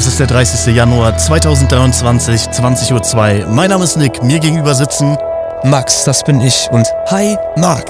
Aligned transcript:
Es 0.00 0.06
ist 0.06 0.18
der 0.18 0.28
30. 0.28 0.74
Januar 0.74 1.18
2023, 1.18 2.40
20.02 2.40 3.44
Uhr. 3.44 3.48
Mein 3.50 3.68
Name 3.68 3.84
ist 3.84 3.98
Nick, 3.98 4.22
mir 4.22 4.38
gegenüber 4.40 4.74
sitzen 4.74 5.18
Max, 5.62 6.04
das 6.04 6.24
bin 6.24 6.40
ich. 6.40 6.68
Und 6.70 6.86
hi, 7.10 7.36
Marc. 7.58 7.84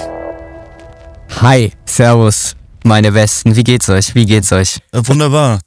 Hi, 1.40 1.70
Servus, 1.86 2.56
meine 2.82 3.12
Besten. 3.12 3.54
Wie 3.54 3.62
geht's 3.62 3.88
euch? 3.88 4.12
Wie 4.16 4.26
geht's 4.26 4.50
euch? 4.50 4.78
Äh, 4.90 5.02
wunderbar. 5.04 5.60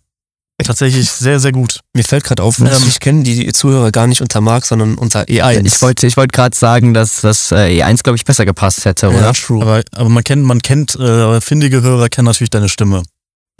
Tatsächlich 0.62 1.09
sehr, 1.09 1.40
sehr 1.40 1.54
gut. 1.54 1.80
Mir 1.94 2.04
fällt 2.04 2.26
gerade 2.26 2.44
auf, 2.44 2.60
ähm, 2.60 2.68
ich 2.90 2.99
kenne 2.99 3.23
die 3.23 3.54
Zuhörer 3.54 3.94
gar 3.94 4.07
nicht 4.07 4.20
unter 4.20 4.41
Marc, 4.41 4.66
sondern 4.66 4.96
unter 4.96 5.21
E1. 5.21 5.66
Ich 5.66 5.82
wollte 5.82 6.07
ich 6.07 6.18
wollte 6.18 6.34
gerade 6.34 6.57
sagen, 6.57 6.94
dass 6.94 7.21
das 7.21 7.54
äh, 7.54 7.82
E1, 7.82 8.04
glaube 8.04 8.18
ich, 8.18 8.26
besser 8.26 8.44
gepasst 8.44 8.84
hätte, 8.84 9.07
oder? 9.07 9.21
Ja, 9.21 9.32
true. 9.32 9.62
Aber, 9.62 9.82
aber 9.96 10.10
man 10.10 10.26
kennt, 10.26 10.44
man 10.44 10.62
kennt, 10.62 10.94
äh, 10.96 11.40
findige 11.40 11.82
Hörer 11.82 12.10
kennen 12.10 12.26
natürlich 12.26 12.49
deine 12.49 12.68
Stimme. 12.68 13.04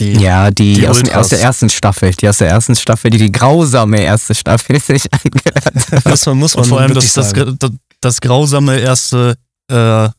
Die, 0.03 0.21
ja, 0.21 0.52
die, 0.52 0.75
die 0.75 0.88
aus, 0.88 1.03
aus, 1.13 1.30
der 1.30 1.41
ersten 1.41 1.70
Staffel, 1.70 2.11
die 2.11 2.27
aus 2.27 2.38
der 2.38 2.49
ersten 2.49 2.75
Staffel, 2.75 3.09
die, 3.11 3.17
die 3.17 3.31
grausame 3.31 4.02
erste 4.02 4.35
Staffel 4.35 4.80
sich 4.81 5.07
angehört. 5.11 6.03
Das 6.05 6.25
muss 6.27 6.55
man 6.55 6.66
vor 6.66 6.80
allem 6.80 6.94
das, 6.94 7.13
das, 7.13 7.34
das, 7.34 7.71
das, 8.02 8.21
grausame 8.21 8.80
erste, 8.80 9.35
äh, 9.70 10.09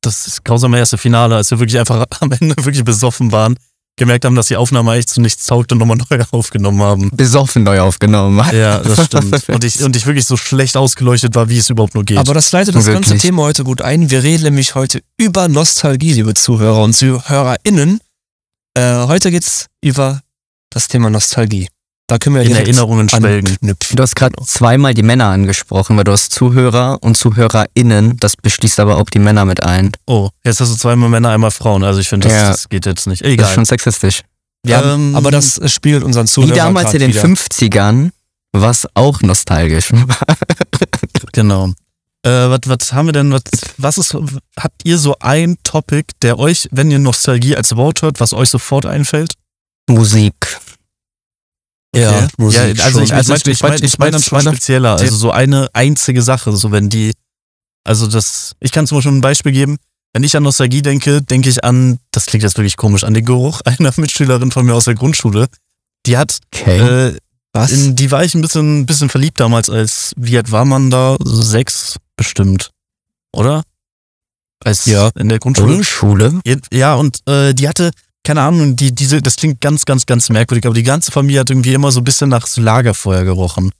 das 0.00 0.40
grausame 0.44 0.78
erste 0.78 0.98
Finale, 0.98 1.36
als 1.36 1.50
wir 1.50 1.58
wirklich 1.58 1.78
einfach 1.78 2.04
am 2.20 2.32
Ende 2.32 2.56
wirklich 2.64 2.84
besoffen 2.84 3.32
waren 3.32 3.56
gemerkt 3.96 4.24
haben, 4.24 4.34
dass 4.34 4.48
die 4.48 4.56
Aufnahme 4.56 4.92
eigentlich 4.92 5.06
zu 5.06 5.20
nichts 5.20 5.46
taugt 5.46 5.70
und 5.72 5.78
nochmal 5.78 5.96
neu 5.96 6.24
aufgenommen 6.32 6.82
haben. 6.82 7.10
Besoffen 7.14 7.62
neu 7.62 7.80
aufgenommen. 7.80 8.44
Ja, 8.52 8.78
das 8.78 9.04
stimmt. 9.06 9.48
Und 9.48 9.64
ich, 9.64 9.82
und 9.82 9.96
ich 9.96 10.06
wirklich 10.06 10.26
so 10.26 10.36
schlecht 10.36 10.76
ausgeleuchtet 10.76 11.34
war, 11.34 11.48
wie 11.48 11.58
es 11.58 11.70
überhaupt 11.70 11.94
nur 11.94 12.04
geht. 12.04 12.18
Aber 12.18 12.34
das 12.34 12.50
leitet 12.52 12.74
das 12.74 12.86
wirklich. 12.86 13.08
ganze 13.08 13.22
Thema 13.22 13.42
heute 13.42 13.64
gut 13.64 13.82
ein. 13.82 14.10
Wir 14.10 14.22
reden 14.22 14.44
nämlich 14.44 14.74
heute 14.74 15.00
über 15.16 15.48
Nostalgie, 15.48 16.12
liebe 16.12 16.34
Zuhörer 16.34 16.82
und 16.82 16.94
ZuhörerInnen. 16.94 18.00
Äh, 18.76 19.06
heute 19.06 19.30
geht's 19.30 19.66
über 19.80 20.20
das 20.70 20.88
Thema 20.88 21.08
Nostalgie. 21.08 21.68
Da 22.06 22.18
können 22.18 22.36
wir 22.36 22.42
in 22.42 22.54
Erinnerungen 22.54 23.08
schwelgen. 23.08 23.56
Du 23.62 24.02
hast 24.02 24.14
gerade 24.14 24.34
zweimal 24.44 24.92
die 24.92 25.02
Männer 25.02 25.26
angesprochen, 25.26 25.96
weil 25.96 26.04
du 26.04 26.12
hast 26.12 26.32
Zuhörer 26.32 26.98
und 27.00 27.16
ZuhörerInnen. 27.16 28.18
Das 28.18 28.36
beschließt 28.36 28.78
aber 28.80 28.98
auch 28.98 29.08
die 29.08 29.20
Männer 29.20 29.46
mit 29.46 29.62
ein. 29.62 29.92
Oh, 30.06 30.28
jetzt 30.44 30.60
hast 30.60 30.70
du 30.70 30.76
zweimal 30.76 31.08
Männer, 31.08 31.30
einmal 31.30 31.50
Frauen. 31.50 31.82
Also 31.82 32.00
ich 32.00 32.08
finde, 32.08 32.28
das, 32.28 32.36
ja. 32.36 32.48
das, 32.48 32.68
geht 32.68 32.84
jetzt 32.84 33.06
nicht. 33.06 33.22
Egal. 33.22 33.36
Das 33.36 33.48
ist 33.48 33.54
schon 33.54 33.64
sexistisch. 33.64 34.20
Ja, 34.66 34.94
ähm, 34.94 35.14
aber 35.16 35.30
das 35.30 35.60
spiegelt 35.72 36.04
unseren 36.04 36.26
Zuhörern 36.26 36.54
Wie 36.54 36.58
damals 36.58 36.92
in 36.92 37.00
den 37.00 37.10
wieder. 37.10 37.22
50ern, 37.22 38.10
was 38.52 38.86
auch 38.94 39.22
nostalgisch. 39.22 39.90
genau. 41.32 41.70
Äh, 42.24 42.48
was, 42.48 42.60
was 42.64 42.92
haben 42.94 43.06
wir 43.06 43.12
denn, 43.12 43.32
was, 43.32 43.42
was 43.76 43.98
ist, 43.98 44.16
habt 44.58 44.82
ihr 44.84 44.96
so 44.96 45.16
ein 45.20 45.58
Topic, 45.62 46.06
der 46.22 46.38
euch, 46.38 46.68
wenn 46.70 46.90
ihr 46.90 46.98
Nostalgie 46.98 47.54
als 47.54 47.76
Wort 47.76 48.00
hört, 48.00 48.18
was 48.18 48.32
euch 48.32 48.48
sofort 48.48 48.86
einfällt? 48.86 49.34
Musik. 49.90 50.34
Ja, 51.94 52.26
Musik 52.38 52.78
ja 52.78 52.84
also 52.84 53.02
ich, 53.02 53.12
also 53.12 53.34
ich, 53.34 53.46
ich 53.46 53.62
meine 53.62 53.76
ich 53.76 53.98
mein 53.98 54.12
dann 54.12 54.22
schon 54.22 54.40
spezieller, 54.40 54.96
also 54.96 55.14
so 55.14 55.30
eine 55.32 55.68
einzige 55.74 56.22
Sache, 56.22 56.56
so 56.56 56.72
wenn 56.72 56.88
die, 56.88 57.12
also 57.84 58.06
das, 58.06 58.56
ich 58.58 58.72
kann 58.72 58.86
zum 58.86 58.98
Beispiel 58.98 59.12
ein 59.12 59.20
Beispiel 59.20 59.52
geben, 59.52 59.76
wenn 60.14 60.24
ich 60.24 60.34
an 60.34 60.44
Nostalgie 60.44 60.80
denke, 60.80 61.20
denke 61.20 61.50
ich 61.50 61.62
an, 61.62 61.98
das 62.10 62.24
klingt 62.24 62.42
jetzt 62.42 62.56
wirklich 62.56 62.78
komisch, 62.78 63.04
an 63.04 63.12
den 63.12 63.26
Geruch 63.26 63.60
einer 63.66 63.92
Mitschülerin 63.98 64.50
von 64.50 64.64
mir 64.64 64.74
aus 64.74 64.86
der 64.86 64.94
Grundschule. 64.94 65.48
Die 66.06 66.16
hat, 66.16 66.38
okay. 66.54 66.78
äh, 66.78 67.18
was? 67.52 67.70
In, 67.70 67.96
die 67.96 68.10
war 68.10 68.24
ich 68.24 68.34
ein 68.34 68.40
bisschen, 68.40 68.86
bisschen 68.86 69.10
verliebt 69.10 69.38
damals, 69.38 69.68
als, 69.68 70.12
wie 70.16 70.36
alt 70.38 70.50
war 70.50 70.64
man 70.64 70.90
da? 70.90 71.16
Sechs 71.22 71.96
bestimmt, 72.16 72.70
oder? 73.32 73.62
Als 74.64 74.86
ja. 74.86 75.10
in 75.16 75.28
der 75.28 75.38
Grundschule. 75.38 75.74
Grundschule? 75.74 76.40
Ja, 76.72 76.94
und 76.94 77.20
äh, 77.28 77.52
die 77.54 77.68
hatte, 77.68 77.90
keine 78.24 78.42
Ahnung, 78.42 78.76
die, 78.76 78.94
diese, 78.94 79.20
das 79.20 79.36
klingt 79.36 79.60
ganz, 79.60 79.84
ganz, 79.84 80.06
ganz 80.06 80.30
merkwürdig, 80.30 80.64
aber 80.66 80.74
die 80.74 80.82
ganze 80.82 81.10
Familie 81.10 81.40
hat 81.40 81.50
irgendwie 81.50 81.74
immer 81.74 81.90
so 81.92 82.00
ein 82.00 82.04
bisschen 82.04 82.30
nach 82.30 82.46
Lagerfeuer 82.56 83.24
gerochen. 83.24 83.72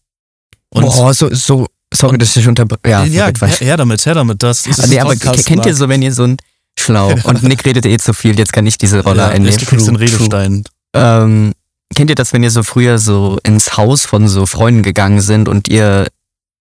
Und 0.68 0.82
Boah, 0.82 1.14
so, 1.14 1.32
so, 1.32 1.66
sorry, 1.92 2.18
dass 2.18 2.36
ich 2.36 2.46
unter, 2.46 2.66
ja, 2.84 3.04
ja 3.04 3.26
her, 3.26 3.48
her 3.48 3.76
damit, 3.76 4.04
her 4.04 4.14
damit, 4.14 4.42
das 4.42 4.66
ist 4.66 4.80
ah, 4.80 4.86
nee, 4.86 5.00
aber 5.00 5.16
kennt 5.16 5.64
ihr 5.64 5.74
so, 5.74 5.88
wenn 5.88 6.02
ihr 6.02 6.12
so 6.12 6.24
ein, 6.24 6.36
schlau, 6.78 7.14
und 7.24 7.42
Nick 7.44 7.64
redet 7.64 7.86
eh 7.86 7.96
zu 7.96 8.12
viel, 8.12 8.38
jetzt 8.38 8.52
kann 8.52 8.66
ich 8.66 8.76
diese 8.76 9.02
Rolle 9.02 9.22
ja, 9.22 9.28
einnehmen. 9.28 9.58
Du 9.58 9.64
kriegst 9.64 9.86
den 9.86 9.96
Redestein. 9.96 10.64
Ähm, 10.94 11.54
kennt 11.94 12.10
ihr 12.10 12.16
das, 12.16 12.32
wenn 12.32 12.42
ihr 12.42 12.50
so 12.50 12.62
früher 12.62 12.98
so 12.98 13.38
ins 13.44 13.76
Haus 13.76 14.04
von 14.04 14.28
so 14.28 14.46
Freunden 14.46 14.82
gegangen 14.82 15.20
sind 15.20 15.48
und 15.48 15.68
ihr 15.68 16.08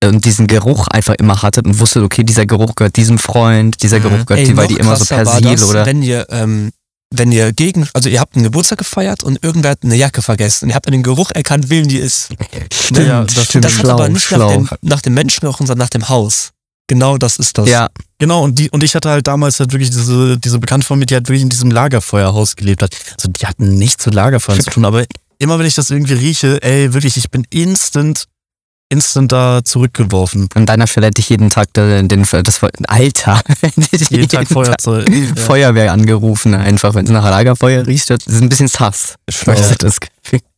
und 0.09 0.25
diesen 0.25 0.47
Geruch 0.47 0.87
einfach 0.87 1.15
immer 1.15 1.41
hattet 1.41 1.65
und 1.65 1.79
wusstet, 1.79 2.03
okay, 2.03 2.23
dieser 2.23 2.45
Geruch 2.45 2.75
gehört 2.75 2.95
diesem 2.95 3.19
Freund, 3.19 3.81
dieser 3.81 3.99
Geruch 3.99 4.19
mhm. 4.19 4.25
gehört 4.25 4.39
Ey, 4.39 4.47
die, 4.47 4.57
weil 4.57 4.67
die 4.67 4.75
immer 4.75 4.95
so 4.95 5.05
Persil 5.05 5.63
oder. 5.63 5.85
Wenn 5.85 6.01
ihr 6.03 6.25
ähm, 6.29 6.71
wenn 7.15 7.31
ihr 7.31 7.53
gegen, 7.53 7.87
also 7.93 8.09
ihr 8.09 8.19
habt 8.19 8.35
einen 8.35 8.43
Geburtstag 8.43 8.79
gefeiert 8.79 9.23
und 9.23 9.43
irgendwer 9.43 9.71
hat 9.71 9.83
eine 9.83 9.95
Jacke 9.95 10.21
vergessen 10.21 10.65
und 10.65 10.69
ihr 10.69 10.75
habt 10.75 10.87
an 10.87 10.93
den 10.93 11.03
Geruch 11.03 11.31
erkannt, 11.31 11.69
wem 11.69 11.87
die 11.87 11.97
ist. 11.97 12.29
Stimmt, 12.73 13.07
ja, 13.07 13.23
das, 13.23 13.45
stimmt. 13.45 13.65
das 13.65 13.73
schlau, 13.73 13.93
aber 13.93 14.09
nicht 14.09 14.31
nach 14.31 14.49
dem, 14.49 14.69
nach 14.81 15.01
dem 15.01 15.13
Menschengeruch, 15.13 15.57
sondern 15.59 15.77
nach 15.77 15.89
dem 15.89 16.09
Haus. 16.09 16.49
Genau 16.87 17.17
das 17.17 17.37
ist 17.37 17.57
das. 17.57 17.69
Ja. 17.69 17.87
Genau, 18.19 18.43
und, 18.43 18.57
die, 18.59 18.69
und 18.71 18.83
ich 18.83 18.95
hatte 18.95 19.09
halt 19.09 19.27
damals 19.27 19.59
halt 19.59 19.71
wirklich 19.71 19.89
diese, 19.89 20.37
diese 20.37 20.59
Bekannte 20.59 20.85
von 20.85 20.99
mir, 20.99 21.05
die 21.05 21.13
halt 21.13 21.27
wirklich 21.27 21.43
in 21.43 21.49
diesem 21.49 21.71
Lagerfeuerhaus 21.71 22.55
gelebt 22.55 22.81
hat. 22.81 22.95
Also 23.15 23.29
die 23.29 23.45
hatten 23.45 23.75
nichts 23.75 24.05
mit 24.05 24.15
Lagerfeuer 24.15 24.59
zu 24.59 24.71
tun, 24.71 24.83
aber 24.83 25.05
immer 25.37 25.59
wenn 25.59 25.65
ich 25.65 25.75
das 25.75 25.91
irgendwie 25.91 26.13
rieche, 26.13 26.61
ey, 26.61 26.93
wirklich, 26.93 27.15
ich 27.17 27.29
bin 27.29 27.45
instant 27.49 28.25
instant 28.93 29.31
da 29.31 29.61
zurückgeworfen. 29.63 30.47
An 30.53 30.65
deiner 30.65 30.87
Stelle 30.87 31.07
hätte 31.07 31.19
ich 31.19 31.29
jeden 31.29 31.49
Tag 31.49 31.73
den, 31.73 32.07
den 32.07 32.23
das 32.23 32.61
Alter, 32.87 33.41
jeden, 33.61 34.09
jeden 34.09 34.29
Tag 34.29 34.47
Feuerzeug. 34.47 35.09
Ja. 35.13 35.41
Feuerwehr 35.43 35.91
angerufen, 35.91 36.53
einfach 36.53 36.95
wenn 36.95 37.05
es 37.05 37.11
nach 37.11 37.23
Lagerfeuer 37.23 37.85
riecht. 37.85 38.09
Das 38.09 38.25
ist 38.25 38.41
ein 38.41 38.49
bisschen 38.49 38.67
Sass. 38.67 39.15
Weiß 39.27 39.77
das 39.77 39.99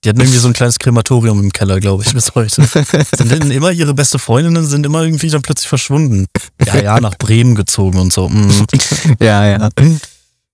Die 0.03 0.09
hatten 0.09 0.19
irgendwie 0.19 0.37
so 0.37 0.47
ein 0.47 0.53
kleines 0.53 0.79
Krematorium 0.79 1.39
im 1.39 1.51
Keller, 1.51 1.79
glaube 1.79 2.03
ich, 2.05 2.13
bis 2.13 2.33
heute. 2.35 2.63
sind 2.65 3.51
immer 3.51 3.71
ihre 3.71 3.93
beste 3.93 4.19
Freundinnen 4.19 4.65
sind 4.65 4.85
immer 4.85 5.03
irgendwie 5.03 5.29
dann 5.29 5.41
plötzlich 5.41 5.67
verschwunden. 5.67 6.27
Ja, 6.65 6.81
ja, 6.81 6.99
nach 6.99 7.15
Bremen 7.17 7.55
gezogen 7.55 7.99
und 7.99 8.13
so. 8.13 8.29
Mm. 8.29 8.51
Ja, 9.19 9.45
ja. 9.45 9.69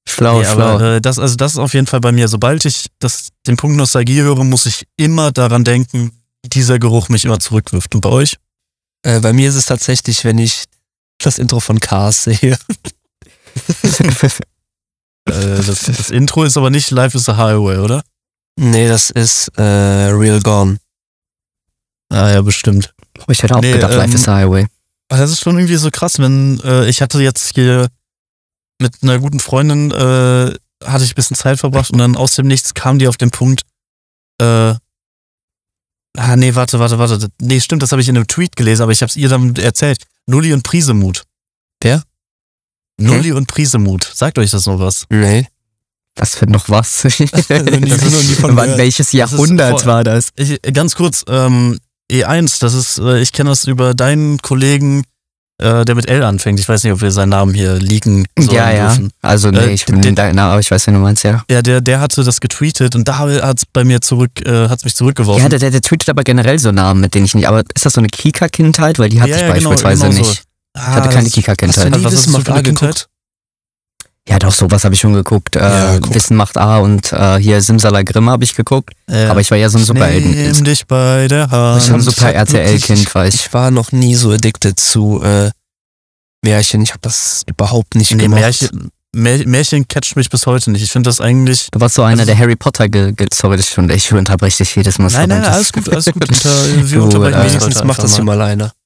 Schlau, 0.08 0.42
ja, 0.42 0.52
schlau. 0.52 0.76
Aber, 0.76 0.96
äh, 0.96 1.02
das, 1.02 1.20
also 1.20 1.36
das 1.36 1.54
ist 1.54 1.60
auf 1.60 1.74
jeden 1.74 1.88
Fall 1.88 2.02
bei 2.02 2.12
mir. 2.12 2.28
Sobald 2.28 2.66
ich 2.66 2.88
das, 3.00 3.30
den 3.48 3.58
Punkt 3.58 3.78
Nostalgie 3.78 4.22
höre, 4.22 4.44
muss 4.44 4.66
ich 4.66 4.84
immer 4.98 5.32
daran 5.32 5.64
denken, 5.64 6.12
dieser 6.46 6.80
Geruch 6.80 7.10
mich 7.10 7.26
immer 7.26 7.40
zurückwirft. 7.40 7.94
Und 7.96 8.02
bei 8.02 8.10
euch? 8.10 8.38
Äh, 9.04 9.20
bei 9.20 9.34
mir 9.34 9.50
ist 9.50 9.56
es 9.56 9.66
tatsächlich, 9.66 10.24
wenn 10.24 10.38
ich 10.38 10.66
das 11.20 11.38
Intro 11.38 11.60
von 11.60 11.80
Cars 11.80 12.24
sehe. 12.26 12.54
äh, 12.54 12.58
das, 15.26 15.80
das, 15.80 16.10
Intro 16.10 16.44
ist 16.44 16.58
aber 16.58 16.70
nicht 16.70 16.92
Life 16.92 17.18
is 17.18 17.30
a 17.30 17.38
Highway, 17.38 17.78
oder? 17.78 18.04
Nee, 18.60 18.88
das 18.88 19.10
ist 19.10 19.50
äh, 19.58 19.62
Real 19.62 20.42
Gone. 20.42 20.78
Ah 22.10 22.30
ja, 22.32 22.42
bestimmt. 22.42 22.94
Ich 23.28 23.42
hätte 23.44 23.56
auch 23.56 23.62
nee, 23.62 23.74
gedacht, 23.74 23.94
ähm, 23.94 24.00
Life 24.00 24.16
is 24.16 24.28
a 24.28 24.36
Highway. 24.36 24.68
Das 25.08 25.30
ist 25.30 25.42
schon 25.42 25.58
irgendwie 25.58 25.76
so 25.76 25.92
krass, 25.92 26.20
wenn 26.20 26.60
äh, 26.64 26.88
ich 26.88 27.02
hatte 27.02 27.22
jetzt 27.22 27.54
hier 27.54 27.90
mit 28.80 29.04
einer 29.04 29.20
guten 29.20 29.40
Freundin 29.40 29.92
äh, 29.92 30.54
hatte 30.84 31.04
ich 31.04 31.12
ein 31.12 31.16
bisschen 31.16 31.36
Zeit 31.36 31.60
verbracht 31.60 31.92
und 31.92 32.00
dann 32.00 32.16
aus 32.16 32.36
dem 32.36 32.48
Nichts 32.48 32.74
kam 32.74 33.00
die 33.00 33.08
auf 33.08 33.18
den 33.18 33.32
Punkt, 33.32 33.62
äh, 34.42 34.74
Ah, 36.18 36.36
nee, 36.36 36.56
warte, 36.56 36.80
warte, 36.80 37.00
warte. 37.00 37.30
Nee, 37.40 37.60
stimmt, 37.60 37.84
das 37.84 37.92
habe 37.92 38.02
ich 38.02 38.10
in 38.10 38.18
einem 38.18 38.28
Tweet 38.28 38.56
gelesen, 38.56 38.84
aber 38.84 38.92
ich 38.92 39.02
habe 39.02 39.10
es 39.10 39.16
ihr 39.16 39.30
dann 39.30 39.56
erzählt. 39.56 40.04
Nulli 40.28 40.54
und 40.54 40.64
Prisemut. 40.64 41.24
Wer? 41.82 42.04
Nulli 42.98 43.30
hm? 43.30 43.38
und 43.38 43.48
Prisemut. 43.48 44.12
Sagt 44.14 44.38
euch 44.38 44.52
das 44.52 44.66
noch 44.66 44.80
was? 44.80 45.06
Nee. 45.10 45.48
Was 46.16 46.36
für 46.36 46.46
noch 46.46 46.70
was? 46.70 47.04
Welches 47.06 49.12
Jahrhundert 49.14 49.74
das 49.74 49.84
vor, 49.84 49.94
war 49.94 50.04
das? 50.04 50.30
Ich, 50.36 50.62
ganz 50.74 50.96
kurz, 50.96 51.24
ähm, 51.28 51.80
E1, 52.12 52.60
das 52.60 52.74
ist, 52.74 53.00
äh, 53.00 53.22
ich 53.22 53.32
kenne 53.32 53.50
das 53.50 53.66
über 53.66 53.94
deinen 53.94 54.40
Kollegen 54.40 55.06
äh, 55.62 55.86
der 55.86 55.96
mit 55.96 56.08
L 56.08 56.24
anfängt. 56.24 56.60
Ich 56.60 56.68
weiß 56.68 56.84
nicht, 56.84 56.94
ob 56.94 57.02
wir 57.02 57.12
seinen 57.12 57.30
Namen 57.30 57.54
hier 57.54 57.76
leaken 57.76 58.26
sollen 58.38 58.56
Ja, 58.56 58.72
ja. 58.72 58.88
Dürfen. 58.88 59.12
Also 59.22 59.52
nee, 59.52 59.60
äh, 59.60 59.74
ich 59.74 59.86
bin 59.86 60.16
da, 60.16 60.30
aber 60.30 60.60
ich 60.60 60.70
weiß, 60.70 60.88
wen 60.88 60.96
du 60.96 61.00
meinst, 61.00 61.24
ja. 61.24 61.44
Ja, 61.50 61.62
der, 61.62 61.82
der 61.82 62.00
hatte 62.00 62.24
das 62.24 62.42
getweetet 62.42 62.96
und 62.96 63.08
da 63.08 63.20
hat 63.20 63.58
es 63.58 63.66
bei 63.66 63.84
mir 63.84 64.02
zurück, 64.02 64.32
äh, 64.46 64.68
hat 64.68 64.84
mich 64.84 64.96
zurückgeworfen. 64.96 65.44
Ja, 65.44 65.50
der, 65.50 65.60
der, 65.60 65.72
der 65.72 65.82
tweetet 65.82 66.10
aber 66.10 66.24
generell 66.24 66.60
so 66.60 66.72
Namen, 66.72 67.02
mit 67.02 67.14
denen 67.14 67.26
ich 67.26 67.36
nicht. 67.36 67.48
Aber 67.48 67.64
ist 67.74 67.86
das 67.86 67.94
so 67.94 68.02
eine 68.02 68.10
Kika-Kindheit? 68.10 69.00
Weil 69.00 69.10
die 69.10 69.22
hatte 69.22 69.32
ja, 69.32 69.38
ich 69.38 69.42
ja, 69.42 69.54
genau, 69.54 69.70
beispielsweise 69.70 70.10
genau, 70.10 70.18
nicht. 70.18 70.36
So. 70.36 70.42
Ah, 70.74 70.90
ich 70.90 70.96
hatte 70.96 71.10
keine 71.10 71.30
Kika-Kindheit. 71.30 72.04
Was 72.04 72.16
hast 72.16 72.28
du 72.28 72.32
mal 72.32 72.42
für 72.42 72.64
Kindheit? 72.64 73.08
Ja, 74.30 74.38
doch, 74.38 74.54
sowas 74.54 74.84
habe 74.84 74.94
ich 74.94 75.02
schon 75.02 75.14
geguckt. 75.14 75.56
Äh, 75.56 76.00
Wissen 76.14 76.38
macht 76.38 76.58
A 76.58 76.78
und 76.78 77.12
äh, 77.12 77.38
hier 77.38 77.62
Simsalagrim 77.62 78.30
habe 78.30 78.44
ich 78.44 78.56
geguckt. 78.56 78.94
Ja. 79.10 79.32
Aber 79.32 79.42
ich 79.42 79.50
war 79.50 79.58
ja 79.58 79.68
so 79.68 79.80
ein 79.80 79.84
Superhelden. 79.84 80.32
Nimm 80.32 80.64
dich 80.64 80.86
bei 80.86 81.28
der 81.28 81.50
Hand. 81.50 81.82
Ich 81.82 81.90
war 81.90 81.98
ein 81.98 82.02
super 82.02 82.32
RTL-Kind, 82.32 83.16
war 83.16 83.26
ich. 83.26 83.36
Ich 83.36 83.54
war 83.54 83.72
noch 83.72 83.92
nie 83.92 84.14
so 84.14 84.32
addicted 84.32 84.80
zu 84.80 85.22
äh, 85.24 85.50
Märchen. 86.44 86.82
Ich 86.84 86.92
habe 86.92 87.02
das 87.02 87.44
überhaupt 87.48 87.96
nicht 87.96 88.12
nee, 88.12 88.24
gemacht. 88.24 88.42
Märchen, 89.14 89.50
Märchen 89.50 89.88
catcht 89.88 90.16
mich 90.16 90.30
bis 90.30 90.46
heute 90.46 90.70
nicht. 90.72 90.84
Ich 90.84 90.92
finde 90.92 91.10
das 91.10 91.20
eigentlich. 91.20 91.70
Du 91.72 91.80
warst 91.80 91.96
so 91.96 92.04
einer, 92.04 92.26
der 92.26 92.38
Harry 92.38 92.56
Potter 92.56 92.90
ge, 92.90 93.14
ge 93.14 93.28
sorry, 93.34 93.62
schon, 93.64 93.90
ich 93.90 94.14
unterbreche 94.14 94.58
dich 94.58 94.76
jedes 94.76 95.00
Mal. 95.00 95.10
Nein, 95.12 95.30
nein, 95.30 95.42
nein, 95.42 95.52
alles 95.52 95.74
gut, 95.74 95.90
alles 95.90 96.06
gut. 96.06 96.30
Unter, 96.30 96.90
wir 96.92 97.04
unterbrechen 97.04 97.40
äh, 97.40 97.50
wenigstens 97.50 97.84
macht 97.84 98.04
das 98.04 98.16
hier 98.16 98.24
mal 98.24 98.40
alleine. 98.40 98.72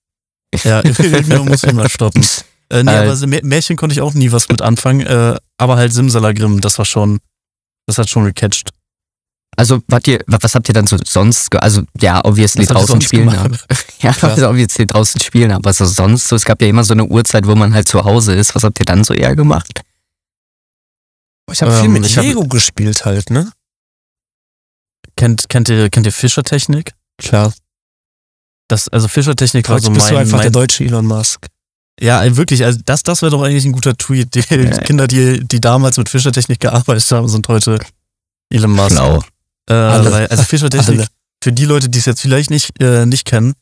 Ja, 0.63 0.81
wir 0.83 1.43
muss 1.43 1.63
ihn 1.63 1.75
mal 1.75 1.89
stoppen. 1.89 2.25
Äh, 2.69 2.83
nee, 2.83 2.91
äh, 2.91 3.09
aber 3.09 3.27
Märchen 3.43 3.75
konnte 3.77 3.93
ich 3.93 4.01
auch 4.01 4.13
nie 4.13 4.31
was 4.31 4.49
mit 4.49 4.61
anfangen, 4.61 5.05
äh, 5.05 5.37
aber 5.57 5.75
halt 5.77 5.93
Simsalagrim, 5.93 6.61
das 6.61 6.77
war 6.77 6.85
schon, 6.85 7.19
das 7.85 7.97
hat 7.97 8.09
schon 8.09 8.25
gecatcht. 8.25 8.71
Also, 9.57 9.81
wart 9.87 10.07
ihr, 10.07 10.21
was 10.27 10.53
habt 10.53 10.67
ihr 10.67 10.73
dann 10.73 10.85
so 10.87 10.97
sonst, 11.05 11.55
also 11.55 11.83
ja, 11.99 12.23
obviously 12.25 12.65
draußen 12.65 12.99
spielen. 13.01 13.29
Gemacht? 13.29 13.65
Ja, 13.99 14.13
also 14.21 14.49
obviously 14.49 14.85
draußen 14.85 15.21
spielen, 15.21 15.51
aber 15.51 15.73
so 15.73 15.85
sonst 15.85 16.27
so, 16.27 16.35
es 16.35 16.43
gab 16.43 16.61
ja 16.61 16.67
immer 16.67 16.83
so 16.83 16.93
eine 16.93 17.05
Uhrzeit, 17.05 17.47
wo 17.47 17.55
man 17.55 17.73
halt 17.73 17.87
zu 17.87 18.03
Hause 18.03 18.35
ist. 18.35 18.53
Was 18.53 18.63
habt 18.63 18.79
ihr 18.79 18.85
dann 18.85 19.03
so 19.03 19.13
eher 19.13 19.35
gemacht? 19.35 19.81
Ich 21.51 21.61
habe 21.61 21.71
ähm, 21.73 21.79
viel 21.79 21.89
mit 21.89 22.15
Lego 22.15 22.43
hab, 22.43 22.49
gespielt 22.49 23.05
halt, 23.05 23.29
ne? 23.29 23.51
Kennt, 25.15 25.47
kennt 25.49 25.69
ihr, 25.69 25.89
kennt 25.89 26.05
ihr 26.05 26.11
Fischertechnik? 26.11 26.93
Klar. 27.17 27.53
Das, 28.67 28.89
also 28.89 29.07
Fischertechnik 29.07 29.69
war 29.69 29.79
so 29.79 29.89
mein... 29.89 29.95
Bist 29.95 30.11
du 30.11 30.17
einfach 30.17 30.37
mein, 30.37 30.41
der 30.41 30.51
deutsche 30.51 30.83
Elon 30.83 31.05
Musk. 31.05 31.47
Ja, 32.01 32.35
wirklich, 32.35 32.65
also 32.65 32.79
das, 32.83 33.03
das 33.03 33.21
wäre 33.21 33.31
doch 33.31 33.41
eigentlich 33.41 33.65
ein 33.65 33.71
guter 33.71 33.95
Tweet. 33.95 34.33
Die 34.35 34.39
ja. 34.39 34.81
Kinder, 34.81 35.07
die, 35.07 35.45
die 35.45 35.61
damals 35.61 35.97
mit 35.97 36.09
Fischertechnik 36.09 36.59
gearbeitet 36.59 37.09
haben, 37.11 37.27
sind 37.29 37.47
heute 37.47 37.79
Elon 38.49 38.71
Musk. 38.71 38.89
Genau. 38.89 39.17
Äh, 39.67 39.73
weil, 39.73 40.27
also 40.27 40.43
Fischertechnik, 40.43 40.99
Alle. 40.99 41.07
für 41.41 41.51
die 41.51 41.65
Leute, 41.65 41.89
die 41.89 41.99
es 41.99 42.05
jetzt 42.05 42.21
vielleicht 42.21 42.49
nicht, 42.49 42.79
äh, 42.81 43.05
nicht 43.05 43.25
kennen, 43.25 43.53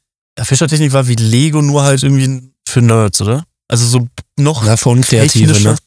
Fischertechnik 0.42 0.94
war 0.94 1.08
wie 1.08 1.16
Lego, 1.16 1.62
nur 1.62 1.84
halt 1.84 2.02
irgendwie 2.02 2.52
für 2.68 2.82
Nerds, 2.82 3.22
oder? 3.22 3.46
Also 3.68 3.86
so 3.86 4.08
noch. 4.38 4.64
Na, 4.66 4.78
für 4.78 4.90
Unkreative, 4.90 5.62
ne? 5.62 5.78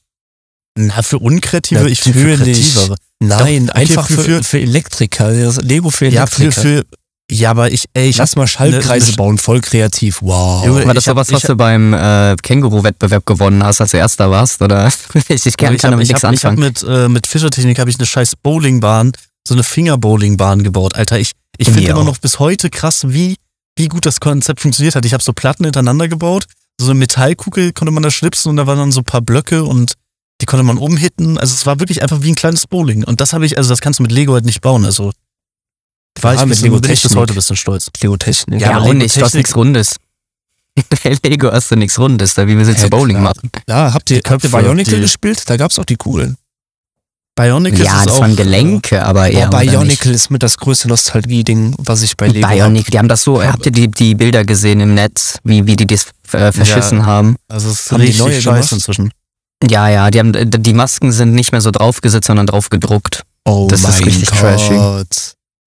Na, 0.79 1.03
für 1.03 1.19
Unkreative, 1.19 1.81
Natürlich. 1.81 1.99
ich 1.99 2.05
finde 2.05 2.21
für 2.21 2.45
Kreativere. 2.45 2.97
Nein, 3.21 3.67
Doch, 3.67 3.75
einfach 3.75 4.07
für, 4.07 4.23
für, 4.23 4.43
für 4.45 4.61
Elektriker. 4.61 5.31
Lego 5.63 5.91
für 5.91 6.07
Elektriker. 6.07 6.45
Ja, 6.45 6.53
für, 6.53 6.53
für, 6.53 6.87
ja, 7.31 7.51
aber 7.51 7.73
ich, 7.73 7.87
ey, 7.93 8.09
ich 8.09 8.19
Lass 8.19 8.37
mal 8.37 8.47
Schaltkreise 8.47 9.11
ne, 9.11 9.17
bauen, 9.17 9.39
voll 9.39 9.61
kreativ. 9.61 10.23
Wow. 10.23 10.87
War 10.87 10.95
das 10.95 11.05
so 11.05 11.17
was, 11.17 11.33
was 11.33 11.43
du 11.43 11.57
beim 11.57 11.93
äh, 11.93 12.37
Känguru-Wettbewerb 12.41 13.27
gewonnen 13.27 13.65
hast, 13.65 13.81
als 13.81 13.91
du 13.91 13.97
Erster 13.97 14.31
warst? 14.31 14.63
Oder 14.63 14.93
ich, 15.29 15.45
ich 15.45 15.57
kann, 15.57 15.77
kann 15.77 15.91
damit 15.91 16.09
nichts 16.09 16.25
anfangen. 16.25 16.37
Ich 16.37 16.45
habe 16.45 16.61
mit, 16.61 16.85
äh, 16.87 17.09
mit 17.09 17.27
Fischertechnik 17.27 17.81
habe 17.81 17.91
ich 17.91 17.99
eine 17.99 18.07
scheiß 18.07 18.37
Bowlingbahn, 18.37 19.13
so 19.47 19.55
eine 19.55 19.65
Fingerbowlingbahn 19.65 20.63
gebaut. 20.63 20.95
Alter, 20.95 21.19
ich, 21.19 21.33
ich 21.59 21.69
finde 21.69 21.91
immer 21.91 22.05
noch 22.05 22.19
bis 22.19 22.39
heute 22.39 22.71
krass, 22.71 23.03
wie, 23.09 23.37
wie 23.77 23.89
gut 23.89 24.07
das 24.07 24.21
Konzept 24.21 24.61
funktioniert 24.61 24.95
hat. 24.95 25.05
Ich 25.05 25.13
habe 25.13 25.23
so 25.23 25.33
Platten 25.33 25.65
hintereinander 25.65 26.07
gebaut, 26.07 26.45
so 26.79 26.91
eine 26.91 26.95
Metallkugel 26.95 27.73
konnte 27.73 27.91
man 27.91 28.05
da 28.05 28.11
schnipsen 28.13 28.51
und 28.51 28.57
da 28.57 28.69
waren 28.69 28.79
dann 28.79 28.93
so 28.93 29.01
ein 29.01 29.05
paar 29.05 29.23
Blöcke 29.23 29.65
und 29.65 29.95
die 30.41 30.47
konnte 30.47 30.63
man 30.63 30.79
umhitten. 30.79 31.39
Also 31.39 31.55
es 31.55 31.67
war 31.67 31.81
wirklich 31.81 32.03
einfach 32.03 32.23
wie 32.23 32.31
ein 32.31 32.35
kleines 32.35 32.67
Bowling. 32.67 33.03
Und 33.03 33.21
das 33.21 33.33
habe 33.33 33.47
ich, 33.47 33.57
also 33.57 33.71
das 33.71 33.81
kannst 33.81 33.99
du 33.99 34.03
mit 34.03 34.13
Lego 34.13 34.35
halt 34.35 34.45
nicht 34.45 34.61
bauen. 34.61 34.85
Also 34.85 35.13
war 36.23 36.35
ja, 36.35 36.41
ich 36.43 36.47
mit 36.47 36.61
Lego 36.61 36.81
Technik. 36.81 37.03
bis 37.03 37.17
heute 37.17 37.33
ein 37.33 37.37
bisschen 37.37 37.57
stolz. 37.57 37.91
Lego 38.01 38.17
Technik. 38.17 38.61
Ja, 38.61 38.73
ja 38.73 38.79
auch 38.79 38.93
nicht. 38.93 39.17
Du 39.17 39.23
hast 39.23 39.35
nichts 39.35 39.55
Rundes. 39.55 39.97
Lego 41.25 41.51
hast 41.51 41.71
du 41.71 41.77
nichts 41.77 41.99
Rundes, 41.99 42.35
da 42.35 42.47
wie 42.47 42.57
wir 42.57 42.67
jetzt 42.67 42.83
hey, 42.83 42.91
Bowling 42.91 43.19
klar. 43.19 43.35
machen. 43.35 43.51
Ja, 43.69 43.95
habt 43.95 44.11
ihr, 44.11 44.21
habt 44.29 44.45
ihr 44.45 44.51
Bionicle 44.51 45.01
gespielt? 45.01 45.43
Da 45.49 45.57
gab's 45.57 45.79
auch 45.79 45.85
die 45.85 45.97
Kugeln. 45.97 46.37
Bionicle 47.35 47.85
ja, 47.85 47.99
ist 47.99 48.07
das 48.07 48.15
auch, 48.15 48.21
waren 48.21 48.35
Gelenke, 48.35 49.05
aber 49.05 49.29
eher. 49.29 49.49
Boah, 49.49 49.61
Bionicle 49.61 50.13
ist 50.13 50.31
mit 50.31 50.43
das 50.43 50.57
größte 50.57 50.89
Nostalgie-Ding, 50.89 51.75
was 51.79 52.03
ich 52.03 52.17
bei 52.17 52.29
Lego 52.29 52.49
Bionicle, 52.49 52.85
hab. 52.85 52.91
die 52.91 52.99
haben 52.99 53.09
das 53.09 53.25
so, 53.25 53.43
habt 53.43 53.67
ihr 53.67 53.73
die, 53.73 53.91
die 53.91 54.15
Bilder 54.15 54.45
gesehen 54.45 54.81
im 54.81 54.95
Netz, 54.95 55.39
wie, 55.45 55.67
wie 55.67 55.77
die 55.77 55.87
das 55.87 56.07
äh, 56.33 56.51
verschissen 56.51 56.99
ja, 56.99 57.07
haben? 57.07 57.37
Also 57.49 57.69
es 57.69 57.81
ist 57.81 57.93
haben 57.93 58.01
richtig 58.01 58.17
die 58.17 58.23
neue 58.23 58.41
scheiße 58.41 58.75
inzwischen. 58.77 59.11
Ja, 59.69 59.89
ja, 59.89 60.11
die 60.11 60.19
haben 60.19 60.33
die 60.33 60.73
Masken 60.75 61.13
sind 61.13 61.35
nicht 61.35 61.53
mehr 61.53 61.61
so 61.61 61.71
draufgesetzt, 61.71 62.27
sondern 62.27 62.47
drauf 62.47 62.71
gedruckt. 62.71 63.23
Oh 63.45 63.69
das 63.71 63.85
ist 63.85 64.05
richtig 64.05 64.31
Gott. 64.31 64.39
trashy. 64.39 64.75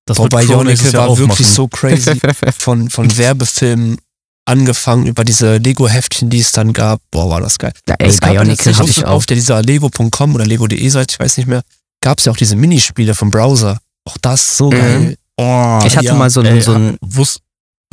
Das 0.10 0.18
Boah, 0.18 0.28
Bionicle 0.28 0.94
war 0.94 1.16
wirklich 1.20 1.48
so 1.48 1.68
crazy. 1.68 2.20
von, 2.58 2.90
von 2.90 3.16
Werbefilmen 3.16 4.00
angefangen 4.46 5.06
über 5.06 5.24
diese 5.24 5.58
Lego-Heftchen, 5.58 6.32
die 6.32 6.40
es 6.40 6.52
dann 6.52 6.74
gab. 6.74 7.00
Boah, 7.12 7.30
war 7.30 7.42
das 7.42 7.60
geil. 7.60 7.74
Ja, 7.88 7.94
ey, 8.00 8.12
Bionicle 8.20 8.76
hatte 8.76 8.90
ich 8.90 9.06
auch. 9.06 9.12
Auf 9.12 9.28
der 9.28 9.36
dieser 9.36 9.62
lego.com 9.62 10.34
oder 10.34 10.48
lego.de 10.48 10.90
Seite, 10.90 11.14
ich 11.14 11.20
weiß 11.20 11.38
nicht 11.38 11.46
mehr, 11.46 11.62
gab 12.02 12.18
es 12.18 12.26
ja 12.26 12.32
auch 12.32 12.38
diese 12.38 12.56
Minispiele 12.56 13.14
vom 13.14 13.30
Browser. 13.30 13.78
Auch 14.04 14.18
das 14.20 14.58
so 14.58 14.72
mhm. 14.72 14.72
geil. 14.72 15.18
Oh, 15.38 15.80
ich 15.86 15.96
hatte 15.96 16.08
ja, 16.08 16.16
mal 16.16 16.32
so, 16.32 16.42
ey, 16.42 16.60
so 16.60 16.74
ein... 16.74 16.98
Wusst, 17.02 17.42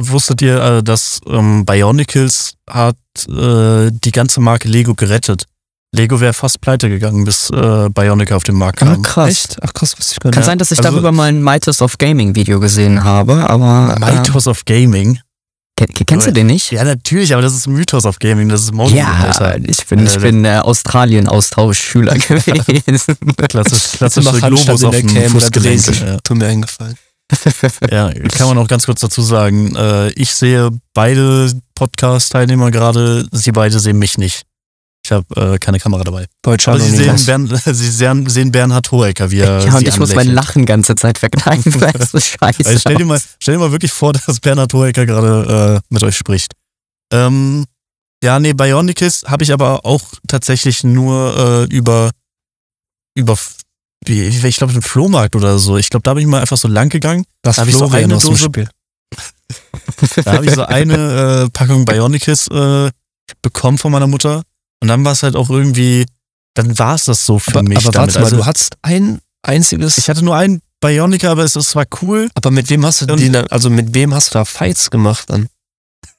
wusstet 0.00 0.40
ihr, 0.40 0.58
äh, 0.58 0.82
dass 0.82 1.20
ähm, 1.26 1.66
Bionicles 1.66 2.54
hat 2.68 2.96
äh, 3.28 3.90
die 3.92 4.10
ganze 4.10 4.40
Marke 4.40 4.68
Lego 4.68 4.94
gerettet? 4.94 5.44
Lego 5.96 6.20
wäre 6.20 6.32
fast 6.32 6.60
pleite 6.60 6.88
gegangen, 6.88 7.24
bis 7.24 7.50
äh, 7.50 7.88
Bionica 7.90 8.36
auf 8.36 8.44
den 8.44 8.56
Markt 8.56 8.78
kam. 8.78 8.88
Ah, 8.88 8.96
krass. 9.02 9.28
Echt? 9.28 9.56
Ach 9.62 9.72
krass, 9.72 9.94
was 9.98 10.12
ich 10.12 10.20
gar 10.20 10.32
Kann 10.32 10.42
sein, 10.42 10.58
dass 10.58 10.70
ich 10.70 10.78
also, 10.78 10.90
darüber 10.90 11.12
mal 11.12 11.28
ein 11.28 11.42
Mythos 11.42 11.80
of 11.82 11.98
Gaming 11.98 12.34
Video 12.34 12.60
gesehen 12.60 13.02
habe, 13.02 13.48
aber. 13.48 13.96
Äh, 14.00 14.14
Mythos 14.16 14.46
of 14.46 14.64
Gaming? 14.64 15.18
Kenn, 15.78 15.88
kennst 16.06 16.26
du 16.26 16.32
den 16.32 16.46
nicht? 16.46 16.70
Ja, 16.70 16.84
natürlich, 16.84 17.34
aber 17.34 17.42
das 17.42 17.54
ist 17.54 17.66
Mythos 17.66 18.06
of 18.06 18.18
Gaming, 18.18 18.48
das 18.48 18.62
ist 18.62 18.72
Motion. 18.72 18.96
Ja, 18.96 19.12
Alter. 19.12 19.58
ich 19.62 19.86
bin, 19.86 20.06
ich 20.06 20.18
bin 20.18 20.44
äh, 20.44 20.60
Australien-Austauschschüler 20.62 22.14
gewesen. 22.18 23.16
Klassisch, 23.48 23.92
klassische 23.98 24.40
Globus 24.40 24.84
auf 24.84 24.96
dem 24.96 25.08
Fußgelenk. 25.08 26.00
Ja. 26.00 26.16
Tut 26.24 26.38
mir 26.38 26.46
eingefallen. 26.46 26.96
ja, 27.90 28.12
kann 28.12 28.46
man 28.46 28.58
auch 28.58 28.68
ganz 28.68 28.86
kurz 28.86 29.00
dazu 29.00 29.20
sagen. 29.20 29.74
Äh, 29.76 30.10
ich 30.10 30.34
sehe 30.34 30.70
beide 30.94 31.52
Podcast-Teilnehmer 31.74 32.70
gerade, 32.70 33.26
sie 33.32 33.52
beide 33.52 33.78
sehen 33.78 33.98
mich 33.98 34.16
nicht. 34.16 34.42
Ich 35.06 35.12
habe 35.12 35.54
äh, 35.54 35.58
keine 35.58 35.78
Kamera 35.78 36.02
dabei. 36.02 36.26
Deutsch 36.42 36.66
Aber 36.66 36.80
Sie 36.80 36.90
sehen, 36.90 37.16
Bern, 37.26 37.46
Sie 37.64 37.90
sehen, 37.90 38.28
sehen 38.28 38.50
Bernhard 38.50 38.90
Hohecker, 38.90 39.30
wie 39.30 39.38
er 39.38 39.64
Ja, 39.64 39.76
und 39.76 39.86
ich 39.86 39.96
muss 40.00 40.12
mein 40.16 40.32
Lachen 40.32 40.66
ganze 40.66 40.96
Zeit 40.96 41.18
verkneifen, 41.18 41.80
weil 41.80 41.92
das 41.92 42.10
so 42.10 42.18
scheiße 42.18 42.66
also 42.66 42.78
stell, 42.80 42.96
dir 42.96 43.04
mal, 43.04 43.20
stell 43.38 43.54
dir 43.54 43.60
mal 43.60 43.70
wirklich 43.70 43.92
vor, 43.92 44.12
dass 44.26 44.40
Bernhard 44.40 44.74
Hohecker 44.74 45.06
gerade 45.06 45.76
äh, 45.76 45.94
mit 45.94 46.02
euch 46.02 46.16
spricht. 46.16 46.54
Ähm, 47.12 47.66
ja, 48.24 48.40
nee, 48.40 48.52
Bionicus 48.52 49.22
habe 49.28 49.44
ich 49.44 49.52
aber 49.52 49.86
auch 49.86 50.02
tatsächlich 50.26 50.82
nur 50.82 51.68
äh, 51.70 51.72
über, 51.72 52.10
über 53.14 53.38
ich 54.08 54.56
glaube, 54.56 54.72
im 54.72 54.82
Flohmarkt 54.82 55.36
oder 55.36 55.60
so. 55.60 55.76
Ich 55.76 55.88
glaube, 55.88 56.02
da 56.02 56.14
bin 56.14 56.22
ich 56.22 56.28
mal 56.28 56.40
einfach 56.40 56.56
so 56.56 56.66
lang 56.66 56.88
gegangen. 56.88 57.24
Das 57.42 57.56
da 57.56 57.62
habe 57.62 57.70
ich 57.70 57.76
so 57.76 57.88
eine 57.88 58.18
Dose. 58.18 58.36
Spiel. 58.36 58.68
da 60.24 60.32
habe 60.32 60.46
ich 60.46 60.52
so 60.52 60.64
eine 60.64 61.44
äh, 61.44 61.50
Packung 61.50 61.84
Bionicus 61.84 62.48
äh, 62.48 62.90
bekommen 63.40 63.78
von 63.78 63.92
meiner 63.92 64.08
Mutter. 64.08 64.42
Und 64.80 64.88
dann 64.88 65.04
war 65.04 65.12
es 65.12 65.22
halt 65.22 65.36
auch 65.36 65.50
irgendwie, 65.50 66.06
dann 66.54 66.78
war 66.78 66.94
es 66.94 67.04
das 67.04 67.24
so 67.24 67.38
für 67.38 67.50
aber, 67.50 67.62
mich. 67.62 67.78
Aber 67.78 67.90
damit. 67.90 68.14
warte 68.14 68.18
mal, 68.20 68.24
also, 68.24 68.36
du 68.36 68.46
hattest 68.46 68.76
ein 68.82 69.20
einziges. 69.42 69.98
Ich 69.98 70.08
hatte 70.08 70.24
nur 70.24 70.36
einen 70.36 70.60
Bionica, 70.80 71.30
aber 71.30 71.44
es, 71.44 71.56
es 71.56 71.74
war 71.74 71.86
cool. 72.02 72.28
Aber 72.34 72.50
mit 72.50 72.68
wem 72.68 72.84
hast 72.84 73.02
du 73.02 73.16
die 73.16 73.30
dann, 73.30 73.46
also 73.48 73.70
mit 73.70 73.94
wem 73.94 74.14
hast 74.14 74.34
du 74.34 74.38
da 74.38 74.44
Fights 74.44 74.90
gemacht 74.90 75.30
dann? 75.30 75.48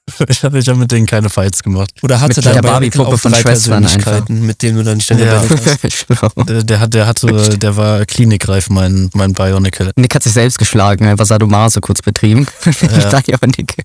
ich 0.30 0.44
habe 0.44 0.60
ja 0.60 0.74
mit 0.74 0.92
denen 0.92 1.06
keine 1.06 1.30
Fights 1.30 1.62
gemacht. 1.64 1.92
Oder 2.02 2.20
hatte 2.22 2.42
dein 2.42 2.62
Barbie-Puppe 2.62 3.18
von 3.18 3.34
Schwestern 3.36 3.86
einfach. 3.86 4.28
mit 4.30 4.62
denen 4.62 4.78
du 4.78 4.84
dann 4.84 5.02
ständig 5.02 5.28
ja. 5.28 5.44
der, 6.48 6.64
der, 6.64 6.80
hat, 6.80 6.94
der 6.94 7.08
hatte, 7.08 7.58
der 7.58 7.76
war 7.76 8.06
klinikreif, 8.06 8.70
mein, 8.70 9.10
mein 9.14 9.34
Bionicle. 9.34 9.92
Nick 9.96 10.16
hat 10.16 10.24
sich 10.24 10.34
selbst 10.34 10.60
geschlagen, 10.60 11.06
einfach 11.06 11.26
Sadomaso 11.26 11.82
kurz 11.82 12.02
betrieben. 12.02 12.48
Ja. 12.82 13.22
Nick. 13.58 13.76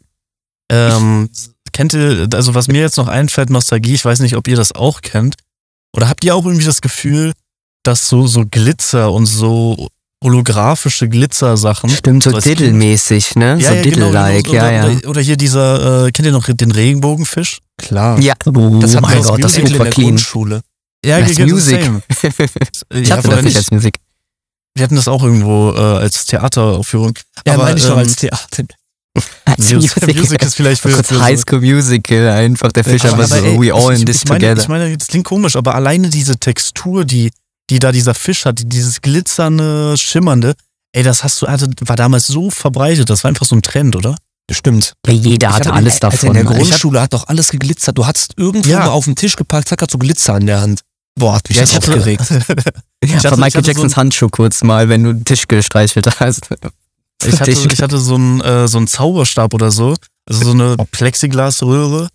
Ähm, 0.70 1.28
kennt 1.72 1.94
ihr, 1.94 2.28
also 2.34 2.54
was 2.54 2.68
mir 2.68 2.80
jetzt 2.80 2.96
noch 2.96 3.08
einfällt, 3.08 3.50
Nostalgie, 3.50 3.94
ich 3.94 4.04
weiß 4.04 4.20
nicht, 4.20 4.36
ob 4.36 4.48
ihr 4.48 4.56
das 4.56 4.72
auch 4.74 5.00
kennt. 5.02 5.36
Oder 5.94 6.08
habt 6.08 6.24
ihr 6.24 6.34
auch 6.34 6.44
irgendwie 6.44 6.64
das 6.64 6.80
Gefühl, 6.80 7.32
dass 7.82 8.08
so, 8.08 8.26
so 8.26 8.44
Glitzer 8.48 9.12
und 9.12 9.26
so 9.26 9.88
holographische 10.22 11.08
Glitzer-Sachen. 11.08 11.90
Stimmt, 11.90 12.22
so 12.22 12.30
Diddle-mäßig, 12.30 13.34
ne? 13.34 13.58
Ja, 13.58 13.68
so 13.70 13.74
ja, 13.74 13.82
Diddle-like, 13.82 14.44
genau, 14.44 14.56
ja, 14.56 14.88
ja. 14.88 15.08
Oder 15.08 15.20
hier 15.20 15.36
dieser, 15.36 16.06
äh, 16.06 16.12
kennt 16.12 16.26
ihr 16.26 16.32
noch 16.32 16.46
den 16.48 16.70
Regenbogenfisch? 16.70 17.58
Klar. 17.76 18.18
Ja, 18.20 18.34
oh, 18.46 18.78
das 18.80 18.94
hat 18.94 19.02
mein 19.02 19.22
Gott, 19.22 19.42
das 19.42 19.58
ist 19.58 19.68
super 19.68 19.90
clean. 19.90 20.10
Grundschule. 20.10 20.62
Ja, 21.04 21.20
das 21.20 21.34
genau, 21.34 21.54
Music. 21.54 21.80
ich 22.94 23.08
ja, 23.08 23.16
hatte 23.16 23.28
das 23.28 23.42
nicht 23.42 23.56
als 23.56 23.70
Musik. 23.72 23.98
Wir 24.74 24.84
hatten 24.84 24.96
das 24.96 25.08
auch 25.08 25.22
irgendwo 25.22 25.72
äh, 25.72 25.80
als 25.80 26.24
Theateraufführung. 26.26 27.14
Ja, 27.46 27.56
meine 27.56 27.76
ich 27.76 27.84
ähm, 27.84 27.90
doch 27.90 27.96
als 27.98 28.16
Theater. 28.16 28.64
Music, 29.58 30.16
Music 30.16 30.42
ist 30.42 30.54
vielleicht 30.54 30.80
für, 30.80 30.90
für 30.90 31.14
so 31.14 31.20
High 31.20 31.38
School 31.38 31.60
Musical, 31.60 32.28
einfach 32.30 32.72
der 32.72 32.84
Fischer 32.84 33.12
aber 33.12 33.26
so, 33.26 33.34
ey, 33.34 33.60
we 33.60 33.72
all 33.72 33.94
in 33.94 34.06
this 34.06 34.22
ich 34.22 34.28
meine, 34.28 34.40
together. 34.40 34.62
Ich 34.62 34.68
meine, 34.68 34.96
das 34.96 35.08
klingt 35.08 35.26
komisch, 35.26 35.56
aber 35.56 35.74
alleine 35.74 36.08
diese 36.08 36.38
Textur, 36.38 37.04
die, 37.04 37.30
die 37.68 37.78
da 37.78 37.92
dieser 37.92 38.14
Fisch 38.14 38.44
hat, 38.44 38.60
dieses 38.64 39.00
glitzernde, 39.00 39.96
schimmernde, 39.96 40.54
ey, 40.92 41.02
das 41.02 41.24
hast 41.24 41.42
du, 41.42 41.46
also, 41.46 41.66
war 41.80 41.96
damals 41.96 42.26
so 42.26 42.50
verbreitet, 42.50 43.10
das 43.10 43.24
war 43.24 43.28
einfach 43.28 43.46
so 43.46 43.54
ein 43.54 43.62
Trend, 43.62 43.96
oder? 43.96 44.16
Stimmt. 44.50 44.94
Ja, 45.06 45.12
jeder 45.12 45.48
ich 45.48 45.54
hatte 45.54 45.72
alles 45.72 46.00
davon. 46.00 46.28
In 46.30 46.34
der 46.34 46.44
Grundschule 46.44 47.00
hat 47.00 47.12
doch 47.12 47.28
alles 47.28 47.50
geglitzert. 47.50 47.96
Du 47.96 48.06
hattest 48.06 48.34
irgendwo 48.36 48.68
ja. 48.68 48.80
mal 48.80 48.88
auf 48.88 49.04
den 49.04 49.14
Tisch 49.14 49.36
gepackt, 49.36 49.68
zack, 49.68 49.80
hat 49.80 49.90
so 49.90 49.98
Glitzer 49.98 50.36
in 50.36 50.46
der 50.46 50.60
Hand. 50.60 50.82
Boah, 51.14 51.34
hat 51.34 51.48
mich 51.48 51.58
ja, 51.58 51.64
das 51.64 51.76
aufgeregt. 51.76 52.24
ja, 53.04 53.20
von 53.20 53.40
Michael 53.40 53.64
Jacksons 53.64 53.92
so 53.92 53.96
Handschuh 53.96 54.28
kurz 54.28 54.62
mal, 54.62 54.88
wenn 54.88 55.04
du 55.04 55.12
den 55.12 55.24
Tisch 55.24 55.46
gestreichelt 55.46 56.20
hast. 56.20 56.48
Ich 57.24 57.40
hatte, 57.40 57.50
ich 57.50 57.82
hatte 57.82 57.98
so 57.98 58.14
einen 58.14 58.40
äh, 58.40 58.68
so 58.68 58.78
einen 58.78 58.86
Zauberstab 58.86 59.54
oder 59.54 59.70
so, 59.70 59.94
also 60.28 60.44
so 60.44 60.50
eine 60.50 60.76
Plexiglasröhre, 60.90 62.08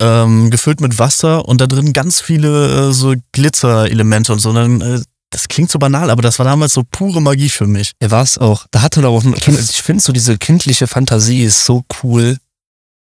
ähm, 0.00 0.50
gefüllt 0.50 0.80
mit 0.80 0.98
Wasser 0.98 1.46
und 1.46 1.60
da 1.60 1.66
drin 1.66 1.92
ganz 1.92 2.20
viele 2.20 2.90
äh, 2.90 2.92
so 2.92 3.14
Glitzerelemente 3.32 4.32
und 4.32 4.38
so. 4.40 4.50
Und 4.50 4.54
dann, 4.56 4.80
äh, 4.80 5.00
das 5.30 5.48
klingt 5.48 5.70
so 5.70 5.78
banal, 5.78 6.10
aber 6.10 6.22
das 6.22 6.38
war 6.38 6.44
damals 6.44 6.74
so 6.74 6.82
pure 6.90 7.22
Magie 7.22 7.48
für 7.48 7.66
mich. 7.66 7.92
Ja, 8.02 8.10
war 8.10 8.22
es 8.22 8.36
auch. 8.36 8.66
Da 8.70 8.82
hatte 8.82 9.00
man 9.00 9.10
auch, 9.10 9.24
ich 9.24 9.82
finde 9.82 10.02
so 10.02 10.12
diese 10.12 10.36
kindliche 10.36 10.86
Fantasie 10.86 11.42
ist 11.42 11.64
so 11.64 11.84
cool. 12.02 12.36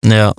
Ja. 0.05 0.33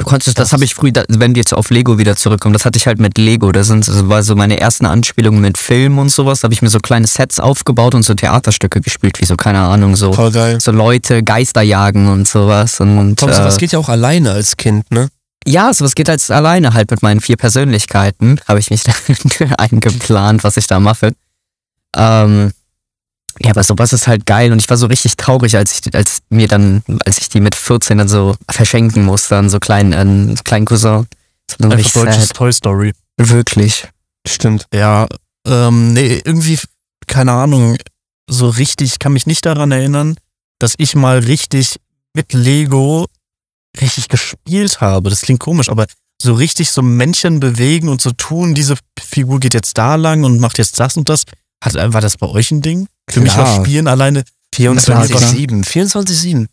Du 0.00 0.06
konntest, 0.06 0.38
das 0.38 0.52
habe 0.52 0.64
ich 0.64 0.76
früh, 0.76 0.92
wenn 1.08 1.34
die 1.34 1.40
jetzt 1.40 1.52
auf 1.52 1.70
Lego 1.70 1.98
wieder 1.98 2.14
zurückkommen, 2.14 2.52
das 2.52 2.64
hatte 2.64 2.78
ich 2.78 2.86
halt 2.86 3.00
mit 3.00 3.18
Lego. 3.18 3.50
Das, 3.50 3.66
sind, 3.66 3.86
das 3.88 4.08
war 4.08 4.22
so 4.22 4.36
meine 4.36 4.60
ersten 4.60 4.86
Anspielungen 4.86 5.40
mit 5.40 5.58
Film 5.58 5.98
und 5.98 6.08
sowas. 6.10 6.40
Da 6.40 6.44
habe 6.44 6.54
ich 6.54 6.62
mir 6.62 6.68
so 6.68 6.78
kleine 6.78 7.08
Sets 7.08 7.40
aufgebaut 7.40 7.96
und 7.96 8.04
so 8.04 8.14
Theaterstücke 8.14 8.80
gespielt, 8.80 9.20
wie 9.20 9.24
so, 9.24 9.34
keine 9.34 9.58
Ahnung, 9.58 9.96
so, 9.96 10.12
Voll 10.12 10.30
geil. 10.30 10.60
so 10.60 10.70
Leute, 10.70 11.24
Geister 11.24 11.62
jagen 11.62 12.06
und 12.06 12.28
sowas. 12.28 12.78
Und, 12.78 13.18
Tom, 13.18 13.28
äh, 13.28 13.56
geht 13.58 13.72
ja 13.72 13.80
auch 13.80 13.88
alleine 13.88 14.30
als 14.30 14.56
Kind, 14.56 14.88
ne? 14.92 15.08
Ja, 15.44 15.74
sowas 15.74 15.96
geht 15.96 16.08
als 16.08 16.30
alleine 16.30 16.74
halt 16.74 16.92
mit 16.92 17.02
meinen 17.02 17.20
vier 17.20 17.36
Persönlichkeiten. 17.36 18.40
Habe 18.46 18.60
ich 18.60 18.70
mich 18.70 18.82
da 18.84 18.92
eingeplant, 19.58 20.44
was 20.44 20.56
ich 20.56 20.68
da 20.68 20.78
mache. 20.78 21.12
Ähm, 21.96 22.52
ja, 23.40 23.50
aber 23.50 23.62
sowas 23.62 23.92
ist 23.92 24.08
halt 24.08 24.26
geil 24.26 24.52
und 24.52 24.60
ich 24.60 24.68
war 24.68 24.76
so 24.76 24.86
richtig 24.86 25.16
traurig, 25.16 25.56
als 25.56 25.72
ich, 25.72 25.94
als 25.94 26.18
mir 26.28 26.48
dann, 26.48 26.82
als 27.04 27.18
ich 27.18 27.28
die 27.28 27.40
mit 27.40 27.54
14 27.54 27.98
dann 27.98 28.08
so 28.08 28.36
verschenken 28.50 29.04
musste 29.04 29.36
an 29.36 29.48
so 29.50 29.60
kleinen, 29.60 29.92
äh, 29.92 30.34
kleinen 30.44 30.66
Cousin. 30.66 31.06
Das 31.58 31.70
Einfach 31.70 31.92
deutsches 31.92 32.28
sad. 32.28 32.36
Toy 32.36 32.52
Story. 32.52 32.92
Wirklich. 33.16 33.88
Stimmt. 34.26 34.66
Ja, 34.74 35.06
ähm, 35.46 35.92
nee, 35.94 36.20
irgendwie, 36.24 36.58
keine 37.06 37.32
Ahnung, 37.32 37.78
so 38.28 38.48
richtig, 38.48 38.98
kann 38.98 39.12
mich 39.12 39.26
nicht 39.26 39.46
daran 39.46 39.72
erinnern, 39.72 40.16
dass 40.58 40.74
ich 40.76 40.94
mal 40.94 41.20
richtig 41.20 41.80
mit 42.14 42.32
Lego 42.32 43.06
richtig 43.80 44.08
gespielt 44.08 44.80
habe. 44.80 45.10
Das 45.10 45.22
klingt 45.22 45.40
komisch, 45.40 45.68
aber 45.68 45.86
so 46.20 46.34
richtig 46.34 46.70
so 46.72 46.82
Männchen 46.82 47.40
bewegen 47.40 47.88
und 47.88 48.02
so 48.02 48.10
tun, 48.10 48.54
diese 48.54 48.76
Figur 48.98 49.38
geht 49.40 49.54
jetzt 49.54 49.78
da 49.78 49.94
lang 49.94 50.24
und 50.24 50.40
macht 50.40 50.58
jetzt 50.58 50.78
das 50.80 50.96
und 50.96 51.08
das. 51.08 51.24
Hat, 51.62 51.74
war 51.74 52.00
das 52.00 52.16
bei 52.16 52.26
euch 52.26 52.50
ein 52.50 52.62
Ding? 52.62 52.88
Für 53.10 53.20
mich 53.20 53.36
war 53.36 53.46
Spielen 53.46 53.88
alleine 53.88 54.24
24-7. 54.54 55.64
24-7. 55.64 56.46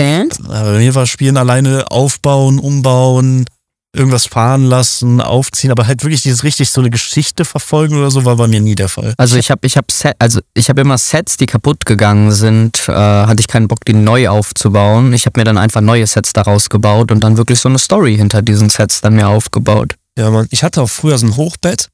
And? 0.00 0.48
Bei 0.48 0.78
mir 0.78 0.94
war 0.94 1.06
Spielen 1.06 1.36
alleine 1.36 1.90
aufbauen, 1.90 2.58
umbauen, 2.58 3.46
irgendwas 3.94 4.26
fahren 4.26 4.64
lassen, 4.64 5.20
aufziehen, 5.20 5.70
aber 5.70 5.86
halt 5.86 6.02
wirklich 6.02 6.22
dieses 6.22 6.44
richtig 6.44 6.70
so 6.70 6.80
eine 6.80 6.90
Geschichte 6.90 7.44
verfolgen 7.44 7.96
oder 7.96 8.10
so 8.10 8.24
war 8.24 8.36
bei 8.36 8.48
mir 8.48 8.60
nie 8.60 8.74
der 8.74 8.88
Fall. 8.88 9.14
Also 9.18 9.36
ich 9.36 9.50
habe 9.50 9.66
ich 9.66 9.76
habe 9.76 9.86
also 10.18 10.40
ich 10.54 10.70
habe 10.70 10.80
immer 10.80 10.96
Sets, 10.96 11.36
die 11.36 11.46
kaputt 11.46 11.84
gegangen 11.84 12.32
sind, 12.32 12.88
äh, 12.88 12.92
hatte 12.92 13.40
ich 13.40 13.48
keinen 13.48 13.68
Bock 13.68 13.84
die 13.84 13.92
neu 13.92 14.28
aufzubauen. 14.28 15.12
Ich 15.12 15.26
habe 15.26 15.38
mir 15.38 15.44
dann 15.44 15.58
einfach 15.58 15.82
neue 15.82 16.06
Sets 16.06 16.32
daraus 16.32 16.70
gebaut 16.70 17.12
und 17.12 17.20
dann 17.20 17.36
wirklich 17.36 17.60
so 17.60 17.68
eine 17.68 17.78
Story 17.78 18.16
hinter 18.16 18.40
diesen 18.40 18.70
Sets 18.70 19.02
dann 19.02 19.14
mir 19.14 19.28
aufgebaut. 19.28 19.96
Ja, 20.18 20.30
man, 20.30 20.46
ich 20.50 20.62
hatte 20.62 20.82
auch 20.82 20.90
früher 20.90 21.18
so 21.18 21.26
ein 21.26 21.36
Hochbett 21.36 21.88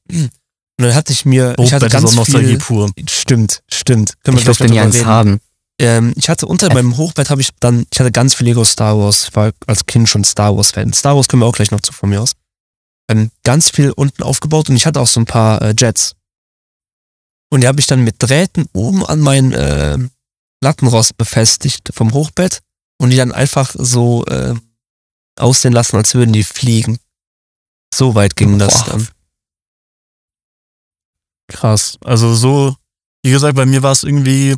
und 0.79 0.85
dann 0.85 0.95
hatte 0.95 1.11
ich 1.11 1.25
mir, 1.25 1.49
Hochbett 1.49 1.65
ich 1.65 1.73
hatte 1.73 1.89
ganz 1.89 2.13
ist 2.13 2.25
viel, 2.25 2.57
pur. 2.57 2.89
Stimmt, 3.09 3.63
stimmt. 3.67 4.13
Können 4.23 4.37
ich 4.37 4.45
durfte 4.45 4.69
nie 4.69 4.79
eins 4.79 5.03
haben. 5.03 5.41
Ähm, 5.77 6.13
ich 6.15 6.29
hatte 6.29 6.45
unter 6.45 6.71
äh. 6.71 6.73
meinem 6.73 6.95
Hochbett 6.95 7.29
habe 7.29 7.41
ich 7.41 7.49
dann, 7.59 7.85
ich 7.91 7.99
hatte 7.99 8.13
ganz 8.13 8.33
viel 8.33 8.47
Lego 8.47 8.63
Star 8.63 8.97
Wars. 8.97 9.25
Ich 9.25 9.35
war 9.35 9.51
als 9.67 9.85
Kind 9.87 10.07
schon 10.07 10.23
Star 10.23 10.55
Wars 10.55 10.71
Fan. 10.71 10.93
Star 10.93 11.17
Wars 11.17 11.27
können 11.27 11.41
wir 11.41 11.47
auch 11.47 11.55
gleich 11.55 11.71
noch 11.71 11.81
zu 11.81 11.91
von 11.91 12.09
mir 12.09 12.21
aus. 12.21 12.31
Ähm, 13.11 13.29
ganz 13.43 13.71
viel 13.71 13.91
unten 13.91 14.23
aufgebaut 14.23 14.69
und 14.69 14.77
ich 14.77 14.85
hatte 14.85 15.01
auch 15.01 15.07
so 15.07 15.19
ein 15.19 15.25
paar 15.25 15.61
äh, 15.61 15.75
Jets. 15.77 16.15
Und 17.51 17.59
die 17.59 17.67
habe 17.67 17.81
ich 17.81 17.87
dann 17.87 18.05
mit 18.05 18.15
Drähten 18.19 18.69
oben 18.71 19.05
an 19.05 19.19
mein 19.19 19.51
äh, 19.51 19.97
Lattenrost 20.63 21.17
befestigt 21.17 21.89
vom 21.93 22.13
Hochbett 22.13 22.61
und 23.01 23.09
die 23.09 23.17
dann 23.17 23.33
einfach 23.33 23.75
so 23.77 24.25
äh, 24.27 24.55
aussehen 25.37 25.73
lassen, 25.73 25.97
als 25.97 26.13
würden 26.13 26.31
die 26.31 26.43
fliegen. 26.43 26.99
So 27.93 28.15
weit 28.15 28.37
ging 28.37 28.57
Boah. 28.57 28.67
das 28.67 28.85
dann. 28.85 29.09
Krass. 31.49 31.97
Also 32.03 32.33
so, 32.33 32.75
wie 33.23 33.31
gesagt, 33.31 33.55
bei 33.55 33.65
mir 33.65 33.83
war 33.83 33.91
es 33.91 34.03
irgendwie, 34.03 34.55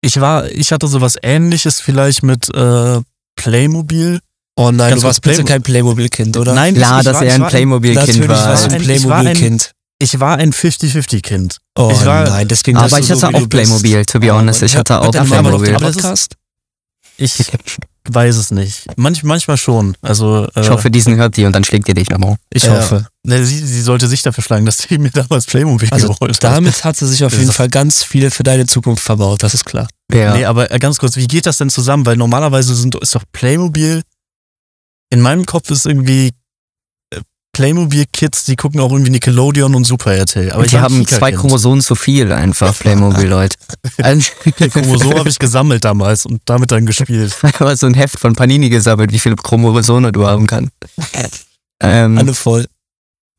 ich 0.00 0.20
war, 0.20 0.50
ich 0.50 0.72
hatte 0.72 0.88
sowas 0.88 1.16
ähnliches 1.22 1.80
vielleicht 1.80 2.22
mit 2.22 2.52
äh, 2.54 3.00
Playmobil. 3.36 4.20
Oh 4.56 4.70
nein, 4.70 4.90
Ganz 4.90 5.02
du 5.02 5.06
warst 5.06 5.22
bitte 5.22 5.44
kein 5.44 5.62
Playmobil-Kind, 5.62 6.36
oder? 6.36 6.54
Nein, 6.54 6.74
klar, 6.74 7.02
dass 7.02 7.20
er 7.20 7.34
ein 7.34 7.46
Playmobil-Kind 7.46 8.28
war. 8.28 8.48
Warst 8.48 8.70
ein 8.70 8.80
Playmobil-Kind. 8.80 9.72
Ich 9.98 10.20
war 10.20 10.36
ein 10.36 10.52
50-50-Kind. 10.52 11.58
Oh 11.78 11.90
ich 11.92 12.04
war, 12.04 12.28
nein, 12.28 12.48
das 12.48 12.62
ging 12.62 12.76
Aber 12.76 12.98
ich 12.98 13.10
hatte 13.10 13.16
so, 13.16 13.26
auch 13.28 13.48
Playmobil, 13.48 14.04
to 14.04 14.20
be 14.20 14.30
honest. 14.30 14.62
Ich 14.62 14.76
hatte 14.76 15.00
auch 15.00 15.10
Playmobil. 15.10 15.74
Aber 15.74 15.92
das 15.92 16.20
ist, 16.20 16.34
ich 17.18 17.46
weiß 18.08 18.36
es 18.36 18.50
nicht. 18.50 18.86
Manch, 18.96 19.22
manchmal 19.24 19.56
schon. 19.56 19.96
Also, 20.02 20.46
äh, 20.54 20.60
ich 20.60 20.70
hoffe, 20.70 20.90
diesen 20.90 21.16
hört 21.16 21.36
die 21.36 21.44
und 21.44 21.52
dann 21.52 21.64
schlägt 21.64 21.88
ihr 21.88 21.94
dich 21.94 22.10
nochmal. 22.10 22.36
Ich 22.52 22.64
ja. 22.64 22.76
hoffe. 22.76 23.06
Ne, 23.24 23.44
sie, 23.44 23.58
sie 23.58 23.80
sollte 23.82 24.06
sich 24.06 24.22
dafür 24.22 24.44
schlagen, 24.44 24.66
dass 24.66 24.78
sie 24.78 24.98
mir 24.98 25.10
damals 25.10 25.46
Playmobil 25.46 25.88
also 25.90 26.08
geholt 26.08 26.32
hat. 26.32 26.44
Damit 26.44 26.84
hat 26.84 26.96
sie 26.96 27.06
sich 27.06 27.24
auf 27.24 27.36
jeden 27.36 27.52
Fall 27.52 27.68
ganz 27.68 28.02
viel 28.02 28.30
für 28.30 28.42
deine 28.42 28.66
Zukunft 28.66 29.02
verbaut, 29.02 29.42
das 29.42 29.54
ist 29.54 29.64
klar. 29.64 29.88
Ja. 30.12 30.34
Nee, 30.34 30.44
aber 30.44 30.70
äh, 30.70 30.78
ganz 30.78 30.98
kurz, 30.98 31.16
wie 31.16 31.26
geht 31.26 31.46
das 31.46 31.58
denn 31.58 31.70
zusammen? 31.70 32.06
Weil 32.06 32.16
normalerweise 32.16 32.74
sind, 32.74 32.94
ist 32.96 33.14
doch 33.14 33.24
Playmobil, 33.32 34.02
in 35.10 35.20
meinem 35.20 35.46
Kopf 35.46 35.70
ist 35.70 35.86
irgendwie 35.86 36.32
Playmobil-Kids, 37.56 38.44
die 38.44 38.54
gucken 38.54 38.80
auch 38.80 38.92
irgendwie 38.92 39.12
Nickelodeon 39.12 39.74
und 39.74 39.84
Super 39.84 40.14
RTL. 40.14 40.52
Aber 40.52 40.66
die 40.66 40.78
haben 40.78 41.06
zwei 41.08 41.32
Chromosomen 41.32 41.80
zu 41.80 41.94
viel 41.94 42.30
einfach, 42.30 42.78
Playmobil-Leute. 42.78 43.56
Chromosomen 44.68 45.18
habe 45.18 45.30
ich 45.30 45.38
gesammelt 45.38 45.82
damals 45.82 46.26
und 46.26 46.42
damit 46.44 46.70
dann 46.70 46.84
gespielt. 46.84 47.34
Ich 47.46 47.60
habe 47.60 47.74
so 47.76 47.86
ein 47.86 47.94
Heft 47.94 48.18
von 48.18 48.34
Panini 48.34 48.68
gesammelt, 48.68 49.10
wie 49.10 49.18
viele 49.18 49.36
Chromosome 49.36 50.12
du 50.12 50.26
haben 50.26 50.46
kannst. 50.46 50.72
Ähm, 51.80 52.18
Alle 52.18 52.34
voll. 52.34 52.66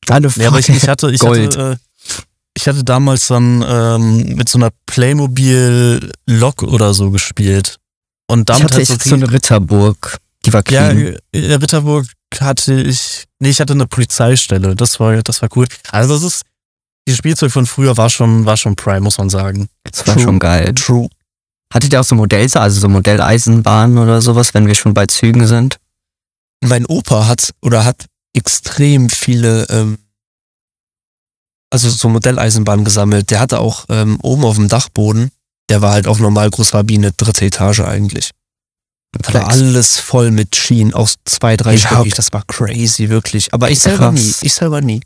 Alle 0.08 0.32
voll. 0.32 0.42
Ja, 0.42 0.50
aber 0.50 0.60
ich, 0.60 0.70
ich 0.70 0.88
hatte, 0.88 1.12
ich 1.12 1.20
Gold. 1.20 1.56
hatte, 1.56 1.74
äh, 1.74 2.24
ich 2.56 2.68
hatte 2.68 2.84
damals 2.84 3.28
dann 3.28 3.64
ähm, 3.68 4.36
mit 4.36 4.50
so 4.50 4.58
einer 4.58 4.72
Playmobil-Lok 4.88 6.64
oder 6.64 6.96
so 6.96 7.12
gespielt. 7.12 7.78
Und 8.26 8.50
damit 8.50 8.76
ich 8.80 8.90
hatte 8.90 9.04
so, 9.04 9.10
so 9.10 9.16
eine 9.16 9.32
Ritterburg. 9.32 10.18
Die 10.44 10.54
war 10.54 10.64
clean. 10.64 11.18
Ja, 11.36 11.58
Ritterburg 11.58 12.08
hatte 12.42 12.82
ich, 12.82 13.26
nee, 13.40 13.50
ich 13.50 13.60
hatte 13.60 13.74
eine 13.74 13.88
Polizeistelle. 13.88 14.76
Das 14.76 15.00
war, 15.00 15.22
das 15.24 15.42
war 15.42 15.50
cool. 15.56 15.68
Also 15.92 16.14
das 16.14 16.24
ist, 16.24 16.42
dieses 17.08 17.18
Spielzeug 17.18 17.52
von 17.52 17.66
früher 17.66 17.96
war 17.98 18.10
schon, 18.10 18.46
war 18.46 18.58
schon 18.58 18.76
Prime, 18.76 19.02
muss 19.02 19.18
man 19.18 19.30
sagen. 19.30 19.70
Das 19.84 20.06
war 20.06 20.16
True. 20.16 20.24
schon 20.24 20.40
geil. 20.40 20.74
True. 20.74 21.08
Hattet 21.74 21.94
ihr 21.94 22.02
auch 22.02 22.06
so 22.06 22.16
Modelle, 22.16 22.50
also 22.56 22.80
so 22.80 22.90
Modelleisenbahnen 22.90 23.98
oder 23.98 24.22
sowas, 24.22 24.54
wenn 24.54 24.68
wir 24.68 24.76
schon 24.76 24.94
bei 24.94 25.06
Zügen 25.06 25.48
sind? 25.48 25.78
Mein 26.64 26.86
Opa 26.86 27.28
hat 27.28 27.52
oder 27.62 27.86
hat 27.86 28.06
extrem 28.34 29.10
viele, 29.10 29.66
ähm, 29.70 30.00
also 31.70 31.90
so 31.90 32.10
Modelleisenbahnen 32.10 32.86
gesammelt. 32.86 33.30
Der 33.32 33.40
hatte 33.40 33.60
auch 33.60 33.86
ähm, 33.90 34.18
oben 34.22 34.46
auf 34.46 34.56
dem 34.56 34.70
Dachboden, 34.70 35.32
der 35.70 35.82
war 35.82 35.92
halt 35.92 36.08
auf 36.08 36.20
normal 36.20 36.50
Großrabine, 36.50 37.12
dritte 37.12 37.46
Etage 37.46 37.82
eigentlich. 37.82 38.32
Da 39.12 39.34
war 39.34 39.50
alles 39.50 40.00
voll 40.00 40.32
mit 40.32 40.56
Schienen, 40.56 40.94
aus 40.94 41.16
zwei, 41.26 41.58
drei 41.58 41.78
Stück. 41.78 42.14
Das 42.16 42.34
war 42.34 42.44
crazy, 42.46 43.10
wirklich. 43.10 43.54
Aber 43.54 43.70
ich 43.70 43.80
selber 43.80 44.12
Krass. 44.12 44.42
nie. 44.42 44.48
Ich 44.48 44.54
selber 44.54 44.82
nie. 44.82 45.02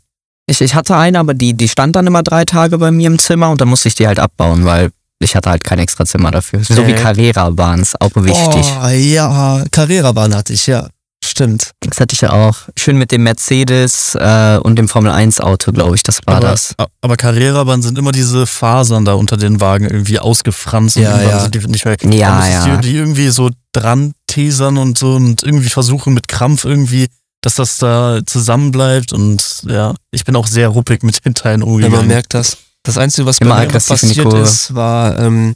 Ich, 0.46 0.60
ich 0.60 0.74
hatte 0.74 0.96
eine, 0.96 1.18
aber 1.20 1.34
die, 1.34 1.54
die 1.54 1.68
stand 1.68 1.96
dann 1.96 2.06
immer 2.06 2.22
drei 2.22 2.44
Tage 2.44 2.78
bei 2.78 2.90
mir 2.90 3.06
im 3.06 3.18
Zimmer 3.18 3.50
und 3.50 3.60
dann 3.60 3.68
musste 3.68 3.88
ich 3.88 3.94
die 3.94 4.06
halt 4.06 4.18
abbauen, 4.18 4.64
weil 4.64 4.90
ich 5.20 5.36
hatte 5.36 5.50
halt 5.50 5.62
kein 5.62 5.78
extra 5.78 6.04
Zimmer 6.04 6.30
dafür. 6.32 6.64
So 6.64 6.86
wie 6.86 6.94
Carrera-Bahn 6.94 7.80
ist 7.80 8.00
auch 8.00 8.10
wichtig. 8.16 8.66
Oh, 8.82 8.88
ja, 8.88 9.64
Carrera-Bahn 9.70 10.34
hatte 10.34 10.52
ich, 10.52 10.66
ja. 10.66 10.88
Stimmt. 11.32 11.70
Das 11.80 11.98
hatte 11.98 12.12
ich 12.12 12.20
ja 12.20 12.30
auch. 12.32 12.68
Schön 12.76 12.98
mit 12.98 13.10
dem 13.10 13.22
Mercedes 13.22 14.14
äh, 14.16 14.58
und 14.62 14.76
dem 14.76 14.86
Formel 14.86 15.10
1 15.10 15.40
Auto, 15.40 15.72
glaube 15.72 15.96
ich, 15.96 16.02
das 16.02 16.20
war 16.26 16.36
aber, 16.36 16.48
das. 16.48 16.74
Aber 17.00 17.16
Carrera-Bahn 17.16 17.80
sind 17.80 17.96
immer 17.96 18.12
diese 18.12 18.46
Fasern 18.46 19.06
da 19.06 19.14
unter 19.14 19.38
den 19.38 19.58
Wagen 19.58 19.86
irgendwie 19.86 20.18
ausgefranst. 20.18 20.96
Ja, 20.96 21.22
ja. 21.22 21.48
Die, 21.48 21.66
nicht 21.68 21.86
mehr, 21.86 21.96
ja, 22.02 22.46
ja. 22.46 22.76
Die, 22.76 22.90
die 22.90 22.96
irgendwie 22.98 23.28
so 23.28 23.48
dran 23.72 24.12
tesern 24.26 24.76
und 24.76 24.98
so 24.98 25.14
und 25.14 25.42
irgendwie 25.42 25.70
versuchen 25.70 26.12
mit 26.12 26.28
Krampf 26.28 26.66
irgendwie, 26.66 27.08
dass 27.40 27.54
das 27.54 27.78
da 27.78 28.20
zusammenbleibt 28.26 29.14
und 29.14 29.62
ja, 29.66 29.94
ich 30.10 30.24
bin 30.24 30.36
auch 30.36 30.46
sehr 30.46 30.68
ruppig 30.68 31.02
mit 31.02 31.24
den 31.24 31.32
Teilen 31.32 31.62
umgegangen. 31.62 31.94
Ja, 31.94 31.98
man 32.00 32.08
merkt 32.08 32.34
das. 32.34 32.58
Das 32.82 32.98
Einzige, 32.98 33.24
was 33.24 33.38
immer 33.38 33.54
bei 33.54 33.68
mir 33.68 33.72
passiert 33.72 34.34
ist, 34.34 34.74
war, 34.74 35.18
ähm, 35.18 35.54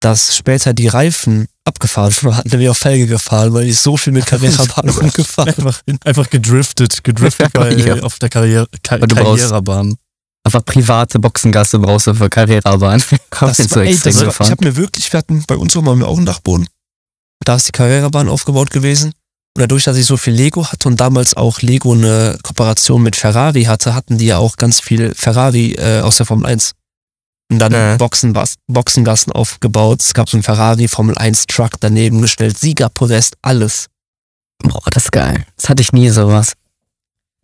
dass 0.00 0.34
später 0.34 0.72
die 0.72 0.88
Reifen 0.88 1.46
abgefahren 1.64 2.12
waren, 2.22 2.42
nämlich 2.50 2.68
auf 2.68 2.78
Felge 2.78 3.06
gefahren, 3.06 3.52
weil 3.52 3.68
ich 3.68 3.78
so 3.78 3.96
viel 3.96 4.12
mit 4.12 4.26
Carrera-Bahn 4.26 4.88
rumgefahren 5.00 5.54
einfach, 5.54 5.82
einfach 6.04 6.30
gedriftet, 6.30 7.04
gedriftet 7.04 7.52
bei, 7.52 7.72
ja. 7.72 8.02
auf 8.02 8.18
der 8.18 8.28
Karriere, 8.28 8.66
Kar 8.82 8.98
Karrierebahn. 8.98 9.96
Einfach 10.44 10.64
private 10.64 11.20
Boxengasse 11.20 11.78
brauchst 11.78 12.08
du 12.08 12.14
für 12.14 12.28
Karrierebahn. 12.28 13.02
Das 13.30 13.58
war, 13.58 13.66
so 13.66 13.80
ey, 13.80 13.98
das 13.98 14.20
war, 14.20 14.46
ich 14.46 14.50
habe 14.50 14.64
mir 14.64 14.76
wirklich, 14.76 15.12
wir 15.12 15.18
hatten 15.18 15.42
bei 15.46 15.56
uns 15.56 15.76
oben 15.76 16.02
auch 16.02 16.16
einen 16.16 16.26
Dachboden. 16.26 16.68
Da 17.44 17.56
ist 17.56 17.68
die 17.68 17.72
Karrierebahn 17.72 18.28
aufgebaut 18.28 18.70
gewesen. 18.70 19.12
Und 19.54 19.60
dadurch, 19.60 19.84
dass 19.84 19.96
ich 19.96 20.06
so 20.06 20.16
viel 20.16 20.32
Lego 20.32 20.64
hatte 20.66 20.88
und 20.88 21.00
damals 21.00 21.34
auch 21.34 21.60
Lego 21.60 21.92
eine 21.92 22.38
Kooperation 22.42 23.02
mit 23.02 23.16
Ferrari 23.16 23.64
hatte, 23.64 23.94
hatten 23.94 24.16
die 24.16 24.26
ja 24.26 24.38
auch 24.38 24.56
ganz 24.56 24.80
viel 24.80 25.12
Ferrari 25.14 25.72
äh, 25.72 26.00
aus 26.00 26.16
der 26.16 26.26
Formel 26.26 26.46
1. 26.46 26.74
Und 27.52 27.58
dann 27.58 27.72
äh. 27.72 27.96
Boxen, 27.98 28.36
Boxengassen 28.66 29.32
aufgebaut. 29.32 30.00
Es 30.00 30.14
gab 30.14 30.28
so 30.28 30.36
einen 30.36 30.42
Ferrari 30.42 30.88
Formel 30.88 31.16
1 31.16 31.46
Truck 31.46 31.72
daneben 31.80 32.22
gestellt, 32.22 32.58
Siegerpodest, 32.58 33.36
alles. 33.42 33.88
Boah, 34.62 34.82
das 34.90 35.04
ist 35.04 35.12
geil. 35.12 35.44
Das 35.56 35.68
hatte 35.68 35.82
ich 35.82 35.92
nie 35.92 36.08
sowas. 36.08 36.54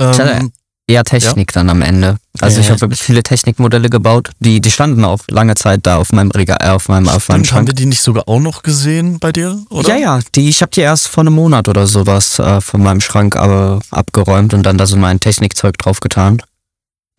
Ähm, 0.01 0.53
eher 0.87 1.05
Technik 1.05 1.51
ja. 1.51 1.61
dann 1.61 1.71
am 1.71 1.83
Ende. 1.83 2.17
Also 2.41 2.57
ja. 2.57 2.63
ich 2.63 2.71
habe 2.71 2.81
wirklich 2.81 3.01
viele 3.01 3.23
Technikmodelle 3.23 3.91
gebaut, 3.91 4.31
die, 4.39 4.61
die 4.61 4.71
standen 4.71 5.05
auch 5.05 5.21
lange 5.29 5.55
Zeit 5.55 5.81
da 5.83 5.97
auf 5.97 6.13
meinem 6.13 6.31
Regal, 6.31 6.59
äh, 6.61 6.71
auf 6.71 6.89
meinem, 6.89 7.09
auf 7.09 7.29
meinem 7.29 7.45
Schrank. 7.45 7.59
Haben 7.59 7.67
wir 7.67 7.75
die 7.75 7.87
nicht 7.87 8.03
sogar 8.03 8.29
auch 8.29 8.41
noch 8.41 8.63
gesehen 8.63 9.19
bei 9.19 9.33
dir, 9.33 9.59
oder? 9.71 9.91
Ja, 9.91 9.97
ja, 9.97 10.21
die, 10.35 10.49
ich 10.49 10.63
habe 10.63 10.71
die 10.71 10.81
erst 10.81 11.09
vor 11.09 11.23
einem 11.23 11.35
Monat 11.35 11.69
oder 11.69 11.87
sowas 11.87 12.39
äh, 12.39 12.61
von 12.61 12.83
meinem 12.83 13.01
Schrank 13.01 13.35
äh, 13.37 13.79
abgeräumt 13.91 14.55
und 14.55 14.63
dann 14.63 14.79
da 14.79 14.87
so 14.87 14.97
mein 14.97 15.21
Technikzeug 15.21 15.77
draufgetan. 15.79 16.41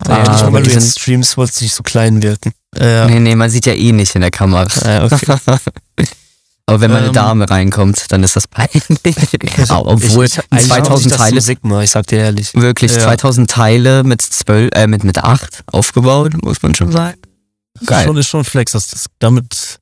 Ah, 0.06 0.24
ja, 0.24 0.32
nicht, 0.32 0.52
weil 0.52 0.62
du 0.62 0.70
jetzt 0.70 1.00
Streams 1.00 1.36
wolltest 1.36 1.60
nicht 1.62 1.74
so 1.74 1.82
klein 1.82 2.22
wirken. 2.22 2.52
Ja. 2.78 3.06
Nee, 3.06 3.20
nee, 3.20 3.34
man 3.34 3.50
sieht 3.50 3.66
ja 3.66 3.74
eh 3.74 3.92
nicht 3.92 4.14
in 4.14 4.22
der 4.22 4.30
Kamera. 4.30 4.66
Ah, 4.84 5.04
okay. 5.04 5.26
Aber 6.70 6.80
wenn 6.82 6.92
meine 6.92 7.08
ähm, 7.08 7.12
Dame 7.12 7.50
reinkommt, 7.50 8.04
dann 8.10 8.22
ist 8.22 8.36
das 8.36 8.46
peinlich. 8.46 8.84
Obwohl 9.70 10.24
ich, 10.24 10.38
ich, 10.38 10.66
2000 10.68 11.14
Teile. 11.14 11.40
Sigma, 11.40 11.82
ich 11.82 11.90
sag 11.90 12.06
dir 12.06 12.20
ehrlich. 12.20 12.54
Wirklich, 12.54 12.94
ja. 12.94 13.00
2000 13.00 13.50
Teile 13.50 14.04
mit 14.04 14.22
12, 14.22 14.70
äh, 14.74 14.86
mit, 14.86 15.02
mit 15.02 15.18
8 15.18 15.64
aufgebaut, 15.66 16.34
muss 16.42 16.62
man 16.62 16.76
schon 16.76 16.92
sagen. 16.92 17.18
Geil. 17.84 18.04
Schon, 18.06 18.16
ist 18.16 18.28
schon 18.28 18.44
Flex, 18.44 18.72
das, 18.72 18.86
das 18.86 19.06
damit. 19.18 19.80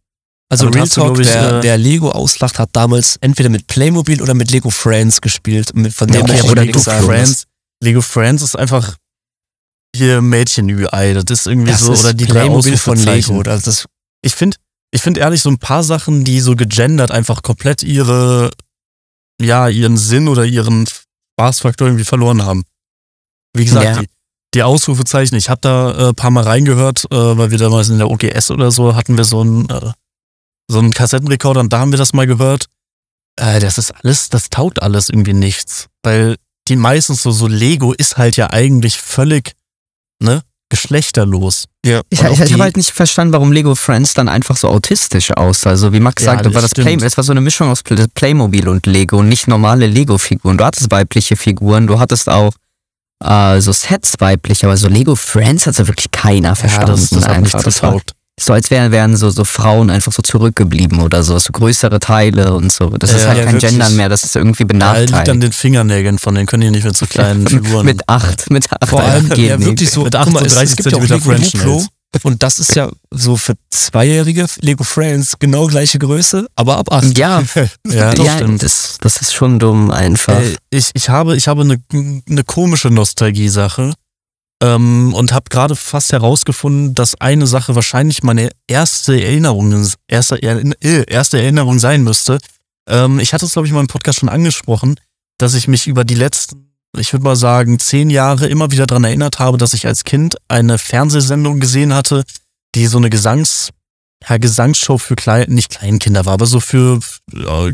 Also 0.49 0.65
damit 0.65 0.77
Real 0.77 0.89
Talk, 0.89 1.15
du, 1.17 1.21
ich, 1.21 1.29
wer, 1.29 1.59
äh, 1.59 1.63
wer, 1.63 1.77
Lego 1.77 2.11
auslacht, 2.11 2.59
hat 2.59 2.71
damals 2.73 3.17
entweder 3.21 3.51
mit 3.51 3.67
Playmobil 3.67 4.23
oder 4.23 4.33
mit 4.33 4.51
Lego 4.51 4.71
Friends 4.71 5.21
gespielt. 5.21 5.73
Von 5.95 6.09
dem 6.09 6.27
ja, 6.27 6.43
oder 6.45 6.65
Lego 6.65 6.81
Friends. 6.81 7.45
Lego 7.83 8.01
Friends 8.01 8.43
ist 8.43 8.57
einfach 8.57 8.95
hier 9.95 10.21
Mädchen-Ü-Ei. 10.23 11.15
Das 11.15 11.25
ist 11.31 11.47
irgendwie 11.47 11.73
das 11.73 11.83
so, 11.83 11.93
ist 11.93 12.01
oder 12.01 12.15
die 12.15 12.27
Playmobil 12.27 12.77
von 12.77 12.99
Lego. 12.99 13.43
Das 13.43 13.67
ist 13.67 13.87
ich 14.23 14.35
finde, 14.35 14.57
ich 14.91 15.03
finde 15.03 15.21
ehrlich 15.21 15.43
so 15.43 15.51
ein 15.51 15.59
paar 15.59 15.83
Sachen, 15.83 16.25
die 16.25 16.41
so 16.41 16.57
gegendert 16.57 17.11
einfach 17.11 17.43
komplett 17.43 17.83
ihre, 17.83 18.51
ja, 19.41 19.69
ihren 19.69 19.97
Sinn 19.97 20.29
oder 20.29 20.45
ihren 20.45 20.87
Spaßfaktor 20.87 21.89
irgendwie 21.89 22.05
verloren 22.05 22.45
haben. 22.45 22.65
Wie 23.55 23.65
gesagt, 23.65 23.85
ja. 23.85 24.01
die, 24.03 24.09
die 24.55 24.63
Ausrufezeichen, 24.63 25.37
ich 25.37 25.49
habe 25.49 25.61
da 25.61 25.91
ein 25.91 26.11
äh, 26.11 26.13
paar 26.15 26.31
Mal 26.31 26.45
reingehört, 26.45 27.05
äh, 27.11 27.39
weil 27.39 27.51
wir 27.51 27.59
damals 27.59 27.89
in 27.89 27.99
der 27.99 28.11
OGS 28.11 28.51
oder 28.51 28.71
so 28.71 28.95
hatten 28.95 29.17
wir 29.17 29.25
so 29.25 29.41
einen, 29.41 29.69
äh, 29.69 29.93
so 30.69 30.79
einen 30.79 30.93
Kassettenrekorder 30.93 31.61
und 31.61 31.73
da 31.73 31.81
haben 31.81 31.93
wir 31.93 31.99
das 31.99 32.13
mal 32.13 32.27
gehört. 32.27 32.67
Äh, 33.37 33.61
das 33.61 33.79
ist 33.79 33.93
alles, 33.93 34.29
das 34.31 34.51
taugt 34.51 34.83
alles 34.83 35.09
irgendwie 35.11 35.35
nichts. 35.35 35.87
Weil 36.03 36.37
die 36.69 36.77
meistens 36.77 37.23
so, 37.23 37.31
so 37.31 37.47
Lego 37.47 37.93
ist 37.93 38.17
halt 38.17 38.37
ja 38.37 38.51
eigentlich 38.51 39.01
völlig, 39.01 39.53
ne, 40.21 40.43
geschlechterlos. 40.69 41.65
Ja. 41.85 42.03
Ich, 42.11 42.21
ich, 42.21 42.41
ich 42.41 42.53
habe 42.53 42.63
halt 42.63 42.77
nicht 42.77 42.91
verstanden, 42.91 43.33
warum 43.33 43.53
Lego 43.53 43.75
Friends 43.75 44.15
dann 44.15 44.29
einfach 44.29 44.57
so 44.57 44.69
autistisch 44.69 45.31
aussah. 45.31 45.71
Also 45.71 45.93
wie 45.93 46.01
Max 46.01 46.23
ja, 46.25 46.33
sagte, 46.33 46.53
war 46.55 46.63
das 46.63 46.73
Play, 46.73 46.97
es 46.97 47.17
war 47.17 47.25
so 47.25 47.33
eine 47.33 47.41
Mischung 47.41 47.71
aus 47.71 47.83
Playmobil 47.83 48.69
und 48.69 48.87
Lego 48.87 49.19
und 49.19 49.29
nicht 49.29 49.49
normale 49.49 49.87
Lego-Figuren. 49.87 50.59
Du 50.59 50.65
hattest 50.65 50.91
weibliche 50.91 51.37
Figuren, 51.37 51.87
du 51.87 51.99
hattest 51.99 52.29
auch 52.29 52.53
äh, 53.25 53.61
so 53.61 53.73
Sets 53.73 54.15
weiblich, 54.19 54.65
aber 54.65 54.77
so 54.77 54.89
Lego 54.89 55.17
Friends 55.17 55.67
hat 55.67 55.75
so 55.75 55.87
wirklich 55.87 56.11
keiner 56.11 56.55
verstanden. 56.55 56.91
Ja, 56.91 56.97
das, 56.97 57.11
das 57.11 57.25
einfach. 57.25 57.63
Das 57.63 57.83
war, 57.83 58.01
so 58.39 58.53
als 58.53 58.71
wären, 58.71 58.93
wären 58.93 59.17
so, 59.17 59.31
so 59.31 59.45
Frauen 59.45 59.91
einfach 59.91 60.13
so 60.13 60.23
zurückgeblieben 60.23 61.01
oder 61.01 61.23
so, 61.23 61.39
so 61.39 61.53
größere 61.53 61.99
Teile 61.99 62.55
und 62.55 62.73
so. 62.73 62.91
Das 62.91 63.13
ist 63.13 63.27
halt 63.27 63.39
ja, 63.39 63.45
kein 63.45 63.55
wirklich. 63.55 63.71
Gendern 63.71 63.97
mehr, 63.97 64.09
das 64.09 64.23
ist 64.23 64.37
irgendwie 64.37 64.65
benachteiligt. 64.65 65.11
Ja, 65.11 65.19
liegt 65.19 65.29
an 65.29 65.41
den 65.41 65.53
Fingernägeln 65.53 66.19
von 66.19 66.35
denen, 66.35 66.47
können 66.47 66.63
die 66.63 66.71
nicht 66.71 66.85
mehr 66.85 66.95
zu 66.95 67.07
kleinen 67.07 67.47
Figuren. 67.49 67.85
mit 67.85 68.09
acht, 68.09 68.51
mit 68.51 68.71
acht. 68.73 68.89
Vor 68.89 69.03
allem, 69.03 69.29
geht 69.29 69.51
ja, 69.51 69.61
wirklich 69.61 69.91
so, 69.91 70.05
mit 70.05 70.15
38 70.15 70.85
cm 70.85 71.21
French 71.21 71.55
Nails. 71.55 71.89
Und 72.23 72.43
das 72.43 72.59
ist 72.59 72.75
ja 72.75 72.91
so 73.11 73.37
für 73.37 73.55
Zweijährige 73.71 74.47
Lego 74.61 74.83
Friends 74.83 75.39
genau 75.39 75.67
gleiche 75.67 75.99
Größe, 75.99 76.47
aber 76.57 76.79
ab 76.79 76.91
8. 76.91 77.05
Ja, 77.19 77.43
ja, 77.87 78.15
das, 78.15 78.27
ja 78.27 78.41
das, 78.41 78.99
das, 79.01 79.21
ist 79.21 79.35
schon 79.35 79.59
dumm 79.59 79.91
einfach. 79.91 80.41
Äh, 80.41 80.57
ich, 80.71 80.91
ich 80.95 81.11
habe, 81.11 81.37
ich 81.37 81.49
habe 81.49 81.63
eine, 81.63 81.83
eine 81.93 82.45
komische 82.45 82.89
Nostalgie-Sache 82.89 83.93
ähm, 84.63 85.15
und 85.15 85.33
habe 85.33 85.51
gerade 85.51 85.77
fast 85.77 86.13
herausgefunden, 86.13 86.95
dass 86.95 87.21
eine 87.21 87.47
Sache 87.47 87.75
wahrscheinlich 87.75 88.23
meine 88.23 88.51
erste 88.67 89.21
Erinnerung, 89.21 89.87
erste, 90.09 90.43
äh, 90.43 91.05
erste 91.07 91.41
Erinnerung 91.41 91.79
sein 91.79 92.03
müsste. 92.03 92.39
Ähm, 92.89 93.21
ich 93.21 93.33
hatte 93.33 93.45
es, 93.45 93.53
glaube 93.53 93.67
ich, 93.67 93.71
in 93.71 93.77
meinem 93.77 93.87
Podcast 93.87 94.21
schon 94.21 94.29
angesprochen, 94.29 94.99
dass 95.39 95.55
ich 95.55 95.69
mich 95.69 95.87
über 95.87 96.05
die 96.05 96.17
letzten, 96.17 96.73
ich 96.97 97.13
würde 97.13 97.25
mal 97.25 97.37
sagen, 97.37 97.79
zehn 97.79 98.11
Jahre 98.11 98.49
immer 98.49 98.71
wieder 98.73 98.87
daran 98.87 99.05
erinnert 99.05 99.39
habe, 99.39 99.59
dass 99.59 99.75
ich 99.75 99.87
als 99.87 100.05
Kind 100.05 100.37
eine 100.49 100.79
Fernsehsendung 100.79 101.61
gesehen 101.61 101.95
hatte, 101.95 102.25
die 102.75 102.87
so 102.87 102.99
eine 102.99 103.11
Gesangs, 103.11 103.71
ja, 104.29 104.39
Gesangsshow 104.39 104.99
für 104.99 105.15
klein, 105.15 105.51
nicht 105.51 105.71
Kleinkinder 105.71 106.27
war, 106.27 106.35
aber 106.35 106.47
so 106.47 106.59
für 106.59 106.99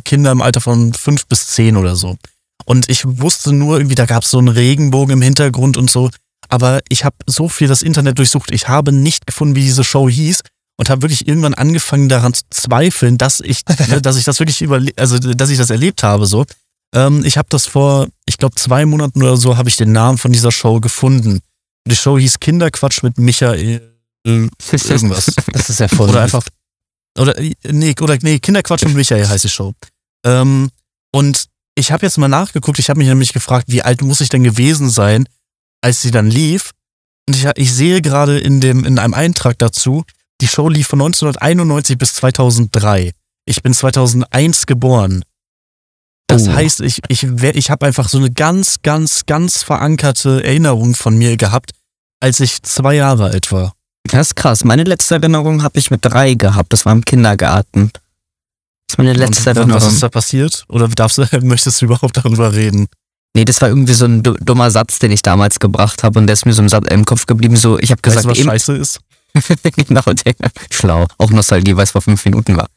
Kinder 0.04 0.30
im 0.32 0.42
Alter 0.42 0.60
von 0.60 0.92
fünf 0.92 1.26
bis 1.26 1.48
zehn 1.48 1.78
oder 1.78 1.96
so. 1.96 2.18
Und 2.66 2.90
ich 2.90 3.04
wusste 3.06 3.52
nur 3.52 3.78
irgendwie, 3.78 3.94
da 3.94 4.04
gab 4.04 4.24
es 4.24 4.30
so 4.30 4.38
einen 4.38 4.48
Regenbogen 4.48 5.14
im 5.14 5.22
Hintergrund 5.22 5.78
und 5.78 5.90
so 5.90 6.10
aber 6.48 6.80
ich 6.88 7.04
habe 7.04 7.16
so 7.26 7.48
viel 7.48 7.68
das 7.68 7.82
Internet 7.82 8.18
durchsucht. 8.18 8.52
Ich 8.52 8.68
habe 8.68 8.92
nicht 8.92 9.26
gefunden, 9.26 9.56
wie 9.56 9.62
diese 9.62 9.84
Show 9.84 10.08
hieß 10.08 10.40
und 10.76 10.90
habe 10.90 11.02
wirklich 11.02 11.26
irgendwann 11.28 11.54
angefangen 11.54 12.08
daran 12.08 12.34
zu 12.34 12.42
zweifeln, 12.50 13.18
dass 13.18 13.40
ich, 13.40 13.60
ne, 13.88 14.00
dass 14.00 14.16
ich 14.16 14.24
das 14.24 14.38
wirklich 14.38 14.62
über, 14.62 14.80
also 14.96 15.18
dass 15.18 15.50
ich 15.50 15.58
das 15.58 15.70
erlebt 15.70 16.02
habe. 16.02 16.26
So, 16.26 16.44
ähm, 16.94 17.24
ich 17.24 17.36
habe 17.36 17.48
das 17.50 17.66
vor, 17.66 18.08
ich 18.26 18.38
glaube 18.38 18.56
zwei 18.56 18.86
Monaten 18.86 19.22
oder 19.22 19.36
so, 19.36 19.56
habe 19.56 19.68
ich 19.68 19.76
den 19.76 19.92
Namen 19.92 20.18
von 20.18 20.32
dieser 20.32 20.52
Show 20.52 20.80
gefunden. 20.80 21.40
Die 21.86 21.96
Show 21.96 22.18
hieß 22.18 22.40
Kinderquatsch 22.40 23.02
mit 23.02 23.18
Michael 23.18 23.90
irgendwas. 24.26 25.34
Das 25.52 25.68
ist 25.68 25.80
ja 25.80 25.88
voll. 25.88 26.08
Oder 26.08 26.22
einfach 26.22 26.44
oder 27.18 27.34
nee, 27.70 27.94
oder 28.00 28.18
nee, 28.22 28.38
Kinderquatsch 28.38 28.84
mit 28.84 28.94
Michael 28.94 29.28
heißt 29.28 29.44
die 29.44 29.48
Show. 29.48 29.74
Ähm, 30.24 30.70
und 31.12 31.46
ich 31.76 31.92
habe 31.92 32.06
jetzt 32.06 32.18
mal 32.18 32.28
nachgeguckt. 32.28 32.78
Ich 32.78 32.90
habe 32.90 32.98
mich 32.98 33.08
nämlich 33.08 33.32
gefragt, 33.32 33.66
wie 33.68 33.82
alt 33.82 34.02
muss 34.02 34.20
ich 34.20 34.28
denn 34.28 34.42
gewesen 34.42 34.90
sein, 34.90 35.28
als 35.84 36.00
sie 36.00 36.10
dann 36.10 36.30
lief, 36.30 36.72
und 37.28 37.36
ich, 37.36 37.46
ich 37.56 37.72
sehe 37.72 38.00
gerade 38.00 38.38
in, 38.38 38.60
dem, 38.60 38.84
in 38.84 38.98
einem 38.98 39.14
Eintrag 39.14 39.58
dazu, 39.58 40.04
die 40.40 40.48
Show 40.48 40.68
lief 40.68 40.88
von 40.88 41.00
1991 41.00 41.98
bis 41.98 42.14
2003. 42.14 43.12
Ich 43.44 43.62
bin 43.62 43.74
2001 43.74 44.66
geboren. 44.66 45.24
Das 46.26 46.48
oh. 46.48 46.54
heißt, 46.54 46.80
ich, 46.80 47.02
ich, 47.08 47.22
ich 47.22 47.70
habe 47.70 47.86
einfach 47.86 48.08
so 48.08 48.16
eine 48.16 48.30
ganz, 48.30 48.76
ganz, 48.82 49.26
ganz 49.26 49.62
verankerte 49.62 50.42
Erinnerung 50.42 50.96
von 50.96 51.16
mir 51.16 51.36
gehabt, 51.36 51.72
als 52.20 52.40
ich 52.40 52.62
zwei 52.62 52.94
Jahre 52.94 53.26
alt 53.26 53.52
war. 53.52 53.74
Das 54.04 54.28
ist 54.28 54.36
krass. 54.36 54.64
Meine 54.64 54.84
letzte 54.84 55.16
Erinnerung 55.16 55.62
habe 55.62 55.78
ich 55.78 55.90
mit 55.90 56.02
drei 56.02 56.32
gehabt. 56.34 56.72
Das 56.72 56.86
war 56.86 56.92
im 56.92 57.04
Kindergarten. 57.04 57.90
Das 57.92 58.94
ist 58.94 58.98
meine 58.98 59.12
letzte 59.12 59.50
Und, 59.50 59.56
Erinnerung. 59.58 59.82
Was 59.82 59.92
ist 59.92 60.02
da 60.02 60.08
passiert? 60.08 60.64
Oder 60.68 60.88
darfst 60.88 61.18
du, 61.18 61.26
möchtest 61.42 61.82
du 61.82 61.86
überhaupt 61.86 62.16
darüber 62.16 62.54
reden? 62.54 62.88
Nee, 63.34 63.44
das 63.44 63.60
war 63.60 63.68
irgendwie 63.68 63.94
so 63.94 64.04
ein 64.04 64.22
dummer 64.22 64.70
Satz, 64.70 65.00
den 65.00 65.10
ich 65.10 65.22
damals 65.22 65.58
gebracht 65.58 66.04
habe 66.04 66.20
und 66.20 66.28
der 66.28 66.34
ist 66.34 66.46
mir 66.46 66.52
so 66.52 66.62
im, 66.62 66.68
Satz, 66.68 66.86
im 66.88 67.04
Kopf 67.04 67.26
geblieben. 67.26 67.56
So, 67.56 67.78
ich 67.78 67.90
habe 67.90 68.00
gesagt, 68.00 68.26
weißt 68.26 68.38
du, 68.38 68.46
was 68.46 68.46
scheiße 68.46 68.76
ist. 68.76 69.00
genau, 69.88 70.02
der, 70.02 70.34
schlau. 70.70 71.06
Auch 71.18 71.30
Nostalgie, 71.30 71.76
weil 71.76 71.82
es 71.82 71.90
vor 71.90 72.00
fünf 72.00 72.24
Minuten 72.24 72.56
war. 72.56 72.68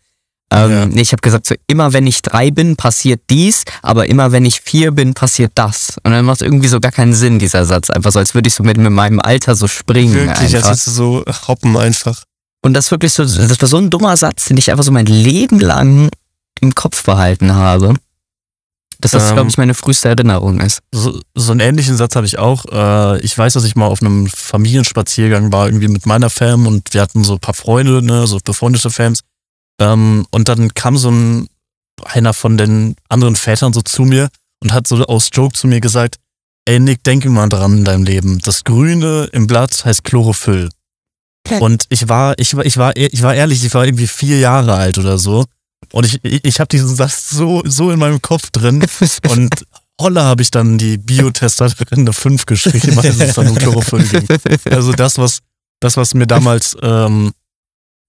Ähm, 0.50 0.72
ja. 0.72 0.86
nee, 0.86 1.02
ich 1.02 1.12
habe 1.12 1.22
gesagt, 1.22 1.46
so 1.46 1.56
immer 1.68 1.94
wenn 1.94 2.08
ich 2.08 2.22
drei 2.22 2.52
bin, 2.52 2.76
passiert 2.78 3.22
dies, 3.30 3.64
aber 3.82 4.08
immer 4.08 4.32
wenn 4.32 4.46
ich 4.46 4.62
vier 4.62 4.92
bin, 4.92 5.14
passiert 5.14 5.52
das. 5.56 5.98
Und 6.04 6.12
dann 6.12 6.26
macht 6.26 6.42
irgendwie 6.42 6.70
so 6.70 6.80
gar 6.80 6.92
keinen 6.92 7.14
Sinn, 7.14 7.38
dieser 7.38 7.66
Satz. 7.66 7.90
Einfach 7.90 8.12
so, 8.12 8.20
als 8.20 8.34
würde 8.34 8.48
ich 8.48 8.56
so 8.56 8.64
mit, 8.64 8.78
mit 8.78 8.92
meinem 8.92 9.20
Alter 9.20 9.56
so 9.56 9.68
springen. 9.68 10.14
Wirklich, 10.14 10.56
einfach. 10.56 10.70
als 10.70 10.86
du 10.86 10.92
so 10.92 11.26
hoppen 11.48 11.76
einfach. 11.76 12.24
Und 12.64 12.74
das 12.74 12.90
wirklich 12.92 13.14
so, 13.14 13.24
das 13.24 13.62
war 13.62 13.68
so 13.68 13.78
ein 13.78 13.90
dummer 13.90 14.18
Satz, 14.18 14.46
den 14.46 14.58
ich 14.58 14.72
einfach 14.72 14.84
so 14.84 14.92
mein 14.92 15.06
Leben 15.06 15.60
lang 15.60 16.10
im 16.62 16.74
Kopf 16.74 17.04
behalten 17.04 17.54
habe. 17.54 17.94
Dass 19.00 19.12
das, 19.12 19.30
ähm, 19.30 19.36
glaube 19.36 19.50
ich, 19.50 19.58
meine 19.58 19.74
früheste 19.74 20.10
Erinnerung 20.10 20.60
ist. 20.60 20.80
So, 20.92 21.20
so 21.36 21.52
einen 21.52 21.60
ähnlichen 21.60 21.98
Satz 21.98 22.16
habe 22.16 22.26
ich 22.26 22.40
auch. 22.40 22.66
Äh, 22.72 23.20
ich 23.22 23.38
weiß, 23.38 23.54
dass 23.54 23.64
ich 23.64 23.76
mal 23.76 23.88
auf 23.88 24.02
einem 24.02 24.28
Familienspaziergang 24.28 25.52
war, 25.52 25.68
irgendwie 25.68 25.88
mit 25.88 26.06
meiner 26.06 26.30
Fam 26.30 26.66
und 26.66 26.94
wir 26.94 27.02
hatten 27.02 27.24
so 27.24 27.34
ein 27.34 27.40
paar 27.40 27.54
Freunde, 27.54 28.02
ne, 28.02 28.26
so 28.26 28.40
befreundete 28.44 28.90
Fans. 28.90 29.22
Ähm, 29.80 30.26
und 30.32 30.48
dann 30.48 30.74
kam 30.74 30.98
so 30.98 31.12
ein, 31.12 31.48
einer 32.06 32.34
von 32.34 32.58
den 32.58 32.96
anderen 33.10 33.36
Vätern 33.36 33.74
so 33.74 33.82
zu 33.82 34.04
mir 34.04 34.30
und 34.62 34.74
hat 34.74 34.88
so 34.88 35.04
aus 35.06 35.30
Joke 35.32 35.56
zu 35.56 35.68
mir 35.68 35.80
gesagt, 35.80 36.16
ey 36.66 36.80
Nick, 36.80 37.04
denke 37.04 37.30
mal 37.30 37.50
dran 37.50 37.80
in 37.80 37.86
deinem 37.86 38.04
Leben. 38.04 38.40
Das 38.40 38.64
Grüne 38.64 39.30
im 39.32 39.48
Blatt 39.48 39.86
heißt 39.86 40.04
Chlorophyll. 40.04 40.70
Und 41.62 41.86
ich 41.90 42.10
war, 42.10 42.38
ich 42.40 42.56
war, 42.56 42.66
ich 42.66 42.78
war, 42.78 42.96
ich 42.98 43.22
war 43.22 43.34
ehrlich, 43.34 43.64
ich 43.64 43.74
war 43.74 43.86
irgendwie 43.86 44.08
vier 44.08 44.40
Jahre 44.40 44.74
alt 44.76 44.98
oder 44.98 45.18
so. 45.18 45.46
Und 45.92 46.06
ich, 46.06 46.20
ich 46.24 46.60
habe 46.60 46.68
diesen 46.68 46.96
Satz 46.96 47.30
so, 47.30 47.62
so 47.66 47.92
in 47.92 48.00
meinem 48.00 48.22
Kopf 48.22 48.50
drin. 48.52 48.86
und 49.30 49.66
holla 50.00 50.24
habe 50.24 50.42
ich 50.42 50.52
dann 50.52 50.78
die 50.78 50.98
Biotesterin 50.98 52.00
eine 52.00 52.14
5 52.14 52.46
geschrieben, 52.46 52.98
als 52.98 53.20
es 53.20 53.36
dann 53.36 53.48
um 53.48 53.56
Chlorophyll 53.56 54.04
ging. 54.04 54.28
Also 54.72 54.92
das, 54.92 55.18
was, 55.18 55.40
das, 55.80 55.98
was 55.98 56.14
mir 56.14 56.28
damals 56.28 56.76
ähm, 56.82 57.34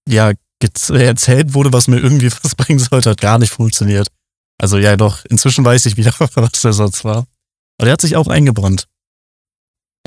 ja, 0.07 0.33
erzählt 0.61 1.53
wurde, 1.53 1.73
was 1.73 1.87
mir 1.87 1.99
irgendwie 1.99 2.31
was 2.43 2.55
bringen 2.55 2.79
sollte, 2.79 3.11
hat 3.11 3.21
gar 3.21 3.39
nicht 3.39 3.51
funktioniert. 3.51 4.09
Also 4.61 4.77
ja, 4.77 4.97
doch, 4.97 5.23
inzwischen 5.25 5.63
weiß 5.63 5.85
ich 5.85 5.97
wieder, 5.97 6.13
was 6.19 6.51
der 6.51 6.73
Satz 6.73 7.03
war. 7.03 7.25
Aber 7.77 7.85
der 7.85 7.93
hat 7.93 8.01
sich 8.01 8.15
auch 8.15 8.27
eingebrannt. 8.27 8.87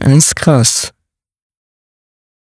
Ist 0.01 0.37
krass. 0.37 0.93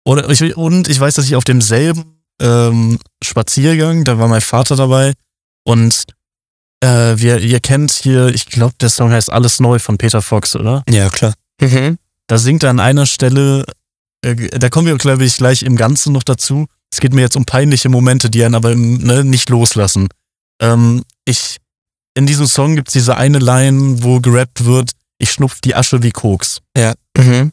Oder 0.07 0.29
ich, 0.31 0.57
und 0.57 0.89
ich 0.89 0.99
weiß, 0.99 1.15
dass 1.15 1.27
ich 1.27 1.37
auf 1.37 1.45
demselben 1.45 2.18
ähm, 2.41 2.99
Spaziergang, 3.23 4.05
da 4.05 4.19
war 4.19 4.29
mein 4.29 4.41
Vater 4.41 4.77
dabei 4.77 5.15
und 5.65 6.05
äh, 6.81 7.15
wir, 7.17 7.41
ihr 7.41 7.61
kennt 7.61 7.93
hier, 7.93 8.29
ich 8.29 8.47
glaube, 8.47 8.75
der 8.81 8.89
Song 8.89 9.11
heißt 9.11 9.33
Alles 9.33 9.61
Neu 9.61 9.79
von 9.79 9.99
Peter 9.99 10.23
Fox, 10.23 10.55
oder? 10.55 10.85
Ja, 10.89 11.09
klar. 11.09 11.35
Mhm. 11.61 11.99
da 12.29 12.39
singt 12.39 12.63
er 12.63 12.71
an 12.71 12.79
einer 12.79 13.05
Stelle, 13.07 13.67
äh, 14.23 14.35
da 14.35 14.69
kommen 14.69 14.87
wir, 14.87 14.97
glaube 14.97 15.25
ich, 15.25 15.37
gleich 15.37 15.63
im 15.63 15.77
Ganzen 15.77 16.13
noch 16.13 16.23
dazu. 16.23 16.67
Es 16.93 17.01
geht 17.01 17.13
mir 17.13 17.23
jetzt 17.23 17.37
um 17.37 17.45
peinliche 17.45 17.89
Momente, 17.89 18.31
die 18.31 18.45
einen 18.45 18.55
aber 18.55 18.75
ne, 18.75 19.25
nicht 19.25 19.51
loslassen. 19.51 20.09
Ähm, 20.61 21.05
ich, 21.25 21.59
in 22.15 22.27
diesem 22.27 22.47
Song 22.47 22.77
gibt's 22.77 22.93
diese 22.93 23.17
eine 23.17 23.39
Line, 23.39 24.03
wo 24.03 24.21
gerappt 24.21 24.65
wird, 24.65 24.93
ich 25.19 25.33
schnupf 25.33 25.61
die 25.61 25.75
Asche 25.75 26.03
wie 26.03 26.13
Koks. 26.13 26.61
Ja. 26.77 26.95
Mhm. 27.17 27.53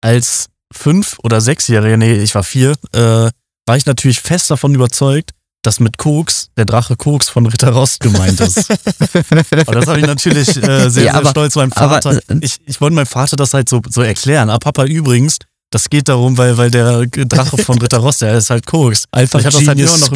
Als 0.00 0.48
fünf- 0.72 1.18
oder 1.22 1.40
sechsjähriger, 1.40 1.96
nee, 1.96 2.14
ich 2.14 2.34
war 2.34 2.44
vier, 2.44 2.76
äh, 2.92 3.30
war 3.68 3.76
ich 3.76 3.86
natürlich 3.86 4.20
fest 4.20 4.50
davon 4.50 4.74
überzeugt, 4.74 5.32
dass 5.62 5.78
mit 5.78 5.98
Koks 5.98 6.48
der 6.56 6.64
Drache 6.64 6.96
Koks 6.96 7.28
von 7.28 7.46
Ritter 7.46 7.70
Rost 7.70 8.00
gemeint 8.00 8.40
ist. 8.40 8.70
und 8.70 9.74
das 9.74 9.86
habe 9.86 10.00
ich 10.00 10.06
natürlich 10.06 10.56
äh, 10.56 10.88
sehr, 10.90 11.04
ja, 11.04 11.14
aber, 11.14 11.24
sehr 11.24 11.30
stolz 11.30 11.54
meinem 11.54 11.72
Vater. 11.72 12.10
Aber, 12.10 12.20
ich, 12.40 12.56
ich 12.64 12.80
wollte 12.80 12.94
meinem 12.94 13.06
Vater 13.06 13.36
das 13.36 13.52
halt 13.52 13.68
so, 13.68 13.82
so 13.88 14.00
erklären. 14.00 14.48
Ah, 14.48 14.58
Papa, 14.58 14.84
übrigens, 14.84 15.36
das 15.70 15.90
geht 15.90 16.08
darum, 16.08 16.38
weil, 16.38 16.56
weil 16.56 16.70
der 16.70 17.06
Drache 17.06 17.58
von 17.58 17.78
Ritter 17.78 17.98
Rost, 17.98 18.22
der 18.22 18.38
ist 18.38 18.48
halt 18.48 18.64
Koks. 18.64 19.04
Einfach 19.10 19.40
ich 19.40 19.46
habe 19.46 19.58
das 19.58 19.68
halt 19.68 19.78
immer 19.78 19.98
noch 19.98 20.10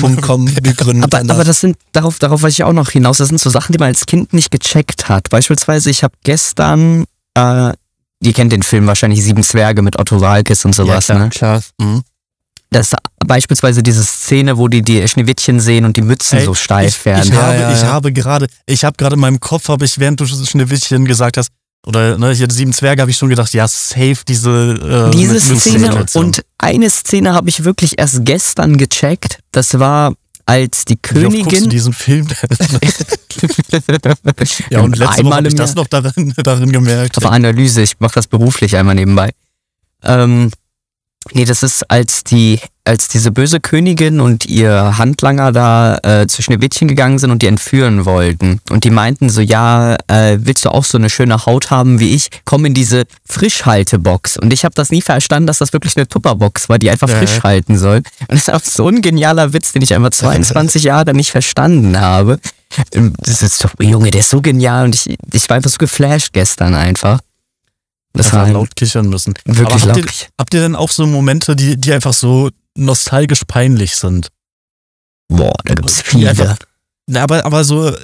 gegründet. 0.63 1.15
Aber, 1.15 1.35
aber 1.35 1.45
das 1.45 1.61
sind, 1.61 1.77
darauf, 1.93 2.19
darauf 2.19 2.41
wollte 2.41 2.55
ich 2.55 2.65
auch 2.65 2.73
noch 2.73 2.89
hinaus, 2.89 3.19
das 3.19 3.29
sind 3.29 3.41
so 3.41 3.51
Sachen, 3.51 3.73
die 3.73 3.79
man 3.79 3.89
als 3.89 4.07
Kind 4.07 4.33
nicht 4.33 4.51
gecheckt 4.51 5.11
hat. 5.11 5.29
Beispielsweise, 5.29 5.91
ich 5.91 6.03
habe 6.03 6.15
gestern, 6.25 7.05
äh, 7.35 7.73
ihr 8.23 8.33
kennt 8.33 8.53
den 8.53 8.63
Film 8.63 8.87
wahrscheinlich 8.87 9.23
Sieben 9.23 9.43
Zwerge 9.43 9.83
mit 9.83 9.99
Otto 9.99 10.23
Walkes 10.23 10.65
und 10.65 10.75
sowas, 10.75 11.09
ja, 11.09 11.15
klar, 11.17 11.25
ne? 11.25 11.31
Klar. 11.31 11.63
Mhm 11.79 12.03
das 12.73 12.95
beispielsweise 13.25 13.83
diese 13.83 14.05
Szene, 14.05 14.59
wo 14.59 14.69
die 14.69 14.83
die 14.83 15.07
Schneewittchen 15.07 15.61
sehen 15.61 15.85
und 15.85 15.97
die 15.97 16.03
Mützen 16.03 16.39
Ey, 16.39 16.45
so 16.45 16.55
steif 16.55 16.99
ich, 16.99 17.05
werden. 17.05 17.23
Ich, 17.25 17.33
habe, 17.33 17.55
ja, 17.55 17.61
ja. 17.61 17.73
ich 17.73 17.83
habe 17.83 18.13
gerade, 18.13 18.47
ich 18.67 18.85
habe 18.85 18.97
gerade 18.97 19.15
in 19.15 19.21
meinem 19.21 19.41
Kopf, 19.41 19.69
habe 19.69 19.85
ich 19.85 19.99
während 19.99 20.21
du 20.21 20.27
Schneewittchen 20.27 21.05
gesagt 21.05 21.37
hast, 21.37 21.51
oder 21.85 22.17
ne, 22.17 22.33
hier 22.33 22.49
sieben 22.51 22.73
Zwerge, 22.73 23.03
habe 23.03 23.11
ich 23.11 23.17
schon 23.17 23.29
gedacht, 23.29 23.53
ja 23.55 23.67
safe 23.67 24.19
diese 24.27 25.11
äh, 25.11 25.17
diese 25.17 25.41
Szene 25.41 26.07
und 26.15 26.45
eine 26.59 26.89
Szene 26.89 27.35
habe 27.35 27.49
ich 27.49 27.65
wirklich 27.65 27.99
erst 27.99 28.25
gestern 28.25 28.77
gecheckt. 28.77 29.41
Das 29.51 29.79
war 29.79 30.15
als 30.47 30.85
die 30.85 30.97
Königin. 30.97 31.51
Wie 31.51 31.57
oft 31.57 31.73
diesen 31.73 31.93
Film? 31.93 32.27
ja, 34.71 34.81
und 34.81 34.97
letzte 34.97 35.25
Woche 35.25 35.37
habe 35.37 35.49
ich 35.49 35.55
das 35.55 35.75
noch 35.75 35.87
darin, 35.87 36.35
darin 36.43 36.73
gemerkt. 36.73 37.17
Aber 37.17 37.33
Analyse, 37.33 37.83
ich 37.83 38.01
mache 38.01 38.15
das 38.15 38.27
beruflich 38.27 38.77
einmal 38.77 38.95
nebenbei. 38.95 39.33
Ähm, 40.03 40.51
Nee, 41.33 41.45
das 41.45 41.63
ist 41.63 41.89
als 41.91 42.25
die, 42.25 42.59
als 42.85 43.09
diese 43.09 43.31
böse 43.31 43.61
Königin 43.61 44.21
und 44.21 44.47
ihr 44.47 44.99
Handlanger 44.99 45.53
da 45.53 45.99
äh, 46.03 46.27
zu 46.27 46.43
Schneewittchen 46.43 46.89
gegangen 46.89 47.19
sind 47.19 47.31
und 47.31 47.43
die 47.43 47.47
entführen 47.47 48.05
wollten. 48.05 48.61
Und 48.71 48.85
die 48.85 48.91
meinten 48.91 49.31
so, 49.31 49.41
ja, 49.41 49.97
äh, 50.09 50.39
willst 50.41 50.65
du 50.65 50.71
auch 50.71 50.85
so 50.85 50.99
eine 50.99 51.09
schöne 51.09 51.47
Haut 51.47 51.71
haben 51.71 52.01
wie 52.01 52.15
ich? 52.15 52.29
Komm 52.45 52.65
in 52.65 52.75
diese 52.75 53.05
Frischhaltebox. 53.25 54.37
Und 54.39 54.53
ich 54.53 54.65
habe 54.65 54.75
das 54.75 54.91
nie 54.91 55.03
verstanden, 55.03 55.47
dass 55.47 55.59
das 55.59 55.73
wirklich 55.73 55.97
eine 55.97 56.09
Tupperbox 56.09 56.69
war, 56.69 56.79
die 56.79 56.91
einfach 56.91 57.09
äh. 57.09 57.17
frisch 57.17 57.43
halten 57.43 57.79
soll. 57.79 57.99
Und 57.99 58.33
das 58.33 58.49
ist 58.49 58.53
auch 58.53 58.61
so 58.63 58.89
ein 58.89 59.01
genialer 59.01 59.53
Witz, 59.53 59.73
den 59.73 59.83
ich 59.83 59.95
einfach 59.95 60.11
22 60.11 60.83
Jahre 60.83 61.15
nicht 61.15 61.31
verstanden 61.31 62.01
habe. 62.01 62.41
Ähm, 62.93 63.15
das 63.19 63.43
ist 63.43 63.59
so, 63.59 63.69
Junge, 63.81 64.11
der 64.11 64.21
ist 64.21 64.31
so 64.31 64.41
genial 64.41 64.87
und 64.87 64.95
ich, 64.95 65.17
ich 65.33 65.49
war 65.49 65.57
einfach 65.57 65.71
so 65.71 65.79
geflasht 65.79 66.33
gestern 66.33 66.75
einfach. 66.75 67.21
Das 68.15 68.33
war 68.33 68.49
laut 68.49 68.77
kichern 68.77 69.09
müssen. 69.09 69.35
Wirklich 69.45 69.83
Aber 69.85 69.95
habt, 69.95 69.97
ihr, 69.97 70.29
habt 70.39 70.55
ihr 70.55 70.61
denn 70.61 70.77
auch 70.77 70.91
so 70.91 71.07
Momente, 71.07 71.57
die, 71.57 71.77
die 71.77 71.93
einfach 71.93 72.13
so 72.13 72.51
nostalgisch 72.77 73.43
peinlich 73.47 73.97
sind? 73.97 74.29
Boah, 75.29 75.55
da 75.65 75.75
gibt's 75.75 76.03
viele. 76.03 76.31
Einfach, 76.31 76.59
aber, 77.15 77.45
aber 77.45 77.65
so, 77.65 77.95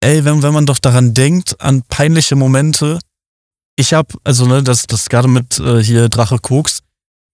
ey, 0.00 0.24
wenn, 0.24 0.42
wenn 0.42 0.52
man 0.52 0.66
doch 0.66 0.78
daran 0.78 1.14
denkt, 1.14 1.60
an 1.60 1.82
peinliche 1.88 2.36
Momente, 2.36 2.98
ich 3.76 3.94
hab, 3.94 4.12
also 4.24 4.46
ne, 4.46 4.62
das, 4.62 4.86
das 4.86 5.08
gerade 5.08 5.28
mit 5.28 5.58
äh, 5.58 5.82
hier 5.82 6.08
Drache 6.08 6.38
Koks 6.38 6.82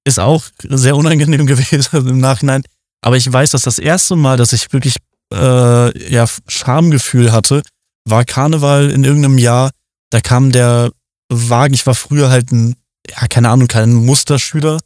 ist 0.04 0.20
auch 0.20 0.44
sehr 0.62 0.96
unangenehm 0.96 1.46
gewesen 1.46 2.08
im 2.08 2.20
Nachhinein. 2.20 2.62
Aber 3.02 3.16
ich 3.16 3.30
weiß, 3.30 3.50
dass 3.50 3.62
das 3.62 3.78
erste 3.78 4.14
Mal, 4.14 4.36
dass 4.36 4.52
ich 4.52 4.72
wirklich 4.72 4.96
äh, 5.32 6.12
ja, 6.12 6.24
Schamgefühl 6.46 7.32
hatte, 7.32 7.62
war 8.08 8.24
Karneval 8.24 8.90
in 8.90 9.04
irgendeinem 9.04 9.38
Jahr. 9.38 9.70
Da 10.10 10.20
kam 10.20 10.52
der 10.52 10.92
Wagen. 11.28 11.74
Ich 11.74 11.86
war 11.86 11.94
früher 11.94 12.30
halt 12.30 12.52
ein, 12.52 12.76
ja, 13.08 13.28
keine 13.28 13.50
Ahnung, 13.50 13.68
kein 13.68 13.92
Musterschüler, 13.92 14.78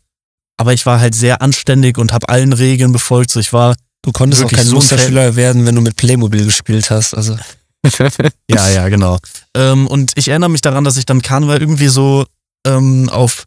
aber 0.57 0.73
ich 0.73 0.87
war 0.87 1.01
halt 1.01 1.15
sehr 1.15 1.43
anständig 1.43 1.99
und 1.99 2.13
habe 2.13 2.29
allen 2.29 2.53
Regeln 2.53 2.93
befolgt. 2.93 3.31
So, 3.31 3.41
ich 3.41 3.53
war. 3.53 3.77
Du 4.03 4.13
konntest 4.13 4.43
auch 4.43 4.51
kein 4.51 4.65
so 4.65 4.77
Musterschüler 4.77 5.37
werden, 5.37 5.67
wenn 5.67 5.75
du 5.75 5.83
mit 5.83 5.97
Playmobil 5.97 6.47
gespielt 6.47 6.91
hast. 6.91 7.15
Also. 7.15 7.39
ja, 8.51 8.69
ja, 8.69 8.89
genau. 8.89 9.19
Ähm, 9.55 9.87
und 9.87 10.13
ich 10.17 10.29
erinnere 10.29 10.51
mich 10.51 10.61
daran, 10.61 10.85
dass 10.85 10.99
ich 10.99 11.07
dann 11.07 11.23
Karneval 11.23 11.61
irgendwie 11.61 11.89
so 11.89 12.27
ähm, 12.67 13.09
auf 13.09 13.47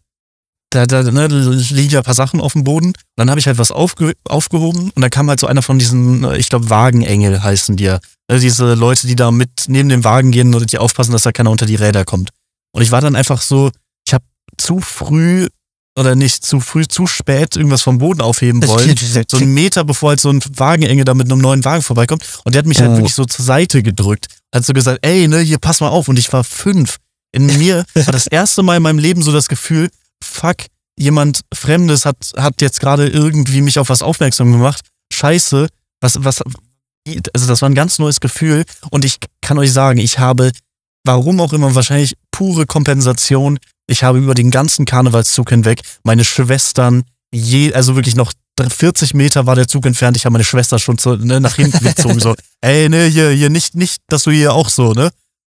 da, 0.74 0.88
da 0.88 1.04
ne, 1.04 1.28
liegen 1.28 1.92
ja 1.92 2.00
ein 2.00 2.04
paar 2.04 2.14
Sachen 2.14 2.42
auf 2.42 2.54
dem 2.54 2.64
Boden. 2.64 2.88
Und 2.88 2.96
dann 3.16 3.30
habe 3.30 3.40
ich 3.40 3.48
halt 3.48 3.58
was 3.58 3.72
aufge 3.72 4.14
aufgehoben 4.28 4.92
und 4.92 5.02
dann 5.02 5.12
kam 5.12 5.30
halt 5.30 5.40
so 5.40 5.48
einer 5.48 5.62
von 5.62 5.80
diesen, 5.80 6.32
ich 6.34 6.50
glaube, 6.50 6.70
Wagenengel 6.70 7.44
heißen 7.44 7.76
die 7.76 7.84
ja. 7.84 8.00
Also 8.28 8.42
diese 8.42 8.74
Leute, 8.74 9.08
die 9.08 9.16
da 9.16 9.32
mit 9.32 9.52
neben 9.68 9.90
dem 9.90 10.04
Wagen 10.04 10.32
gehen 10.32 10.56
oder 10.56 10.66
die 10.66 10.78
aufpassen, 10.78 11.12
dass 11.12 11.24
da 11.24 11.32
keiner 11.32 11.52
unter 11.52 11.66
die 11.66 11.76
Räder 11.76 12.06
kommt. 12.06 12.30
Und 12.74 12.82
ich 12.82 12.92
war 12.92 13.02
dann 13.02 13.16
einfach 13.16 13.42
so, 13.42 13.72
ich 14.06 14.14
habe 14.14 14.26
zu 14.58 14.80
früh 14.80 15.48
oder 15.96 16.16
nicht 16.16 16.46
zu 16.46 16.60
früh, 16.60 16.88
zu 16.88 17.06
spät 17.06 17.56
irgendwas 17.56 17.84
vom 17.84 18.00
Boden 18.00 18.22
aufheben 18.22 18.66
wollen. 18.68 18.98
so 19.30 19.38
einen 19.38 19.54
Meter 19.54 19.84
bevor 19.84 20.10
halt 20.10 20.20
so 20.20 20.30
ein 20.30 20.42
Wagenenge 20.56 21.06
da 21.06 21.14
mit 21.14 21.32
einem 21.32 21.40
neuen 21.40 21.64
Wagen 21.64 21.84
vorbeikommt. 21.84 22.26
Und 22.44 22.56
der 22.56 22.60
hat 22.60 22.66
mich 22.66 22.80
halt 22.80 22.92
oh. 22.92 22.98
wirklich 22.98 23.14
so 23.14 23.26
zur 23.26 23.46
Seite 23.46 23.84
gedrückt. 23.84 24.28
Hat 24.54 24.66
so 24.66 24.74
gesagt, 24.74 25.06
ey, 25.06 25.28
ne, 25.28 25.40
hier 25.40 25.60
pass 25.60 25.82
mal 25.82 25.90
auf. 25.90 26.08
Und 26.08 26.18
ich 26.18 26.32
war 26.34 26.44
fünf. 26.44 26.98
In 27.32 27.46
mir 27.46 27.86
war 27.94 28.12
das 28.12 28.28
erste 28.28 28.64
Mal 28.64 28.78
in 28.78 28.84
meinem 28.84 29.00
Leben 29.00 29.22
so 29.22 29.32
das 29.32 29.48
Gefühl, 29.48 29.90
fuck, 30.24 30.58
jemand 30.98 31.42
Fremdes 31.54 32.06
hat, 32.06 32.34
hat 32.38 32.62
jetzt 32.62 32.80
gerade 32.80 33.08
irgendwie 33.08 33.62
mich 33.62 33.78
auf 33.78 33.90
was 33.90 34.02
aufmerksam 34.02 34.52
gemacht. 34.52 34.82
Scheiße, 35.12 35.68
was, 36.02 36.24
was, 36.24 36.42
also 37.34 37.48
das 37.48 37.62
war 37.62 37.70
ein 37.70 37.76
ganz 37.76 38.00
neues 38.00 38.20
Gefühl. 38.20 38.66
Und 38.90 39.06
ich 39.06 39.18
kann 39.42 39.60
euch 39.60 39.72
sagen, 39.72 40.00
ich 40.00 40.18
habe 40.18 40.52
warum 41.04 41.40
auch 41.40 41.54
immer, 41.54 41.76
wahrscheinlich 41.76 42.16
pure 42.32 42.66
Kompensation. 42.66 43.60
Ich 43.88 44.04
habe 44.04 44.20
über 44.20 44.34
den 44.34 44.52
ganzen 44.52 44.86
Karnevalszug 44.86 45.50
hinweg 45.50 45.82
meine 46.04 46.24
Schwestern, 46.24 47.04
je, 47.34 47.74
also 47.74 47.96
wirklich 47.96 48.16
noch 48.16 48.34
40 48.60 49.14
Meter 49.14 49.46
war 49.46 49.56
der 49.56 49.68
Zug 49.68 49.86
entfernt. 49.86 50.16
Ich 50.16 50.26
habe 50.26 50.34
meine 50.34 50.44
Schwester 50.44 50.80
schon 50.80 50.98
zu, 50.98 51.16
ne, 51.16 51.42
nach 51.42 51.56
hinten 51.56 51.84
gezogen. 51.84 52.20
so, 52.20 52.36
ey, 52.62 52.88
ne, 52.88 53.06
hier, 53.06 53.30
hier, 53.32 53.50
nicht, 53.50 53.76
nicht, 53.76 54.02
dass 54.08 54.24
du 54.24 54.32
hier 54.32 54.54
auch 54.54 54.70
so, 54.70 54.94
ne? 54.94 55.12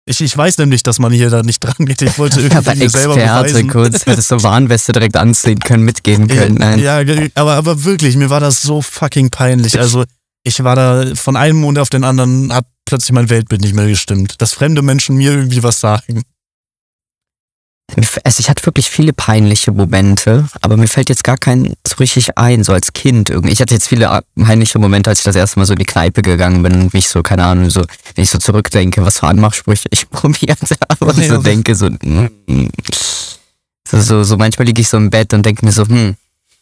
Ich, 0.09 0.21
ich 0.21 0.35
weiß 0.35 0.57
nämlich, 0.59 0.83
dass 0.83 0.99
man 0.99 1.11
hier 1.11 1.29
da 1.29 1.43
nicht 1.43 1.59
dran 1.59 1.85
geht. 1.85 2.01
Ich 2.01 2.17
wollte 2.17 2.39
irgendwie 2.39 2.57
aber 2.57 2.75
mir 2.75 2.89
selber 2.89 3.15
beweisen. 3.15 3.67
kurz, 3.67 4.05
hättest 4.05 4.31
du 4.31 4.41
Warnweste 4.41 4.93
direkt 4.93 5.17
anziehen 5.17 5.59
können, 5.59 5.83
mitgehen 5.83 6.27
können. 6.29 6.55
Nein. 6.55 6.79
Ja, 6.79 7.01
aber, 7.35 7.55
aber 7.55 7.83
wirklich, 7.83 8.15
mir 8.15 8.29
war 8.29 8.39
das 8.39 8.61
so 8.61 8.81
fucking 8.81 9.29
peinlich. 9.29 9.77
Also 9.87 10.05
ich 10.43 10.63
war 10.63 10.75
da 10.75 11.13
von 11.15 11.35
einem 11.35 11.59
Mond 11.59 11.77
auf 11.77 11.89
den 11.89 12.05
anderen, 12.05 12.53
hat 12.53 12.65
plötzlich 12.87 13.11
mein 13.11 13.29
Weltbild 13.29 13.61
nicht 13.61 13.75
mehr 13.75 13.87
gestimmt. 13.87 14.41
Dass 14.41 14.53
fremde 14.53 14.81
Menschen 14.81 15.17
mir 15.17 15.31
irgendwie 15.31 15.63
was 15.63 15.79
sagen. 15.79 16.23
Also 18.23 18.41
ich 18.41 18.49
hatte 18.49 18.65
wirklich 18.65 18.89
viele 18.89 19.13
peinliche 19.13 19.71
Momente, 19.71 20.47
aber 20.61 20.75
mir 20.75 20.87
fällt 20.87 21.09
jetzt 21.09 21.23
gar 21.23 21.37
kein 21.37 21.73
so 21.87 21.95
richtig 21.99 22.37
ein, 22.37 22.63
so 22.65 22.73
als 22.73 22.91
Kind 22.91 23.29
irgendwie. 23.29 23.53
Ich 23.53 23.61
hatte 23.61 23.73
jetzt 23.73 23.87
viele 23.87 24.21
peinliche 24.35 24.77
Momente, 24.77 25.09
als 25.09 25.19
ich 25.19 25.23
das 25.23 25.37
erste 25.37 25.57
Mal 25.57 25.65
so 25.65 25.73
in 25.73 25.79
die 25.79 25.85
Kneipe 25.85 26.21
gegangen 26.21 26.61
bin 26.63 26.73
und 26.73 26.93
mich 26.93 27.07
so, 27.07 27.23
keine 27.23 27.45
Ahnung, 27.45 27.69
so, 27.69 27.81
wenn 28.15 28.23
ich 28.23 28.29
so 28.29 28.39
zurückdenke, 28.39 29.05
was 29.05 29.19
für 29.19 29.27
Anmachsprüche 29.27 29.87
ich 29.91 30.09
probiert 30.09 30.59
habe 30.89 31.05
und 31.05 31.23
so 31.23 31.37
denke, 31.37 31.75
so, 31.75 31.89
mm, 31.89 32.69
so, 33.87 34.01
so, 34.01 34.23
so 34.23 34.35
manchmal 34.35 34.67
liege 34.67 34.81
ich 34.81 34.89
so 34.89 34.97
im 34.97 35.09
Bett 35.09 35.33
und 35.33 35.45
denke 35.45 35.65
mir 35.65 35.71
so, 35.71 35.87
hm, 35.87 36.17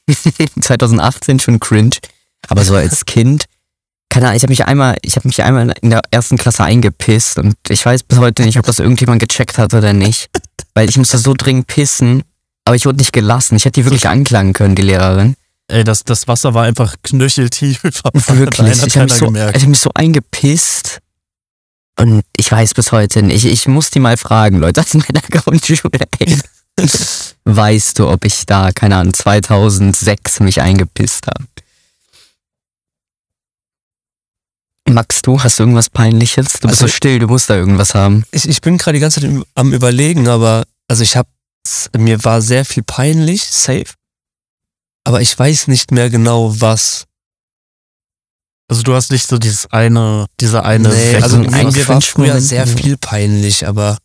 2018 0.62 1.40
schon 1.40 1.60
cringe, 1.60 1.98
aber 2.48 2.64
so 2.64 2.76
als 2.76 3.04
Kind 3.06 3.46
keine 4.16 4.28
Ahnung, 4.28 4.38
ich 4.38 4.44
habe 4.44 4.52
mich 4.52 4.66
einmal, 4.66 4.98
ich 5.02 5.18
habe 5.18 5.28
mich 5.28 5.44
einmal 5.44 5.76
in 5.82 5.90
der 5.90 6.02
ersten 6.10 6.38
Klasse 6.38 6.64
eingepisst 6.64 7.38
und 7.38 7.58
ich 7.68 7.86
weiß 7.86 8.04
bis 8.04 8.18
heute 8.18 8.44
nicht, 8.44 8.58
ob 8.58 8.66
das 8.66 8.80
irgendjemand 8.80 9.20
gecheckt 9.20 9.58
hat 9.58 9.74
oder 9.74 9.92
nicht, 9.92 10.30
weil 10.74 10.88
ich 10.88 10.98
musste 10.98 11.18
so 11.18 11.34
dringend 11.34 11.68
pissen, 11.68 12.24
aber 12.64 12.78
ich 12.78 12.86
wurde 12.86 13.00
nicht 13.00 13.12
gelassen. 13.12 13.58
Ich 13.58 13.66
hätte 13.66 13.82
die 13.82 13.86
wirklich 13.86 14.08
anklagen 14.08 14.54
können, 14.54 14.74
die 14.74 14.84
Lehrerin. 14.84 15.36
Ey, 15.68 15.84
das, 15.84 16.06
das 16.06 16.30
Wasser 16.30 16.54
war 16.54 16.64
einfach 16.64 16.96
knöcheltief. 17.04 17.84
Wirklich, 17.84 18.86
ich 18.86 18.98
habe 18.98 19.08
mich, 19.08 19.16
so, 19.16 19.26
hab 19.36 19.68
mich 19.68 19.80
so 19.82 19.90
eingepisst 19.94 21.00
und 22.00 22.24
ich 22.38 22.50
weiß 22.50 22.74
bis 22.74 22.94
heute 22.94 23.22
nicht. 23.22 23.44
Ich, 23.44 23.52
ich 23.52 23.68
muss 23.68 23.90
die 23.90 24.00
mal 24.00 24.16
fragen, 24.16 24.60
Leute, 24.60 24.80
aus 24.80 24.94
meiner 24.94 25.22
Grundschule, 25.30 26.00
ey. 26.20 26.40
weißt 27.44 28.00
du, 28.00 28.08
ob 28.08 28.24
ich 28.24 28.46
da, 28.46 28.72
keine 28.72 28.96
Ahnung, 28.96 29.14
2006 29.14 30.40
mich 30.40 30.62
eingepisst 30.62 31.28
habe? 31.28 31.44
Max, 34.88 35.22
du 35.24 35.42
hast 35.42 35.60
irgendwas 35.60 35.90
Peinliches? 35.90 36.60
Du 36.60 36.68
bist 36.68 36.82
also, 36.82 36.88
so 36.88 36.94
still, 36.94 37.20
du 37.20 37.28
musst 37.28 37.50
da 37.50 37.56
irgendwas 37.56 37.96
haben. 37.96 38.24
Ich, 38.32 38.48
ich 38.48 38.62
bin 38.62 38.78
gerade 38.78 38.96
die 38.98 39.02
ganze 39.02 39.22
Zeit 39.22 39.32
am 39.56 39.74
überlegen, 39.74 40.28
aber 40.28 40.66
also 40.88 41.04
ich 41.04 41.16
habe 41.18 41.30
mir 41.98 42.24
war 42.24 42.42
sehr 42.42 42.66
viel 42.66 42.84
peinlich, 42.84 43.44
safe. 43.44 43.94
Aber 45.04 45.22
ich 45.22 45.38
weiß 45.38 45.68
nicht 45.68 45.92
mehr 45.92 46.10
genau 46.10 46.60
was. 46.62 47.06
Also 48.68 48.84
du 48.84 48.96
hast 48.96 49.12
nicht 49.12 49.28
so 49.28 49.38
dieses 49.38 49.72
eine, 49.72 50.28
diese 50.40 50.64
eine. 50.64 50.90
Nee, 50.90 51.16
also 51.18 51.38
mir 51.38 51.88
war 51.88 52.02
früher 52.02 52.40
sehr 52.42 52.66
viel 52.66 52.98
peinlich, 52.98 53.68
aber 53.68 53.98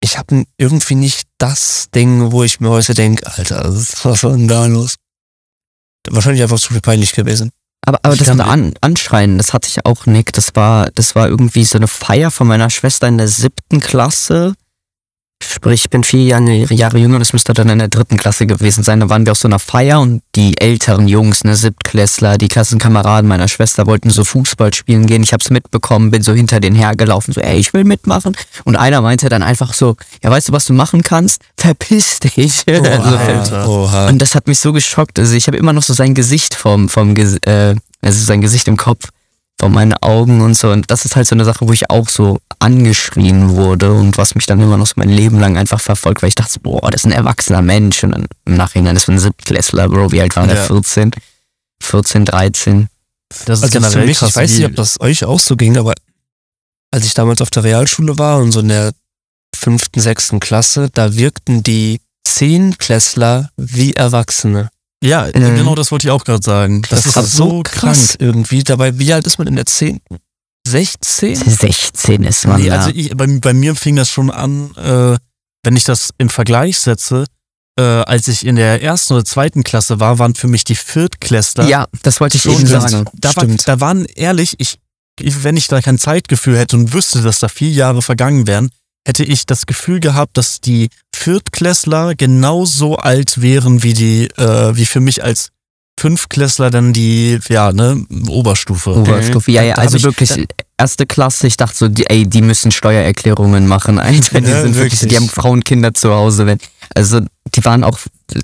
ich 0.00 0.16
habe 0.16 0.44
irgendwie 0.56 0.94
nicht 0.94 1.28
das 1.38 1.88
Ding, 1.94 2.32
wo 2.32 2.42
ich 2.44 2.60
mir 2.60 2.70
heute 2.70 2.94
denke, 2.94 3.26
Alter, 3.26 3.74
was 3.74 4.22
war 4.22 4.30
denn 4.30 4.48
da 4.48 4.66
los? 4.66 4.94
Wahrscheinlich 6.08 6.42
einfach 6.42 6.60
zu 6.60 6.72
viel 6.72 6.80
peinlich 6.80 7.12
gewesen. 7.12 7.50
Aber, 7.88 8.00
aber 8.02 8.16
das 8.16 8.28
An 8.28 8.74
Anschreien, 8.82 9.38
das 9.38 9.54
hatte 9.54 9.66
ich 9.66 9.86
auch, 9.86 10.04
Nick. 10.04 10.34
Das 10.34 10.54
war, 10.54 10.90
das 10.94 11.14
war 11.14 11.26
irgendwie 11.26 11.64
so 11.64 11.78
eine 11.78 11.88
Feier 11.88 12.30
von 12.30 12.46
meiner 12.46 12.68
Schwester 12.68 13.08
in 13.08 13.16
der 13.16 13.28
siebten 13.28 13.80
Klasse. 13.80 14.52
Sprich, 15.40 15.84
ich 15.84 15.90
bin 15.90 16.02
vier 16.02 16.24
Jahre, 16.24 16.74
Jahre 16.74 16.98
jünger, 16.98 17.20
das 17.20 17.32
müsste 17.32 17.52
dann 17.52 17.68
in 17.68 17.78
der 17.78 17.88
dritten 17.88 18.16
Klasse 18.16 18.46
gewesen 18.46 18.82
sein. 18.82 18.98
Da 19.00 19.08
waren 19.08 19.24
wir 19.24 19.32
auf 19.32 19.38
so 19.38 19.46
einer 19.46 19.60
Feier 19.60 20.00
und 20.00 20.22
die 20.34 20.60
älteren 20.60 21.06
Jungs, 21.06 21.44
ne, 21.44 21.54
Siebtklässler, 21.54 22.38
die 22.38 22.48
Klassenkameraden 22.48 23.28
meiner 23.28 23.46
Schwester 23.46 23.86
wollten 23.86 24.10
so 24.10 24.24
Fußball 24.24 24.74
spielen 24.74 25.06
gehen. 25.06 25.22
Ich 25.22 25.32
hab's 25.32 25.50
mitbekommen, 25.50 26.10
bin 26.10 26.22
so 26.22 26.32
hinter 26.32 26.58
denen 26.58 26.74
hergelaufen, 26.74 27.32
so, 27.32 27.40
ey, 27.40 27.56
ich 27.58 27.72
will 27.72 27.84
mitmachen. 27.84 28.36
Und 28.64 28.76
einer 28.76 29.00
meinte 29.00 29.28
dann 29.28 29.42
einfach 29.44 29.74
so, 29.74 29.96
ja, 30.24 30.30
weißt 30.30 30.48
du, 30.48 30.52
was 30.52 30.64
du 30.64 30.72
machen 30.72 31.02
kannst? 31.02 31.42
Verpiss 31.56 32.18
dich. 32.20 32.64
Oh, 32.78 32.82
also, 32.82 33.56
Oha. 33.70 34.08
Und 34.08 34.18
das 34.18 34.34
hat 34.34 34.46
mich 34.46 34.60
so 34.60 34.72
geschockt. 34.72 35.18
Also 35.18 35.34
ich 35.34 35.46
habe 35.46 35.56
immer 35.56 35.72
noch 35.72 35.82
so 35.82 35.92
sein 35.94 36.14
Gesicht 36.14 36.54
vom, 36.54 36.88
vom 36.88 37.16
äh, 37.16 37.74
also 38.00 38.24
sein 38.24 38.40
Gesicht 38.40 38.68
im 38.68 38.76
Kopf 38.76 39.08
vor 39.58 39.68
meinen 39.68 39.94
Augen 39.94 40.40
und 40.40 40.54
so. 40.54 40.70
Und 40.70 40.90
das 40.90 41.04
ist 41.04 41.16
halt 41.16 41.26
so 41.26 41.34
eine 41.34 41.44
Sache, 41.44 41.66
wo 41.68 41.72
ich 41.72 41.90
auch 41.90 42.08
so 42.08 42.38
angeschrien 42.58 43.50
wurde 43.50 43.92
und 43.92 44.16
was 44.16 44.34
mich 44.34 44.46
dann 44.46 44.60
immer 44.60 44.76
noch 44.76 44.86
so 44.86 44.94
mein 44.96 45.08
Leben 45.08 45.40
lang 45.40 45.56
einfach 45.56 45.80
verfolgt, 45.80 46.22
weil 46.22 46.28
ich 46.28 46.34
dachte, 46.34 46.60
boah, 46.60 46.90
das 46.90 47.02
ist 47.02 47.06
ein 47.06 47.12
erwachsener 47.12 47.62
Mensch. 47.62 48.04
Und 48.04 48.12
dann 48.12 48.26
im 48.44 48.56
Nachhinein 48.56 48.96
ist 48.96 49.08
ein 49.08 49.18
Siebtklässler, 49.18 49.88
Bro, 49.88 50.12
wie 50.12 50.20
alt 50.20 50.36
war 50.36 50.46
ja. 50.46 50.54
der? 50.54 50.64
14? 50.64 51.10
14, 51.82 52.24
13. 52.24 52.88
Das 53.44 53.58
ist 53.58 53.64
also 53.64 53.72
generell 53.72 54.02
für 54.02 54.06
mich, 54.06 54.18
krass, 54.18 54.30
ich 54.30 54.36
weiß 54.36 54.56
nicht, 54.56 54.66
ob 54.66 54.76
das 54.76 55.00
euch 55.00 55.24
auch 55.24 55.40
so 55.40 55.56
ging, 55.56 55.76
aber 55.76 55.94
als 56.90 57.04
ich 57.04 57.14
damals 57.14 57.42
auf 57.42 57.50
der 57.50 57.64
Realschule 57.64 58.18
war 58.18 58.38
und 58.38 58.52
so 58.52 58.60
in 58.60 58.68
der 58.68 58.92
fünften, 59.54 60.00
sechsten 60.00 60.40
Klasse, 60.40 60.88
da 60.92 61.14
wirkten 61.14 61.62
die 61.62 62.00
Zehnklässler 62.24 63.50
wie 63.56 63.94
Erwachsene. 63.94 64.70
Ja, 65.02 65.26
mhm. 65.26 65.56
genau 65.56 65.74
das 65.74 65.90
wollte 65.92 66.08
ich 66.08 66.10
auch 66.10 66.24
gerade 66.24 66.44
sagen. 66.44 66.82
Das, 66.90 67.04
das 67.04 67.16
ist 67.16 67.36
so 67.36 67.62
krass 67.62 68.08
krank. 68.08 68.16
irgendwie. 68.20 68.64
Dabei, 68.64 68.98
wie 68.98 69.12
alt 69.12 69.26
ist 69.26 69.38
man 69.38 69.46
in 69.46 69.56
der 69.56 69.66
10? 69.66 70.00
16? 70.66 71.36
16 71.36 72.24
ist 72.24 72.46
man. 72.46 72.60
Nee, 72.60 72.70
also 72.70 72.90
ich, 72.90 73.16
bei, 73.16 73.26
bei, 73.26 73.54
mir 73.54 73.74
fing 73.74 73.96
das 73.96 74.10
schon 74.10 74.30
an, 74.30 74.74
äh, 74.76 75.16
wenn 75.62 75.76
ich 75.76 75.84
das 75.84 76.10
im 76.18 76.28
Vergleich 76.28 76.78
setze, 76.78 77.24
äh, 77.78 77.82
als 77.82 78.28
ich 78.28 78.44
in 78.44 78.56
der 78.56 78.82
ersten 78.82 79.14
oder 79.14 79.24
zweiten 79.24 79.62
Klasse 79.62 80.00
war, 80.00 80.18
waren 80.18 80.34
für 80.34 80.48
mich 80.48 80.64
die 80.64 80.74
Viertklässler. 80.74 81.66
Ja, 81.66 81.86
das 82.02 82.20
wollte 82.20 82.36
ich 82.36 82.44
eben 82.44 82.66
sagen. 82.66 83.06
Da, 83.14 83.34
war, 83.36 83.46
da 83.46 83.80
waren 83.80 84.04
ehrlich, 84.04 84.56
ich, 84.58 84.78
wenn 85.20 85.56
ich 85.56 85.68
da 85.68 85.80
kein 85.80 85.98
Zeitgefühl 85.98 86.58
hätte 86.58 86.76
und 86.76 86.92
wüsste, 86.92 87.22
dass 87.22 87.38
da 87.38 87.48
vier 87.48 87.70
Jahre 87.70 88.02
vergangen 88.02 88.46
wären, 88.46 88.70
hätte 89.06 89.24
ich 89.24 89.46
das 89.46 89.66
Gefühl 89.66 90.00
gehabt, 90.00 90.36
dass 90.36 90.60
die 90.60 90.90
Viertklässler 91.18 92.14
genauso 92.14 92.96
alt 92.96 93.42
wären 93.42 93.82
wie 93.82 93.92
die, 93.92 94.26
äh, 94.36 94.76
wie 94.76 94.86
für 94.86 95.00
mich 95.00 95.24
als 95.24 95.50
Fünftklässler 95.98 96.70
dann 96.70 96.92
die, 96.92 97.40
ja, 97.48 97.72
ne, 97.72 98.04
Oberstufe. 98.28 98.94
Oberstufe, 98.94 99.50
ja, 99.50 99.62
ja, 99.62 99.74
also 99.74 100.00
wirklich 100.04 100.28
da, 100.28 100.42
erste 100.78 101.06
Klasse, 101.06 101.48
ich 101.48 101.56
dachte 101.56 101.76
so, 101.76 101.88
die, 101.88 102.06
ey, 102.08 102.24
die 102.24 102.40
müssen 102.40 102.70
Steuererklärungen 102.70 103.66
machen, 103.66 103.98
einfach, 103.98 104.38
die 104.38 104.48
ja, 104.48 104.62
sind 104.62 104.76
wirklich, 104.76 105.00
die 105.00 105.16
haben 105.16 105.28
Frauen, 105.28 105.64
Kinder 105.64 105.92
zu 105.92 106.14
Hause, 106.14 106.46
wenn, 106.46 106.58
also, 106.94 107.20
die 107.52 107.64
waren 107.64 107.82
auch 107.82 107.98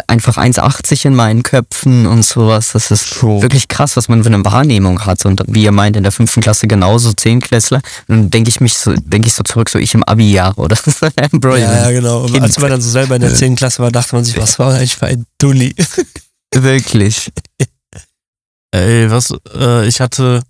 einfach 0.06 0.38
1,80 0.38 1.06
in 1.06 1.14
meinen 1.14 1.42
Köpfen 1.42 2.06
und 2.06 2.24
sowas, 2.24 2.68
das 2.72 2.90
ist 2.90 3.12
True. 3.12 3.42
wirklich 3.42 3.68
krass, 3.68 3.96
was 3.96 4.08
man 4.08 4.22
für 4.22 4.28
eine 4.32 4.44
Wahrnehmung 4.44 5.04
hat 5.04 5.24
und 5.26 5.42
wie 5.46 5.64
ihr 5.64 5.72
meint, 5.72 5.96
in 5.96 6.02
der 6.02 6.12
fünften 6.12 6.40
Klasse 6.40 6.66
genauso, 6.66 7.12
Zehnklässler, 7.12 7.82
dann 8.08 8.30
denke 8.30 8.48
ich 8.48 8.60
mich 8.60 8.78
so, 8.78 8.94
denke 8.94 9.28
ich 9.28 9.34
so 9.34 9.42
zurück, 9.42 9.68
so 9.68 9.78
ich 9.78 9.94
im 9.94 10.04
Abi-Jahr 10.04 10.58
oder 10.58 10.76
so, 10.76 10.90
Bro, 11.32 11.56
ja, 11.56 11.72
ja, 11.72 11.90
genau, 11.90 12.24
kind. 12.24 12.42
als 12.42 12.58
man 12.58 12.70
dann 12.70 12.80
so 12.80 12.90
selber 12.90 13.16
in 13.16 13.22
der 13.22 13.34
zehnten 13.34 13.56
Klasse 13.56 13.82
war, 13.82 13.90
dachte 13.90 14.14
man 14.14 14.24
sich, 14.24 14.36
was 14.38 14.58
war 14.58 14.74
eigentlich 14.74 14.96
für 14.96 15.06
ein 15.06 15.26
Dulli? 15.38 15.74
Wirklich. 16.54 17.32
Ey, 18.70 19.10
was, 19.10 19.32
äh, 19.54 19.86
ich 19.86 20.00
hatte, 20.00 20.42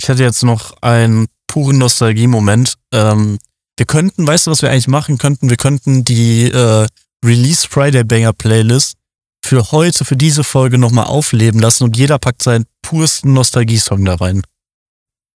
ich 0.00 0.08
hatte 0.08 0.22
jetzt 0.22 0.42
noch 0.42 0.74
einen 0.82 1.28
puren 1.46 1.78
Nostalgie-Moment. 1.78 2.74
Ähm, 2.92 3.38
wir 3.76 3.86
könnten, 3.86 4.26
weißt 4.26 4.46
du, 4.46 4.50
was 4.50 4.62
wir 4.62 4.70
eigentlich 4.70 4.88
machen 4.88 5.18
könnten? 5.18 5.48
Wir 5.48 5.56
könnten 5.56 6.04
die 6.04 6.44
äh, 6.44 6.86
Release 7.24 7.66
Friday 7.68 8.04
Banger 8.04 8.32
Playlist 8.32 8.96
für 9.44 9.72
heute, 9.72 10.04
für 10.04 10.16
diese 10.16 10.44
Folge 10.44 10.78
nochmal 10.78 11.06
aufleben 11.06 11.60
lassen 11.60 11.84
und 11.84 11.96
jeder 11.96 12.18
packt 12.18 12.42
seinen 12.42 12.66
pursten 12.82 13.32
Nostalgie-Song 13.32 14.04
da 14.04 14.14
rein. 14.14 14.42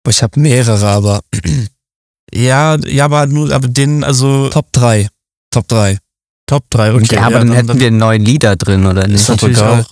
Ich 0.09 0.23
habe 0.23 0.41
mehrere, 0.41 0.87
aber. 0.87 1.23
ja, 2.33 2.77
ja, 2.87 3.05
aber 3.05 3.27
nur, 3.27 3.53
aber 3.53 3.69
den, 3.69 4.05
also. 4.05 4.49
Top 4.49 4.73
3. 4.73 5.09
Top 5.51 5.69
3. 5.69 5.99
Top 6.47 6.65
3, 6.71 6.95
okay. 6.95 7.15
Ja, 7.15 7.23
aber 7.23 7.33
ja, 7.33 7.39
dann, 7.39 7.49
dann, 7.49 7.57
hätten 7.57 7.81
wir 7.81 7.91
neuen 7.91 8.25
Lieder 8.25 8.57
drin, 8.57 8.87
oder 8.87 9.07
nicht? 9.07 9.21
Ist 9.21 9.29
natürlich 9.29 9.61
auch. 9.61 9.85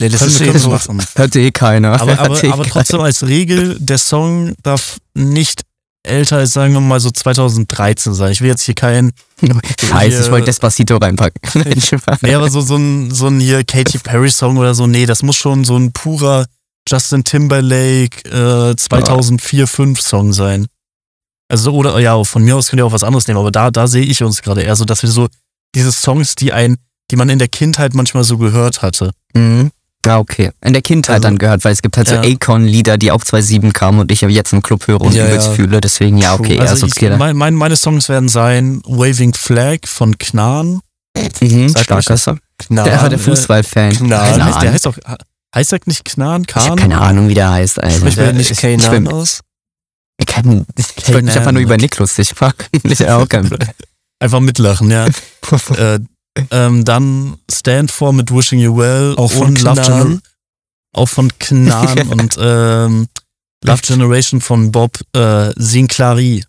Nee, 0.00 0.08
das 0.08 0.22
ist 0.22 0.40
eh 0.40 0.56
so. 0.58 0.78
Hört 1.14 1.36
eh 1.36 1.50
keiner. 1.52 2.00
Aber, 2.00 2.18
aber, 2.18 2.42
eh 2.42 2.50
aber 2.50 2.64
trotzdem 2.64 3.00
als 3.00 3.26
Regel, 3.26 3.76
der 3.78 3.98
Song 3.98 4.54
darf 4.62 4.98
nicht 5.14 5.62
älter 6.02 6.38
als, 6.38 6.52
sagen 6.52 6.74
wir 6.74 6.80
mal, 6.80 7.00
so 7.00 7.10
2013 7.10 8.14
sein. 8.14 8.32
Ich 8.32 8.40
will 8.40 8.48
jetzt 8.48 8.62
hier 8.62 8.74
kein. 8.74 9.12
Scheiße, 9.80 10.22
ich 10.22 10.30
wollte 10.30 10.46
Despacito 10.46 10.96
reinpacken. 10.96 11.40
nee, 12.22 12.34
aber 12.34 12.50
so, 12.50 12.60
so 12.60 12.76
ein, 12.76 13.10
so 13.10 13.28
ein 13.28 13.40
hier 13.40 13.64
Katy 13.64 13.98
Perry 13.98 14.30
Song 14.30 14.56
oder 14.56 14.74
so, 14.74 14.86
nee, 14.86 15.06
das 15.06 15.22
muss 15.22 15.36
schon 15.36 15.64
so 15.64 15.76
ein 15.76 15.92
purer 15.92 16.46
Justin 16.88 17.24
Timberlake 17.24 18.28
äh, 18.28 18.76
2004, 18.76 19.66
5 19.66 20.00
Song 20.00 20.32
sein. 20.32 20.66
Also, 21.48 21.72
oder, 21.72 21.98
ja, 21.98 22.22
von 22.24 22.42
mir 22.42 22.56
aus 22.56 22.68
könnt 22.68 22.80
ihr 22.80 22.86
auch 22.86 22.92
was 22.92 23.04
anderes 23.04 23.26
nehmen, 23.26 23.38
aber 23.38 23.50
da, 23.50 23.70
da 23.70 23.86
sehe 23.86 24.04
ich 24.04 24.22
uns 24.22 24.42
gerade 24.42 24.62
eher 24.62 24.76
so, 24.76 24.84
dass 24.84 25.02
wir 25.02 25.10
so 25.10 25.28
diese 25.74 25.92
Songs, 25.92 26.34
die 26.34 26.52
ein, 26.52 26.78
die 27.10 27.16
man 27.16 27.28
in 27.28 27.38
der 27.38 27.48
Kindheit 27.48 27.94
manchmal 27.94 28.24
so 28.24 28.38
gehört 28.38 28.82
hatte. 28.82 29.12
Mhm. 29.34 29.70
Ja, 30.04 30.18
okay. 30.18 30.50
In 30.60 30.72
der 30.72 30.82
Kindheit 30.82 31.16
also, 31.16 31.28
dann 31.28 31.38
gehört, 31.38 31.62
weil 31.64 31.72
es 31.72 31.80
gibt 31.80 31.96
halt 31.96 32.10
ja. 32.10 32.22
so 32.22 32.28
Akon-Lieder, 32.28 32.98
die 32.98 33.12
auch 33.12 33.22
2007 33.22 33.72
kamen 33.72 34.00
und 34.00 34.10
ich 34.10 34.20
jetzt 34.20 34.52
im 34.52 34.62
Club 34.62 34.86
höre 34.88 35.00
und 35.00 35.14
ja, 35.14 35.26
übelst 35.26 35.48
ja. 35.48 35.54
fühle. 35.54 35.80
Deswegen, 35.80 36.18
ja, 36.18 36.34
okay. 36.34 36.58
Also, 36.58 36.72
also 36.72 36.86
okay, 36.86 37.16
mein, 37.16 37.36
mein, 37.36 37.54
meine 37.54 37.76
Songs 37.76 38.08
werden 38.08 38.28
sein 38.28 38.82
Waving 38.84 39.32
Flag 39.34 39.78
von 39.86 40.18
Knan. 40.18 40.80
Mhm, 41.40 41.68
starker 41.76 42.16
Song. 42.16 42.40
Knan. 42.58 42.84
Der, 42.84 43.08
der 43.08 43.18
Fußballfan. 43.18 43.92
Knan. 43.92 44.34
Knan. 44.34 44.60
Der 44.60 44.72
heißt 44.72 44.86
auch, 44.88 44.96
heißt 45.54 45.72
er 45.72 45.80
nicht 45.86 46.04
Knan? 46.04 46.46
Kahn? 46.46 46.62
Ich 46.62 46.70
habe 46.70 46.80
keine 46.80 47.00
Ahnung, 47.00 47.28
wie 47.28 47.34
der 47.34 47.52
heißt. 47.52 47.80
Alter. 47.80 47.96
Spricht 47.96 48.16
mir 48.16 48.32
nicht 48.32 48.56
Knan 48.56 49.06
aus? 49.06 49.40
Ich, 50.18 50.26
kann, 50.26 50.66
ich 50.76 51.08
wollte 51.08 51.22
mich 51.22 51.36
einfach 51.36 51.52
nur 51.52 51.62
über 51.62 51.76
Nick 51.76 51.98
lustig 51.98 52.32
machen. 52.40 52.54
Ich 52.82 53.08
auch 53.08 53.28
kein 53.28 53.48
Einfach 54.18 54.40
mitlachen, 54.40 54.88
ja. 54.90 55.06
äh, 55.76 55.98
ähm, 56.50 56.84
dann 56.84 57.36
Stand 57.50 57.90
For 57.90 58.12
mit 58.12 58.34
Wishing 58.34 58.60
You 58.60 58.76
Well. 58.76 59.14
Auch 59.16 59.32
von 59.32 59.54
Knan. 59.54 60.20
Auch 60.94 61.08
von 61.08 61.30
Knan 61.38 62.08
und 62.08 62.36
ähm, 62.38 63.08
Love 63.64 63.82
Generation 63.82 64.40
von 64.40 64.72
Bob 64.72 64.98
äh, 65.14 65.52
Sinclairi. 65.56 66.44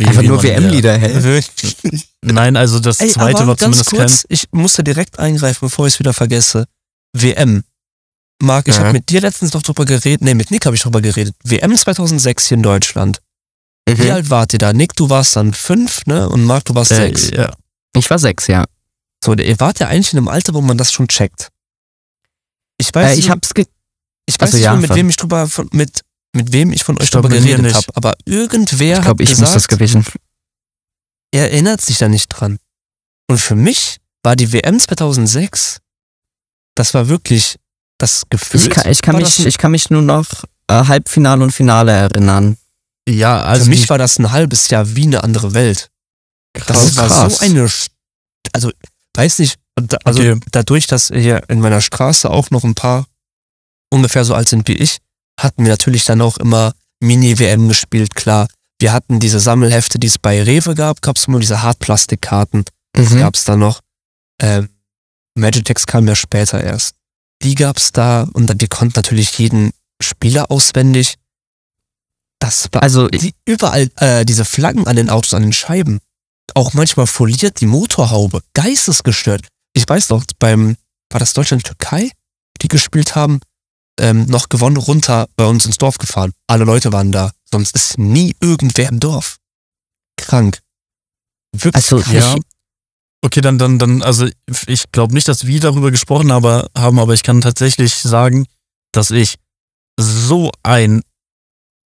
Einfach 0.00 0.22
nur 0.22 0.42
WM-Lieder, 0.42 0.96
hä? 0.96 1.42
Nein, 2.22 2.56
also 2.56 2.78
das 2.78 3.00
Ey, 3.00 3.08
zweite 3.08 3.46
war 3.46 3.56
zumindest 3.56 3.90
kurz, 3.90 4.22
kein... 4.22 4.26
Ich 4.28 4.44
musste 4.52 4.84
direkt 4.84 5.18
eingreifen, 5.18 5.58
bevor 5.60 5.86
ich 5.88 5.94
es 5.94 5.98
wieder 5.98 6.12
vergesse. 6.12 6.66
WM. 7.16 7.64
Marc, 8.40 8.68
ich 8.68 8.74
ja. 8.74 8.80
habe 8.80 8.92
mit 8.92 9.08
dir 9.08 9.20
letztens 9.20 9.52
noch 9.54 9.62
drüber 9.62 9.84
geredet, 9.84 10.22
nee, 10.22 10.34
mit 10.34 10.52
Nick 10.52 10.66
habe 10.66 10.76
ich 10.76 10.82
drüber 10.82 11.00
geredet. 11.00 11.34
WM 11.42 11.76
2006 11.76 12.46
hier 12.46 12.56
in 12.56 12.62
Deutschland. 12.62 13.20
Mhm. 13.88 13.98
Wie 13.98 14.10
alt 14.12 14.30
wart 14.30 14.52
ihr 14.52 14.60
da? 14.60 14.72
Nick, 14.72 14.94
du 14.94 15.10
warst 15.10 15.34
dann 15.34 15.52
fünf, 15.52 16.06
ne? 16.06 16.28
Und 16.28 16.44
Marc, 16.44 16.64
du 16.66 16.74
warst 16.76 16.92
äh, 16.92 16.96
sechs. 16.96 17.30
Ja. 17.30 17.52
Ich 17.96 18.08
war 18.08 18.20
sechs, 18.20 18.46
ja. 18.46 18.66
So, 19.24 19.34
ihr 19.34 19.60
wart 19.60 19.80
ja 19.80 19.88
eigentlich 19.88 20.12
in 20.12 20.18
einem 20.18 20.28
Alter, 20.28 20.54
wo 20.54 20.60
man 20.60 20.78
das 20.78 20.92
schon 20.92 21.08
checkt. 21.08 21.48
Ich 22.78 22.94
weiß, 22.94 23.16
äh, 23.16 23.18
ich 23.18 23.30
hab's 23.30 23.54
ge 23.54 23.66
ich 24.26 24.34
weiß 24.34 24.54
also 24.54 24.56
nicht 24.56 24.64
ja, 24.64 24.76
mit 24.76 24.94
wem 24.94 25.08
ich 25.08 25.16
drüber 25.16 25.48
von, 25.48 25.68
mit 25.72 26.04
mit 26.34 26.52
wem 26.52 26.72
ich 26.72 26.84
von 26.84 27.00
euch 27.00 27.10
drüber 27.10 27.28
geredet 27.28 27.74
habe, 27.74 27.86
aber 27.94 28.16
irgendwer 28.24 28.98
ich 28.98 29.02
glaub, 29.02 29.18
hat 29.18 29.20
ich 29.20 29.30
gesagt, 29.30 29.48
muss 29.48 29.54
das 29.54 29.68
gewesen. 29.68 30.04
er 31.32 31.50
erinnert 31.50 31.80
sich 31.80 31.98
da 31.98 32.08
nicht 32.08 32.28
dran. 32.28 32.58
Und 33.28 33.38
für 33.38 33.54
mich 33.54 33.96
war 34.22 34.36
die 34.36 34.52
WM 34.52 34.78
2006, 34.78 35.80
das 36.74 36.94
war 36.94 37.08
wirklich 37.08 37.56
das 37.98 38.24
Gefühl. 38.30 38.60
Ich 38.60 38.70
kann, 38.70 38.90
ich 38.90 39.02
kann 39.02 39.16
mich, 39.16 39.44
ich 39.44 39.58
kann 39.58 39.72
mich 39.72 39.90
nur 39.90 40.02
noch 40.02 40.44
äh, 40.68 40.84
Halbfinale 40.84 41.42
und 41.42 41.50
Finale 41.50 41.92
erinnern. 41.92 42.56
Ja, 43.08 43.40
also 43.42 43.64
für 43.64 43.70
mich 43.70 43.88
war 43.88 43.98
das 43.98 44.18
ein 44.18 44.30
halbes 44.30 44.68
Jahr 44.68 44.94
wie 44.94 45.04
eine 45.04 45.24
andere 45.24 45.54
Welt. 45.54 45.90
Das 46.52 46.96
war 46.96 47.08
krass. 47.08 47.38
so 47.38 47.44
eine, 47.44 47.68
also 48.52 48.70
weiß 49.18 49.40
nicht, 49.40 49.58
also 50.04 50.20
okay. 50.20 50.40
dadurch, 50.52 50.86
dass 50.86 51.08
hier 51.08 51.42
in 51.48 51.60
meiner 51.60 51.80
Straße 51.80 52.30
auch 52.30 52.50
noch 52.50 52.64
ein 52.64 52.74
paar 52.74 53.06
ungefähr 53.90 54.24
so 54.24 54.34
alt 54.34 54.48
sind 54.48 54.68
wie 54.68 54.76
ich, 54.76 54.98
hatten 55.38 55.64
wir 55.64 55.70
natürlich 55.70 56.04
dann 56.04 56.20
auch 56.20 56.38
immer 56.38 56.72
Mini-WM 57.00 57.68
gespielt, 57.68 58.14
klar. 58.14 58.48
Wir 58.80 58.92
hatten 58.92 59.18
diese 59.18 59.40
Sammelhefte, 59.40 59.98
die 59.98 60.06
es 60.06 60.18
bei 60.18 60.42
Rewe 60.42 60.74
gab, 60.74 61.02
gab 61.02 61.16
es 61.16 61.26
immer 61.26 61.40
diese 61.40 61.62
Hartplastikkarten. 61.62 62.64
Mhm. 62.96 63.18
Gab 63.18 63.34
es 63.34 63.44
da 63.44 63.56
noch. 63.56 63.80
Ähm, 64.40 64.68
Magitex 65.34 65.86
kam 65.86 66.06
ja 66.06 66.14
später 66.14 66.62
erst. 66.62 66.94
Die 67.42 67.54
gab's 67.54 67.92
da 67.92 68.22
und 68.32 68.60
wir 68.60 68.68
konnten 68.68 68.94
natürlich 68.96 69.36
jeden 69.38 69.72
Spieler 70.00 70.50
auswendig. 70.50 71.16
Das 72.38 72.68
war 72.72 72.84
also 72.84 73.08
die, 73.08 73.34
überall 73.44 73.90
äh, 73.96 74.24
diese 74.24 74.44
Flaggen 74.44 74.86
an 74.86 74.94
den 74.94 75.10
Autos, 75.10 75.34
an 75.34 75.42
den 75.42 75.52
Scheiben. 75.52 76.00
Auch 76.54 76.74
manchmal 76.74 77.06
foliert 77.06 77.60
die 77.60 77.66
Motorhaube. 77.66 78.40
Geistesgestört. 78.54 79.46
Ich 79.74 79.88
weiß 79.88 80.08
noch, 80.10 80.24
beim, 80.38 80.76
war 81.10 81.20
das 81.20 81.32
Deutschland-Türkei, 81.32 82.10
die 82.62 82.68
gespielt 82.68 83.14
haben, 83.14 83.40
ähm, 84.00 84.26
noch 84.26 84.48
gewonnen, 84.48 84.76
runter 84.76 85.28
bei 85.36 85.44
uns 85.44 85.66
ins 85.66 85.78
Dorf 85.78 85.98
gefahren. 85.98 86.32
Alle 86.46 86.64
Leute 86.64 86.92
waren 86.92 87.12
da. 87.12 87.32
Sonst 87.50 87.74
ist 87.74 87.98
nie 87.98 88.34
irgendwer 88.40 88.88
im 88.88 89.00
Dorf. 89.00 89.38
Krank. 90.16 90.60
Wirklich 91.52 91.84
also, 91.84 92.00
krank. 92.00 92.14
Ja. 92.14 92.36
Okay, 93.20 93.40
dann, 93.40 93.58
dann, 93.58 93.78
dann, 93.78 94.02
also 94.02 94.28
ich 94.66 94.92
glaube 94.92 95.14
nicht, 95.14 95.26
dass 95.26 95.46
wir 95.46 95.60
darüber 95.60 95.90
gesprochen 95.90 96.32
haben, 96.32 96.98
aber 96.98 97.14
ich 97.14 97.24
kann 97.24 97.40
tatsächlich 97.40 97.94
sagen, 97.96 98.46
dass 98.92 99.10
ich 99.10 99.36
so 99.98 100.52
ein 100.62 101.02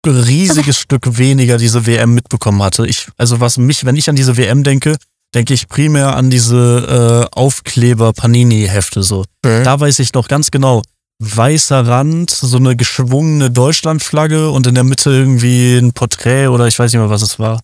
riesiges 0.06 0.78
Stück 0.80 1.18
weniger 1.18 1.58
diese 1.58 1.86
WM 1.86 2.14
mitbekommen 2.14 2.62
hatte. 2.62 2.86
Ich, 2.86 3.08
also 3.16 3.40
was 3.40 3.58
mich, 3.58 3.84
wenn 3.84 3.96
ich 3.96 4.08
an 4.08 4.16
diese 4.16 4.36
WM 4.36 4.62
denke, 4.62 4.96
denke 5.34 5.54
ich 5.54 5.68
primär 5.68 6.16
an 6.16 6.30
diese 6.30 7.28
äh, 7.32 7.36
Aufkleber 7.36 8.12
Panini-Hefte 8.12 9.02
so. 9.02 9.24
Mhm. 9.44 9.64
Da 9.64 9.78
weiß 9.78 9.98
ich 10.00 10.12
noch 10.12 10.28
ganz 10.28 10.50
genau, 10.50 10.82
weißer 11.20 11.86
Rand, 11.86 12.30
so 12.30 12.56
eine 12.56 12.76
geschwungene 12.76 13.50
Deutschlandflagge 13.50 14.50
und 14.50 14.66
in 14.66 14.74
der 14.74 14.84
Mitte 14.84 15.10
irgendwie 15.10 15.76
ein 15.76 15.92
Porträt 15.92 16.48
oder 16.48 16.66
ich 16.66 16.78
weiß 16.78 16.92
nicht 16.92 17.00
mehr, 17.00 17.10
was 17.10 17.22
es 17.22 17.38
war. 17.38 17.60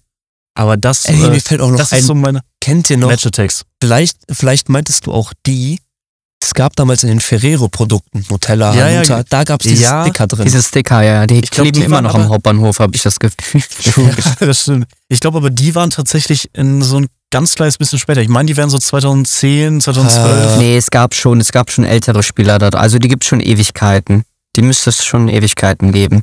Aber 0.54 0.76
das, 0.76 1.04
Ey, 1.04 1.22
äh, 1.22 1.28
mir 1.28 1.40
fällt 1.40 1.60
auch 1.60 1.70
noch 1.70 1.78
das 1.78 1.92
ein, 1.92 2.00
ist 2.00 2.06
so 2.06 2.14
meine 2.14 2.40
kennt 2.60 2.90
ihr 2.90 2.96
noch? 2.96 3.08
Match 3.08 3.28
Vielleicht, 3.80 4.18
vielleicht 4.30 4.68
meintest 4.68 5.06
du 5.06 5.12
auch 5.12 5.32
die, 5.46 5.78
es 6.42 6.54
gab 6.54 6.76
damals 6.76 7.02
in 7.02 7.08
den 7.08 7.20
Ferrero-Produkten, 7.20 8.24
Nutella, 8.28 8.74
ja, 8.74 9.02
ja, 9.02 9.22
da 9.22 9.44
gab 9.44 9.62
es 9.62 9.68
diese 9.68 9.82
ja, 9.84 10.02
Sticker 10.02 10.26
drin. 10.26 10.44
Diese 10.44 10.62
Sticker, 10.62 11.02
ja, 11.02 11.26
die 11.26 11.40
ich 11.40 11.50
kleben 11.50 11.72
glaub, 11.72 11.80
die 11.80 11.86
immer 11.86 12.02
noch 12.02 12.14
am 12.14 12.28
Hauptbahnhof, 12.28 12.78
habe 12.78 12.94
ich 12.94 13.02
das 13.02 13.18
Gefühl. 13.18 13.62
ja, 14.40 14.46
das 14.46 14.62
stimmt. 14.62 14.86
Ich 15.08 15.20
glaube 15.20 15.38
aber, 15.38 15.50
die 15.50 15.74
waren 15.74 15.90
tatsächlich 15.90 16.50
in 16.52 16.82
so 16.82 17.00
ein 17.00 17.06
ganz 17.30 17.54
kleines 17.54 17.78
bisschen 17.78 17.98
später. 17.98 18.20
Ich 18.20 18.28
meine, 18.28 18.46
die 18.46 18.56
wären 18.56 18.70
so 18.70 18.78
2010, 18.78 19.80
2012. 19.80 20.54
Äh, 20.54 20.56
nee, 20.58 20.76
es 20.76 20.90
gab 20.90 21.14
schon, 21.14 21.40
es 21.40 21.52
gab 21.52 21.70
schon 21.70 21.84
ältere 21.84 22.22
Spieler 22.22 22.58
dort. 22.58 22.74
Also 22.74 22.98
die 22.98 23.08
gibt 23.08 23.24
schon 23.24 23.40
Ewigkeiten. 23.40 24.24
Die 24.56 24.62
müsste 24.62 24.90
es 24.90 25.04
schon 25.04 25.28
Ewigkeiten 25.28 25.92
geben. 25.92 26.22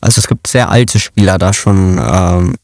Also 0.00 0.20
es 0.20 0.28
gibt 0.28 0.46
sehr 0.46 0.70
alte 0.70 1.00
Spieler 1.00 1.38
da 1.38 1.52
schon, 1.52 1.98
ähm, 1.98 2.54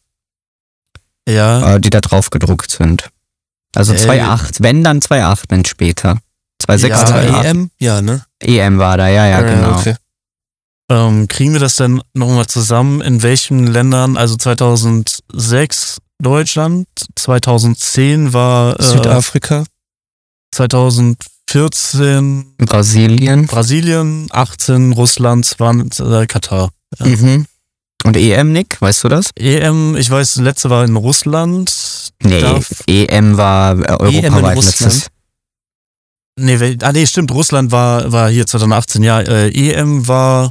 ja. 1.29 1.75
Äh, 1.75 1.81
die 1.81 1.91
da 1.91 2.01
drauf 2.01 2.31
gedruckt 2.31 2.71
sind. 2.71 3.11
Also 3.75 3.93
2.8, 3.93 4.57
wenn 4.61 4.83
dann 4.83 5.01
2.8, 5.01 5.45
wenn 5.49 5.65
später. 5.65 6.19
2.6, 6.69 6.89
ja, 6.89 7.05
2.8. 7.05 7.45
EM? 7.45 7.71
Ja, 7.79 8.03
ne? 8.03 8.25
EM 8.41 8.79
war 8.79 8.97
da, 8.97 9.09
ja, 9.09 9.27
ja, 9.27 9.43
genau. 9.43 9.79
Okay. 9.79 9.95
Ähm, 10.89 11.27
kriegen 11.27 11.53
wir 11.53 11.61
das 11.61 11.77
denn 11.77 12.01
nochmal 12.15 12.47
zusammen, 12.47 13.01
in 13.01 13.23
welchen 13.23 13.67
Ländern, 13.67 14.17
also 14.17 14.37
2006 14.37 15.99
Deutschland, 16.19 16.87
2010 17.17 18.33
war 18.33 18.79
äh, 18.79 18.83
Südafrika, 18.83 19.65
2014 20.53 22.55
Brasilien, 22.59 23.47
Brasilien, 23.47 24.29
18 24.31 24.93
Russland, 24.93 25.45
20 25.45 26.07
äh, 26.07 26.27
Katar. 26.27 26.71
Ja. 27.01 27.07
Mhm. 27.07 27.47
Und 28.05 28.17
EM, 28.17 28.53
Nick, 28.53 28.81
weißt 28.81 29.05
du 29.05 29.09
das? 29.09 29.31
EM, 29.37 29.97
ich 29.97 30.09
weiß, 30.09 30.37
letzte 30.37 30.71
war 30.71 30.85
in 30.85 30.95
Russland. 30.95 32.13
Nee, 32.23 32.41
Darf 32.41 32.85
EM 32.87 33.37
war 33.37 33.77
äh, 33.79 33.97
europaweit 33.99 34.57
letztes. 34.57 35.09
Nee, 36.39 36.77
ah 36.83 36.93
nee, 36.93 37.07
stimmt, 37.07 37.31
Russland 37.31 37.73
war, 37.73 38.13
war 38.13 38.29
hier 38.29 38.47
2018, 38.47 39.03
ja. 39.03 39.21
Äh, 39.21 39.49
EM 39.49 40.07
war 40.07 40.51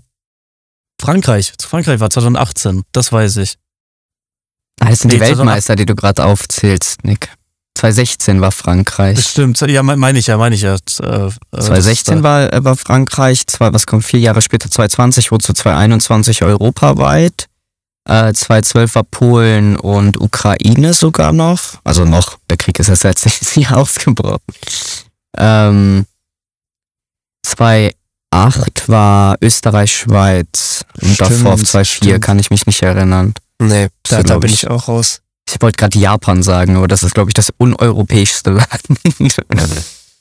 Frankreich. 0.99 1.53
Frankreich 1.59 1.99
war 1.99 2.09
2018, 2.09 2.83
das 2.91 3.11
weiß 3.11 3.37
ich. 3.37 3.57
Ah, 4.79 4.89
das 4.89 4.99
sind 4.99 5.09
nee, 5.11 5.15
die 5.15 5.21
Weltmeister, 5.21 5.75
die 5.75 5.85
du 5.85 5.95
gerade 5.95 6.25
aufzählst, 6.25 7.03
Nick. 7.03 7.29
2016 7.75 8.41
war 8.41 8.51
Frankreich. 8.51 9.19
Stimmt, 9.19 9.59
ja, 9.61 9.83
meine 9.83 10.17
ich 10.17 10.27
ja, 10.27 10.37
meine 10.37 10.55
ich 10.55 10.61
ja. 10.61 10.75
Äh, 10.75 10.77
2016 11.51 12.19
äh, 12.19 12.23
war, 12.23 12.53
äh, 12.53 12.63
war 12.63 12.75
Frankreich, 12.77 13.45
zwei, 13.47 13.73
was 13.73 13.85
kommt 13.85 14.05
vier 14.05 14.21
Jahre 14.21 14.41
später, 14.41 14.71
2020 14.71 15.31
wurde 15.31 15.43
zu 15.43 15.53
2021 15.53 16.41
europaweit. 16.43 17.47
Äh, 18.07 18.33
2012 18.33 18.95
war 18.95 19.03
Polen 19.03 19.77
und 19.77 20.21
Ukraine 20.21 20.93
sogar 20.93 21.33
noch. 21.33 21.59
Also 21.83 22.05
noch, 22.05 22.37
der 22.49 22.57
Krieg 22.57 22.79
ist 22.79 22.87
erst 22.87 23.03
letztes 23.03 23.55
Jahr 23.55 23.77
ausgebrochen. 23.77 24.39
Ähm, 25.37 26.05
2008 27.45 27.93
war 28.87 29.37
Österreich, 29.41 29.95
Schweiz 29.95 30.85
und 31.01 31.19
davor 31.19 31.53
auf 31.53 31.63
2004 31.63 32.19
kann 32.19 32.39
ich 32.39 32.49
mich 32.49 32.65
nicht 32.65 32.81
erinnern. 32.81 33.33
Nee, 33.59 33.87
da, 34.09 34.23
da 34.23 34.37
bin 34.39 34.51
ich 34.51 34.67
auch 34.67 34.87
raus. 34.87 35.21
Ich 35.47 35.61
wollte 35.61 35.77
gerade 35.77 35.97
Japan 35.97 36.43
sagen, 36.43 36.75
aber 36.75 36.87
das 36.87 37.03
ist, 37.03 37.13
glaube 37.13 37.29
ich, 37.29 37.33
das 37.35 37.51
uneuropäischste 37.57 38.51
Land. 39.19 39.41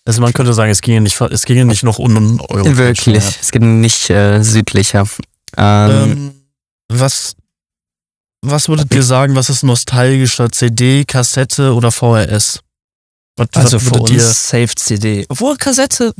Also 0.04 0.20
man 0.20 0.32
könnte 0.34 0.52
sagen, 0.52 0.70
es 0.70 0.82
ginge 0.82 1.00
nicht, 1.00 1.18
es 1.20 1.42
ginge 1.42 1.64
nicht 1.64 1.82
noch 1.82 1.98
uneuropäisch. 1.98 2.76
Wirklich, 2.76 3.24
es 3.40 3.50
ging 3.50 3.80
nicht 3.80 4.10
äh, 4.10 4.42
südlicher. 4.42 5.06
Ähm, 5.56 5.90
ähm, 5.90 6.34
was, 6.90 7.36
was 8.42 8.68
würdet 8.68 8.92
ihr 8.94 9.02
sagen, 9.02 9.34
was 9.34 9.48
ist 9.48 9.62
nostalgischer? 9.62 10.52
CD, 10.52 11.04
Kassette 11.04 11.72
oder 11.72 11.90
VRS? 11.90 12.60
Was, 13.36 13.48
also 13.54 13.76
was 13.76 13.88
für 13.88 14.00
uns 14.00 14.48
Safe 14.48 14.74
CD. 14.76 15.26
Obwohl 15.28 15.56
Kassette 15.56 16.14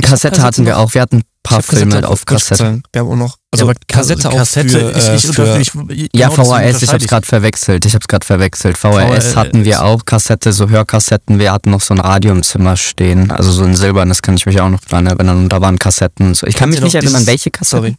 Kassette 0.00 0.42
hatten 0.42 0.66
wir 0.66 0.78
auch. 0.78 0.94
Wir 0.94 1.02
hatten 1.02 1.18
ein 1.18 1.24
paar 1.42 1.62
Filme 1.62 2.06
auf 2.08 2.24
Kassette. 2.24 2.82
Wir 2.92 3.00
haben 3.00 3.10
auch 3.10 3.16
noch. 3.16 3.36
Also 3.50 3.66
ja, 3.66 3.74
Kassette, 3.88 4.28
auch 4.28 4.34
Kassette. 4.34 4.92
Für, 4.92 4.98
ich, 4.98 5.24
ich, 5.24 5.34
für, 5.34 5.58
ich, 5.58 5.72
genau 5.72 6.08
ja, 6.14 6.30
VHS. 6.30 6.82
Ich 6.82 6.88
habe 6.88 6.98
es 6.98 7.08
gerade 7.08 7.26
verwechselt. 7.26 7.84
Ich 7.84 7.94
habe 7.94 8.02
es 8.02 8.08
gerade 8.08 8.24
verwechselt. 8.24 8.78
VHS, 8.78 8.92
VHS 8.92 9.36
hatten 9.36 9.64
wir 9.64 9.84
auch. 9.84 10.04
Kassette, 10.04 10.52
so 10.52 10.68
Hörkassetten. 10.68 11.38
Wir 11.38 11.52
hatten 11.52 11.70
noch 11.70 11.80
so 11.80 11.94
ein 11.94 12.00
Radio 12.00 12.32
im 12.32 12.42
Zimmer 12.42 12.76
stehen. 12.76 13.30
Also 13.30 13.52
so 13.52 13.64
ein 13.64 13.76
silbernes 13.76 14.22
kann 14.22 14.36
ich 14.36 14.46
mich 14.46 14.60
auch 14.60 14.70
noch 14.70 14.80
dran 14.80 15.06
erinnern. 15.06 15.38
Und 15.38 15.48
da 15.48 15.60
waren 15.60 15.78
Kassetten 15.78 16.28
und 16.28 16.36
so. 16.36 16.46
Ich 16.46 16.54
kann 16.54 16.70
mich 16.70 16.80
nicht 16.80 16.94
erinnern, 16.94 17.26
welche 17.26 17.50
Kassetten. 17.50 17.80
Sorry. 17.80 17.96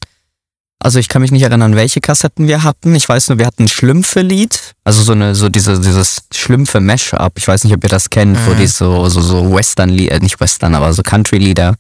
Also 0.83 0.97
ich 0.97 1.09
kann 1.09 1.21
mich 1.21 1.31
nicht 1.31 1.43
erinnern, 1.43 1.75
welche 1.75 2.01
Kassetten 2.01 2.47
wir 2.47 2.63
hatten. 2.63 2.95
Ich 2.95 3.07
weiß 3.07 3.29
nur, 3.29 3.37
wir 3.37 3.45
hatten 3.45 3.63
ein 3.63 3.67
Schlümpfe-Lied. 3.67 4.73
Also 4.83 5.03
so 5.03 5.11
eine, 5.11 5.35
so 5.35 5.47
diese, 5.47 5.79
dieses 5.79 6.23
Schlümpfe-Mash-up. 6.33 7.33
Ich 7.37 7.47
weiß 7.47 7.63
nicht, 7.63 7.73
ob 7.73 7.83
ihr 7.83 7.89
das 7.89 8.09
kennt, 8.09 8.33
mhm. 8.33 8.45
wo 8.47 8.53
die 8.55 8.65
so, 8.65 9.07
so, 9.07 9.21
so 9.21 9.53
Western-Lieder, 9.53 10.19
nicht 10.19 10.39
Western, 10.39 10.73
aber 10.73 10.91
so 10.93 11.03
Country-Lieder 11.03 11.75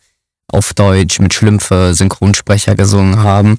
auf 0.51 0.73
Deutsch 0.73 1.19
mit 1.19 1.33
Schlümpfe 1.33 1.93
Synchronsprecher 1.95 2.75
gesungen 2.75 3.23
haben. 3.23 3.57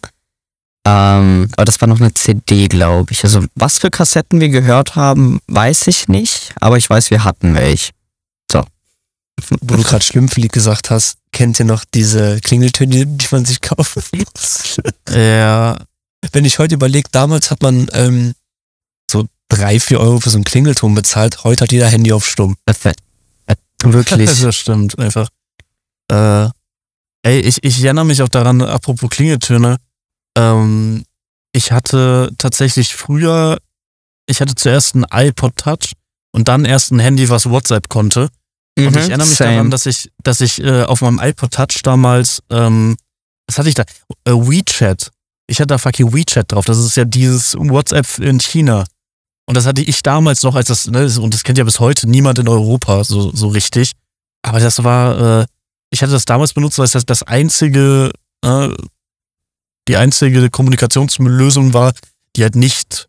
Ähm, 0.86 1.48
aber 1.56 1.64
das 1.64 1.80
war 1.80 1.88
noch 1.88 2.00
eine 2.00 2.14
CD, 2.14 2.68
glaube 2.68 3.12
ich. 3.12 3.24
Also 3.24 3.44
was 3.54 3.78
für 3.78 3.90
Kassetten 3.90 4.40
wir 4.40 4.48
gehört 4.48 4.94
haben, 4.94 5.40
weiß 5.48 5.88
ich 5.88 6.08
nicht, 6.08 6.54
aber 6.60 6.76
ich 6.76 6.88
weiß, 6.88 7.10
wir 7.10 7.24
hatten 7.24 7.54
welche. 7.54 7.90
Wo 9.50 9.76
du 9.76 9.82
gerade 9.82 10.04
Schlümpflied 10.04 10.52
gesagt 10.52 10.90
hast, 10.90 11.18
kennt 11.32 11.58
ihr 11.58 11.64
noch 11.64 11.84
diese 11.84 12.40
Klingeltöne, 12.40 13.06
die 13.06 13.26
man 13.30 13.44
sich 13.44 13.60
kaufen 13.60 14.02
muss? 14.12 14.76
ja. 15.10 15.76
Wenn 16.32 16.44
ich 16.44 16.58
heute 16.58 16.76
überlege, 16.76 17.08
damals 17.10 17.50
hat 17.50 17.62
man 17.62 17.88
ähm, 17.92 18.34
so 19.10 19.26
drei, 19.48 19.80
vier 19.80 19.98
Euro 20.00 20.20
für 20.20 20.30
so 20.30 20.36
einen 20.36 20.44
Klingelton 20.44 20.94
bezahlt, 20.94 21.42
heute 21.42 21.64
hat 21.64 21.72
jeder 21.72 21.88
Handy 21.88 22.12
auf 22.12 22.24
Stumm. 22.24 22.56
Wirklich. 23.82 24.40
das 24.40 24.56
stimmt, 24.56 24.98
einfach. 24.98 25.28
Äh, 26.08 26.48
Ey, 27.22 27.40
ich, 27.40 27.62
ich 27.62 27.82
erinnere 27.84 28.04
mich 28.04 28.20
auch 28.22 28.28
daran, 28.28 28.60
apropos 28.62 29.08
Klingeltöne. 29.08 29.76
Ähm, 30.36 31.04
ich 31.52 31.70
hatte 31.70 32.32
tatsächlich 32.36 32.94
früher, 32.94 33.58
ich 34.26 34.40
hatte 34.40 34.56
zuerst 34.56 34.96
ein 34.96 35.06
iPod 35.12 35.56
Touch 35.56 35.92
und 36.32 36.48
dann 36.48 36.64
erst 36.64 36.90
ein 36.90 36.98
Handy, 36.98 37.28
was 37.28 37.48
WhatsApp 37.48 37.88
konnte. 37.88 38.28
Mhm, 38.78 38.86
und 38.86 38.96
ich 38.96 39.08
erinnere 39.08 39.26
mich 39.26 39.36
same. 39.36 39.52
daran, 39.52 39.70
dass 39.70 39.86
ich, 39.86 40.10
dass 40.22 40.40
ich 40.40 40.62
äh, 40.62 40.84
auf 40.84 41.00
meinem 41.00 41.18
iPod 41.20 41.52
Touch 41.52 41.82
damals, 41.82 42.42
ähm, 42.50 42.96
was 43.46 43.58
hatte 43.58 43.68
ich 43.68 43.74
da? 43.74 43.84
Äh, 44.24 44.32
WeChat. 44.32 45.10
Ich 45.46 45.58
hatte 45.58 45.68
da 45.68 45.78
fucking 45.78 46.12
WeChat 46.12 46.52
drauf. 46.52 46.64
Das 46.64 46.78
ist 46.78 46.96
ja 46.96 47.04
dieses 47.04 47.54
WhatsApp 47.54 48.18
in 48.18 48.38
China. 48.40 48.84
Und 49.46 49.56
das 49.56 49.66
hatte 49.66 49.82
ich 49.82 50.02
damals 50.02 50.42
noch 50.42 50.54
als 50.54 50.68
das, 50.68 50.86
ne, 50.86 51.04
und 51.20 51.34
das 51.34 51.42
kennt 51.42 51.58
ja 51.58 51.64
bis 51.64 51.80
heute 51.80 52.08
niemand 52.08 52.38
in 52.38 52.48
Europa 52.48 53.04
so, 53.04 53.34
so 53.34 53.48
richtig. 53.48 53.92
Aber 54.42 54.60
das 54.60 54.82
war, 54.82 55.42
äh, 55.42 55.46
ich 55.90 56.02
hatte 56.02 56.12
das 56.12 56.24
damals 56.24 56.54
benutzt, 56.54 56.78
weil 56.78 56.86
es 56.86 56.92
das, 56.92 57.04
das 57.04 57.22
einzige, 57.22 58.10
äh, 58.44 58.68
die 59.88 59.96
einzige 59.96 60.48
Kommunikationslösung 60.48 61.74
war, 61.74 61.92
die 62.36 62.42
halt 62.44 62.54
nicht, 62.54 63.08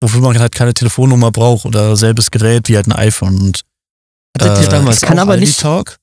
wofür 0.00 0.20
man 0.20 0.38
halt 0.38 0.54
keine 0.54 0.74
Telefonnummer 0.74 1.30
braucht 1.30 1.66
oder 1.66 1.96
selbes 1.96 2.30
Gerät 2.30 2.68
wie 2.68 2.76
halt 2.76 2.86
ein 2.86 2.92
iPhone. 2.92 3.38
Und, 3.40 3.60
Hattet 4.38 4.58
äh, 4.58 4.62
ihr 4.62 4.68
damals 4.68 5.00
kann 5.00 5.18
aber 5.18 5.36
nicht 5.36 5.60
Talk? 5.60 5.96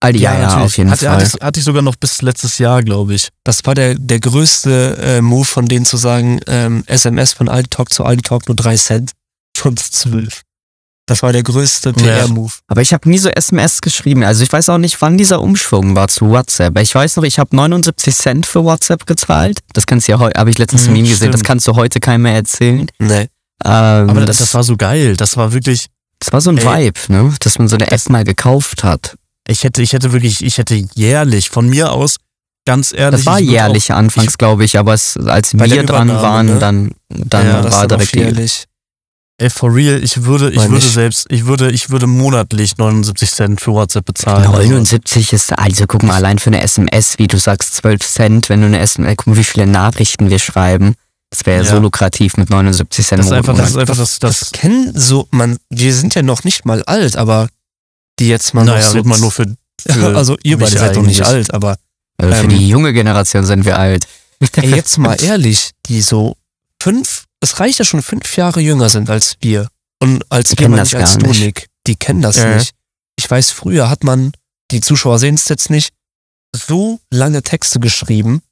Aldi, 0.00 0.20
ja, 0.20 0.34
ja, 0.34 0.40
ja 0.40 0.64
auf 0.64 0.76
jeden 0.76 0.90
hatte, 0.90 1.06
Fall. 1.06 1.16
Hatte 1.16 1.36
ich, 1.36 1.44
hatte 1.44 1.58
ich 1.58 1.64
sogar 1.64 1.82
noch 1.82 1.96
bis 1.96 2.20
letztes 2.20 2.58
Jahr, 2.58 2.82
glaube 2.82 3.14
ich. 3.14 3.30
Das 3.44 3.64
war 3.64 3.74
der, 3.74 3.94
der 3.94 4.20
größte 4.20 4.96
äh, 5.00 5.20
Move 5.22 5.46
von 5.46 5.66
denen 5.66 5.86
zu 5.86 5.96
sagen, 5.96 6.40
ähm, 6.46 6.84
SMS 6.86 7.32
von 7.32 7.48
Aldi 7.48 7.70
Talk 7.70 7.92
zu 7.92 8.04
Aldi 8.04 8.22
Talk 8.22 8.46
nur 8.46 8.56
drei 8.56 8.76
Cent. 8.76 9.12
Schon 9.56 9.76
zwölf. 9.76 10.42
Das 11.08 11.22
war 11.22 11.32
der 11.32 11.44
größte 11.44 11.92
PR-Move. 11.92 12.52
Aber 12.66 12.82
ich 12.82 12.92
habe 12.92 13.08
nie 13.08 13.18
so 13.18 13.28
SMS 13.28 13.80
geschrieben. 13.80 14.24
Also 14.24 14.42
ich 14.42 14.52
weiß 14.52 14.68
auch 14.70 14.78
nicht, 14.78 15.00
wann 15.00 15.16
dieser 15.16 15.40
Umschwung 15.40 15.94
war 15.94 16.08
zu 16.08 16.30
WhatsApp. 16.30 16.76
Ich 16.80 16.92
weiß 16.92 17.14
noch, 17.16 17.22
ich 17.22 17.38
habe 17.38 17.54
79 17.54 18.14
Cent 18.14 18.44
für 18.44 18.64
WhatsApp 18.64 19.06
gezahlt. 19.06 19.60
Das 19.72 19.86
kannst 19.86 20.08
du 20.08 20.12
ja 20.12 20.18
heute, 20.18 20.38
habe 20.38 20.50
ich 20.50 20.58
letztens 20.58 20.86
hm, 20.86 20.94
Meme 20.94 21.08
gesehen, 21.08 21.30
das 21.30 21.44
kannst 21.44 21.68
du 21.68 21.76
heute 21.76 22.00
keinem 22.00 22.22
mehr 22.22 22.34
erzählen. 22.34 22.90
Nee. 22.98 23.28
Ähm, 23.64 24.10
Aber 24.10 24.26
das, 24.26 24.38
das, 24.38 24.52
war 24.52 24.64
so 24.64 24.76
geil. 24.76 25.16
Das 25.16 25.36
war 25.36 25.52
wirklich. 25.52 25.86
Das 26.18 26.32
war 26.32 26.40
so 26.40 26.50
ein 26.50 26.58
ey, 26.58 26.64
Vibe, 26.64 27.00
ne? 27.08 27.34
Dass 27.40 27.58
man 27.58 27.68
so 27.68 27.76
eine 27.76 27.90
App 27.90 28.08
mal 28.08 28.24
gekauft 28.24 28.84
hat. 28.84 29.16
Ich 29.46 29.64
hätte, 29.64 29.82
ich 29.82 29.92
hätte 29.92 30.12
wirklich, 30.12 30.44
ich 30.44 30.58
hätte 30.58 30.74
jährlich 30.94 31.50
von 31.50 31.68
mir 31.68 31.92
aus 31.92 32.16
ganz 32.66 32.92
ehrlich. 32.92 33.24
Das 33.24 33.26
war 33.26 33.38
jährlich 33.38 33.92
auch, 33.92 33.96
anfangs, 33.96 34.36
glaube 34.36 34.64
ich, 34.64 34.78
aber 34.78 34.92
es, 34.92 35.16
als 35.16 35.54
wir 35.54 35.84
dran 35.84 36.08
waren, 36.08 36.46
ne? 36.46 36.58
dann, 36.58 36.90
dann 37.08 37.46
ja, 37.46 37.72
war 37.72 37.86
direkt 37.86 38.14
jährlich. 38.14 38.64
Ey, 39.38 39.50
for 39.50 39.74
real, 39.74 40.02
ich 40.02 40.24
würde, 40.24 40.50
ich 40.50 40.68
würde 40.70 40.86
selbst, 40.86 41.26
ich 41.28 41.44
würde, 41.44 41.70
ich 41.70 41.90
würde 41.90 42.06
monatlich 42.06 42.78
79 42.78 43.30
Cent 43.30 43.60
für 43.60 43.72
WhatsApp 43.72 44.06
bezahlen. 44.06 44.50
79 44.50 45.34
ist, 45.34 45.52
also 45.52 45.86
guck 45.86 46.02
mal, 46.04 46.14
allein 46.14 46.38
für 46.38 46.48
eine 46.48 46.62
SMS, 46.62 47.18
wie 47.18 47.26
du 47.26 47.36
sagst, 47.36 47.74
12 47.74 48.00
Cent, 48.00 48.48
wenn 48.48 48.62
du 48.62 48.66
eine 48.66 48.78
SMS, 48.78 49.16
guck 49.18 49.26
mal, 49.26 49.36
wie 49.36 49.44
viele 49.44 49.66
Nachrichten 49.66 50.30
wir 50.30 50.38
schreiben. 50.38 50.94
Das 51.30 51.44
wäre 51.44 51.64
ja. 51.64 51.70
so 51.70 51.78
lukrativ 51.78 52.36
mit 52.36 52.50
79 52.50 53.06
Cent. 53.06 53.18
Das 53.18 53.26
ist 53.26 53.32
einfach, 53.32 53.56
das 53.56 53.70
ist 53.70 53.76
einfach 53.76 53.96
das, 53.96 54.18
das, 54.18 54.38
das 54.38 54.52
kennen 54.52 54.92
so, 54.94 55.26
man, 55.30 55.58
wir 55.70 55.92
sind 55.94 56.14
ja 56.14 56.22
noch 56.22 56.44
nicht 56.44 56.64
mal 56.64 56.82
alt, 56.84 57.16
aber 57.16 57.48
die 58.18 58.28
jetzt 58.28 58.54
mal 58.54 58.64
naja, 58.64 58.84
noch 58.84 58.92
so. 58.92 59.02
man 59.04 59.20
nur 59.20 59.32
für, 59.32 59.56
für 59.80 60.16
also 60.16 60.36
ihr 60.42 60.58
beide 60.58 60.78
seid 60.78 60.96
doch 60.96 61.02
nicht 61.02 61.22
alt, 61.22 61.52
aber. 61.52 61.78
Also 62.18 62.34
für 62.34 62.44
ähm, 62.44 62.48
die 62.50 62.68
junge 62.68 62.92
Generation 62.92 63.44
sind 63.44 63.64
wir 63.64 63.78
alt. 63.78 64.06
Ey, 64.56 64.70
jetzt 64.70 64.98
mal 64.98 65.14
ehrlich, 65.22 65.72
die 65.86 66.00
so 66.00 66.36
fünf 66.78 67.26
es 67.40 67.60
reicht 67.60 67.78
ja 67.78 67.84
schon 67.84 68.02
fünf 68.02 68.36
Jahre 68.36 68.60
jünger 68.60 68.88
sind 68.88 69.10
als 69.10 69.36
wir. 69.40 69.68
Und 70.00 70.24
als 70.30 70.50
die 70.50 70.58
wir, 70.58 70.68
nicht 70.68 70.94
als 70.94 71.18
du, 71.18 71.26
Nick. 71.26 71.68
Die 71.86 71.96
kennen 71.96 72.22
das 72.22 72.38
äh. 72.38 72.56
nicht. 72.56 72.72
Ich 73.16 73.30
weiß, 73.30 73.50
früher 73.50 73.88
hat 73.88 74.04
man, 74.04 74.32
die 74.70 74.80
Zuschauer 74.80 75.18
sehen 75.18 75.36
es 75.36 75.48
jetzt 75.48 75.70
nicht, 75.70 75.92
so 76.54 77.00
lange 77.10 77.42
Texte 77.42 77.80
geschrieben 77.80 78.42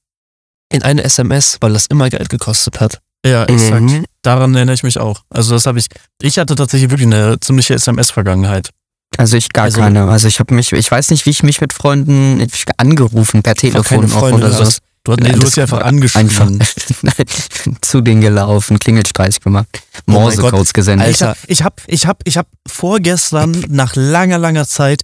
in 0.72 0.82
eine 0.82 1.04
SMS, 1.04 1.58
weil 1.60 1.72
das 1.72 1.86
immer 1.86 2.10
Geld 2.10 2.28
gekostet 2.28 2.80
hat. 2.80 3.00
Ja, 3.24 3.44
exakt. 3.44 3.82
Mhm. 3.82 4.04
Daran 4.22 4.54
erinnere 4.54 4.74
ich 4.74 4.82
mich 4.82 4.98
auch. 4.98 5.22
Also 5.30 5.54
das 5.54 5.66
habe 5.66 5.78
ich, 5.78 5.86
ich 6.20 6.38
hatte 6.38 6.54
tatsächlich 6.54 6.90
wirklich 6.90 7.06
eine 7.06 7.38
ziemliche 7.40 7.74
SMS-Vergangenheit. 7.74 8.70
Also 9.16 9.36
ich 9.36 9.50
gar 9.50 9.64
also, 9.64 9.80
keine. 9.80 10.08
Also 10.08 10.28
ich 10.28 10.40
habe 10.40 10.54
mich, 10.54 10.72
ich 10.72 10.90
weiß 10.90 11.10
nicht, 11.10 11.24
wie 11.26 11.30
ich 11.30 11.42
mich 11.42 11.60
mit 11.60 11.72
Freunden 11.72 12.46
angerufen 12.76 13.42
per 13.42 13.54
Telefon 13.54 14.10
auch 14.12 14.32
oder 14.32 14.50
so. 14.50 14.78
Du, 15.04 15.12
nee, 15.12 15.32
du 15.32 15.42
hast 15.42 15.56
ja 15.56 15.64
einfach 15.64 15.82
angeschrieben. 15.82 16.60
Einfach 16.60 17.24
zu 17.82 18.00
denen 18.00 18.22
gelaufen, 18.22 18.78
Klingelstreich 18.78 19.38
gemacht, 19.40 19.68
oh 20.06 20.12
Morsecodes 20.12 20.70
oh 20.70 20.72
gesendet. 20.72 21.08
Alter, 21.08 21.36
ich 21.46 21.62
habe 21.62 21.76
ich 21.86 22.06
hab, 22.06 22.22
ich 22.24 22.38
hab 22.38 22.46
vorgestern 22.66 23.64
nach 23.68 23.94
langer, 23.96 24.38
langer 24.38 24.66
Zeit 24.66 25.02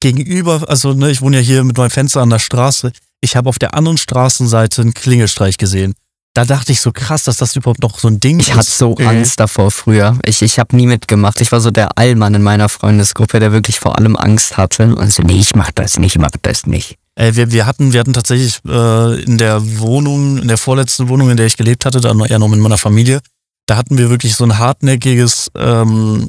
gegenüber, 0.00 0.64
also 0.68 0.94
ne, 0.94 1.10
ich 1.10 1.20
wohne 1.20 1.36
ja 1.36 1.42
hier 1.42 1.64
mit 1.64 1.76
meinem 1.76 1.90
Fenster 1.90 2.22
an 2.22 2.30
der 2.30 2.38
Straße, 2.38 2.92
ich 3.22 3.36
habe 3.36 3.48
auf 3.48 3.58
der 3.58 3.74
anderen 3.74 3.96
Straßenseite 3.96 4.82
einen 4.82 4.92
Klingelstreich 4.92 5.56
gesehen. 5.56 5.94
Da 6.34 6.46
dachte 6.46 6.72
ich 6.72 6.80
so 6.80 6.92
krass, 6.92 7.24
dass 7.24 7.36
das 7.36 7.56
überhaupt 7.56 7.82
noch 7.82 7.98
so 7.98 8.08
ein 8.08 8.18
Ding 8.18 8.40
ich 8.40 8.48
ist. 8.48 8.52
Ich 8.52 8.56
hatte 8.56 8.70
so 8.70 8.96
äh. 8.98 9.06
Angst 9.06 9.38
davor 9.38 9.70
früher. 9.70 10.18
Ich, 10.24 10.42
ich 10.42 10.58
habe 10.58 10.76
nie 10.76 10.86
mitgemacht. 10.86 11.40
Ich 11.40 11.52
war 11.52 11.60
so 11.60 11.70
der 11.70 11.98
Allmann 11.98 12.34
in 12.34 12.42
meiner 12.42 12.68
Freundesgruppe, 12.68 13.38
der 13.38 13.52
wirklich 13.52 13.80
vor 13.80 13.98
allem 13.98 14.16
Angst 14.16 14.56
hatte. 14.56 14.94
Und 14.94 15.12
so, 15.12 15.22
nee, 15.22 15.38
ich 15.38 15.54
mach 15.54 15.70
das 15.72 15.98
nicht, 15.98 16.16
ich 16.16 16.20
mach 16.20 16.30
das 16.40 16.66
nicht. 16.66 16.96
Ey, 17.14 17.36
wir, 17.36 17.52
wir, 17.52 17.66
hatten, 17.66 17.92
wir 17.92 18.00
hatten 18.00 18.14
tatsächlich 18.14 18.60
äh, 18.66 19.22
in 19.22 19.36
der 19.36 19.60
Wohnung, 19.78 20.38
in 20.38 20.48
der 20.48 20.56
vorletzten 20.56 21.08
Wohnung, 21.08 21.30
in 21.30 21.36
der 21.36 21.46
ich 21.46 21.58
gelebt 21.58 21.84
hatte, 21.84 22.00
dann 22.00 22.18
eher 22.20 22.38
noch 22.38 22.48
mit 22.48 22.60
meiner 22.60 22.78
Familie, 22.78 23.20
da 23.66 23.76
hatten 23.76 23.98
wir 23.98 24.10
wirklich 24.10 24.34
so 24.34 24.44
ein 24.44 24.58
hartnäckiges, 24.58 25.50
ähm, 25.56 26.28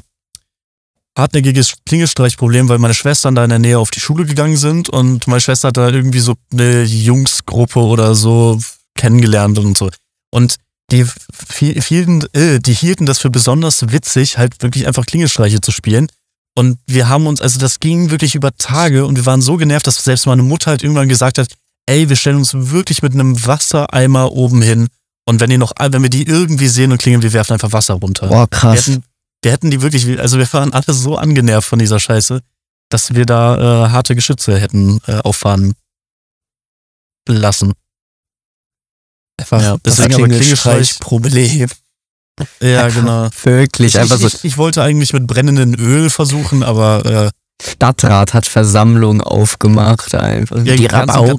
hartnäckiges 1.16 1.74
Klingelstreichproblem, 1.86 2.68
weil 2.68 2.78
meine 2.78 2.94
Schwestern 2.94 3.34
da 3.34 3.44
in 3.44 3.50
der 3.50 3.58
Nähe 3.58 3.78
auf 3.78 3.90
die 3.90 4.00
Schule 4.00 4.26
gegangen 4.26 4.56
sind 4.56 4.88
und 4.88 5.26
meine 5.26 5.40
Schwester 5.40 5.68
hat 5.68 5.76
da 5.76 5.88
irgendwie 5.88 6.20
so 6.20 6.34
eine 6.52 6.82
Jungsgruppe 6.82 7.80
oder 7.80 8.14
so 8.14 8.60
kennengelernt 8.96 9.58
und 9.58 9.78
so. 9.78 9.90
Und 10.30 10.56
die, 10.90 11.06
vielen, 11.48 12.24
äh, 12.34 12.60
die 12.60 12.74
hielten 12.74 13.06
das 13.06 13.18
für 13.18 13.30
besonders 13.30 13.90
witzig, 13.90 14.38
halt 14.38 14.62
wirklich 14.62 14.86
einfach 14.86 15.06
Klingelstreiche 15.06 15.60
zu 15.60 15.70
spielen. 15.72 16.08
Und 16.56 16.78
wir 16.86 17.08
haben 17.08 17.26
uns, 17.26 17.40
also 17.40 17.58
das 17.58 17.80
ging 17.80 18.10
wirklich 18.10 18.34
über 18.34 18.54
Tage 18.56 19.06
und 19.06 19.16
wir 19.16 19.26
waren 19.26 19.42
so 19.42 19.56
genervt, 19.56 19.86
dass 19.86 19.96
selbst 19.96 20.26
meine 20.26 20.42
Mutter 20.42 20.70
halt 20.70 20.82
irgendwann 20.82 21.08
gesagt 21.08 21.38
hat, 21.38 21.48
ey, 21.86 22.08
wir 22.08 22.16
stellen 22.16 22.36
uns 22.36 22.52
wirklich 22.54 23.02
mit 23.02 23.14
einem 23.14 23.44
Wassereimer 23.44 24.32
oben 24.32 24.62
hin 24.62 24.88
und 25.26 25.40
wenn 25.40 25.50
die 25.50 25.58
noch, 25.58 25.72
wenn 25.78 26.02
wir 26.02 26.10
die 26.10 26.26
irgendwie 26.26 26.68
sehen 26.68 26.92
und 26.92 26.98
klingeln, 26.98 27.22
wir 27.22 27.32
werfen 27.32 27.54
einfach 27.54 27.72
Wasser 27.72 27.94
runter. 27.94 28.28
Boah, 28.28 28.48
krass. 28.48 28.86
Wir 28.86 28.94
hätten, 28.94 29.04
wir 29.44 29.52
hätten 29.52 29.70
die 29.70 29.82
wirklich, 29.82 30.18
also 30.18 30.38
wir 30.38 30.52
waren 30.52 30.72
alle 30.72 30.92
so 30.92 31.16
angenervt 31.16 31.68
von 31.68 31.78
dieser 31.78 32.00
Scheiße, 32.00 32.40
dass 32.88 33.14
wir 33.14 33.26
da 33.26 33.86
äh, 33.86 33.90
harte 33.90 34.14
Geschütze 34.14 34.58
hätten 34.58 35.00
äh, 35.06 35.18
auffahren 35.18 35.74
lassen. 37.28 37.72
Einfach 39.38 39.62
ja, 39.62 39.76
deswegen 39.84 40.14
aber 40.14 40.28
Klingelstreich 40.28 40.98
Problem. 40.98 41.68
Ja, 42.60 42.88
genau. 42.88 43.28
Wirklich, 43.42 43.94
ich, 43.94 44.00
einfach 44.00 44.18
so. 44.18 44.26
Ich, 44.26 44.44
ich, 44.44 44.56
wollte 44.56 44.82
eigentlich 44.82 45.12
mit 45.12 45.26
brennendem 45.26 45.74
Öl 45.74 46.10
versuchen, 46.10 46.62
aber 46.62 47.04
äh, 47.04 47.30
Stadtrat 47.62 48.34
hat 48.34 48.46
Versammlung 48.46 49.20
aufgemacht 49.20 50.14
einfach. 50.14 50.64
Ja, 50.64 50.74
die 50.74 50.86
Rabau. 50.86 51.38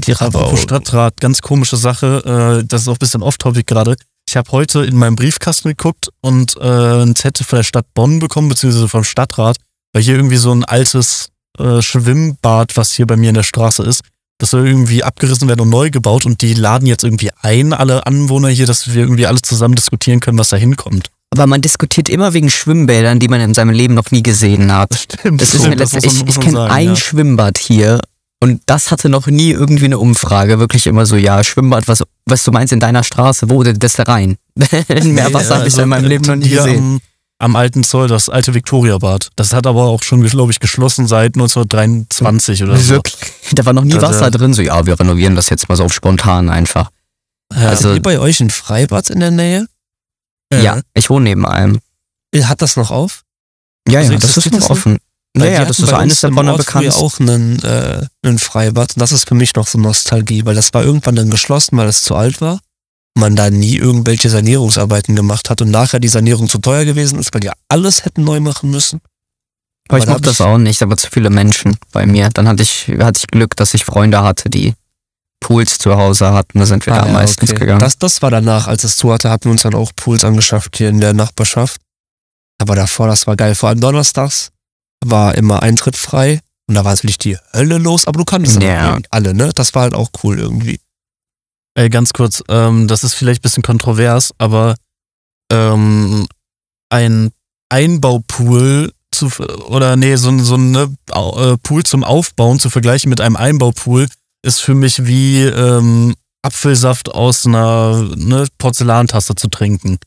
Die 0.00 0.12
Rabau. 0.12 0.56
Stadtrat, 0.56 1.20
ganz 1.20 1.40
komische 1.40 1.76
Sache. 1.76 2.60
Äh, 2.62 2.66
das 2.66 2.82
ist 2.82 2.88
auch 2.88 2.96
ein 2.96 2.98
bisschen 2.98 3.22
off-topic 3.22 3.64
gerade. 3.64 3.96
Ich 4.34 4.36
habe 4.36 4.50
heute 4.50 4.84
in 4.84 4.96
meinem 4.96 5.14
Briefkasten 5.14 5.68
geguckt 5.68 6.08
und 6.20 6.56
äh, 6.56 7.04
ein 7.04 7.14
Zettel 7.14 7.46
von 7.46 7.58
der 7.58 7.62
Stadt 7.62 7.86
Bonn 7.94 8.18
bekommen, 8.18 8.48
beziehungsweise 8.48 8.88
vom 8.88 9.04
Stadtrat, 9.04 9.58
weil 9.92 10.02
hier 10.02 10.16
irgendwie 10.16 10.38
so 10.38 10.50
ein 10.50 10.64
altes 10.64 11.28
äh, 11.56 11.80
Schwimmbad, 11.80 12.72
was 12.74 12.90
hier 12.90 13.06
bei 13.06 13.14
mir 13.14 13.28
in 13.28 13.36
der 13.36 13.44
Straße 13.44 13.84
ist, 13.84 14.00
das 14.38 14.50
soll 14.50 14.66
irgendwie 14.66 15.04
abgerissen 15.04 15.46
werden 15.46 15.60
und 15.60 15.70
neu 15.70 15.90
gebaut 15.90 16.26
und 16.26 16.42
die 16.42 16.54
laden 16.54 16.86
jetzt 16.86 17.04
irgendwie 17.04 17.30
ein, 17.42 17.72
alle 17.72 18.08
Anwohner 18.08 18.48
hier, 18.48 18.66
dass 18.66 18.92
wir 18.92 19.02
irgendwie 19.02 19.28
alle 19.28 19.40
zusammen 19.40 19.76
diskutieren 19.76 20.18
können, 20.18 20.36
was 20.36 20.48
da 20.48 20.56
hinkommt. 20.56 21.10
Aber 21.30 21.46
man 21.46 21.60
diskutiert 21.60 22.08
immer 22.08 22.34
wegen 22.34 22.50
Schwimmbädern, 22.50 23.20
die 23.20 23.28
man 23.28 23.40
in 23.40 23.54
seinem 23.54 23.70
Leben 23.70 23.94
noch 23.94 24.10
nie 24.10 24.24
gesehen 24.24 24.72
hat. 24.72 24.90
Das 24.90 25.02
stimmt. 25.02 25.40
Das 25.40 25.54
ist 25.54 25.62
so, 25.62 25.70
das 25.70 25.92
ich 25.92 26.24
ich 26.26 26.40
kenne 26.40 26.68
ein 26.72 26.88
ja. 26.88 26.96
Schwimmbad 26.96 27.56
hier 27.56 28.00
und 28.44 28.62
das 28.66 28.90
hatte 28.90 29.08
noch 29.08 29.28
nie 29.28 29.52
irgendwie 29.52 29.84
eine 29.84 29.98
Umfrage. 29.98 30.58
Wirklich 30.58 30.88
immer 30.88 31.06
so, 31.06 31.14
ja, 31.16 31.44
Schwimmbad, 31.44 31.86
was, 31.86 32.02
was 32.26 32.42
du 32.42 32.50
meinst 32.52 32.72
in 32.72 32.80
deiner 32.80 33.04
Straße, 33.04 33.50
wo 33.50 33.62
denn 33.62 33.78
das 33.78 33.98
rein? 34.06 34.36
Mehr 34.56 35.32
Wasser 35.32 35.50
ja, 35.50 35.56
habe 35.56 35.68
ich 35.68 35.74
also, 35.74 35.82
in 35.82 35.88
meinem 35.88 36.06
Leben 36.06 36.24
noch 36.24 36.36
nie 36.36 36.48
gesehen. 36.48 36.78
Am, 36.78 37.00
am 37.38 37.56
alten 37.56 37.84
Zoll, 37.84 38.08
das 38.08 38.28
alte 38.28 38.54
Viktoriabad. 38.54 39.30
Das 39.36 39.52
hat 39.52 39.66
aber 39.66 39.84
auch 39.84 40.02
schon, 40.02 40.22
glaube 40.22 40.52
ich, 40.52 40.60
geschlossen 40.60 41.06
seit 41.06 41.34
1923 41.34 42.62
oder 42.62 42.76
so. 42.76 42.94
Wirklich? 42.94 43.32
Da 43.52 43.66
war 43.66 43.72
noch 43.72 43.84
nie 43.84 43.94
Wasser 43.94 44.30
drin. 44.30 44.54
So, 44.54 44.62
ja, 44.62 44.86
wir 44.86 44.98
renovieren 44.98 45.36
das 45.36 45.50
jetzt 45.50 45.68
mal 45.68 45.76
so 45.76 45.84
auf 45.84 45.92
spontan 45.92 46.48
einfach. 46.48 46.90
Ja, 47.52 47.68
also, 47.68 47.94
wie 47.94 48.00
bei 48.00 48.18
euch 48.18 48.40
ein 48.40 48.50
Freibad 48.50 49.10
in 49.10 49.20
der 49.20 49.30
Nähe? 49.30 49.66
Ja, 50.52 50.58
ja 50.58 50.80
ich 50.94 51.10
wohne 51.10 51.24
neben 51.24 51.46
einem. 51.46 51.80
Hat 52.34 52.62
das 52.62 52.76
noch 52.76 52.90
auf? 52.90 53.22
Ja, 53.88 54.00
also 54.00 54.12
ja, 54.12 54.18
das 54.18 54.36
ist 54.36 54.50
noch 54.50 54.70
offen. 54.70 54.98
Ja, 55.36 55.46
ja, 55.46 55.64
das 55.64 55.80
ist 55.80 55.88
so 55.88 55.96
eines 55.96 56.20
der 56.20 56.30
Bonner 56.30 56.56
Bekannten. 56.56 56.90
auch 56.90 57.18
einen, 57.18 57.60
äh, 57.64 58.06
ein 58.24 58.38
Freibad. 58.38 58.94
Und 58.94 59.00
das 59.00 59.10
ist 59.10 59.28
für 59.28 59.34
mich 59.34 59.54
noch 59.54 59.66
so 59.66 59.78
Nostalgie, 59.78 60.44
weil 60.44 60.54
das 60.54 60.72
war 60.72 60.84
irgendwann 60.84 61.16
dann 61.16 61.30
geschlossen, 61.30 61.76
weil 61.76 61.88
es 61.88 62.02
zu 62.02 62.14
alt 62.14 62.40
war 62.40 62.60
man 63.14 63.36
da 63.36 63.50
nie 63.50 63.76
irgendwelche 63.76 64.28
Sanierungsarbeiten 64.28 65.14
gemacht 65.14 65.50
hat 65.50 65.62
und 65.62 65.70
nachher 65.70 66.00
die 66.00 66.08
Sanierung 66.08 66.48
zu 66.48 66.58
teuer 66.58 66.84
gewesen 66.84 67.18
ist, 67.18 67.32
weil 67.32 67.40
die 67.40 67.50
alles 67.68 68.04
hätten 68.04 68.24
neu 68.24 68.40
machen 68.40 68.70
müssen. 68.70 69.00
Aber, 69.88 69.96
aber 69.96 70.04
ich 70.04 70.10
mochte 70.10 70.22
das 70.22 70.40
auch 70.40 70.58
nicht, 70.58 70.82
aber 70.82 70.96
zu 70.96 71.10
viele 71.10 71.30
Menschen 71.30 71.76
bei 71.92 72.06
mir. 72.06 72.30
Dann 72.30 72.48
hatte 72.48 72.62
ich, 72.62 72.88
hatte 72.98 73.18
ich 73.18 73.26
Glück, 73.28 73.54
dass 73.56 73.74
ich 73.74 73.84
Freunde 73.84 74.22
hatte, 74.22 74.50
die 74.50 74.74
Pools 75.40 75.78
zu 75.78 75.96
Hause 75.96 76.32
hatten. 76.32 76.58
Da 76.58 76.66
sind 76.66 76.86
wir 76.86 76.94
ah, 76.94 77.00
da 77.00 77.06
ja, 77.06 77.12
meistens 77.12 77.50
okay. 77.50 77.60
gegangen. 77.60 77.80
Das, 77.80 77.98
das 77.98 78.22
war 78.22 78.30
danach, 78.30 78.66
als 78.66 78.82
es 78.82 78.96
zu 78.96 79.12
hatte, 79.12 79.30
hatten 79.30 79.44
wir 79.44 79.52
uns 79.52 79.62
dann 79.62 79.74
auch 79.74 79.92
Pools 79.94 80.24
angeschafft 80.24 80.76
hier 80.76 80.88
in 80.88 81.00
der 81.00 81.12
Nachbarschaft. 81.12 81.80
Aber 82.60 82.74
davor, 82.74 83.08
das 83.08 83.26
war 83.26 83.36
geil. 83.36 83.54
Vor 83.54 83.68
allem 83.68 83.80
donnerstags 83.80 84.50
war 85.10 85.34
immer 85.34 85.62
Eintritt 85.62 85.96
frei 85.96 86.40
und 86.66 86.74
da 86.74 86.84
war 86.84 86.92
natürlich 86.92 87.18
die 87.18 87.36
Hölle 87.52 87.78
los, 87.78 88.06
aber 88.06 88.18
du 88.18 88.24
kannst 88.24 88.62
ja. 88.62 88.98
alle, 89.10 89.34
ne? 89.34 89.50
Das 89.54 89.74
war 89.74 89.82
halt 89.82 89.94
auch 89.94 90.10
cool 90.22 90.38
irgendwie. 90.38 90.80
Ey, 91.74 91.90
ganz 91.90 92.12
kurz, 92.12 92.42
ähm, 92.48 92.88
das 92.88 93.02
ist 93.02 93.14
vielleicht 93.14 93.40
ein 93.40 93.42
bisschen 93.42 93.62
kontrovers, 93.62 94.32
aber 94.38 94.76
ähm, 95.52 96.26
ein 96.90 97.32
Einbaupool 97.68 98.92
zu, 99.10 99.28
oder 99.68 99.96
nee, 99.96 100.16
so, 100.16 100.36
so 100.38 100.54
ein 100.56 100.70
ne, 100.70 100.96
äh, 101.10 101.56
Pool 101.62 101.82
zum 101.82 102.04
Aufbauen 102.04 102.60
zu 102.60 102.70
vergleichen 102.70 103.10
mit 103.10 103.20
einem 103.20 103.36
Einbaupool 103.36 104.08
ist 104.42 104.60
für 104.60 104.74
mich 104.74 105.06
wie 105.06 105.42
ähm, 105.42 106.14
Apfelsaft 106.42 107.14
aus 107.14 107.46
einer 107.46 108.08
ne, 108.16 108.46
Porzellantasse 108.58 109.34
zu 109.34 109.48
trinken. 109.48 109.98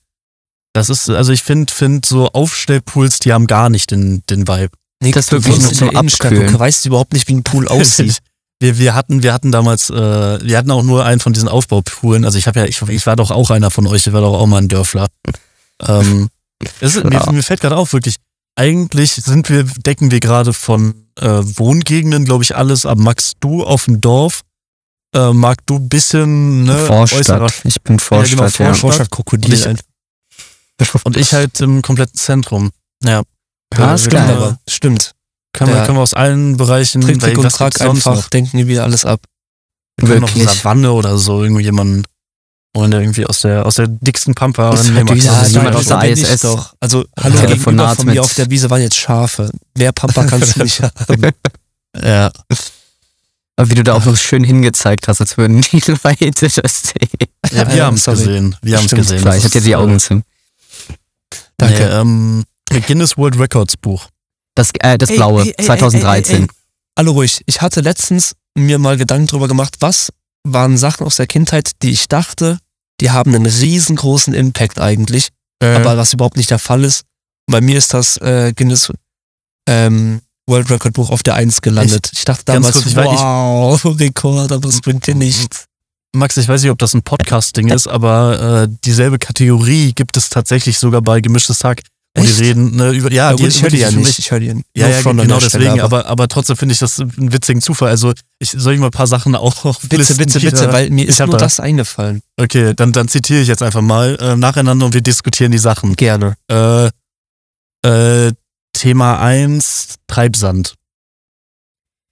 Das 0.73 0.89
ist, 0.89 1.09
also 1.09 1.31
ich 1.31 1.41
finde, 1.41 1.73
find 1.73 2.05
so 2.05 2.29
Aufstellpools, 2.29 3.19
die 3.19 3.33
haben 3.33 3.47
gar 3.47 3.69
nicht 3.69 3.91
den, 3.91 4.23
den 4.29 4.47
Vibe. 4.47 4.71
Nee, 5.01 5.11
das 5.11 5.25
ist 5.25 5.31
wirklich 5.31 5.59
nur 5.59 5.73
zum 5.73 5.95
Abkühlen. 5.95 6.51
Du 6.51 6.59
weißt 6.59 6.85
überhaupt 6.85 7.13
nicht, 7.13 7.27
wie 7.27 7.35
ein 7.35 7.43
Pool 7.43 7.67
aussieht. 7.67 8.17
Wir, 8.59 8.79
wir 8.79 8.95
hatten, 8.95 9.21
wir 9.21 9.33
hatten 9.33 9.51
damals, 9.51 9.91
äh, 9.91 9.93
wir 9.93 10.57
hatten 10.57 10.71
auch 10.71 10.81
nur 10.81 11.05
einen 11.05 11.19
von 11.19 11.33
diesen 11.33 11.47
Aufbaupoolen. 11.47 12.25
Also 12.25 12.39
ich 12.39 12.47
habe 12.47 12.59
ja, 12.61 12.65
ich, 12.65 12.81
ich 12.81 13.05
war 13.05 13.15
doch 13.15 13.29
auch 13.29 13.51
einer 13.51 13.69
von 13.69 13.85
euch, 13.85 14.07
ich 14.07 14.13
war 14.13 14.21
doch 14.21 14.33
auch 14.33 14.47
mal 14.47 14.57
ein 14.57 14.67
Dörfler. 14.67 15.07
Ähm, 15.87 16.29
ja. 16.81 17.03
mir, 17.03 17.31
mir 17.31 17.43
fällt 17.43 17.61
gerade 17.61 17.77
auf, 17.77 17.93
wirklich, 17.93 18.15
eigentlich 18.55 19.13
sind 19.13 19.49
wir, 19.49 19.63
decken 19.63 20.09
wir 20.09 20.19
gerade 20.19 20.53
von 20.53 21.05
äh, 21.19 21.27
Wohngegenden, 21.27 22.25
glaube 22.25 22.43
ich, 22.43 22.55
alles 22.55 22.87
ab. 22.87 22.97
Max, 22.97 23.33
du 23.39 23.63
auf 23.63 23.85
dem 23.85 24.01
Dorf, 24.01 24.41
äh, 25.13 25.31
Marc, 25.33 25.59
du 25.67 25.79
bisschen, 25.79 26.63
ne, 26.63 26.79
Vorstadt. 26.79 27.41
Äußerer, 27.41 27.47
ich 27.63 27.81
bin 27.83 27.99
Vorstadt, 27.99 28.29
ja. 28.29 28.35
Genau, 28.35 28.49
Vorstadt, 28.49 28.79
Vorstadt 28.79 29.11
Krokodil. 29.11 29.77
Und 31.03 31.17
ich 31.17 31.33
halt 31.33 31.61
im 31.61 31.83
kompletten 31.83 32.19
Zentrum. 32.19 32.71
Ja. 33.03 33.21
Ja, 33.75 33.93
ist 33.95 34.09
geil. 34.09 34.29
Aber 34.29 34.59
stimmt. 34.67 35.13
Können, 35.53 35.73
wir, 35.73 35.83
können 35.83 35.97
wir 35.97 36.01
aus 36.03 36.13
allen 36.13 36.57
Bereichen, 36.57 37.01
Trick, 37.01 37.37
und 37.37 37.49
Track 37.49 37.81
einfach, 37.81 38.15
noch? 38.15 38.29
denken 38.29 38.57
die 38.57 38.67
wieder 38.67 38.83
alles 38.83 39.05
ab. 39.05 39.21
Wir 39.97 40.09
können 40.09 40.21
Wirklich? 40.21 40.45
noch 40.45 40.53
Savanne 40.53 40.91
oder 40.91 41.17
so, 41.17 41.41
irgendwie 41.41 41.63
jemanden 41.63 42.03
und 42.73 42.93
irgendwie 42.93 43.25
aus 43.25 43.39
der, 43.39 43.65
aus 43.65 43.75
der 43.75 43.87
dicksten 43.87 44.35
Pampa. 44.35 44.71
Ist 44.73 44.93
halt 44.93 45.09
ja, 45.23 45.43
jemand 45.47 45.75
aus 45.75 45.85
der 45.85 46.03
ISS. 46.03 46.41
Doch. 46.41 46.75
Also, 46.79 47.05
hallo, 47.19 47.39
Telefonat 47.39 47.97
von 47.97 48.05
mir 48.05 48.21
auf 48.21 48.33
der 48.35 48.49
Wiese 48.51 48.69
waren 48.69 48.81
jetzt 48.81 48.95
Schafe. 48.95 49.49
Mehr 49.75 49.91
Pampa 49.91 50.25
kannst 50.25 50.55
du 50.55 50.63
nicht 50.63 50.81
haben. 50.81 51.31
Ja. 51.99 52.31
Aber 53.55 53.71
wie 53.71 53.75
du 53.75 53.83
da 53.83 53.93
auch 53.93 54.05
noch 54.05 54.15
schön 54.15 54.43
hingezeigt 54.43 55.07
hast, 55.07 55.19
als 55.19 55.35
würden 55.35 55.61
die 55.61 55.79
Leute 55.87 56.29
das 56.31 56.53
sehen. 56.53 57.09
Ja, 57.51 57.73
wir 57.73 57.85
haben 57.85 57.95
es 57.95 58.05
gesehen. 58.05 58.55
Wir 58.61 58.77
haben 58.77 58.85
es 58.85 58.91
gesehen. 58.91 59.27
Ich 59.35 59.43
hatte 59.45 59.57
ja 59.57 59.61
die 59.61 59.75
Augen 59.75 59.99
zu. 59.99 60.21
Danke. 61.57 61.79
Nee, 61.79 61.91
ähm, 61.91 62.43
Guinness 62.69 63.17
World 63.17 63.39
Records 63.39 63.77
Buch. 63.77 64.09
Das, 64.55 64.71
äh, 64.79 64.97
das 64.97 65.09
blaue, 65.09 65.43
ey, 65.43 65.53
ey, 65.57 65.65
2013. 65.65 66.43
Ey, 66.43 66.47
Hallo 66.97 67.11
ruhig. 67.11 67.43
Ich 67.45 67.61
hatte 67.61 67.81
letztens 67.81 68.33
mir 68.55 68.79
mal 68.79 68.97
Gedanken 68.97 69.27
drüber 69.27 69.47
gemacht, 69.47 69.75
was 69.79 70.11
waren 70.43 70.77
Sachen 70.77 71.05
aus 71.05 71.17
der 71.17 71.27
Kindheit, 71.27 71.71
die 71.83 71.91
ich 71.91 72.07
dachte, 72.07 72.59
die 72.99 73.11
haben 73.11 73.35
einen 73.35 73.45
riesengroßen 73.45 74.33
Impact 74.33 74.79
eigentlich, 74.79 75.29
äh. 75.61 75.75
aber 75.75 75.97
was 75.97 76.13
überhaupt 76.13 76.37
nicht 76.37 76.49
der 76.49 76.59
Fall 76.59 76.83
ist. 76.83 77.03
Bei 77.45 77.61
mir 77.61 77.77
ist 77.77 77.93
das 77.93 78.17
äh, 78.17 78.53
Guinness 78.55 78.91
ähm, 79.69 80.21
World 80.47 80.71
Record 80.71 80.93
Buch 80.93 81.11
auf 81.11 81.23
der 81.23 81.35
1 81.35 81.61
gelandet. 81.61 82.09
Ich, 82.11 82.19
ich 82.19 82.25
dachte 82.25 82.45
damals, 82.45 82.73
kurz, 82.73 82.87
ich 82.87 82.95
wow, 82.95 83.79
ich, 83.83 83.85
Rekord, 83.99 84.51
aber 84.51 84.67
es 84.69 84.81
bringt 84.81 85.05
dir 85.05 85.15
nichts. 85.15 85.65
Max, 86.15 86.37
ich 86.37 86.47
weiß 86.47 86.63
nicht, 86.63 86.71
ob 86.71 86.79
das 86.79 86.93
ein 86.93 87.03
Podcast-Ding 87.03 87.67
ist, 87.69 87.87
aber 87.87 88.63
äh, 88.63 88.67
dieselbe 88.85 89.19
Kategorie 89.19 89.93
gibt 89.93 90.17
es 90.17 90.29
tatsächlich 90.29 90.79
sogar 90.79 91.01
bei 91.01 91.21
Gemischtes 91.21 91.59
Tag. 91.59 91.81
Und 92.17 92.27
die 92.27 92.43
reden 92.43 92.75
ne, 92.75 92.91
über, 92.91 93.11
ja, 93.11 93.29
ja 93.29 93.35
gut, 93.35 93.47
ich 93.47 93.61
höre 93.61 93.69
die 93.69 93.77
ja 93.77 93.91
nicht. 93.91 94.19
Ich 94.19 94.31
höre 94.31 94.39
die 94.39 94.47
ja, 94.75 94.87
ja, 94.87 95.01
genau 95.01 95.39
deswegen, 95.39 95.79
aber, 95.81 96.05
aber 96.05 96.27
trotzdem 96.27 96.57
finde 96.57 96.73
ich 96.73 96.79
das 96.79 96.99
einen 96.99 97.33
witzigen 97.33 97.61
Zufall. 97.61 97.89
Also, 97.89 98.13
ich 98.39 98.51
soll 98.51 98.73
ich 98.73 98.79
mal 98.79 98.87
ein 98.87 98.91
paar 98.91 99.07
Sachen 99.07 99.35
auch 99.35 99.79
Bitte, 99.89 100.13
bitte, 100.15 100.39
bitte, 100.39 100.71
weil 100.71 100.89
mir 100.89 101.07
ist 101.07 101.19
nur 101.19 101.29
da. 101.29 101.37
das 101.37 101.59
eingefallen. 101.59 102.21
Okay, 102.39 102.73
dann, 102.75 102.91
dann 102.93 103.07
zitiere 103.07 103.41
ich 103.41 103.47
jetzt 103.47 103.61
einfach 103.61 103.81
mal 103.81 104.17
äh, 104.19 104.35
nacheinander 104.35 104.85
und 104.85 104.93
wir 104.93 105.01
diskutieren 105.01 105.51
die 105.51 105.57
Sachen. 105.57 105.95
Gerne. 105.95 106.35
Äh, 106.49 106.87
äh, 107.83 108.31
Thema 108.73 109.19
1, 109.19 109.95
Treibsand. 110.07 110.76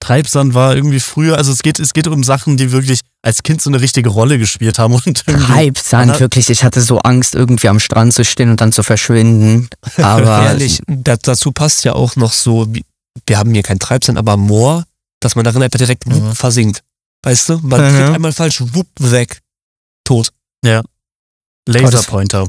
Treibsand 0.05 0.53
war 0.53 0.75
irgendwie 0.75 0.99
früher, 0.99 1.35
also 1.35 1.51
es 1.51 1.63
geht, 1.63 1.79
es 1.79 1.93
geht 1.93 2.05
um 2.05 2.23
Sachen, 2.23 2.57
die 2.57 2.71
wirklich 2.71 2.99
als 3.23 3.41
Kind 3.41 3.59
so 3.59 3.71
eine 3.71 3.81
richtige 3.81 4.09
Rolle 4.09 4.37
gespielt 4.37 4.77
haben. 4.77 4.93
Und 4.93 5.25
Treibsand, 5.25 6.19
wirklich. 6.19 6.51
Ich 6.51 6.63
hatte 6.63 6.81
so 6.81 6.99
Angst, 6.99 7.33
irgendwie 7.33 7.69
am 7.69 7.79
Strand 7.79 8.13
zu 8.13 8.23
stehen 8.23 8.51
und 8.51 8.61
dann 8.61 8.71
zu 8.71 8.83
verschwinden. 8.83 9.67
Aber 9.97 10.43
ehrlich, 10.45 10.79
dazu 10.85 11.51
passt 11.51 11.85
ja 11.85 11.93
auch 11.93 12.15
noch 12.17 12.33
so, 12.33 12.71
wir 13.25 13.37
haben 13.39 13.51
hier 13.51 13.63
kein 13.63 13.79
Treibsand, 13.79 14.19
aber 14.19 14.37
Moor, 14.37 14.83
dass 15.21 15.35
man 15.35 15.43
darin 15.43 15.63
einfach 15.63 15.79
direkt 15.79 16.05
mhm. 16.05 16.35
versinkt. 16.35 16.83
Weißt 17.23 17.49
du? 17.49 17.59
Man 17.63 17.81
mhm. 17.81 18.13
einmal 18.13 18.33
falsch, 18.33 18.61
wupp, 18.61 18.87
weg. 18.99 19.39
Tot. 20.03 20.31
Ja. 20.63 20.83
Laserpointer. 21.67 22.47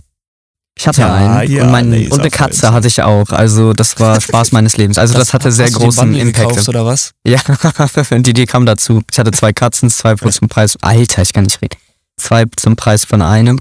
Ich 0.78 0.86
hatte 0.86 1.00
ja, 1.00 1.14
einen 1.14 1.50
ja, 1.50 1.64
und, 1.64 1.70
mein, 1.70 2.10
und 2.10 2.20
eine 2.20 2.30
Katze 2.30 2.70
hatte 2.70 2.86
ich 2.86 3.00
auch. 3.02 3.30
Also 3.30 3.72
das 3.72 3.98
war 3.98 4.20
Spaß 4.20 4.52
meines 4.52 4.76
Lebens. 4.76 4.98
Also 4.98 5.14
das, 5.14 5.28
das 5.28 5.34
hatte 5.34 5.50
sehr 5.50 5.70
großen 5.70 6.14
Impact. 6.14 6.50
Gekauft, 6.50 6.68
oder 6.68 6.84
was? 6.84 7.12
Ja, 7.26 7.40
die 8.10 8.30
Idee 8.30 8.44
kam 8.46 8.66
dazu. 8.66 9.02
Ich 9.10 9.18
hatte 9.18 9.30
zwei 9.30 9.52
Katzen, 9.54 9.88
zwei 9.88 10.14
plus 10.14 10.36
zum 10.36 10.48
Preis. 10.48 10.76
Alter, 10.82 11.22
ich 11.22 11.32
kann 11.32 11.44
nicht 11.44 11.62
reden. 11.62 11.76
Zwei 12.18 12.44
zum 12.56 12.76
Preis 12.76 13.04
von 13.04 13.22
einem 13.22 13.58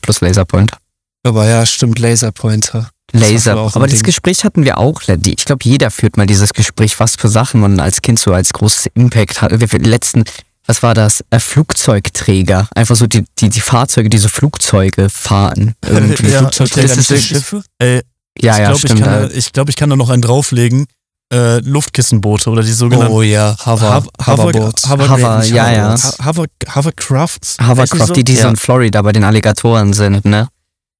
plus 0.00 0.20
Laserpointer. 0.22 0.78
Aber 1.26 1.46
ja, 1.46 1.66
stimmt, 1.66 1.98
Laserpointer. 1.98 2.90
Laser. 3.12 3.56
Aber 3.74 3.86
dieses 3.86 4.02
Gespräch 4.02 4.44
hatten 4.44 4.64
wir 4.64 4.78
auch. 4.78 5.02
Ich 5.02 5.44
glaube, 5.44 5.64
jeder 5.64 5.90
führt 5.90 6.16
mal 6.16 6.26
dieses 6.26 6.52
Gespräch, 6.52 7.00
was 7.00 7.16
für 7.16 7.28
Sachen 7.28 7.60
man 7.60 7.80
als 7.80 8.02
Kind 8.02 8.18
so 8.18 8.32
als 8.32 8.52
großes 8.52 8.88
Impact 8.94 9.40
hat. 9.40 9.52
Wir 9.58 9.78
letzten 9.80 10.24
was 10.68 10.82
war 10.82 10.94
das? 10.94 11.24
Äh, 11.30 11.40
Flugzeugträger. 11.40 12.68
Einfach 12.74 12.94
so 12.94 13.06
die, 13.06 13.24
die, 13.38 13.48
die 13.48 13.60
Fahrzeuge, 13.60 14.10
diese 14.10 14.28
Flugzeuge 14.28 15.08
fahren. 15.08 15.74
Irgendwie. 15.88 16.28
ja, 16.28 16.40
Flugzeugträger, 16.40 16.94
das 16.94 17.10
ist 17.10 17.24
Schiffe? 17.24 17.62
Äh, 17.78 17.94
ja, 17.96 18.02
ich 18.36 18.44
ja, 18.44 18.66
glaub, 18.66 18.78
stimmt. 18.78 19.00
Ich, 19.00 19.04
kann, 19.06 19.30
ich 19.34 19.52
glaube, 19.52 19.70
ich 19.70 19.76
kann 19.76 19.90
da 19.90 19.96
noch 19.96 20.10
einen 20.10 20.22
drauflegen. 20.22 20.86
Äh, 21.30 21.58
Luftkissenboote 21.60 22.48
oder 22.48 22.62
die 22.62 22.72
sogenannten. 22.72 23.12
Oh 23.12 23.20
ja, 23.20 23.54
Hover, 23.66 24.02
Hoverboats. 24.26 24.88
Hover, 24.88 25.10
Hover, 25.10 25.44
ja, 25.44 25.70
ja. 25.70 25.96
Hover, 26.24 26.46
Hovercrafts. 26.74 27.58
Hovercraft, 27.60 28.16
die, 28.16 28.24
die 28.24 28.36
so 28.36 28.48
in 28.48 28.56
Florida 28.56 29.02
bei 29.02 29.12
den 29.12 29.24
Alligatoren 29.24 29.92
sind, 29.92 30.24
ne? 30.24 30.48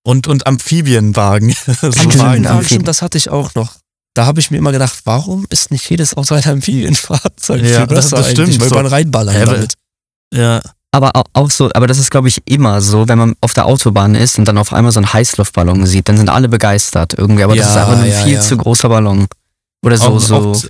Und, 0.03 0.27
und 0.27 0.47
Amphibienwagen. 0.47 1.55
Amphibienwagen, 1.81 2.85
das 2.85 3.01
hatte 3.01 3.17
ich 3.17 3.31
auch 3.31 3.55
noch. 3.55 3.77
Da 4.15 4.27
habe 4.27 4.41
ich 4.41 4.51
mir 4.51 4.59
immer 4.59 4.73
gedacht, 4.73 5.01
warum 5.05 5.47
ist 5.51 5.71
nicht 5.71 5.89
jedes 5.89 6.17
Auto 6.17 6.35
ein 6.35 6.45
Amphibienfahrzeug? 6.45 7.63
Ja, 7.63 7.87
das, 7.87 8.11
das 8.11 8.31
stimmt. 8.31 8.61
Weil 8.61 8.69
so. 8.69 8.75
man 8.75 8.87
reinballern 8.87 9.35
ja, 9.35 9.45
damit. 9.47 9.75
Ja. 10.35 10.61
Aber 10.91 11.13
auch 11.35 11.51
so, 11.51 11.71
aber 11.75 11.87
das 11.87 11.99
ist 11.99 12.11
glaube 12.11 12.29
ich 12.29 12.41
immer 12.47 12.81
so, 12.81 13.09
wenn 13.09 13.19
man 13.19 13.35
auf 13.43 13.53
der 13.53 13.67
Autobahn 13.67 14.15
ist 14.15 14.39
und 14.39 14.47
dann 14.47 14.57
auf 14.57 14.73
einmal 14.73 14.91
so 14.91 15.01
einen 15.01 15.13
Heißluftballon 15.13 15.85
sieht, 15.85 16.09
dann 16.09 16.17
sind 16.17 16.31
alle 16.31 16.49
begeistert 16.49 17.15
irgendwie, 17.17 17.45
aber 17.45 17.55
ja, 17.55 17.63
das 17.63 17.71
ist 17.73 17.77
einfach 17.77 17.99
ein 17.99 18.11
ja, 18.11 18.23
viel 18.23 18.35
ja. 18.35 18.41
zu 18.41 18.57
großer 18.57 18.89
Ballon. 18.89 19.29
Oder 19.85 19.99
so, 19.99 20.05
auch, 20.07 20.19
so. 20.19 20.37
Auch, 20.37 20.63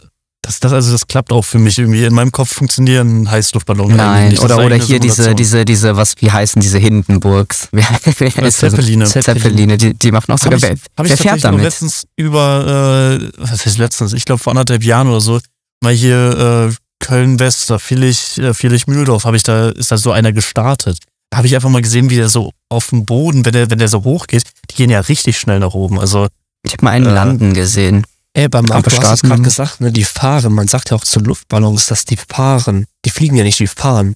das, 0.43 0.61
das, 0.61 0.73
also 0.73 0.93
das 0.93 1.07
klappt 1.07 1.33
auch 1.33 1.45
für 1.45 1.59
mich 1.59 1.79
irgendwie. 1.79 2.05
In 2.05 2.15
meinem 2.15 2.33
Kopf 2.33 2.55
funktionieren 2.55 3.31
Heißluftballons. 3.31 3.95
Nein, 3.95 4.31
nicht. 4.31 4.43
oder, 4.43 4.59
oder 4.65 4.77
hier 4.77 5.01
diese, 5.01 5.35
diese, 5.35 5.65
diese, 5.65 5.97
was, 5.97 6.15
wie 6.21 6.31
heißen 6.31 6.63
diese 6.63 6.79
Hindenburgs? 6.79 7.69
Zeppeline. 8.51 9.05
Zeppeline, 9.05 9.77
die, 9.77 9.95
die 9.95 10.13
machen 10.13 10.33
auch 10.33 10.39
sogar, 10.39 10.61
hab 10.61 10.69
ich, 10.73 10.81
wer, 10.97 11.09
wer 11.09 11.17
fährt 11.17 11.45
damit? 11.45 11.63
letztens 11.63 12.07
über, 12.17 13.21
äh, 13.21 13.31
was 13.37 13.67
heißt 13.67 13.79
letztens, 13.79 14.13
ich 14.13 14.25
glaube 14.25 14.41
vor 14.41 14.53
anderthalb 14.53 14.85
Jahren 14.85 15.09
oder 15.09 15.21
so, 15.21 15.41
mal 15.83 15.93
hier, 15.93 16.71
äh, 16.71 16.75
Köln-West, 17.01 17.71
da 17.71 17.79
Vierlich, 17.79 18.39
äh, 18.39 18.55
Vierlich-Mühldorf, 18.55 19.25
habe 19.25 19.37
ich 19.37 19.43
da, 19.43 19.71
ist 19.71 19.91
da 19.91 19.99
so 19.99 20.13
einer 20.13 20.33
gestartet. 20.33 20.99
Da 21.31 21.39
habe 21.39 21.47
ich 21.47 21.55
einfach 21.55 21.69
mal 21.69 21.83
gesehen, 21.83 22.11
wie 22.11 22.17
der 22.17 22.29
so 22.29 22.53
auf 22.69 22.89
dem 22.89 23.05
Boden, 23.05 23.45
wenn 23.45 23.53
der, 23.53 23.71
wenn 23.71 23.79
der 23.79 23.89
so 23.89 24.05
hoch 24.05 24.27
geht, 24.27 24.45
die 24.71 24.75
gehen 24.75 24.91
ja 24.91 25.01
richtig 25.01 25.39
schnell 25.39 25.59
nach 25.59 25.75
oben. 25.75 25.99
Also, 25.99 26.29
ich 26.65 26.73
habe 26.73 26.85
mal 26.85 26.91
einen 26.91 27.07
äh, 27.07 27.13
landen 27.13 27.55
gesehen. 27.55 28.05
Ey, 28.35 28.49
beim 28.49 28.65
Markt, 28.67 28.87
du 28.87 28.97
hast 29.03 29.23
es 29.25 29.29
gerade 29.29 29.43
gesagt, 29.43 29.81
ne, 29.81 29.91
die 29.91 30.05
fahren. 30.05 30.53
Man 30.53 30.69
sagt 30.69 30.91
ja 30.91 30.97
auch 30.97 31.05
zu 31.05 31.21
Luftballons, 31.21 31.87
dass 31.87 32.05
die 32.05 32.17
fahren. 32.17 32.87
Die 33.05 33.11
fliegen 33.11 33.37
ja 33.37 33.45
nicht, 33.45 33.59
die 33.59 33.67
fahren. 33.67 34.15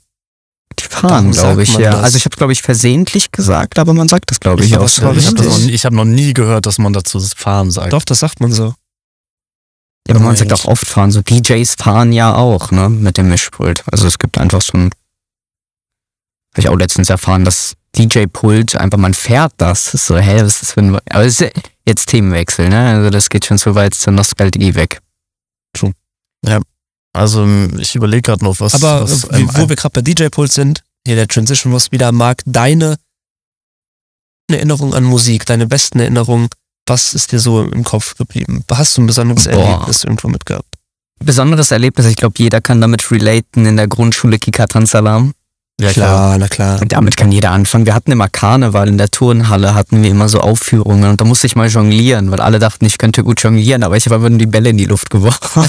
Die 0.79 0.85
fahren, 0.85 1.33
glaube 1.33 1.63
ich, 1.63 1.77
ja. 1.77 1.93
Das. 1.93 2.05
Also 2.05 2.17
ich 2.19 2.25
habe, 2.25 2.37
glaube 2.37 2.53
ich, 2.53 2.63
versehentlich 2.63 3.31
gesagt, 3.31 3.79
aber 3.79 3.95
man 3.95 4.09
sagt 4.09 4.31
das, 4.31 4.41
glaube 4.41 4.65
ich, 4.65 4.71
ich, 4.71 4.79
auch. 4.79 4.89
So. 4.89 5.11
Ich 5.13 5.27
habe 5.27 5.45
noch, 5.45 5.59
hab 5.59 5.93
noch 5.93 6.05
nie 6.05 6.33
gehört, 6.33 6.67
dass 6.67 6.79
man 6.79 6.93
dazu 6.93 7.21
fahren 7.21 7.71
sagt. 7.71 7.93
Doch, 7.93 8.05
das 8.05 8.21
sagt 8.21 8.41
man 8.41 8.53
so. 8.53 8.75
Ja, 10.09 10.15
aber 10.15 10.21
man 10.21 10.37
sagt 10.37 10.53
auch 10.53 10.65
oft 10.65 10.87
fahren. 10.87 11.11
So 11.11 11.23
DJs 11.23 11.75
fahren 11.75 12.13
ja 12.13 12.35
auch, 12.35 12.71
ne, 12.71 12.89
mit 12.89 13.19
dem 13.19 13.29
Mischpult. 13.29 13.85
Also 13.91 14.07
es 14.07 14.19
gibt 14.19 14.39
einfach 14.39 14.63
so 14.63 14.79
ein, 14.79 14.91
habe 16.53 16.61
ich 16.61 16.69
auch 16.69 16.77
letztens 16.77 17.11
erfahren, 17.11 17.45
dass 17.45 17.75
DJ-Pult 17.97 18.77
einfach, 18.77 18.99
man 18.99 19.15
fährt 19.15 19.53
das. 19.59 19.93
das 19.93 20.07
so, 20.07 20.17
hä, 20.17 20.43
was 20.43 20.55
ist 20.55 20.63
das 20.63 20.73
für 20.73 20.81
ein, 20.81 20.95
aber 21.11 21.25
es 21.25 21.41
ist 21.41 21.53
jetzt 21.87 22.07
Themenwechsel, 22.07 22.69
ne, 22.69 22.97
also 22.97 23.11
das 23.11 23.29
geht 23.29 23.45
schon 23.45 23.59
so 23.59 23.75
weit 23.75 23.95
zur 23.95 24.13
Nostalgie 24.13 24.75
weg. 24.75 25.01
True. 25.75 25.93
Ja, 26.45 26.61
also 27.13 27.47
ich 27.79 27.95
überlege 27.95 28.23
gerade 28.23 28.45
noch 28.45 28.61
was. 28.61 28.75
Aber 28.75 29.03
was, 29.03 29.31
wie, 29.31 29.47
wo 29.55 29.69
wir 29.69 29.77
gerade 29.77 30.01
bei 30.01 30.03
DJ-Pult 30.03 30.53
sind, 30.53 30.83
hier 31.07 31.17
der 31.17 31.29
Transition 31.29 31.73
was 31.73 31.93
wieder, 31.93 32.13
Marc, 32.13 32.43
deine 32.47 32.97
Erinnerung 34.51 34.95
an 34.95 35.05
Musik, 35.05 35.47
deine 35.47 35.67
besten 35.67 35.99
Erinnerungen 35.99 36.49
was 36.87 37.15
ist 37.15 37.33
dir 37.33 37.39
so 37.39 37.63
im 37.63 37.85
Kopf 37.85 38.17
geblieben? 38.17 38.65
Hast 38.71 38.97
du 38.97 39.03
ein 39.03 39.07
besonderes 39.07 39.45
Boah. 39.45 39.53
Erlebnis 39.53 40.05
irgendwo 40.05 40.29
mitgehabt? 40.29 40.69
Besonderes 41.21 41.71
Erlebnis, 41.71 42.07
ich 42.07 42.17
glaube, 42.17 42.35
jeder 42.39 42.61
kann 42.61 42.81
damit 42.81 43.09
relaten 43.11 43.65
in 43.67 43.77
der 43.77 43.87
Grundschule 43.87 44.39
Kika-Tanzalarm. 44.39 45.35
Ja, 45.83 45.93
klar, 45.93 46.39
na 46.39 46.49
klar. 46.49 46.81
Und 46.81 46.93
damit 46.93 47.17
kann 47.17 47.33
jeder 47.33 47.51
anfangen. 47.51 47.87
Wir 47.87 47.95
hatten 47.95 48.13
immer 48.13 48.29
Karneval 48.29 48.89
in 48.89 48.99
der 48.99 49.11
Turnhalle, 49.11 49.75
hatten 49.75 50.03
wir 50.03 50.11
immer 50.11 50.29
so 50.29 50.41
Aufführungen 50.41 51.11
und 51.11 51.21
da 51.21 51.25
musste 51.25 51.47
ich 51.47 51.57
mal 51.57 51.69
jonglieren, 51.69 52.31
weil 52.31 52.41
alle 52.41 52.59
dachten, 52.59 52.85
ich 52.85 52.99
könnte 52.99 53.25
gut 53.25 53.43
jonglieren, 53.43 53.83
aber 53.83 53.97
ich 53.97 54.07
habe 54.07 54.17
einfach 54.17 54.31
die 54.39 54.47
Bälle 54.47 54.71
in 54.71 54.77
die 54.77 54.85
Luft 54.85 55.11
geworfen. 55.11 55.67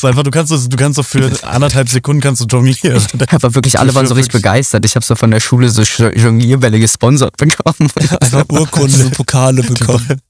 so 0.00 0.06
einfach, 0.08 0.22
du 0.22 0.30
kannst 0.30 0.50
so, 0.50 0.68
du 0.68 0.76
kannst 0.76 0.96
so 0.96 1.02
für 1.02 1.30
anderthalb 1.42 1.88
Sekunden 1.88 2.20
kannst 2.20 2.42
du 2.42 2.46
jonglieren. 2.46 3.02
Aber 3.30 3.54
wirklich, 3.54 3.78
alle 3.78 3.94
waren 3.94 4.06
so 4.06 4.14
richtig 4.14 4.32
begeistert. 4.32 4.84
Ich 4.84 4.94
habe 4.94 5.04
so 5.04 5.14
von 5.14 5.30
der 5.30 5.40
Schule 5.40 5.68
so 5.68 5.82
Jonglierbälle 5.82 6.78
gesponsert 6.78 7.36
bekommen. 7.36 7.90
Einfach 8.20 8.44
Urkunden 8.48 9.06
und 9.06 9.14
Pokale 9.14 9.62
bekommen. 9.62 10.06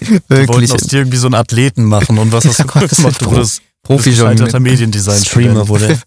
Wirklich. 0.00 0.26
Die 0.28 0.48
wollten 0.48 0.72
aus 0.72 0.82
dir 0.82 0.98
irgendwie 1.00 1.16
so 1.16 1.26
einen 1.26 1.34
Athleten 1.34 1.84
machen 1.84 2.18
und 2.18 2.32
was 2.32 2.44
hast 2.44 2.60
du 2.60 2.66
gemacht? 2.66 3.20
Du 3.20 3.30
wurdest 3.30 3.62
Profi-Jonglierer 3.82 4.60
Mediendesign. 4.60 5.24
Streamer 5.24 5.68
wurde. 5.68 5.98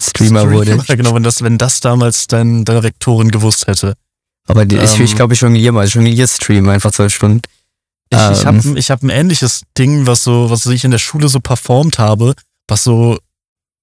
Streamer 0.00 0.50
wurde. 0.50 0.82
Ja, 0.86 0.94
genau, 0.96 1.14
wenn 1.14 1.22
das, 1.22 1.42
wenn 1.42 1.58
das 1.58 1.80
damals 1.80 2.26
dein, 2.26 2.64
deine 2.64 2.82
Rektorin 2.82 3.30
gewusst 3.30 3.66
hätte. 3.66 3.94
Aber 4.46 4.64
die, 4.64 4.76
ähm, 4.76 4.84
ich, 4.84 5.00
ich 5.00 5.16
glaube, 5.16 5.34
ich 5.34 5.40
jongliere 5.40 5.72
mal. 5.72 5.86
Ich 5.86 5.94
jongliere-Stream 5.94 6.68
einfach 6.68 6.92
zwölf 6.92 7.14
Stunden. 7.14 7.42
Ich, 8.10 8.18
ähm, 8.18 8.32
ich 8.32 8.46
habe 8.46 8.78
ich 8.78 8.90
hab 8.90 9.02
ein 9.02 9.10
ähnliches 9.10 9.62
Ding, 9.76 10.06
was 10.06 10.22
so, 10.22 10.50
was 10.50 10.66
ich 10.66 10.84
in 10.84 10.90
der 10.92 10.98
Schule 10.98 11.28
so 11.28 11.40
performt 11.40 11.98
habe, 11.98 12.34
was 12.68 12.84
so 12.84 13.18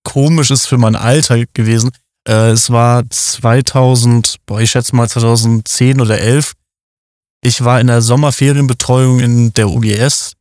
komisch 0.03 0.51
ist 0.51 0.65
für 0.65 0.77
mein 0.77 0.95
Alter 0.95 1.43
gewesen. 1.53 1.91
Äh, 2.27 2.51
es 2.51 2.69
war 2.69 3.03
2000, 3.09 4.37
boah, 4.45 4.61
ich 4.61 4.71
schätze 4.71 4.95
mal 4.95 5.09
2010 5.09 5.99
oder 5.99 6.19
11. 6.19 6.53
ich 7.41 7.63
war 7.63 7.81
in 7.81 7.87
der 7.87 8.01
Sommerferienbetreuung 8.01 9.19
in 9.19 9.53
der 9.53 9.69
UGS 9.69 10.33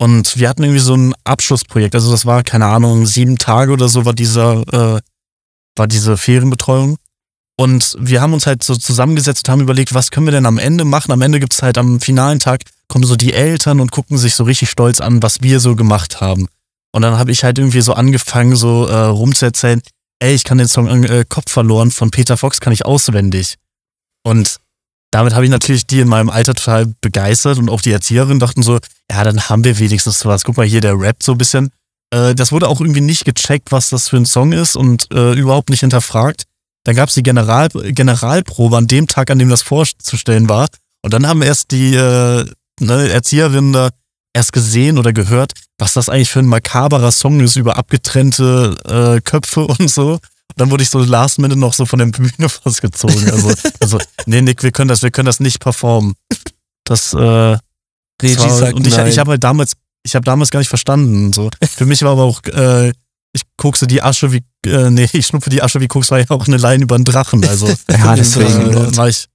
und 0.00 0.38
wir 0.38 0.48
hatten 0.48 0.62
irgendwie 0.62 0.80
so 0.80 0.94
ein 0.94 1.14
Abschlussprojekt. 1.24 1.94
Also 1.94 2.10
das 2.10 2.26
war, 2.26 2.42
keine 2.42 2.66
Ahnung, 2.66 3.06
sieben 3.06 3.36
Tage 3.38 3.72
oder 3.72 3.88
so 3.88 4.04
war 4.04 4.14
dieser, 4.14 4.62
äh, 4.96 5.00
war 5.80 5.88
diese 5.88 6.18
Ferienbetreuung. 6.18 6.98
Und 7.58 7.96
wir 7.98 8.20
haben 8.20 8.34
uns 8.34 8.46
halt 8.46 8.62
so 8.62 8.76
zusammengesetzt 8.76 9.48
und 9.48 9.52
haben 9.52 9.60
überlegt, 9.60 9.94
was 9.94 10.10
können 10.10 10.26
wir 10.26 10.32
denn 10.32 10.46
am 10.46 10.58
Ende 10.58 10.84
machen? 10.84 11.10
Am 11.10 11.22
Ende 11.22 11.40
gibt's 11.40 11.62
halt 11.62 11.78
am 11.78 12.00
finalen 12.00 12.38
Tag, 12.38 12.62
kommen 12.88 13.04
so 13.04 13.16
die 13.16 13.32
Eltern 13.32 13.80
und 13.80 13.90
gucken 13.90 14.18
sich 14.18 14.34
so 14.34 14.44
richtig 14.44 14.70
stolz 14.70 15.00
an, 15.00 15.22
was 15.22 15.40
wir 15.40 15.58
so 15.58 15.76
gemacht 15.76 16.20
haben. 16.20 16.48
Und 16.92 17.02
dann 17.02 17.18
habe 17.18 17.32
ich 17.32 17.44
halt 17.44 17.58
irgendwie 17.58 17.80
so 17.80 17.94
angefangen, 17.94 18.56
so 18.56 18.86
äh, 18.86 18.94
rumzuerzählen, 18.94 19.80
ey, 20.20 20.34
ich 20.34 20.44
kann 20.44 20.58
den 20.58 20.68
Song 20.68 21.04
äh, 21.04 21.24
Kopf 21.28 21.50
verloren 21.50 21.90
von 21.90 22.10
Peter 22.10 22.36
Fox, 22.36 22.60
kann 22.60 22.72
ich 22.72 22.84
auswendig. 22.84 23.56
Und 24.22 24.58
damit 25.10 25.34
habe 25.34 25.44
ich 25.44 25.50
natürlich 25.50 25.86
die 25.86 26.00
in 26.00 26.08
meinem 26.08 26.28
Alter 26.28 26.54
total 26.54 26.94
begeistert 27.00 27.58
und 27.58 27.70
auch 27.70 27.80
die 27.80 27.92
Erzieherinnen 27.92 28.38
dachten 28.38 28.62
so, 28.62 28.78
ja, 29.10 29.24
dann 29.24 29.48
haben 29.48 29.64
wir 29.64 29.78
wenigstens 29.78 30.24
was. 30.24 30.44
Guck 30.44 30.56
mal 30.56 30.66
hier, 30.66 30.80
der 30.80 30.98
rappt 30.98 31.22
so 31.22 31.32
ein 31.32 31.38
bisschen. 31.38 31.70
Äh, 32.10 32.34
das 32.34 32.52
wurde 32.52 32.68
auch 32.68 32.80
irgendwie 32.80 33.00
nicht 33.00 33.24
gecheckt, 33.24 33.72
was 33.72 33.90
das 33.90 34.08
für 34.08 34.16
ein 34.16 34.26
Song 34.26 34.52
ist 34.52 34.76
und 34.76 35.08
äh, 35.12 35.32
überhaupt 35.32 35.70
nicht 35.70 35.80
hinterfragt. 35.80 36.44
Dann 36.84 36.96
gab 36.96 37.08
es 37.08 37.14
die 37.14 37.22
General 37.22 37.68
Generalprobe 37.68 38.76
an 38.76 38.86
dem 38.86 39.06
Tag, 39.06 39.30
an 39.30 39.38
dem 39.38 39.50
das 39.50 39.62
vorzustellen 39.62 40.48
war. 40.48 40.68
Und 41.02 41.12
dann 41.12 41.26
haben 41.26 41.42
erst 41.42 41.70
die 41.72 41.94
äh, 41.94 42.46
ne, 42.80 43.08
Erzieherinnen 43.10 43.72
da 43.72 43.90
erst 44.32 44.52
gesehen 44.52 44.98
oder 44.98 45.12
gehört, 45.12 45.52
was 45.78 45.92
das 45.92 46.08
eigentlich 46.08 46.30
für 46.30 46.38
ein 46.38 46.46
makaberer 46.46 47.10
Song 47.10 47.40
ist 47.40 47.56
über 47.56 47.76
abgetrennte 47.76 48.76
äh, 49.18 49.20
Köpfe 49.20 49.66
und 49.66 49.90
so 49.90 50.18
dann 50.60 50.70
wurde 50.70 50.82
ich 50.82 50.90
so 50.90 50.98
last 50.98 51.38
minute 51.38 51.58
noch 51.58 51.72
so 51.72 51.86
von 51.86 51.98
der 51.98 52.06
Bühne 52.06 52.48
festgezogen. 52.48 53.30
Also, 53.30 53.52
also 53.80 53.98
nee, 54.26 54.42
Nick, 54.42 54.62
wir 54.62 54.72
können 54.72 54.88
das, 54.88 55.02
wir 55.02 55.10
können 55.10 55.26
das 55.26 55.40
nicht 55.40 55.60
performen. 55.60 56.14
Das, 56.84 57.14
äh, 57.14 57.56
Regie 58.22 58.38
war, 58.38 58.74
und 58.74 58.86
ich, 58.86 58.96
ich 58.98 59.18
habe 59.18 59.32
halt 59.32 59.44
damals, 59.44 59.72
ich 60.02 60.14
habe 60.14 60.24
damals 60.24 60.50
gar 60.50 60.60
nicht 60.60 60.68
verstanden. 60.68 61.32
So. 61.32 61.50
Für 61.62 61.86
mich 61.86 62.02
war 62.02 62.12
aber 62.12 62.24
auch, 62.24 62.42
äh, 62.44 62.92
ich 63.32 63.42
kokse 63.56 63.86
die 63.86 64.02
Asche 64.02 64.32
wie, 64.32 64.42
äh, 64.66 64.90
nee, 64.90 65.08
ich 65.12 65.26
schnupfe 65.26 65.50
die 65.50 65.62
Asche 65.62 65.80
wie 65.80 65.88
Koks 65.88 66.10
war 66.10 66.18
ja 66.18 66.24
auch 66.28 66.46
eine 66.46 66.56
Line 66.56 66.82
über 66.84 66.94
einen 66.94 67.04
Drachen. 67.04 67.46
Also 67.46 67.68
ja, 67.90 68.14
deswegen 68.16 68.70
äh, 68.70 68.96
war 68.96 69.08
ich, 69.08 69.26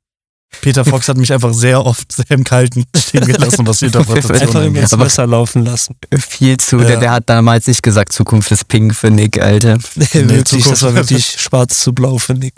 Peter 0.62 0.86
Fox 0.86 1.08
hat 1.08 1.18
mich 1.18 1.32
einfach 1.34 1.54
sehr 1.54 1.86
oft 1.86 2.12
sehr 2.12 2.30
im 2.32 2.44
Kalten 2.44 2.86
stehen 2.96 3.26
gelassen, 3.26 3.68
was 3.68 3.80
die 3.80 3.86
Interpretation 3.86 4.36
Einfach 4.36 4.64
immer 4.64 4.80
ins 4.80 4.98
Wasser 4.98 5.28
laufen 5.28 5.66
lassen. 5.66 5.96
Viel 6.18 6.58
zu. 6.58 6.80
Ja. 6.80 6.86
Der, 6.86 6.98
der, 6.98 7.12
hat 7.12 7.30
damals 7.30 7.68
nicht 7.68 7.84
gesagt, 7.84 8.14
Zukunft 8.14 8.52
ist 8.52 8.68
pink 8.68 8.96
für 8.96 9.12
Nick, 9.12 9.42
Alter. 9.42 9.78
Nee, 9.96 10.08
nee 10.14 10.30
wirklich, 10.30 10.66
das 10.68 10.82
war 10.84 10.96
wirklich 10.96 11.26
schwarz 11.26 11.82
zu 11.82 11.94
blau 11.94 12.18
für 12.18 12.34
Nick. 12.34 12.56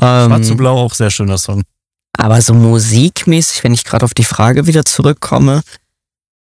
Ähm, 0.00 0.26
schwarz 0.26 0.46
zu 0.48 0.56
blau, 0.56 0.78
auch 0.78 0.94
sehr 0.94 1.10
schöner 1.10 1.38
Song. 1.38 1.62
Aber 2.18 2.40
so 2.40 2.54
musikmäßig, 2.54 3.62
wenn 3.62 3.74
ich 3.74 3.84
gerade 3.84 4.04
auf 4.04 4.14
die 4.14 4.24
Frage 4.24 4.66
wieder 4.66 4.84
zurückkomme, 4.84 5.62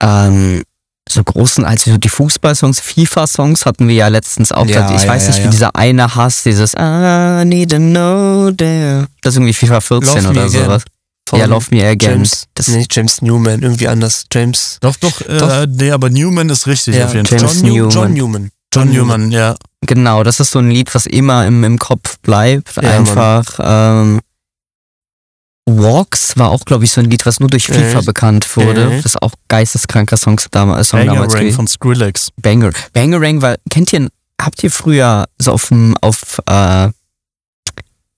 ähm, 0.01 0.63
so 1.09 1.23
großen, 1.23 1.65
also 1.65 1.97
die 1.97 2.09
Fußballsongs, 2.09 2.79
FIFA-Songs 2.79 3.65
hatten 3.65 3.87
wir 3.87 3.95
ja 3.95 4.07
letztens 4.07 4.51
auch. 4.51 4.65
Ja, 4.65 4.93
ich 4.95 5.03
ja, 5.03 5.09
weiß 5.09 5.27
nicht, 5.27 5.39
ja, 5.39 5.45
wie 5.45 5.49
dieser 5.49 5.75
eine 5.75 6.15
Hass, 6.15 6.43
dieses 6.43 6.73
I 6.73 7.43
need 7.45 7.71
to 7.71 7.77
know 7.77 8.51
there. 8.51 9.07
Das 9.21 9.33
ist 9.33 9.37
irgendwie 9.37 9.53
FIFA 9.53 9.81
14 9.81 10.23
Love 10.23 10.29
oder 10.29 10.49
sowas. 10.49 10.83
Ja, 11.33 11.45
Love 11.45 11.67
Me 11.71 11.85
Again. 11.87 12.11
James, 12.11 12.47
das 12.53 12.67
ist 12.67 12.75
nicht 12.75 12.93
James 12.93 13.21
Newman, 13.21 13.61
irgendwie 13.61 13.87
anders. 13.87 14.25
James. 14.31 14.77
Doch, 14.81 14.95
doch, 14.97 15.21
äh, 15.21 15.37
doch. 15.37 15.49
Äh, 15.49 15.67
nee, 15.69 15.91
aber 15.91 16.09
Newman 16.09 16.49
ist 16.49 16.67
richtig 16.67 16.95
ja, 16.95 17.05
auf 17.05 17.13
jeden 17.13 17.25
James 17.25 17.41
Fall. 17.41 17.61
John 17.61 17.73
Newman. 17.73 17.89
John 17.89 18.13
Newman. 18.13 18.51
John 18.73 18.89
Newman, 18.89 19.31
ja. 19.31 19.55
Genau, 19.85 20.23
das 20.23 20.39
ist 20.39 20.51
so 20.51 20.59
ein 20.59 20.69
Lied, 20.69 20.93
was 20.93 21.05
immer 21.05 21.45
im, 21.45 21.63
im 21.63 21.77
Kopf 21.77 22.19
bleibt. 22.19 22.77
Einfach. 22.77 23.59
Ähm, 23.61 24.19
Walks 25.65 26.37
war 26.37 26.49
auch, 26.49 26.65
glaube 26.65 26.85
ich, 26.85 26.91
so 26.91 27.01
ein 27.01 27.09
Lied, 27.09 27.25
was 27.25 27.39
nur 27.39 27.49
durch 27.49 27.67
FIFA 27.67 27.99
äh, 27.99 28.03
bekannt 28.03 28.55
wurde. 28.57 28.83
Äh. 28.83 28.95
Das 28.97 29.05
ist 29.05 29.21
auch 29.21 29.33
geisteskranker 29.47 30.17
Song, 30.17 30.39
damals, 30.51 30.89
Song 30.89 30.99
Banger 30.99 31.13
damals. 31.13 31.33
Bangerang 31.33 31.53
von 31.53 31.67
Skrillex. 31.67 32.29
Banger. 32.41 32.71
Bangerang 32.93 33.41
war, 33.41 33.55
kennt 33.69 33.93
ihr, 33.93 34.09
habt 34.41 34.63
ihr 34.63 34.71
früher 34.71 35.27
so 35.37 35.51
auf 35.51 35.67
dem, 35.67 35.95
auf, 36.01 36.41
äh, 36.47 36.89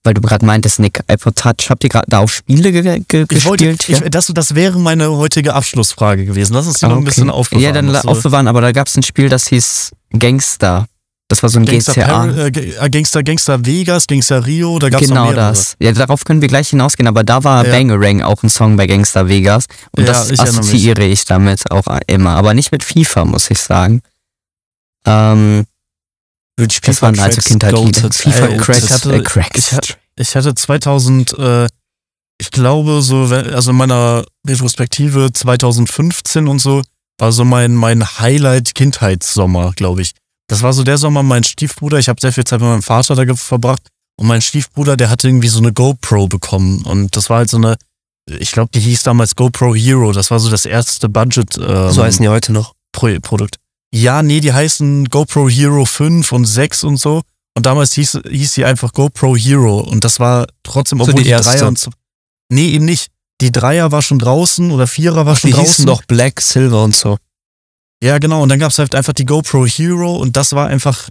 weil 0.04 0.14
du 0.14 0.20
gerade 0.20 0.44
meintest, 0.44 0.80
Nick, 0.80 1.00
iPod 1.08 1.36
Touch, 1.36 1.68
habt 1.70 1.84
ihr 1.84 1.90
gerade 1.90 2.06
da 2.08 2.20
auch 2.20 2.28
Spiele 2.28 2.72
ge 2.72 2.82
ge 2.82 2.96
ich 3.22 3.28
gespielt? 3.28 3.44
Wollte, 3.44 3.66
ich, 3.88 4.00
das, 4.10 4.26
das 4.34 4.54
wäre 4.54 4.78
meine 4.78 5.10
heutige 5.12 5.54
Abschlussfrage 5.54 6.24
gewesen. 6.24 6.54
Lass 6.54 6.66
uns 6.66 6.78
die 6.78 6.86
okay. 6.86 6.94
noch 6.94 7.00
ein 7.00 7.04
bisschen 7.04 7.30
aufbewahren. 7.30 7.64
Ja, 7.64 7.72
dann 7.72 7.94
aufbewahren, 7.96 8.48
aber 8.48 8.60
da 8.60 8.72
gab 8.72 8.88
es 8.88 8.96
ein 8.96 9.02
Spiel, 9.02 9.28
das 9.28 9.48
hieß 9.48 9.92
Gangster. 10.18 10.86
Das 11.28 11.42
war 11.42 11.48
so 11.48 11.58
ein 11.58 11.64
Gangster 11.64 11.94
GTA. 11.94 12.26
Per, 12.26 12.46
äh, 12.46 12.90
Gangster, 12.90 13.22
Gangster 13.22 13.64
Vegas, 13.64 14.06
Gangster 14.06 14.44
Rio, 14.44 14.78
da 14.78 14.90
gab 14.90 15.00
es 15.00 15.08
Genau 15.08 15.32
das. 15.32 15.74
Ja, 15.80 15.92
darauf 15.92 16.24
können 16.24 16.42
wir 16.42 16.48
gleich 16.48 16.68
hinausgehen, 16.68 17.08
aber 17.08 17.24
da 17.24 17.42
war 17.44 17.64
ja. 17.64 17.72
Bangerang 17.72 18.20
auch 18.20 18.42
ein 18.42 18.50
Song 18.50 18.76
bei 18.76 18.86
Gangster 18.86 19.26
Vegas. 19.26 19.64
Und 19.92 20.04
ja, 20.04 20.12
das 20.12 20.30
ich 20.30 20.40
assoziiere 20.40 21.04
ich 21.04 21.24
damit 21.24 21.70
auch 21.70 21.86
immer. 22.06 22.30
Aber 22.30 22.52
nicht 22.52 22.72
mit 22.72 22.84
FIFA, 22.84 23.24
muss 23.24 23.50
ich 23.50 23.58
sagen. 23.58 24.02
Ähm, 25.06 25.66
das 26.56 27.02
waren 27.02 27.18
also 27.18 27.40
Kindheitslieder. 27.40 28.12
FIFA 28.12 28.46
Ey, 28.46 28.56
cracked, 28.58 28.84
ich 28.84 28.90
hatte, 28.90 29.14
äh, 29.14 29.22
cracked. 29.22 29.58
Ich, 29.58 29.96
ich 30.16 30.36
hatte 30.36 30.54
2000, 30.54 31.38
äh, 31.38 31.68
ich 32.38 32.50
glaube 32.50 33.00
so, 33.02 33.24
also 33.24 33.70
in 33.70 33.76
meiner 33.76 34.24
Retrospektive 34.46 35.32
2015 35.32 36.48
und 36.48 36.58
so, 36.58 36.82
war 37.18 37.32
so 37.32 37.44
mein, 37.44 37.74
mein 37.74 38.04
Highlight-Kindheitssommer, 38.18 39.72
glaube 39.74 40.02
ich. 40.02 40.12
Das 40.46 40.62
war 40.62 40.72
so 40.72 40.84
der 40.84 40.98
Sommer, 40.98 41.22
mein 41.22 41.44
Stiefbruder, 41.44 41.98
ich 41.98 42.08
habe 42.08 42.20
sehr 42.20 42.32
viel 42.32 42.44
Zeit 42.44 42.60
mit 42.60 42.68
meinem 42.68 42.82
Vater 42.82 43.14
da 43.14 43.34
verbracht 43.34 43.82
und 44.16 44.26
mein 44.26 44.42
Stiefbruder, 44.42 44.96
der 44.96 45.10
hatte 45.10 45.28
irgendwie 45.28 45.48
so 45.48 45.58
eine 45.58 45.72
GoPro 45.72 46.28
bekommen 46.28 46.82
und 46.84 47.16
das 47.16 47.30
war 47.30 47.38
halt 47.38 47.50
so 47.50 47.56
eine, 47.56 47.76
ich 48.28 48.52
glaube, 48.52 48.70
die 48.74 48.80
hieß 48.80 49.02
damals 49.02 49.36
GoPro 49.36 49.74
Hero, 49.74 50.12
das 50.12 50.30
war 50.30 50.38
so 50.40 50.50
das 50.50 50.64
erste 50.64 51.08
Budget. 51.08 51.56
Ähm, 51.58 51.90
so 51.90 52.02
heißen 52.02 52.22
die 52.22 52.28
heute 52.28 52.52
noch. 52.52 52.74
Pro 52.92 53.08
Produkt. 53.20 53.56
Ja, 53.92 54.22
nee, 54.22 54.40
die 54.40 54.52
heißen 54.52 55.08
GoPro 55.08 55.48
Hero 55.48 55.84
5 55.84 56.32
und 56.32 56.44
6 56.46 56.84
und 56.84 56.96
so. 56.96 57.22
Und 57.56 57.66
damals 57.66 57.92
hieß, 57.92 58.20
hieß 58.28 58.52
sie 58.52 58.64
einfach 58.64 58.92
GoPro 58.92 59.36
Hero. 59.36 59.80
Und 59.80 60.02
das 60.04 60.18
war 60.18 60.46
trotzdem, 60.62 61.00
obwohl 61.00 61.12
so 61.12 61.18
die, 61.18 61.24
die 61.24 61.30
Dreier 61.30 61.68
und 61.68 61.78
so. 61.78 61.90
Nee, 62.48 62.70
eben 62.70 62.84
nicht. 62.84 63.08
Die 63.40 63.52
Dreier 63.52 63.92
war 63.92 64.02
schon 64.02 64.18
draußen 64.18 64.70
oder 64.70 64.86
Vierer 64.86 65.26
war 65.26 65.36
schon 65.36 65.48
die 65.48 65.54
draußen. 65.54 65.64
Die 65.64 65.70
hießen 65.70 65.86
doch 65.86 66.02
Black, 66.04 66.40
Silver 66.40 66.82
und 66.82 66.96
so. 66.96 67.18
Ja, 68.02 68.18
genau. 68.18 68.42
Und 68.42 68.48
dann 68.48 68.58
gab 68.58 68.70
es 68.70 68.78
halt 68.78 68.94
einfach 68.94 69.12
die 69.12 69.24
GoPro 69.24 69.66
Hero 69.66 70.16
und 70.16 70.36
das 70.36 70.52
war 70.52 70.68
einfach, 70.68 71.08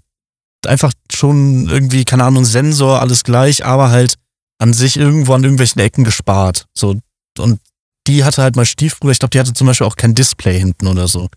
einfach 0.66 0.94
schon 1.12 1.70
irgendwie, 1.70 2.06
keine 2.06 2.24
Ahnung, 2.24 2.46
Sensor, 2.46 3.02
alles 3.02 3.24
gleich, 3.24 3.66
aber 3.66 3.90
halt 3.90 4.16
an 4.60 4.74
sich 4.74 4.98
irgendwo 4.98 5.34
an 5.34 5.44
irgendwelchen 5.44 5.82
Ecken 5.82 6.04
gespart. 6.04 6.66
So. 6.74 6.96
Und 7.38 7.60
die 8.08 8.24
hatte 8.24 8.42
halt 8.42 8.56
mein 8.56 8.66
Stiefbruder, 8.66 9.12
ich 9.12 9.20
glaube, 9.20 9.32
die 9.32 9.40
hatte 9.40 9.54
zum 9.54 9.68
Beispiel 9.68 9.88
auch 9.88 9.96
kein 9.96 10.16
Display 10.16 10.60
hinten 10.60 10.88
oder 10.88 11.08
so. 11.08 11.30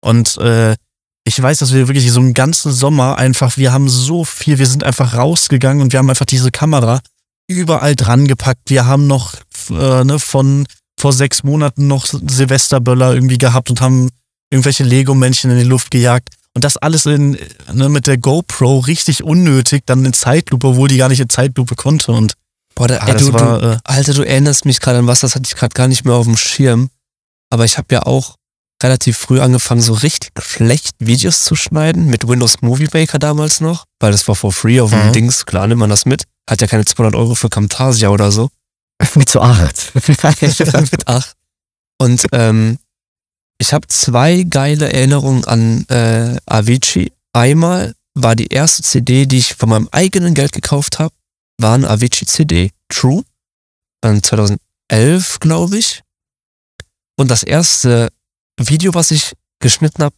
Und 0.00 0.36
äh, 0.38 0.76
ich 1.24 1.40
weiß, 1.40 1.58
dass 1.58 1.72
wir 1.72 1.88
wirklich 1.88 2.10
so 2.10 2.20
einen 2.20 2.34
ganzen 2.34 2.72
Sommer 2.72 3.18
einfach, 3.18 3.56
wir 3.56 3.72
haben 3.72 3.88
so 3.88 4.24
viel, 4.24 4.58
wir 4.58 4.66
sind 4.66 4.84
einfach 4.84 5.14
rausgegangen 5.14 5.82
und 5.82 5.92
wir 5.92 5.98
haben 5.98 6.08
einfach 6.08 6.26
diese 6.26 6.50
Kamera 6.50 7.00
überall 7.48 7.96
dran 7.96 8.26
gepackt. 8.26 8.70
Wir 8.70 8.86
haben 8.86 9.06
noch 9.06 9.34
äh, 9.70 10.04
ne, 10.04 10.18
von 10.18 10.66
vor 10.98 11.12
sechs 11.12 11.44
Monaten 11.44 11.86
noch 11.86 12.06
Silvesterböller 12.06 13.14
irgendwie 13.14 13.38
gehabt 13.38 13.70
und 13.70 13.80
haben 13.80 14.10
irgendwelche 14.50 14.84
Lego-Männchen 14.84 15.50
in 15.50 15.58
die 15.58 15.64
Luft 15.64 15.90
gejagt. 15.90 16.30
Und 16.54 16.64
das 16.64 16.76
alles 16.76 17.06
in, 17.06 17.38
ne, 17.72 17.88
mit 17.88 18.06
der 18.06 18.18
GoPro 18.18 18.78
richtig 18.80 19.22
unnötig, 19.22 19.82
dann 19.86 20.04
in 20.04 20.12
Zeitlupe, 20.12 20.68
obwohl 20.68 20.88
die 20.88 20.96
gar 20.96 21.08
nicht 21.08 21.20
in 21.20 21.28
Zeitlupe 21.28 21.76
konnte. 21.76 22.12
Und 22.12 22.34
Boah, 22.74 22.88
der, 22.88 23.02
ey, 23.06 23.16
du, 23.16 23.32
war, 23.32 23.60
du, 23.60 23.66
äh, 23.72 23.78
Alter, 23.84 24.14
du 24.14 24.22
erinnerst 24.22 24.64
mich 24.64 24.80
gerade 24.80 24.98
an 24.98 25.06
was, 25.06 25.20
das 25.20 25.34
hatte 25.34 25.44
ich 25.46 25.56
gerade 25.56 25.74
gar 25.74 25.88
nicht 25.88 26.04
mehr 26.04 26.14
auf 26.14 26.26
dem 26.26 26.36
Schirm. 26.36 26.90
Aber 27.50 27.64
ich 27.64 27.78
habe 27.78 27.94
ja 27.94 28.02
auch 28.02 28.36
relativ 28.82 29.16
früh 29.16 29.40
angefangen, 29.40 29.80
so 29.80 29.92
richtig 29.92 30.30
schlecht 30.40 30.94
Videos 30.98 31.44
zu 31.44 31.54
schneiden, 31.54 32.06
mit 32.06 32.28
Windows 32.28 32.60
Movie 32.60 32.88
Maker 32.92 33.18
damals 33.18 33.60
noch, 33.60 33.84
weil 34.00 34.12
das 34.12 34.26
war 34.28 34.36
for 34.36 34.52
free 34.52 34.80
auf 34.80 34.90
dem 34.90 35.08
mhm. 35.08 35.12
Dings, 35.12 35.46
klar 35.46 35.66
nimmt 35.66 35.80
man 35.80 35.90
das 35.90 36.04
mit. 36.04 36.24
Hat 36.48 36.60
ja 36.60 36.66
keine 36.66 36.84
200 36.84 37.14
Euro 37.14 37.34
für 37.34 37.48
Camtasia 37.48 38.08
oder 38.08 38.32
so. 38.32 38.50
Mit 39.14 39.28
zu 39.28 39.40
acht. 39.40 39.92
mit 39.94 41.06
acht. 41.06 41.34
Und 42.00 42.26
ähm, 42.32 42.78
ich 43.58 43.72
habe 43.72 43.86
zwei 43.88 44.44
geile 44.44 44.92
Erinnerungen 44.92 45.44
an 45.44 45.84
äh, 45.88 46.38
Avicii. 46.46 47.12
Einmal 47.32 47.94
war 48.14 48.36
die 48.36 48.48
erste 48.48 48.82
CD, 48.82 49.26
die 49.26 49.38
ich 49.38 49.54
von 49.54 49.68
meinem 49.68 49.88
eigenen 49.92 50.34
Geld 50.34 50.52
gekauft 50.52 50.98
habe, 50.98 51.14
war 51.60 51.74
eine 51.74 51.90
Avicii 51.90 52.26
CD, 52.26 52.70
True, 52.88 53.24
dann 54.00 54.22
2011, 54.22 55.40
glaube 55.40 55.78
ich. 55.78 56.02
Und 57.16 57.30
das 57.30 57.42
erste 57.42 58.10
Video, 58.60 58.94
was 58.94 59.10
ich 59.10 59.32
geschnitten 59.60 60.04
habe, 60.04 60.14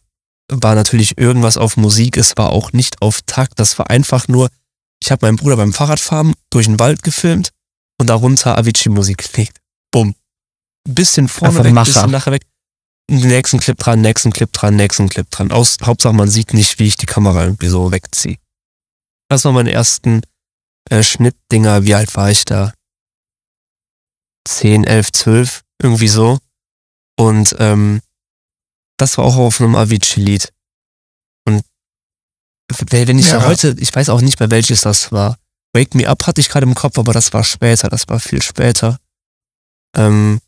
war 0.51 0.75
natürlich 0.75 1.17
irgendwas 1.17 1.57
auf 1.57 1.77
Musik. 1.77 2.17
Es 2.17 2.37
war 2.37 2.51
auch 2.51 2.73
nicht 2.73 3.01
auf 3.01 3.21
Takt. 3.25 3.59
Das 3.59 3.77
war 3.79 3.89
einfach 3.89 4.27
nur, 4.27 4.49
ich 5.01 5.11
habe 5.11 5.25
meinen 5.25 5.37
Bruder 5.37 5.57
beim 5.57 5.73
Fahrradfahren 5.73 6.33
durch 6.51 6.67
den 6.67 6.79
Wald 6.79 7.01
gefilmt 7.01 7.51
und 7.99 8.07
darunter 8.07 8.57
Avicii-Musik 8.57 9.31
gelegt. 9.31 9.57
Bumm. 9.91 10.15
Bisschen 10.87 11.27
vorne 11.27 11.53
Einfach 11.53 11.65
weg, 11.65 11.73
Macher. 11.73 11.93
bisschen 11.93 12.11
nachher 12.11 12.31
weg 12.31 12.43
nächsten 13.09 13.59
Clip 13.59 13.77
dran, 13.77 14.01
nächsten 14.01 14.31
Clip 14.31 14.51
dran, 14.51 14.75
nächsten 14.75 15.09
Clip 15.09 15.29
dran. 15.29 15.51
Aus, 15.51 15.77
Hauptsache 15.83 16.13
man 16.13 16.29
sieht 16.29 16.53
nicht, 16.53 16.79
wie 16.79 16.87
ich 16.87 16.95
die 16.95 17.05
Kamera 17.05 17.43
irgendwie 17.43 17.67
so 17.67 17.91
wegziehe. 17.91 18.37
Das 19.29 19.45
waren 19.45 19.55
meine 19.55 19.71
ersten 19.71 20.21
äh, 20.89 21.03
Schnittdinger. 21.03 21.83
Wie 21.83 21.95
alt 21.95 22.15
war 22.15 22.29
ich 22.29 22.45
da? 22.45 22.73
10, 24.47 24.83
11, 24.83 25.11
12. 25.11 25.61
Irgendwie 25.81 26.07
so. 26.07 26.39
Und 27.17 27.55
ähm, 27.59 28.01
das 28.97 29.17
war 29.17 29.25
auch 29.25 29.37
auf 29.37 29.59
einem 29.59 29.75
Avicii-Lied. 29.75 30.51
Und 31.45 31.63
wenn 32.89 33.19
ich 33.19 33.31
ja. 33.31 33.45
heute, 33.45 33.75
ich 33.79 33.93
weiß 33.93 34.09
auch 34.09 34.21
nicht 34.21 34.39
mehr 34.39 34.51
welches 34.51 34.81
das 34.81 35.11
war. 35.11 35.37
Wake 35.73 35.95
Me 35.95 36.07
Up 36.07 36.27
hatte 36.27 36.41
ich 36.41 36.49
gerade 36.49 36.65
im 36.65 36.75
Kopf, 36.75 36.97
aber 36.97 37.13
das 37.13 37.33
war 37.33 37.43
später, 37.43 37.89
das 37.89 38.07
war 38.09 38.19
viel 38.19 38.41
später. 38.41 38.99
Ähm, 39.95 40.41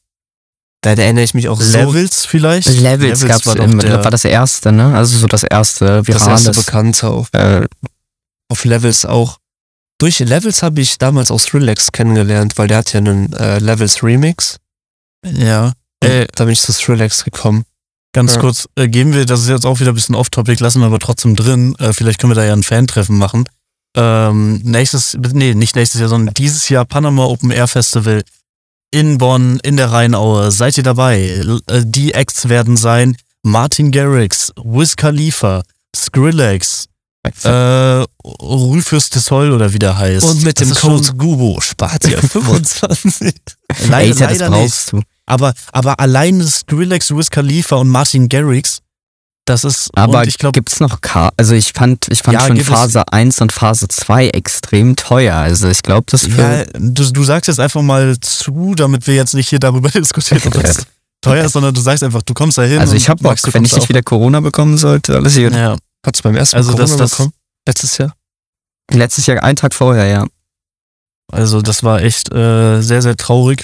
da 0.83 1.01
erinnere 1.01 1.23
ich 1.23 1.33
mich 1.33 1.49
auch 1.49 1.59
so. 1.59 1.77
Levels 1.77 2.25
vielleicht? 2.25 2.67
Levels, 2.79 3.21
Levels 3.21 3.55
im, 3.55 3.79
der, 3.79 4.03
war 4.03 4.11
das 4.11 4.25
erste, 4.25 4.71
ne? 4.71 4.95
Also 4.95 5.17
so 5.17 5.27
das 5.27 5.43
erste 5.43 6.05
virales. 6.05 6.43
Das 6.43 6.45
erste 6.45 6.51
Bekannte 6.51 7.07
auf, 7.07 7.29
äh, 7.33 7.65
auf 8.49 8.65
Levels 8.65 9.05
auch. 9.05 9.37
Durch 9.99 10.19
Levels 10.19 10.61
habe 10.61 10.81
ich 10.81 10.97
damals 10.97 11.31
aus 11.31 11.53
Relax 11.53 11.91
kennengelernt, 11.91 12.57
weil 12.57 12.67
der 12.67 12.79
hat 12.79 12.91
ja 12.93 12.99
einen 12.99 13.31
äh, 13.33 13.59
Levels 13.59 14.03
Remix. 14.03 14.57
Ja. 15.25 15.71
Äh, 16.01 16.27
da 16.35 16.43
bin 16.43 16.53
ich 16.53 16.61
zu 16.61 16.91
Relax 16.91 17.23
gekommen. 17.23 17.63
Ganz 18.11 18.35
ja. 18.35 18.41
kurz, 18.41 18.67
äh, 18.75 18.89
geben 18.89 19.13
wir, 19.13 19.25
das 19.25 19.41
ist 19.41 19.49
jetzt 19.49 19.65
auch 19.65 19.79
wieder 19.79 19.91
ein 19.91 19.95
bisschen 19.95 20.15
off-topic, 20.15 20.61
lassen 20.61 20.81
wir 20.81 20.87
aber 20.87 20.99
trotzdem 20.99 21.35
drin. 21.35 21.75
Äh, 21.79 21.93
vielleicht 21.93 22.19
können 22.19 22.31
wir 22.31 22.35
da 22.35 22.43
ja 22.43 22.53
ein 22.53 22.63
Fan-Treffen 22.63 23.17
machen. 23.17 23.45
Ähm, 23.95 24.59
nächstes, 24.63 25.17
nee, 25.33 25.53
nicht 25.53 25.75
nächstes 25.75 25.99
Jahr, 25.99 26.09
sondern 26.09 26.33
dieses 26.33 26.67
Jahr 26.69 26.85
Panama 26.85 27.25
Open 27.25 27.51
Air 27.51 27.67
Festival 27.67 28.23
in 28.93 29.17
Bonn, 29.17 29.59
in 29.63 29.75
der 29.75 29.91
Rheinaue. 29.91 30.51
Seid 30.51 30.77
ihr 30.77 30.83
dabei? 30.83 31.41
Äh, 31.67 31.81
die 31.83 32.13
Acts 32.13 32.47
werden 32.47 32.77
sein 32.77 33.17
Martin 33.41 33.91
Garrix, 33.91 34.51
Wiz 34.63 34.95
Khalifa, 34.95 35.63
Skrillex, 35.95 36.85
äh, 37.43 38.05
Rufus 38.23 39.09
Sol 39.11 39.51
oder 39.51 39.73
wie 39.73 39.79
der 39.79 39.97
heißt. 39.97 40.25
Und 40.25 40.43
mit 40.43 40.61
das 40.61 40.69
dem 40.69 40.77
Code 40.77 41.13
Gubo 41.17 41.59
spart 41.59 42.07
ihr 42.07 42.21
25. 42.21 43.33
leider, 43.89 44.29
Ey, 44.29 44.37
leider 44.37 44.49
nicht. 44.61 44.93
Du. 44.93 45.01
Aber, 45.25 45.53
aber 45.71 45.99
allein 45.99 46.45
Skrillex, 46.45 47.09
Wiz 47.15 47.31
Khalifa 47.31 47.77
und 47.77 47.89
Martin 47.89 48.29
Garrix, 48.29 48.79
das 49.45 49.63
ist. 49.63 49.89
Aber 49.95 50.25
ich 50.25 50.37
glaube, 50.37 50.53
gibt's 50.53 50.79
noch 50.79 51.01
K 51.01 51.31
also 51.37 51.53
ich 51.53 51.73
fand, 51.73 52.07
ich 52.09 52.19
fand 52.19 52.39
ja, 52.39 52.47
schon 52.47 52.59
Phase 52.59 52.99
es. 52.99 53.13
1 53.13 53.41
und 53.41 53.51
Phase 53.51 53.87
2 53.87 54.29
extrem 54.29 54.95
teuer. 54.95 55.35
Also 55.35 55.67
ich 55.67 55.83
glaube, 55.83 56.05
das 56.09 56.27
Ja, 56.27 56.63
du, 56.73 57.11
du 57.11 57.23
sagst 57.23 57.47
jetzt 57.47 57.59
einfach 57.59 57.81
mal 57.81 58.17
zu, 58.19 58.73
damit 58.75 59.05
wir 59.07 59.15
jetzt 59.15 59.33
nicht 59.33 59.49
hier 59.49 59.59
darüber 59.59 59.89
diskutieren, 59.93 60.41
ob 60.45 60.53
das 60.61 60.85
teuer 61.21 61.45
ist, 61.45 61.53
sondern 61.53 61.73
du 61.73 61.81
sagst 61.81 62.03
einfach, 62.03 62.21
du 62.21 62.33
kommst 62.33 62.57
da 62.57 62.63
hin. 62.63 62.79
Also 62.79 62.95
ich 62.95 63.09
habe 63.09 63.21
Bock, 63.21 63.37
wenn 63.53 63.65
ich 63.65 63.75
nicht 63.75 63.89
wieder 63.89 64.01
Corona 64.01 64.39
bekommen 64.39 64.77
sollte, 64.77 65.15
alles 65.15 65.33
hier. 65.33 65.51
Ja. 65.51 65.77
Hat's 66.05 66.21
beim 66.21 66.35
ersten 66.35 66.57
also 66.57 66.71
Corona 66.71 66.97
das, 66.97 67.11
bekommen? 67.11 67.33
Letztes 67.67 67.97
Jahr? 67.97 68.13
Letztes 68.91 69.25
Jahr, 69.25 69.43
einen 69.43 69.55
Tag 69.55 69.73
vorher, 69.73 70.05
ja. 70.07 70.25
Also 71.31 71.61
das 71.61 71.83
war 71.83 72.01
echt 72.01 72.31
äh, 72.33 72.81
sehr, 72.81 73.01
sehr 73.01 73.15
traurig. 73.15 73.63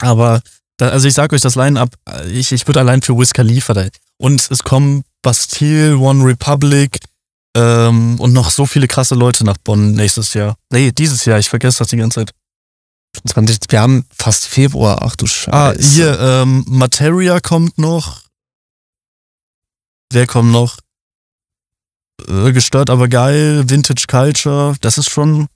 Aber, 0.00 0.40
da, 0.78 0.88
also 0.88 1.06
ich 1.08 1.14
sag 1.14 1.32
euch, 1.32 1.40
das 1.40 1.54
Line-Up, 1.54 1.94
ich, 2.30 2.52
ich 2.52 2.66
würde 2.66 2.80
allein 2.80 3.02
für 3.02 3.16
Wiz 3.16 3.32
Khalifa 3.32 3.74
da. 3.74 3.86
Und 4.18 4.50
es 4.50 4.62
kommen 4.62 5.04
Bastille, 5.22 5.98
One 5.98 6.24
Republic 6.24 6.98
ähm, 7.56 8.18
und 8.20 8.32
noch 8.32 8.50
so 8.50 8.66
viele 8.66 8.86
krasse 8.86 9.14
Leute 9.14 9.44
nach 9.44 9.56
Bonn 9.58 9.92
nächstes 9.92 10.34
Jahr. 10.34 10.56
Nee, 10.70 10.92
dieses 10.92 11.24
Jahr, 11.24 11.38
ich 11.38 11.48
vergesse 11.48 11.78
das 11.78 11.88
die 11.88 11.96
ganze 11.96 12.20
Zeit. 12.20 12.32
20, 13.26 13.60
wir 13.70 13.80
haben 13.80 14.04
fast 14.14 14.46
Februar, 14.46 15.00
ach 15.02 15.16
du 15.16 15.26
Scheiße. 15.26 15.52
Ah, 15.52 15.74
hier, 15.78 16.20
ähm, 16.20 16.64
Materia 16.68 17.40
kommt 17.40 17.78
noch. 17.78 18.22
Wer 20.12 20.26
kommt 20.26 20.52
noch? 20.52 20.78
Äh, 22.28 22.52
gestört, 22.52 22.90
aber 22.90 23.08
geil. 23.08 23.64
Vintage 23.68 24.06
Culture, 24.06 24.76
das 24.80 24.98
ist 24.98 25.10
schon 25.10 25.48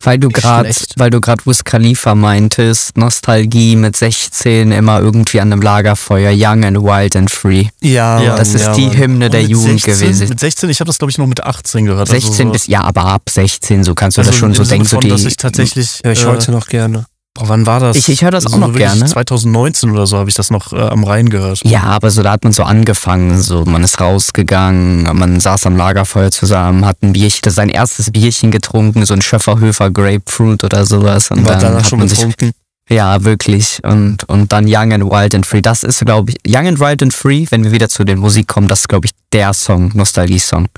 weil 0.00 0.18
du 0.18 0.28
gerade, 0.28 0.70
weil 0.96 1.10
du 1.10 1.20
gerade 1.20 1.44
Wiz 1.46 1.64
Khalifa 1.64 2.14
meintest, 2.14 2.96
Nostalgie 2.96 3.76
mit 3.76 3.96
16 3.96 4.70
immer 4.72 5.00
irgendwie 5.00 5.40
an 5.40 5.52
einem 5.52 5.62
Lagerfeuer, 5.62 6.32
Young 6.34 6.64
and 6.64 6.78
Wild 6.78 7.16
and 7.16 7.30
Free. 7.30 7.66
Ja, 7.80 8.20
ja 8.20 8.36
das 8.36 8.54
ist 8.54 8.66
ja, 8.66 8.74
die 8.74 8.96
Hymne 8.96 9.30
der 9.30 9.42
Jugend 9.42 9.80
16, 9.80 9.94
gewesen. 9.94 10.28
Mit 10.28 10.40
16, 10.40 10.70
ich 10.70 10.80
habe 10.80 10.86
das 10.86 10.98
glaube 10.98 11.10
ich 11.10 11.18
noch 11.18 11.26
mit 11.26 11.42
18 11.42 11.86
gehört. 11.86 12.08
16 12.08 12.30
also 12.30 12.42
so. 12.44 12.52
bis 12.52 12.66
ja, 12.66 12.82
aber 12.82 13.06
ab 13.06 13.22
16 13.28 13.84
so 13.84 13.94
kannst 13.94 14.16
du 14.16 14.20
also 14.20 14.30
das 14.30 14.38
schon 14.38 14.54
so 14.54 14.64
denken. 14.64 14.86
So 14.86 14.98
die, 14.98 15.08
dass 15.08 15.24
ich 15.24 15.36
tatsächlich 15.36 16.00
höre 16.04 16.12
ich 16.12 16.22
äh, 16.22 16.26
heute 16.26 16.52
noch 16.52 16.68
gerne. 16.68 17.06
Boah, 17.36 17.48
wann 17.48 17.66
war 17.66 17.80
das? 17.80 17.96
Ich, 17.96 18.08
ich 18.08 18.22
höre 18.22 18.30
das 18.30 18.46
also 18.46 18.56
auch 18.56 18.68
noch 18.68 18.74
gerne. 18.74 19.04
2019 19.04 19.90
oder 19.90 20.06
so 20.06 20.16
habe 20.16 20.30
ich 20.30 20.34
das 20.34 20.50
noch 20.50 20.72
äh, 20.72 20.80
am 20.80 21.04
Rhein 21.04 21.28
gehört. 21.28 21.60
Ja, 21.64 21.82
aber 21.82 22.10
so 22.10 22.22
da 22.22 22.32
hat 22.32 22.44
man 22.44 22.52
so 22.54 22.62
angefangen. 22.62 23.40
So, 23.42 23.64
man 23.66 23.84
ist 23.84 24.00
rausgegangen, 24.00 25.04
man 25.16 25.38
saß 25.38 25.66
am 25.66 25.76
Lagerfeuer 25.76 26.30
zusammen, 26.30 26.86
hat 26.86 27.02
ein 27.02 27.12
Bierchen, 27.12 27.50
sein 27.50 27.68
erstes 27.68 28.10
Bierchen 28.10 28.50
getrunken, 28.50 29.04
so 29.04 29.12
ein 29.12 29.20
Schöfferhöfer 29.20 29.90
Grapefruit 29.90 30.64
oder 30.64 30.86
sowas. 30.86 31.30
Und 31.30 31.44
war 31.44 31.52
dann 31.52 31.74
danach 31.74 31.86
schon 31.86 32.00
getrunken. 32.00 32.46
Sich, 32.46 32.54
ja, 32.88 33.22
wirklich. 33.22 33.80
Und, 33.84 34.24
und 34.28 34.52
dann 34.52 34.64
Young 34.66 34.92
and 34.92 35.04
Wild 35.04 35.34
and 35.34 35.44
Free. 35.44 35.60
Das 35.60 35.82
ist, 35.82 36.04
glaube 36.04 36.30
ich, 36.30 36.38
Young 36.46 36.66
and 36.66 36.80
Wild 36.80 37.02
and 37.02 37.12
Free, 37.12 37.44
wenn 37.50 37.64
wir 37.64 37.72
wieder 37.72 37.90
zu 37.90 38.04
den 38.04 38.18
Musik 38.18 38.46
kommen, 38.48 38.68
das 38.68 38.80
ist, 38.80 38.88
glaube 38.88 39.06
ich, 39.08 39.12
der 39.32 39.52
Song, 39.52 39.90
Nostalgie-Song. 39.92 40.68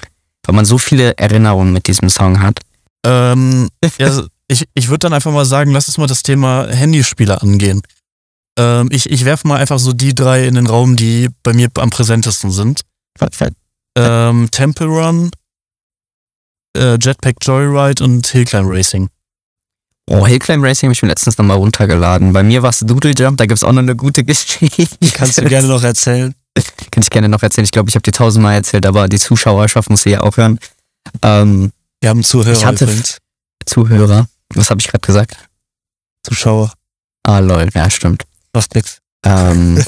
Weil 0.45 0.55
man 0.55 0.65
so 0.65 0.79
viele 0.79 1.17
Erinnerungen 1.19 1.73
mit 1.73 1.87
diesem 1.87 2.09
Song 2.09 2.41
hat. 2.41 2.61
Ähm, 3.05 3.69
ja, 3.99 4.23
ich, 4.49 4.66
ich 4.74 4.88
würde 4.88 5.01
dann 5.01 5.12
einfach 5.12 5.32
mal 5.32 5.44
sagen, 5.44 5.72
lass 5.72 5.88
uns 5.88 5.99
mal 5.99 6.07
das 6.07 6.22
Thema 6.22 6.66
Handyspiele 6.68 7.40
angehen. 7.40 7.82
Ähm, 8.59 8.88
ich 8.90 9.11
ich 9.11 9.24
werfe 9.24 9.46
mal 9.46 9.59
einfach 9.59 9.78
so 9.78 9.92
die 9.92 10.14
drei 10.14 10.46
in 10.46 10.55
den 10.55 10.66
Raum, 10.66 10.96
die 10.96 11.28
bei 11.42 11.53
mir 11.53 11.68
am 11.78 11.90
präsentesten 11.90 12.51
sind. 12.51 12.82
Ähm, 13.96 14.49
Temple 14.51 14.86
Run, 14.86 15.30
äh, 16.76 16.96
Jetpack 17.01 17.36
Joyride 17.42 18.03
und 18.03 18.26
Hillclimb 18.26 18.68
Racing. 18.68 19.09
Oh, 20.11 20.26
Hillclimb 20.26 20.64
Racing 20.64 20.88
habe 20.88 20.94
ich 20.94 21.03
mir 21.03 21.09
letztens 21.09 21.36
nochmal 21.36 21.59
runtergeladen. 21.59 22.32
Bei 22.32 22.42
mir 22.42 22.62
war 22.62 22.70
es 22.70 22.78
Doodle 22.80 23.12
Jump, 23.12 23.36
da 23.36 23.44
gibt 23.44 23.59
es 23.59 23.64
auch 23.64 23.72
noch 23.72 23.82
eine 23.82 23.94
gute 23.96 24.24
Geschichte. 24.24 24.88
Kannst 25.12 25.38
du 25.38 25.44
gerne 25.44 25.68
noch 25.68 25.82
erzählen? 25.82 26.34
Kann 26.90 27.03
ich 27.03 27.11
gerne 27.11 27.28
noch 27.28 27.42
erzählen. 27.42 27.64
Ich 27.66 27.72
glaube, 27.72 27.90
ich 27.90 27.94
habe 27.94 28.03
dir 28.03 28.12
tausendmal 28.12 28.55
erzählt, 28.55 28.86
aber 28.86 29.09
die 29.09 29.18
Zuschauerschaft 29.18 29.90
muss 29.90 30.03
sie 30.03 30.11
ja 30.11 30.22
auch 30.22 30.36
hören. 30.36 30.59
Ähm, 31.22 31.72
Wir 32.01 32.11
haben 32.11 32.24
Zuhörer 32.24 32.57
ich 32.57 32.64
hatte 32.64 32.84
übrigens. 32.84 33.18
Zuhörer. 33.66 34.28
Was 34.59 34.71
habe 34.71 34.81
ich 34.81 34.89
gerade 34.89 35.07
gesagt? 35.07 35.37
Zuschauer. 36.23 36.73
Ah, 37.23 37.39
lol, 37.39 37.69
ja, 37.75 37.91
stimmt. 37.91 38.25
Was 38.53 38.69
nix. 38.75 38.99
Ähm, 39.25 39.83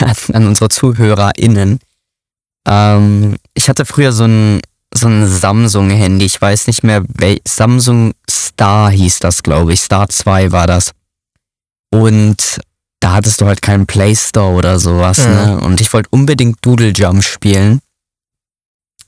an 0.32 0.46
unsere 0.46 0.68
ZuhörerInnen. 0.68 1.80
Ähm, 2.66 3.36
ich 3.54 3.68
hatte 3.68 3.84
früher 3.84 4.12
so 4.12 4.24
ein, 4.24 4.60
so 4.94 5.08
ein 5.08 5.26
Samsung-Handy, 5.26 6.26
ich 6.26 6.40
weiß 6.40 6.66
nicht 6.66 6.82
mehr, 6.82 7.04
wel 7.08 7.40
Samsung 7.46 8.12
Star 8.28 8.90
hieß 8.90 9.20
das, 9.20 9.42
glaube 9.42 9.72
ich. 9.72 9.80
Star 9.80 10.08
2 10.08 10.52
war 10.52 10.66
das. 10.66 10.92
Und 11.92 12.60
da 13.00 13.12
hattest 13.12 13.40
du 13.40 13.46
halt 13.46 13.62
keinen 13.62 13.86
Play 13.86 14.14
Store 14.14 14.54
oder 14.54 14.78
sowas, 14.78 15.18
ja. 15.18 15.28
ne? 15.28 15.60
Und 15.60 15.80
ich 15.80 15.92
wollte 15.92 16.08
unbedingt 16.10 16.58
Doodle 16.64 16.90
Jump 16.90 17.24
spielen 17.24 17.80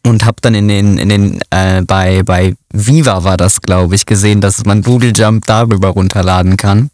und 0.06 0.24
habe 0.24 0.36
dann 0.40 0.54
in 0.54 0.68
den 0.68 0.98
in 0.98 1.08
den 1.08 1.40
äh, 1.50 1.82
bei 1.82 2.22
bei 2.22 2.54
Viva 2.72 3.24
war 3.24 3.36
das 3.36 3.60
glaube 3.60 3.94
ich 3.94 4.06
gesehen, 4.06 4.40
dass 4.40 4.64
man 4.64 4.82
Doodle 4.82 5.12
Jump 5.14 5.46
darüber 5.46 5.88
runterladen 5.88 6.56
kann. 6.56 6.90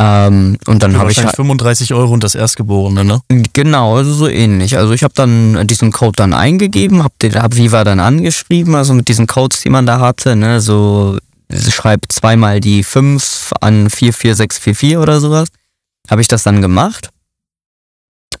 Ähm, 0.00 0.56
und 0.66 0.82
dann 0.82 0.96
habe 0.96 1.10
ich 1.10 1.22
halt 1.22 1.36
35 1.36 1.92
Euro 1.92 2.14
und 2.14 2.24
das 2.24 2.34
Erstgeborene, 2.34 3.04
ne? 3.04 3.20
Genau, 3.52 3.98
also 3.98 4.14
so 4.14 4.28
ähnlich. 4.28 4.78
Also 4.78 4.94
ich 4.94 5.02
habe 5.02 5.12
dann 5.14 5.66
diesen 5.66 5.92
Code 5.92 6.16
dann 6.16 6.32
eingegeben, 6.32 7.02
habe 7.02 7.14
hab 7.34 7.54
Viva 7.54 7.84
dann 7.84 8.00
angeschrieben, 8.00 8.74
also 8.74 8.94
mit 8.94 9.08
diesen 9.08 9.26
Codes, 9.26 9.60
die 9.60 9.68
man 9.68 9.84
da 9.84 10.00
hatte, 10.00 10.36
ne, 10.36 10.62
so 10.62 11.18
schreibt 11.52 12.12
zweimal 12.12 12.60
die 12.60 12.82
5 12.82 13.52
an 13.60 13.90
44644 13.90 14.96
oder 14.96 15.20
sowas. 15.20 15.48
Habe 16.08 16.22
ich 16.22 16.28
das 16.28 16.44
dann 16.44 16.62
gemacht. 16.62 17.10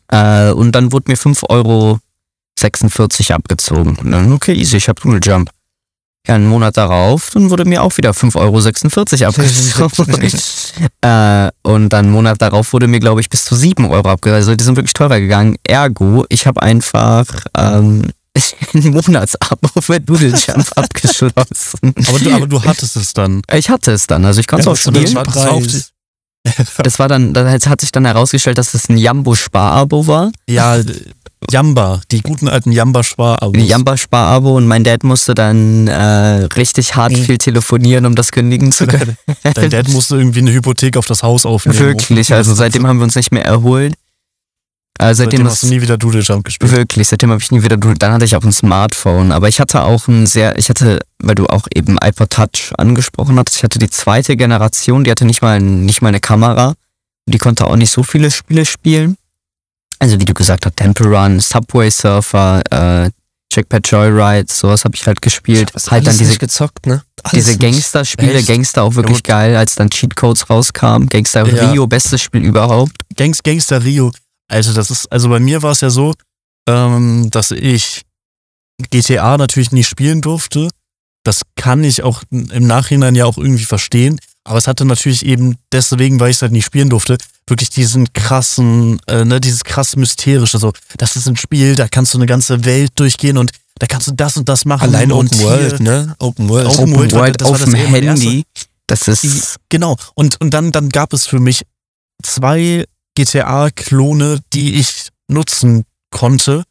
Äh, 0.08 0.52
und 0.52 0.72
dann 0.72 0.92
wurde 0.92 1.10
mir 1.10 1.16
5 1.16 1.42
Euro 1.50 1.98
46 2.60 3.34
abgezogen. 3.34 3.96
Und 3.96 4.10
dann, 4.10 4.32
okay, 4.32 4.54
easy, 4.54 4.76
ich 4.76 4.88
habe 4.88 5.00
Doodle 5.00 5.20
Jump. 5.20 5.50
Ja, 6.26 6.34
einen 6.34 6.48
Monat 6.48 6.76
darauf, 6.76 7.30
dann 7.30 7.48
wurde 7.48 7.64
mir 7.64 7.82
auch 7.82 7.96
wieder 7.96 8.10
5,46 8.10 9.22
Euro 9.22 9.84
abgezogen. 9.86 10.30
äh, 11.00 11.50
und 11.62 11.88
dann 11.88 12.06
einen 12.06 12.12
Monat 12.12 12.42
darauf 12.42 12.74
wurde 12.74 12.86
mir, 12.88 13.00
glaube 13.00 13.22
ich, 13.22 13.30
bis 13.30 13.44
zu 13.44 13.56
7 13.56 13.86
Euro 13.86 14.10
abgezogen. 14.10 14.36
Also 14.36 14.54
die 14.54 14.62
sind 14.62 14.76
wirklich 14.76 14.92
teurer 14.92 15.18
gegangen. 15.18 15.56
Ergo, 15.64 16.26
ich 16.28 16.46
habe 16.46 16.62
einfach 16.62 17.26
ähm, 17.56 18.12
ein 18.74 18.90
Monatsabo 18.90 19.80
für 19.80 19.98
Doodle 19.98 20.34
Jump 20.36 20.66
abgeschlossen. 20.76 21.94
Aber 22.06 22.18
du, 22.18 22.34
aber 22.34 22.46
du 22.46 22.64
hattest 22.64 22.96
es 22.96 23.14
dann. 23.14 23.40
Ich 23.52 23.70
hatte 23.70 23.92
es 23.92 24.06
dann, 24.06 24.24
also 24.26 24.40
ich 24.40 24.46
konnte 24.46 24.70
es 24.70 24.84
ja, 24.84 24.90
auch 24.90 24.94
spielen. 24.94 25.82
Das 26.82 26.98
war 26.98 27.08
dann, 27.08 27.34
da 27.34 27.50
hat 27.50 27.80
sich 27.80 27.92
dann 27.92 28.04
herausgestellt, 28.04 28.58
dass 28.58 28.72
das 28.72 28.88
ein 28.88 28.96
Jambo-Sparabo 28.96 30.06
war. 30.06 30.32
Ja, 30.48 30.80
Jamba, 31.50 32.00
die 32.10 32.20
guten 32.20 32.48
alten 32.48 32.70
Jamba-Sparabos. 32.70 33.66
Jamba-Sparabo 33.66 34.56
und 34.56 34.66
mein 34.66 34.84
Dad 34.84 35.04
musste 35.04 35.34
dann 35.34 35.88
äh, 35.88 36.44
richtig 36.56 36.96
hart 36.96 37.16
viel 37.16 37.38
telefonieren, 37.38 38.04
um 38.04 38.14
das 38.14 38.30
kündigen 38.30 38.72
zu 38.72 38.86
können. 38.86 39.16
Dein 39.54 39.70
Dad 39.70 39.88
musste 39.88 40.16
irgendwie 40.16 40.40
eine 40.40 40.52
Hypothek 40.52 40.96
auf 40.96 41.06
das 41.06 41.22
Haus 41.22 41.46
aufnehmen. 41.46 41.78
Wirklich, 41.78 42.32
also 42.34 42.54
seitdem 42.54 42.86
haben 42.86 42.98
wir 42.98 43.04
uns 43.04 43.16
nicht 43.16 43.32
mehr 43.32 43.44
erholt. 43.44 43.94
Also 45.00 45.22
seitdem, 45.22 45.38
seitdem 45.38 45.50
hast 45.50 45.62
du 45.62 45.66
nie 45.68 45.80
wieder 45.80 45.96
Doodle 45.96 46.20
Jump 46.20 46.44
gespielt. 46.44 46.72
Wirklich, 46.72 47.08
seitdem 47.08 47.30
habe 47.30 47.40
ich 47.40 47.50
nie 47.50 47.62
wieder 47.62 47.78
Doodle. 47.78 47.96
Dann 47.96 48.12
hatte 48.12 48.26
ich 48.26 48.36
auch 48.36 48.44
ein 48.44 48.52
Smartphone, 48.52 49.32
aber 49.32 49.48
ich 49.48 49.58
hatte 49.58 49.82
auch 49.82 50.08
ein 50.08 50.26
sehr, 50.26 50.58
ich 50.58 50.68
hatte, 50.68 51.00
weil 51.18 51.34
du 51.34 51.46
auch 51.46 51.66
eben 51.74 51.96
iPod 52.02 52.30
Touch 52.30 52.72
angesprochen 52.76 53.38
hattest, 53.38 53.56
ich 53.56 53.64
hatte 53.64 53.78
die 53.78 53.88
zweite 53.88 54.36
Generation, 54.36 55.04
die 55.04 55.10
hatte 55.10 55.24
nicht 55.24 55.40
mal, 55.40 55.58
nicht 55.58 56.02
mal 56.02 56.08
eine 56.08 56.20
Kamera 56.20 56.74
Die 57.24 57.38
konnte 57.38 57.66
auch 57.66 57.76
nicht 57.76 57.90
so 57.90 58.02
viele 58.02 58.30
Spiele 58.30 58.66
spielen. 58.66 59.16
Also 60.00 60.20
wie 60.20 60.24
du 60.26 60.34
gesagt 60.34 60.66
hast, 60.66 60.76
Temple 60.76 61.06
Run, 61.06 61.40
Subway 61.40 61.90
Surfer, 61.90 62.62
äh, 62.70 63.10
Jackpad 63.52 63.88
Joyride, 63.88 64.52
sowas 64.52 64.84
habe 64.84 64.94
ich 64.96 65.06
halt 65.06 65.22
gespielt. 65.22 65.72
Ich 65.74 65.90
halt 65.90 66.06
dann 66.06 66.16
diese 66.16 66.38
gezockt, 66.38 66.86
ne? 66.86 67.02
Alles 67.22 67.46
diese 67.46 67.58
Gangster-Spiele, 67.58 68.42
Gangster 68.42 68.82
auch 68.82 68.94
wirklich 68.94 69.18
ja, 69.26 69.34
geil, 69.34 69.56
als 69.56 69.74
dann 69.74 69.88
Cheatcodes 69.90 70.48
rauskamen. 70.48 71.08
Gangster 71.08 71.46
ja. 71.46 71.70
Rio, 71.70 71.86
bestes 71.86 72.22
Spiel 72.22 72.42
überhaupt. 72.42 72.92
Gangs, 73.16 73.42
Gangster 73.42 73.82
Rio. 73.82 74.10
Also 74.50 74.72
das 74.72 74.90
ist, 74.90 75.10
also 75.12 75.28
bei 75.28 75.38
mir 75.38 75.62
war 75.62 75.70
es 75.72 75.80
ja 75.80 75.90
so, 75.90 76.14
ähm, 76.68 77.28
dass 77.30 77.52
ich 77.52 78.02
GTA 78.90 79.38
natürlich 79.38 79.72
nicht 79.72 79.88
spielen 79.88 80.20
durfte. 80.20 80.68
Das 81.22 81.42
kann 81.54 81.84
ich 81.84 82.02
auch 82.02 82.22
im 82.30 82.66
Nachhinein 82.66 83.14
ja 83.14 83.26
auch 83.26 83.38
irgendwie 83.38 83.64
verstehen. 83.64 84.18
Aber 84.42 84.58
es 84.58 84.66
hatte 84.66 84.84
natürlich 84.84 85.24
eben 85.24 85.56
deswegen, 85.70 86.18
weil 86.18 86.30
ich 86.30 86.36
es 86.36 86.42
halt 86.42 86.52
nicht 86.52 86.64
spielen 86.64 86.88
durfte, 86.88 87.18
wirklich 87.46 87.70
diesen 87.70 88.12
krassen, 88.12 88.98
äh, 89.06 89.24
ne, 89.24 89.40
dieses 89.40 89.64
krasse 89.64 89.98
Mysterische. 89.98 90.58
So, 90.58 90.72
das 90.96 91.14
ist 91.14 91.28
ein 91.28 91.36
Spiel, 91.36 91.76
da 91.76 91.88
kannst 91.88 92.14
du 92.14 92.18
eine 92.18 92.26
ganze 92.26 92.64
Welt 92.64 92.92
durchgehen 92.94 93.36
und 93.36 93.52
da 93.78 93.86
kannst 93.86 94.08
du 94.08 94.12
das 94.12 94.36
und 94.36 94.48
das 94.48 94.64
machen. 94.64 94.82
Allein 94.82 95.12
Open 95.12 95.38
World, 95.40 95.80
ne? 95.80 96.16
Open 96.18 96.48
World. 96.48 96.66
Open, 96.66 96.94
Open 96.94 97.12
World, 97.12 97.42
auf 97.42 97.62
dem 97.62 97.74
Handy. 97.74 98.44
Das 98.86 99.06
ist. 99.06 99.56
Genau. 99.68 99.96
Und, 100.14 100.40
und 100.40 100.52
dann, 100.52 100.72
dann 100.72 100.88
gab 100.88 101.12
es 101.12 101.26
für 101.26 101.38
mich 101.38 101.62
zwei 102.22 102.86
GTA-Klone, 103.16 104.40
die 104.52 104.74
ich 104.74 105.08
nutzen 105.28 105.84
konnte. 106.10 106.64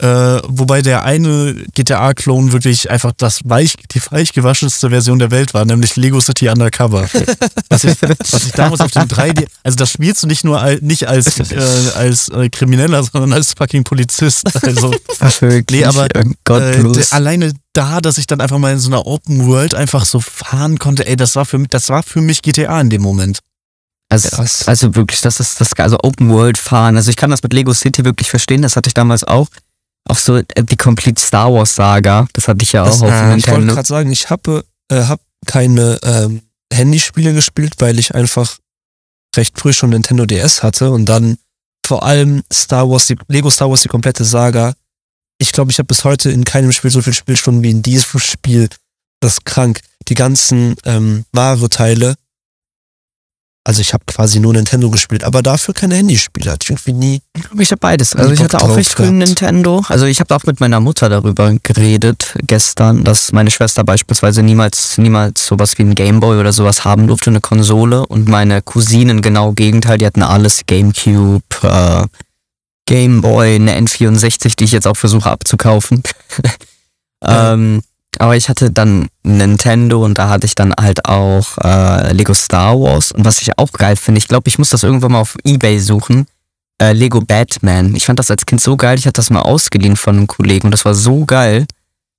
Äh, 0.00 0.40
wobei 0.48 0.80
der 0.80 1.04
eine 1.04 1.54
GTA-Klon 1.74 2.52
wirklich 2.52 2.90
einfach 2.90 3.12
das 3.14 3.40
weich, 3.44 3.74
die 3.90 4.00
weichgewaschenste 4.10 4.88
Version 4.88 5.18
der 5.18 5.30
Welt 5.30 5.52
war, 5.52 5.66
nämlich 5.66 5.94
Lego 5.96 6.20
City 6.20 6.48
Undercover. 6.48 7.06
was, 7.68 7.84
ich, 7.84 8.00
was 8.00 8.46
ich 8.46 8.52
damals 8.52 8.80
auf 8.80 8.92
dem 8.92 9.02
3D, 9.02 9.46
also 9.62 9.76
das 9.76 9.90
spielst 9.90 10.22
du 10.22 10.26
nicht 10.26 10.42
nur 10.42 10.58
als, 10.58 10.80
nicht 10.80 11.06
als, 11.06 11.52
äh, 11.52 11.90
als 11.96 12.30
äh, 12.30 12.48
Krimineller, 12.48 13.02
sondern 13.02 13.34
als 13.34 13.52
fucking 13.52 13.84
Polizist. 13.84 14.48
Also, 14.62 14.94
Ach, 15.20 15.40
nee, 15.70 15.84
aber 15.84 16.06
äh, 16.14 17.02
alleine 17.10 17.52
da, 17.72 18.00
dass 18.00 18.18
ich 18.18 18.26
dann 18.26 18.40
einfach 18.40 18.58
mal 18.58 18.72
in 18.72 18.78
so 18.78 18.88
einer 18.88 19.06
Open 19.06 19.46
World 19.46 19.74
einfach 19.74 20.04
so 20.04 20.20
fahren 20.20 20.78
konnte, 20.78 21.06
ey, 21.06 21.16
das 21.16 21.34
war 21.34 21.44
für 21.44 21.58
mich, 21.58 21.68
das 21.68 21.88
war 21.88 22.02
für 22.02 22.20
mich 22.20 22.42
GTA 22.42 22.80
in 22.80 22.90
dem 22.90 23.02
Moment. 23.02 23.40
Also, 24.10 24.36
also 24.66 24.94
wirklich, 24.96 25.20
das 25.20 25.40
ist 25.40 25.60
das, 25.60 25.72
also 25.74 25.98
Open 26.02 26.30
World 26.30 26.58
fahren. 26.58 26.96
Also 26.96 27.10
ich 27.10 27.16
kann 27.16 27.30
das 27.30 27.42
mit 27.42 27.52
Lego 27.52 27.72
City 27.72 28.04
wirklich 28.04 28.28
verstehen, 28.28 28.60
das 28.60 28.76
hatte 28.76 28.88
ich 28.88 28.94
damals 28.94 29.24
auch 29.24 29.46
auch 30.08 30.16
so 30.16 30.36
äh, 30.36 30.44
die 30.62 30.76
Complete 30.76 31.20
Star 31.20 31.52
Wars 31.52 31.74
Saga, 31.74 32.26
das 32.32 32.48
hatte 32.48 32.62
ich 32.62 32.72
ja 32.72 32.82
auch 32.82 32.86
das, 32.86 33.02
auf 33.02 33.10
äh, 33.10 33.36
Ich 33.36 33.48
wollte 33.48 33.66
gerade 33.66 33.88
sagen, 33.88 34.10
ich 34.10 34.30
habe 34.30 34.64
äh, 34.90 35.04
hab 35.04 35.20
keine 35.46 35.98
ähm, 36.02 36.42
Handyspiele 36.72 37.32
gespielt, 37.32 37.74
weil 37.78 37.98
ich 37.98 38.14
einfach 38.14 38.58
recht 39.36 39.58
früh 39.58 39.72
schon 39.72 39.90
Nintendo 39.90 40.26
DS 40.26 40.62
hatte 40.62 40.90
und 40.90 41.06
dann 41.06 41.38
vor 41.86 42.02
allem 42.04 42.42
Star 42.52 42.88
Wars, 42.88 43.06
die, 43.06 43.16
Lego 43.28 43.50
Star 43.50 43.70
Wars, 43.70 43.82
die 43.82 43.88
komplette 43.88 44.24
Saga. 44.24 44.74
Ich 45.38 45.52
glaube, 45.52 45.70
ich 45.70 45.78
habe 45.78 45.86
bis 45.86 46.04
heute 46.04 46.30
in 46.30 46.44
keinem 46.44 46.72
Spiel 46.72 46.90
so 46.90 47.00
viele 47.00 47.14
Spielstunden 47.14 47.62
wie 47.62 47.70
in 47.70 47.82
diesem 47.82 48.20
Spiel. 48.20 48.68
Das 49.20 49.34
ist 49.34 49.44
krank. 49.44 49.80
Die 50.08 50.14
ganzen 50.14 50.76
ähm, 50.84 51.24
Mario-Teile 51.32 52.14
also 53.62 53.82
ich 53.82 53.92
habe 53.92 54.04
quasi 54.06 54.40
nur 54.40 54.54
Nintendo 54.54 54.90
gespielt, 54.90 55.22
aber 55.22 55.42
dafür 55.42 55.74
keine 55.74 55.94
Handyspiele. 55.94 56.50
Hatte 56.50 56.64
ich 56.64 56.70
irgendwie 56.70 56.92
nie. 56.94 57.22
Ich 57.58 57.70
habe 57.70 57.78
beides. 57.78 58.16
Also 58.16 58.32
ich 58.32 58.40
hatte 58.40 58.60
auch 58.60 58.74
recht 58.74 58.88
früh 58.90 59.10
Nintendo. 59.10 59.84
Also 59.88 60.06
ich 60.06 60.18
habe 60.20 60.34
auch 60.34 60.44
mit 60.44 60.60
meiner 60.60 60.80
Mutter 60.80 61.10
darüber 61.10 61.54
geredet 61.62 62.34
gestern, 62.46 63.04
dass 63.04 63.32
meine 63.32 63.50
Schwester 63.50 63.84
beispielsweise 63.84 64.42
niemals, 64.42 64.96
niemals 64.96 65.44
sowas 65.44 65.76
wie 65.76 65.82
ein 65.82 65.94
Gameboy 65.94 66.40
oder 66.40 66.52
sowas 66.52 66.84
haben 66.86 67.06
durfte, 67.06 67.28
eine 67.30 67.40
Konsole. 67.42 68.06
Und 68.06 68.28
meine 68.28 68.62
Cousinen 68.62 69.20
genau 69.20 69.52
Gegenteil, 69.52 69.98
die 69.98 70.06
hatten 70.06 70.22
alles 70.22 70.62
Gamecube, 70.66 71.42
äh, 71.62 72.06
Gameboy, 72.86 73.56
eine 73.56 73.78
N64, 73.78 74.56
die 74.56 74.64
ich 74.64 74.72
jetzt 74.72 74.86
auch 74.86 74.96
versuche 74.96 75.30
abzukaufen. 75.30 76.02
ähm, 77.24 77.82
aber 78.18 78.36
ich 78.36 78.48
hatte 78.48 78.70
dann 78.70 79.08
Nintendo 79.22 80.04
und 80.04 80.18
da 80.18 80.28
hatte 80.28 80.46
ich 80.46 80.54
dann 80.54 80.74
halt 80.78 81.04
auch 81.06 81.56
äh, 81.62 82.12
Lego 82.12 82.34
Star 82.34 82.78
Wars. 82.78 83.12
Und 83.12 83.24
was 83.24 83.40
ich 83.40 83.58
auch 83.58 83.72
geil 83.72 83.96
finde, 83.96 84.18
ich 84.18 84.28
glaube, 84.28 84.48
ich 84.48 84.58
muss 84.58 84.70
das 84.70 84.82
irgendwann 84.82 85.12
mal 85.12 85.20
auf 85.20 85.36
Ebay 85.44 85.78
suchen. 85.78 86.26
Äh, 86.80 86.92
Lego 86.92 87.20
Batman. 87.20 87.94
Ich 87.94 88.06
fand 88.06 88.18
das 88.18 88.30
als 88.30 88.46
Kind 88.46 88.60
so 88.60 88.76
geil, 88.76 88.98
ich 88.98 89.06
hatte 89.06 89.16
das 89.16 89.30
mal 89.30 89.42
ausgeliehen 89.42 89.96
von 89.96 90.16
einem 90.16 90.26
Kollegen 90.26 90.66
und 90.66 90.70
das 90.72 90.84
war 90.84 90.94
so 90.94 91.24
geil. 91.24 91.66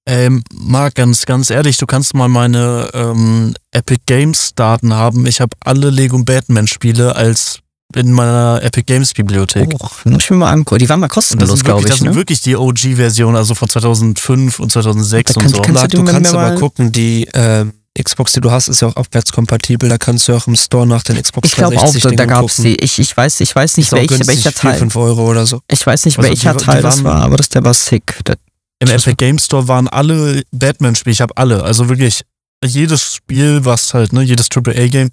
Ähm, 0.08 0.44
Marc, 0.52 0.96
ganz, 0.96 1.26
ganz 1.26 1.50
ehrlich, 1.50 1.78
du 1.78 1.86
kannst 1.86 2.14
mal 2.14 2.28
meine 2.28 2.90
ähm, 2.94 3.54
Epic 3.72 4.02
Games 4.08 4.54
Daten 4.56 4.94
haben. 4.94 5.26
Ich 5.26 5.42
habe 5.42 5.56
alle 5.64 5.90
Lego 5.90 6.18
Batman 6.24 6.68
Spiele 6.68 7.16
als 7.16 7.61
in 7.96 8.12
meiner 8.12 8.62
Epic 8.64 8.84
Games 8.86 9.14
Bibliothek. 9.14 9.70
Oh, 9.80 9.90
muss 10.06 10.24
ich 10.24 10.32
mir 10.32 10.38
mal 10.38 10.52
angucken. 10.52 10.80
Die 10.80 10.90
waren 10.90 11.00
mal 11.00 11.08
kostenlos, 11.08 11.64
glaube 11.64 11.82
ich. 11.82 11.88
Das 11.88 12.02
ne? 12.02 12.08
sind 12.10 12.16
wirklich 12.16 12.42
die 12.42 12.56
OG-Version, 12.56 13.36
also 13.36 13.56
von 13.56 13.70
2005 13.70 14.60
und 14.60 14.72
2006 14.72 15.38
und 15.38 15.50
so. 15.50 15.62
Kannst 15.62 15.84
du, 15.94 15.98
du 15.98 16.04
kannst 16.04 16.34
aber 16.34 16.56
gucken, 16.56 16.92
die 16.92 17.28
äh, 17.28 17.66
Xbox, 18.02 18.34
die 18.34 18.42
du 18.42 18.52
hast, 18.52 18.70
ist 18.70 18.82
ja 18.82 18.88
auch 18.88 18.96
abwärtskompatibel. 18.96 19.90
Da 19.90 19.98
kannst 19.98 20.28
du 20.28 20.34
auch 20.34 20.48
im 20.48 20.56
Store 20.56 20.88
nach 20.88 21.04
den 21.04 21.22
Xbox 21.22 21.50
Ich 21.50 21.56
glaube 21.56 21.78
auch, 21.78 21.94
da 21.94 22.26
gab 22.26 22.46
es 22.46 22.58
die. 22.58 22.76
Ich, 22.76 23.00
ich, 23.00 23.16
weiß, 23.16 23.40
ich 23.42 23.54
weiß 23.54 23.78
nicht, 23.78 23.92
welche, 23.92 24.26
welcher 24.28 24.54
Teil. 24.54 24.74
4, 24.74 24.80
5 24.80 24.96
Euro 24.96 25.30
oder 25.30 25.46
so. 25.46 25.62
Ich 25.70 25.86
weiß 25.86 26.06
nicht, 26.06 26.18
also 26.18 26.30
welcher 26.30 26.54
die, 26.54 26.64
Teil 26.64 26.78
die 26.78 26.84
das 26.84 27.04
war, 27.04 27.22
aber 27.22 27.38
das, 27.38 27.50
der 27.50 27.64
war 27.64 27.74
sick. 27.74 28.18
Das, 28.24 28.38
Im 28.80 28.90
Epic 28.90 29.16
Games 29.16 29.46
Store 29.46 29.68
waren 29.68 29.88
alle 29.90 30.42
Batman-Spiele. 30.52 31.12
Ich 31.12 31.22
habe 31.22 31.36
alle. 31.36 31.64
Also 31.64 31.90
wirklich 31.90 32.24
jedes 32.64 33.16
Spiel, 33.16 33.66
was 33.66 33.94
halt, 33.94 34.14
ne, 34.14 34.22
jedes 34.22 34.48
AAA-Game 34.56 35.10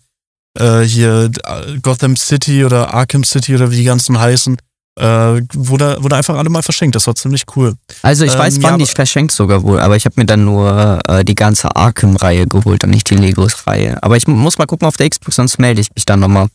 äh, 0.56 0.80
hier 0.82 1.30
äh, 1.44 1.78
Gotham 1.80 2.16
City 2.16 2.64
oder 2.64 2.94
Arkham 2.94 3.24
City 3.24 3.54
oder 3.54 3.70
wie 3.70 3.76
die 3.76 3.84
ganzen 3.84 4.18
heißen, 4.18 4.56
äh, 4.98 5.42
wurde, 5.54 5.96
wurde 6.00 6.16
einfach 6.16 6.36
alle 6.36 6.50
mal 6.50 6.62
verschenkt. 6.62 6.96
Das 6.96 7.06
war 7.06 7.14
ziemlich 7.14 7.44
cool. 7.56 7.74
Also 8.02 8.24
ich 8.24 8.32
ähm, 8.32 8.38
weiß, 8.38 8.62
wann 8.62 8.80
ja, 8.80 8.86
die 8.86 8.92
verschenkt 8.92 9.32
sogar 9.32 9.62
wohl, 9.62 9.80
aber 9.80 9.96
ich 9.96 10.04
habe 10.04 10.14
mir 10.16 10.26
dann 10.26 10.44
nur 10.44 11.00
äh, 11.06 11.24
die 11.24 11.34
ganze 11.34 11.74
Arkham-Reihe 11.74 12.46
geholt 12.46 12.84
und 12.84 12.90
nicht 12.90 13.08
die 13.10 13.14
Legos-Reihe. 13.14 14.02
Aber 14.02 14.16
ich 14.16 14.26
muss 14.26 14.58
mal 14.58 14.66
gucken 14.66 14.88
auf 14.88 14.96
der 14.96 15.08
Xbox, 15.08 15.36
sonst 15.36 15.58
melde 15.58 15.80
ich 15.80 15.94
mich 15.94 16.04
dann 16.04 16.20
nochmal. 16.20 16.48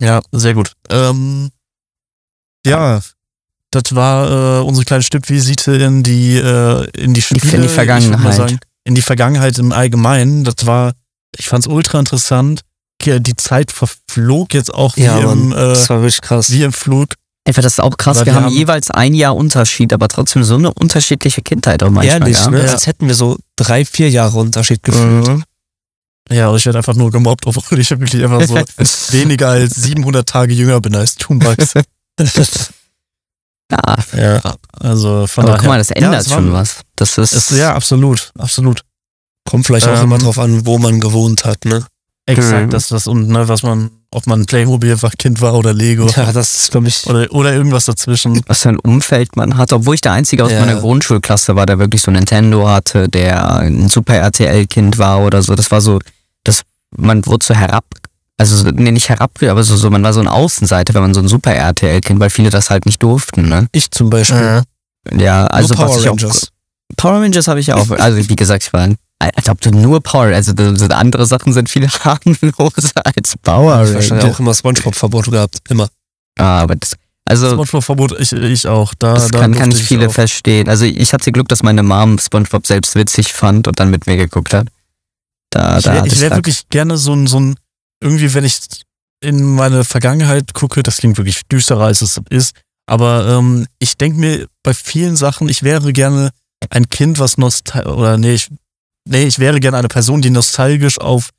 Ja, 0.00 0.20
sehr 0.32 0.54
gut. 0.54 0.72
Ähm, 0.88 1.50
ja, 2.64 3.00
das 3.70 3.94
war 3.94 4.60
äh, 4.60 4.62
unsere 4.62 4.84
kleine 4.84 5.02
Stippvisite 5.02 5.72
in 5.72 6.02
die 6.02 6.36
äh, 6.36 6.88
in 6.98 7.12
die 7.14 7.22
Spiele. 7.22 7.56
In 7.56 7.62
die 7.62 7.68
Vergangenheit. 7.68 8.34
Sagen, 8.34 8.58
in 8.84 8.94
die 8.94 9.02
Vergangenheit 9.02 9.58
im 9.58 9.72
Allgemeinen. 9.72 10.44
Das 10.44 10.66
war, 10.66 10.94
ich 11.36 11.48
fand's 11.48 11.66
ultra 11.66 12.00
interessant 12.00 12.62
die 13.04 13.36
Zeit 13.36 13.72
verflog 13.72 14.54
jetzt 14.54 14.72
auch 14.72 14.96
wie, 14.96 15.02
ja, 15.02 15.18
im, 15.18 15.52
äh, 15.52 15.54
das 15.54 15.88
war 15.90 16.00
wirklich 16.00 16.20
krass. 16.20 16.50
wie 16.50 16.62
im 16.62 16.72
Flug. 16.72 17.14
Einfach, 17.44 17.62
das 17.62 17.72
ist 17.74 17.80
auch 17.80 17.96
krass. 17.96 18.18
wir, 18.18 18.26
wir 18.26 18.34
haben, 18.34 18.46
haben, 18.46 18.54
jeweils 18.54 18.90
ein 18.90 19.14
Jahr 19.14 19.34
Unterschied, 19.34 19.92
aber 19.92 20.08
trotzdem 20.08 20.44
so 20.44 20.56
eine 20.56 20.72
unterschiedliche 20.74 21.42
Kindheit 21.42 21.82
auch 21.82 21.90
manchmal. 21.90 22.20
Ehrlich, 22.20 22.38
ja? 22.38 22.50
ne? 22.50 22.64
Ja. 22.64 22.72
Als 22.72 22.86
hätten 22.86 23.08
wir 23.08 23.14
so 23.14 23.38
drei, 23.56 23.84
vier 23.84 24.10
Jahre 24.10 24.38
Unterschied 24.38 24.82
gefühlt. 24.82 25.26
Mhm. 25.26 25.44
Ja, 26.30 26.54
ich 26.54 26.64
werde 26.64 26.78
einfach 26.78 26.94
nur 26.94 27.10
gemobbt, 27.10 27.46
obwohl 27.46 27.78
ich 27.78 27.90
wirklich 27.90 28.22
einfach 28.22 28.46
so 28.46 28.54
weniger 29.12 29.48
als 29.48 29.74
700 29.74 30.28
Tage 30.28 30.52
jünger 30.52 30.80
bin 30.80 30.94
als 30.94 31.16
Toonbugs. 31.16 31.74
ja. 33.70 33.96
ja. 34.16 34.40
Also 34.78 35.26
von 35.26 35.44
aber 35.44 35.52
daher. 35.52 35.58
guck 35.58 35.68
mal, 35.68 35.78
das 35.78 35.90
ändert 35.90 36.26
ja, 36.26 36.34
schon 36.34 36.52
was. 36.52 36.82
Das 36.94 37.18
ist, 37.18 37.32
ist, 37.32 37.50
ja, 37.50 37.74
absolut, 37.74 38.30
absolut. 38.38 38.82
Kommt 39.48 39.66
vielleicht 39.66 39.86
ähm, 39.86 39.94
auch 39.94 40.02
immer 40.02 40.18
drauf 40.18 40.38
an, 40.38 40.66
wo 40.66 40.78
man 40.78 41.00
gewohnt 41.00 41.44
hat, 41.44 41.64
ne? 41.64 41.84
Exakt, 42.26 42.66
mhm. 42.66 42.70
das, 42.70 42.88
das 42.88 43.06
und 43.06 43.28
ne, 43.28 43.48
was 43.48 43.62
man, 43.62 43.90
ob 44.10 44.26
man 44.26 44.46
Playmobil-Kind 44.46 45.40
war 45.40 45.54
oder 45.54 45.72
Lego. 45.72 46.06
Ja, 46.16 46.32
das 46.32 46.54
ist, 46.54 46.70
glaube 46.70 46.88
ich. 46.88 47.06
Oder, 47.06 47.32
oder 47.32 47.52
irgendwas 47.52 47.86
dazwischen. 47.86 48.40
Was 48.46 48.62
für 48.62 48.70
ein 48.70 48.78
Umfeld 48.78 49.36
man 49.36 49.56
hat. 49.56 49.72
Obwohl 49.72 49.94
ich 49.94 50.00
der 50.00 50.12
Einzige 50.12 50.44
aus 50.44 50.52
ja. 50.52 50.60
meiner 50.60 50.80
Grundschulklasse 50.80 51.56
war, 51.56 51.66
der 51.66 51.78
wirklich 51.78 52.02
so 52.02 52.10
Nintendo 52.10 52.68
hatte, 52.68 53.08
der 53.08 53.56
ein 53.56 53.88
Super 53.88 54.14
RTL-Kind 54.16 54.98
war 54.98 55.20
oder 55.20 55.42
so. 55.42 55.54
Das 55.54 55.70
war 55.70 55.80
so, 55.80 55.98
das, 56.44 56.62
man 56.96 57.24
wurde 57.26 57.44
so 57.44 57.54
herab, 57.54 57.84
also 58.38 58.70
nee, 58.70 58.90
nicht 58.90 59.08
herab, 59.08 59.32
aber 59.42 59.62
so, 59.62 59.76
so, 59.76 59.90
man 59.90 60.02
war 60.02 60.12
so 60.12 60.20
eine 60.20 60.32
Außenseite, 60.32 60.94
wenn 60.94 61.02
man 61.02 61.14
so 61.14 61.20
ein 61.20 61.28
Super 61.28 61.54
RTL-Kind, 61.54 62.20
weil 62.20 62.30
viele 62.30 62.50
das 62.50 62.70
halt 62.70 62.86
nicht 62.86 63.02
durften, 63.02 63.48
ne? 63.48 63.68
Ich 63.72 63.90
zum 63.90 64.08
Beispiel. 64.08 64.38
Ja, 64.38 64.62
ja 65.18 65.46
also 65.46 65.74
Nur 65.74 65.84
Power 65.84 65.96
was 65.96 66.02
ich 66.02 66.08
Rangers. 66.08 66.44
Auch, 66.44 66.96
Power 66.96 67.20
Rangers 67.20 67.48
habe 67.48 67.60
ich 67.60 67.72
auch. 67.72 67.90
Also 67.90 68.28
wie 68.28 68.36
gesagt, 68.36 68.64
ich 68.64 68.72
war 68.72 68.82
ein 68.82 68.96
als 69.20 69.48
ob 69.48 69.60
du 69.60 69.70
nur 69.70 70.00
Power, 70.02 70.34
also 70.34 70.52
andere 70.90 71.26
Sachen 71.26 71.52
sind 71.52 71.68
viel 71.68 71.88
harmloser 72.04 73.04
als 73.04 73.36
Power 73.42 73.74
Rangers. 73.74 73.94
Wahrscheinlich 73.94 74.34
auch 74.34 74.40
immer 74.40 74.54
Spongebob-Verbot 74.54 75.30
gehabt, 75.30 75.58
immer. 75.68 75.88
Ah, 76.38 76.60
aber 76.60 76.76
das, 76.76 76.94
also. 77.26 77.50
Spongebob-Verbot, 77.50 78.18
ich, 78.18 78.32
ich 78.32 78.66
auch. 78.66 78.94
Da, 78.98 79.14
das 79.14 79.28
da 79.28 79.40
kann, 79.40 79.54
kann 79.54 79.70
ich 79.70 79.82
viele 79.82 80.08
auch. 80.08 80.14
verstehen. 80.14 80.68
Also 80.68 80.86
ich 80.86 81.12
hatte 81.12 81.32
Glück, 81.32 81.48
dass 81.48 81.62
meine 81.62 81.82
Mom 81.82 82.18
Spongebob 82.18 82.66
selbst 82.66 82.94
witzig 82.94 83.32
fand 83.32 83.68
und 83.68 83.78
dann 83.78 83.90
mit 83.90 84.06
mir 84.06 84.16
geguckt 84.16 84.54
hat. 84.54 84.68
Da, 85.50 85.78
ich 85.78 85.84
wäre 85.84 86.20
wär 86.20 86.30
wirklich 86.36 86.68
gerne 86.68 86.96
so 86.96 87.12
ein, 87.12 87.26
so 87.26 87.40
ein, 87.40 87.56
irgendwie, 88.02 88.32
wenn 88.32 88.44
ich 88.44 88.58
in 89.22 89.54
meine 89.54 89.84
Vergangenheit 89.84 90.54
gucke, 90.54 90.82
das 90.82 90.96
klingt 90.96 91.18
wirklich 91.18 91.42
düsterer, 91.46 91.84
als 91.84 92.00
es 92.00 92.18
ist, 92.30 92.54
aber 92.86 93.26
ähm, 93.28 93.66
ich 93.78 93.98
denke 93.98 94.18
mir 94.18 94.46
bei 94.62 94.72
vielen 94.72 95.16
Sachen, 95.16 95.48
ich 95.48 95.62
wäre 95.62 95.92
gerne 95.92 96.30
ein 96.70 96.88
Kind, 96.88 97.18
was 97.18 97.36
nostalgisch, 97.36 97.92
oder 97.92 98.16
nee, 98.16 98.34
ich 98.34 98.48
nee, 99.08 99.24
ich 99.24 99.38
wäre 99.38 99.60
gerne 99.60 99.78
eine 99.78 99.88
Person, 99.88 100.22
die 100.22 100.30
nostalgisch 100.30 100.98
auf 101.00 101.30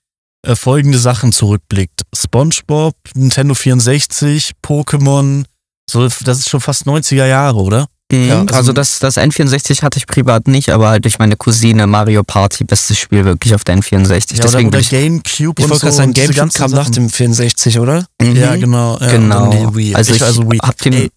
äh, 0.46 0.56
folgende 0.56 0.98
Sachen 0.98 1.32
zurückblickt. 1.32 2.02
SpongeBob, 2.16 2.96
Nintendo 3.16 3.54
64, 3.54 4.54
Pokémon, 4.64 5.46
so, 5.90 6.08
das 6.08 6.40
ist 6.40 6.50
schon 6.50 6.62
fast 6.62 6.88
90er 6.88 7.26
Jahre, 7.26 7.60
oder? 7.60 7.88
Mhm, 8.12 8.28
ja, 8.28 8.40
also, 8.42 8.56
also, 8.56 8.74
das, 8.74 9.00
das 9.00 9.18
N64 9.18 9.84
hatte 9.84 9.98
ich 9.98 10.08
privat 10.08 10.48
nicht, 10.48 10.70
aber 10.70 10.90
halt 10.90 11.06
durch 11.06 11.20
meine 11.20 11.38
Cousine 11.38 11.88
Mario 11.88 12.24
Party, 12.24 12.64
bestes 12.64 12.98
Spiel 12.98 13.24
wirklich 13.24 13.56
auf 13.56 13.64
der 13.64 13.78
N64. 13.78 14.36
Ja, 14.36 14.44
Deswegen 14.44 14.68
oder, 14.68 14.80
oder 14.80 14.88
Gamecube 14.88 15.62
ich 15.62 15.70
wollte 15.70 15.82
gerade 15.82 15.96
sagen, 15.96 16.14
Gamecube 16.14 16.50
kam 16.50 16.72
nach 16.72 16.90
dem 16.90 17.10
64, 17.10 17.80
oder? 17.80 18.06
Mhm. 18.22 18.36
Ja, 18.36 18.56
genau. 18.56 18.98
Ja, 19.00 19.12
genau. 19.12 19.76
Wii. 19.76 19.96
Also 19.96 20.14
ich, 20.14 20.22
also 20.22 20.50
Wii. 20.52 20.60
hab 20.60 20.78
den, 20.80 21.10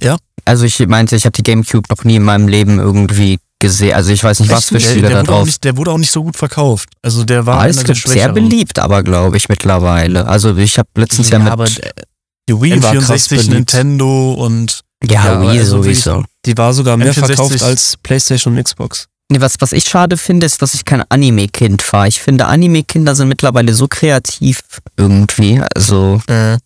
ja? 0.00 0.16
Also 0.44 0.64
ich 0.64 0.78
meinte, 0.86 1.16
ich 1.16 1.24
habe 1.24 1.32
die 1.32 1.44
Gamecube 1.44 1.84
noch 1.88 2.04
nie 2.04 2.16
in 2.16 2.24
meinem 2.24 2.48
Leben 2.48 2.78
irgendwie 2.78 3.38
gesehen. 3.62 3.94
Also 3.94 4.12
ich 4.12 4.22
weiß 4.22 4.40
nicht, 4.40 4.50
was 4.50 4.66
für 4.66 4.80
Spiele 4.80 5.08
da 5.08 5.22
drauf. 5.22 5.46
Nicht, 5.46 5.64
der 5.64 5.76
wurde 5.76 5.90
auch 5.90 5.98
nicht 5.98 6.10
so 6.10 6.22
gut 6.22 6.36
verkauft. 6.36 6.90
Also 7.02 7.24
der 7.24 7.46
war 7.46 7.60
ah, 7.60 7.66
ist 7.66 7.86
sehr 8.06 8.32
beliebt, 8.32 8.78
aber 8.78 9.02
glaube 9.02 9.36
ich 9.36 9.48
mittlerweile. 9.48 10.26
Also 10.26 10.56
ich 10.56 10.78
habe 10.78 10.88
letztens 10.96 11.30
ja, 11.30 11.38
ja 11.38 11.44
mit 11.44 11.52
aber 11.52 11.64
die 11.64 12.60
Wii 12.60 12.74
N64 12.74 12.82
war 12.82 13.16
krass 13.16 13.46
Nintendo 13.48 14.34
und 14.34 14.80
ja, 15.04 15.24
ja 15.24 15.40
Wii 15.40 15.58
also 15.60 15.82
sowieso. 15.82 16.24
Die 16.44 16.56
war 16.56 16.74
sogar 16.74 16.96
mehr 16.96 17.14
N64 17.14 17.26
verkauft 17.26 17.62
als 17.62 17.96
PlayStation 18.02 18.56
und 18.56 18.64
Xbox. 18.64 19.06
Nee, 19.30 19.40
was, 19.40 19.54
was 19.60 19.72
ich 19.72 19.84
schade 19.84 20.18
finde, 20.18 20.44
ist, 20.44 20.60
dass 20.60 20.74
ich 20.74 20.84
kein 20.84 21.02
Anime-Kind 21.08 21.90
war. 21.92 22.06
Ich 22.06 22.20
finde, 22.20 22.46
Anime-Kinder 22.46 23.14
sind 23.14 23.28
mittlerweile 23.28 23.72
so 23.72 23.88
kreativ 23.88 24.58
irgendwie. 24.98 25.62
Also, 25.74 26.20
äh. 26.26 26.58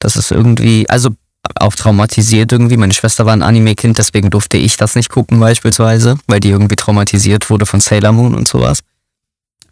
das 0.00 0.16
ist 0.16 0.32
irgendwie, 0.32 0.88
also 0.88 1.10
auch 1.56 1.74
traumatisiert 1.74 2.52
irgendwie. 2.52 2.76
Meine 2.76 2.92
Schwester 2.92 3.26
war 3.26 3.32
ein 3.32 3.42
Anime-Kind, 3.42 3.98
deswegen 3.98 4.30
durfte 4.30 4.56
ich 4.56 4.76
das 4.76 4.94
nicht 4.94 5.10
gucken 5.10 5.40
beispielsweise, 5.40 6.16
weil 6.26 6.40
die 6.40 6.50
irgendwie 6.50 6.76
traumatisiert 6.76 7.50
wurde 7.50 7.66
von 7.66 7.80
Sailor 7.80 8.12
Moon 8.12 8.34
und 8.34 8.48
sowas. 8.48 8.80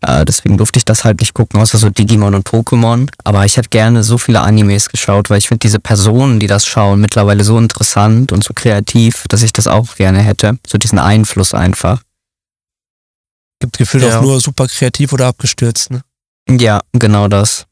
Äh, 0.03 0.25
deswegen 0.25 0.59
durfte 0.59 0.79
ich 0.79 0.85
das 0.85 1.05
halt 1.05 1.21
nicht 1.21 1.33
gucken, 1.33 1.61
außer 1.61 1.79
so 1.79 1.89
Digimon 1.89 2.35
und 2.35 2.49
Pokémon. 2.49 3.09
Aber 3.25 3.45
ich 3.45 3.57
hätte 3.57 3.69
gerne 3.69 4.03
so 4.03 4.19
viele 4.19 4.41
Animes 4.41 4.89
geschaut, 4.89 5.31
weil 5.31 5.39
ich 5.39 5.49
finde 5.49 5.61
diese 5.61 5.79
Personen, 5.79 6.41
die 6.41 6.49
das 6.49 6.67
schauen, 6.67 7.01
mittlerweile 7.01 7.45
so 7.45 7.57
interessant 7.57 8.33
und 8.33 8.43
so 8.43 8.53
kreativ, 8.53 9.25
dass 9.29 9.43
ich 9.43 9.53
das 9.53 9.69
auch 9.69 9.95
gerne 9.95 10.19
hätte. 10.19 10.59
So 10.67 10.77
diesen 10.77 10.99
Einfluss 10.99 11.55
einfach. 11.55 12.03
Gibt 13.61 13.79
gefühlt 13.79 14.03
ja. 14.03 14.19
auch 14.19 14.23
nur 14.23 14.41
super 14.41 14.67
kreativ 14.67 15.13
oder 15.13 15.29
abgestürzt, 15.29 15.93
ne? 15.93 16.03
Ja, 16.51 16.81
genau 16.93 17.29
das. 17.29 17.67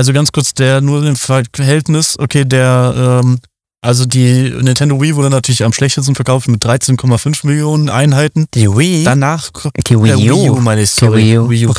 Also 0.00 0.14
ganz 0.14 0.32
kurz, 0.32 0.54
der 0.54 0.80
nur 0.80 1.04
im 1.04 1.14
Verhältnis, 1.14 2.18
okay, 2.18 2.46
der 2.46 3.20
ähm, 3.22 3.38
also 3.82 4.06
die 4.06 4.48
Nintendo 4.48 4.98
Wii 4.98 5.14
wurde 5.14 5.28
natürlich 5.28 5.62
am 5.62 5.74
schlechtesten 5.74 6.14
verkauft 6.14 6.48
mit 6.48 6.64
13,5 6.64 7.46
Millionen 7.46 7.90
Einheiten. 7.90 8.46
Die 8.54 8.66
Wii? 8.66 9.04
Danach 9.04 9.50
die 9.86 10.02
Wii 10.02 10.14
U, 10.14 10.42
Wii 10.42 10.50
U 10.52 10.56
meine 10.56 10.80
ich, 10.80 10.90
sorry. 10.90 11.22
Die 11.22 11.28
Wii 11.32 11.38
U. 11.38 11.50
Wii 11.50 11.66
U. 11.66 11.74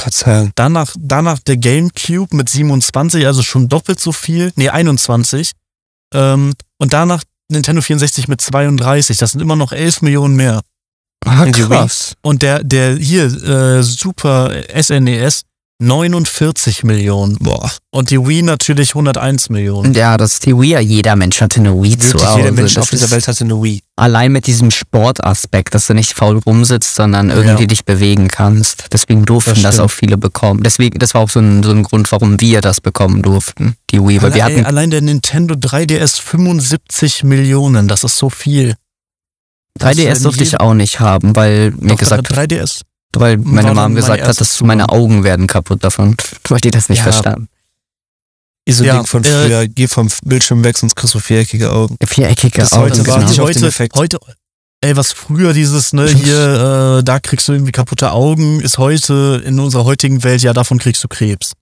Danach, 0.53 0.95
danach 0.99 1.39
der 1.39 1.57
GameCube 1.57 2.35
mit 2.35 2.47
27, 2.47 3.25
also 3.25 3.41
schon 3.41 3.67
doppelt 3.69 3.99
so 3.99 4.11
viel. 4.11 4.51
Nee, 4.55 4.69
21. 4.69 5.53
Ähm, 6.13 6.53
und 6.77 6.93
danach 6.93 7.23
Nintendo 7.49 7.81
64 7.81 8.27
mit 8.27 8.39
32. 8.39 9.17
Das 9.17 9.31
sind 9.31 9.41
immer 9.41 9.55
noch 9.55 9.71
11 9.71 10.03
Millionen 10.03 10.35
mehr. 10.35 10.61
Ah, 11.25 11.47
krass. 11.47 12.13
Und 12.21 12.43
der, 12.43 12.63
der 12.63 12.97
hier, 12.97 13.25
äh, 13.25 13.81
Super 13.81 14.51
SNES 14.79 15.41
49 15.81 16.83
Millionen. 16.83 17.37
Boah. 17.39 17.71
Und 17.89 18.11
die 18.11 18.19
Wii 18.19 18.43
natürlich 18.43 18.89
101 18.89 19.49
Millionen. 19.49 19.93
Ja, 19.93 20.15
das 20.15 20.33
ist 20.33 20.45
die 20.45 20.55
Wii. 20.55 20.77
Jeder 20.79 21.15
Mensch 21.15 21.41
hatte 21.41 21.59
eine 21.59 21.73
Wii 21.73 21.97
zu 21.97 22.19
Hause. 22.19 22.37
Jeder 22.37 22.51
Mensch 22.51 22.77
auf 22.77 22.89
dieser 22.91 23.09
Welt 23.09 23.27
hatte 23.27 23.43
eine 23.43 23.61
Wii. 23.61 23.81
Allein 23.95 24.31
mit 24.31 24.45
diesem 24.45 24.69
Sportaspekt, 24.69 25.73
dass 25.73 25.87
du 25.87 25.95
nicht 25.95 26.13
faul 26.13 26.37
rumsitzt, 26.37 26.95
sondern 26.95 27.31
irgendwie 27.31 27.63
ja. 27.63 27.67
dich 27.67 27.83
bewegen 27.83 28.27
kannst. 28.27 28.85
Deswegen 28.93 29.25
durften 29.25 29.55
das, 29.55 29.77
das, 29.77 29.79
auch 29.79 29.91
viele 29.91 30.17
bekommen. 30.17 30.61
Deswegen, 30.61 30.99
das 30.99 31.15
war 31.15 31.21
auch 31.21 31.29
so 31.29 31.39
ein, 31.39 31.63
so 31.63 31.71
ein 31.71 31.81
Grund, 31.81 32.11
warum 32.11 32.39
wir 32.39 32.61
das 32.61 32.79
bekommen 32.79 33.23
durften. 33.23 33.75
Die 33.89 33.99
Wii. 33.99 34.21
Weil 34.21 34.31
allein, 34.31 34.33
wir 34.35 34.43
hatten, 34.43 34.65
allein 34.65 34.91
der 34.91 35.01
Nintendo 35.01 35.55
3DS 35.55 36.21
75 36.21 37.23
Millionen. 37.23 37.87
Das 37.87 38.03
ist 38.03 38.17
so 38.17 38.29
viel. 38.29 38.75
3DS 39.79 40.21
durfte 40.21 40.43
ich 40.43 40.59
auch 40.59 40.75
nicht 40.75 40.99
haben, 40.99 41.35
weil 41.35 41.71
mir 41.79 41.95
gesagt 41.95 42.31
3DS. 42.31 42.81
Weil 43.13 43.37
meine 43.37 43.73
Mom 43.73 43.95
gesagt 43.95 44.23
hat, 44.23 44.39
dass 44.39 44.61
meine 44.61 44.89
Augen 44.89 45.23
werden 45.23 45.47
kaputt 45.47 45.83
davon, 45.83 46.15
weil 46.47 46.59
die 46.59 46.71
das 46.71 46.87
nicht 46.89 46.99
ja. 46.99 47.03
verstanden. 47.03 47.49
Ist 48.65 48.77
so 48.77 48.83
ja, 48.83 48.97
Ding 48.97 49.05
von 49.05 49.23
äh, 49.23 49.27
früher, 49.27 49.67
geh 49.67 49.87
vom 49.87 50.07
Bildschirm 50.23 50.63
weg, 50.63 50.77
sonst 50.77 50.95
kriegst 50.95 51.15
du 51.15 51.19
viereckige 51.19 51.71
Augen. 51.71 51.97
Viereckige 52.05 52.63
Augen, 52.63 52.81
heute 52.81 53.03
genau. 53.03 53.15
War 53.17 53.37
heute, 53.37 53.89
heute, 53.95 54.19
ey, 54.81 54.95
was 54.95 55.11
früher 55.11 55.53
dieses, 55.53 55.93
ne, 55.93 56.07
hier, 56.07 56.99
äh, 56.99 57.03
da 57.03 57.19
kriegst 57.19 57.47
du 57.47 57.53
irgendwie 57.53 57.71
kaputte 57.71 58.11
Augen, 58.11 58.61
ist 58.61 58.77
heute, 58.77 59.41
in 59.45 59.59
unserer 59.59 59.85
heutigen 59.85 60.23
Welt, 60.23 60.41
ja, 60.43 60.53
davon 60.53 60.77
kriegst 60.77 61.03
du 61.03 61.07
Krebs. 61.07 61.53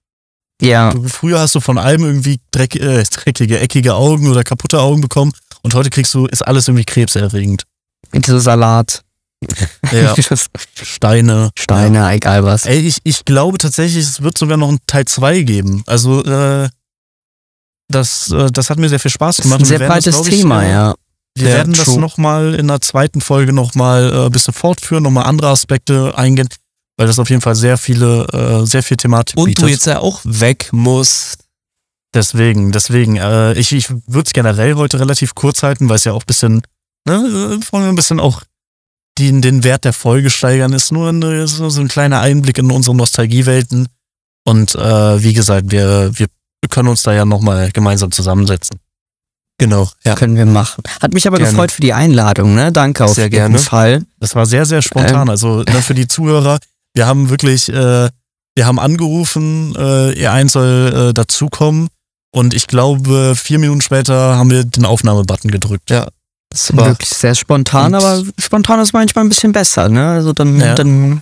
Ja. 0.61 0.91
Du, 0.91 1.07
früher 1.07 1.39
hast 1.39 1.55
du 1.55 1.61
von 1.61 1.77
allem 1.77 2.03
irgendwie 2.03 2.39
dreck, 2.51 2.75
äh, 2.75 3.03
dreckige, 3.03 3.59
eckige 3.59 3.95
Augen 3.95 4.29
oder 4.29 4.43
kaputte 4.43 4.81
Augen 4.81 4.99
bekommen 4.99 5.31
und 5.61 5.73
heute 5.73 5.89
kriegst 5.89 6.13
du, 6.13 6.25
ist 6.25 6.45
alles 6.45 6.67
irgendwie 6.67 6.85
krebserregend. 6.85 7.63
Into 8.11 8.39
Salat. 8.39 9.03
Ja. 9.91 10.13
Steine. 10.83 11.49
Steine, 11.57 11.97
ja. 11.97 12.11
egal 12.11 12.43
was. 12.43 12.65
Ey, 12.65 12.79
ich, 12.79 12.97
ich 13.03 13.25
glaube 13.25 13.57
tatsächlich, 13.57 14.03
es 14.05 14.21
wird 14.21 14.37
sogar 14.37 14.57
noch 14.57 14.69
einen 14.69 14.79
Teil 14.85 15.05
2 15.05 15.41
geben. 15.41 15.83
Also, 15.87 16.23
äh, 16.23 16.69
das, 17.87 18.31
äh, 18.31 18.51
das 18.51 18.69
hat 18.69 18.77
mir 18.77 18.89
sehr 18.89 18.99
viel 18.99 19.09
Spaß 19.09 19.37
gemacht. 19.37 19.61
Das 19.61 19.67
ist 19.67 19.73
ein 19.73 19.79
sehr 19.79 19.87
breites 19.87 20.15
das, 20.15 20.27
Thema, 20.27 20.63
ich, 20.63 20.69
ja. 20.69 20.95
Wir 21.35 21.49
ja, 21.49 21.55
werden 21.55 21.73
true. 21.73 21.85
das 21.85 21.95
nochmal 21.95 22.55
in 22.55 22.67
der 22.67 22.81
zweiten 22.81 23.21
Folge 23.21 23.53
nochmal 23.53 24.11
äh, 24.11 24.25
ein 24.25 24.31
bisschen 24.31 24.53
fortführen, 24.53 25.03
nochmal 25.03 25.25
andere 25.25 25.49
Aspekte 25.49 26.15
eingehen, 26.17 26.49
weil 26.97 27.07
das 27.07 27.17
auf 27.17 27.29
jeden 27.29 27.41
Fall 27.41 27.55
sehr 27.55 27.77
viele, 27.77 28.25
äh, 28.27 28.65
sehr 28.65 28.83
viel 28.83 28.97
Thematik 28.97 29.37
Und 29.37 29.45
bietet. 29.45 29.63
du 29.63 29.67
jetzt 29.69 29.85
ja 29.85 29.99
auch 29.99 30.21
weg 30.23 30.69
musst. 30.71 31.45
Deswegen, 32.13 32.71
deswegen, 32.71 33.17
äh, 33.17 33.53
ich, 33.53 33.71
ich 33.71 33.89
würde 33.89 34.27
es 34.27 34.33
generell 34.33 34.75
heute 34.75 34.99
relativ 34.99 35.35
kurz 35.35 35.63
halten, 35.63 35.89
weil 35.89 35.97
es 35.97 36.03
ja 36.03 36.13
auch 36.13 36.23
ein 36.23 36.27
bisschen, 36.27 36.61
ne, 37.07 37.59
äh, 37.61 37.75
ein 37.77 37.95
bisschen 37.95 38.19
auch 38.19 38.41
die 39.19 39.41
den 39.41 39.63
Wert 39.63 39.85
der 39.85 39.93
Folge 39.93 40.29
steigern, 40.29 40.73
ist 40.73 40.91
nur 40.91 41.09
eine, 41.09 41.47
so 41.47 41.81
ein 41.81 41.87
kleiner 41.87 42.21
Einblick 42.21 42.57
in 42.57 42.71
unsere 42.71 42.95
Nostalgiewelten. 42.95 43.87
Und 44.45 44.75
äh, 44.75 45.23
wie 45.23 45.33
gesagt, 45.33 45.71
wir, 45.71 46.11
wir 46.17 46.27
können 46.69 46.89
uns 46.89 47.03
da 47.03 47.13
ja 47.13 47.25
nochmal 47.25 47.71
gemeinsam 47.71 48.11
zusammensetzen. 48.11 48.79
Genau, 49.59 49.89
ja. 50.05 50.15
Können 50.15 50.37
wir 50.37 50.45
machen. 50.45 50.83
Hat 51.01 51.13
mich 51.13 51.27
aber 51.27 51.37
gerne. 51.37 51.51
gefreut 51.51 51.71
für 51.71 51.81
die 51.81 51.93
Einladung, 51.93 52.55
ne? 52.55 52.71
Danke 52.71 53.03
auf 53.03 53.13
sehr 53.13 53.25
jeden 53.25 53.35
gerne. 53.35 53.59
Fall. 53.59 54.05
Das 54.19 54.33
war 54.33 54.45
sehr, 54.45 54.65
sehr 54.65 54.81
spontan. 54.81 55.23
Ähm. 55.23 55.29
Also 55.29 55.63
ne, 55.63 55.81
für 55.81 55.93
die 55.93 56.07
Zuhörer, 56.07 56.59
wir 56.93 57.05
haben 57.05 57.29
wirklich, 57.29 57.67
äh, 57.67 58.09
wir 58.55 58.65
haben 58.65 58.79
angerufen, 58.79 59.75
äh, 59.77 60.13
ihr 60.13 60.31
eins 60.31 60.53
soll 60.53 61.09
äh, 61.09 61.13
dazukommen. 61.13 61.89
Und 62.31 62.53
ich 62.53 62.67
glaube, 62.67 63.33
vier 63.35 63.59
Minuten 63.59 63.81
später 63.81 64.37
haben 64.37 64.49
wir 64.49 64.63
den 64.63 64.85
Aufnahmebutton 64.85 65.51
gedrückt. 65.51 65.89
Ja, 65.89 66.07
das 66.49 66.75
war 66.75 66.87
wirklich 66.87 67.09
sehr 67.09 67.35
spontan, 67.35 67.93
aber 67.93 68.23
spontan 68.39 68.79
ist 68.79 68.93
manchmal 68.93 69.25
ein 69.25 69.29
bisschen 69.29 69.51
besser, 69.51 69.87
ne? 69.87 70.09
Also 70.09 70.33
dann, 70.33 70.59
ja. 70.59 70.73
dann 70.73 71.21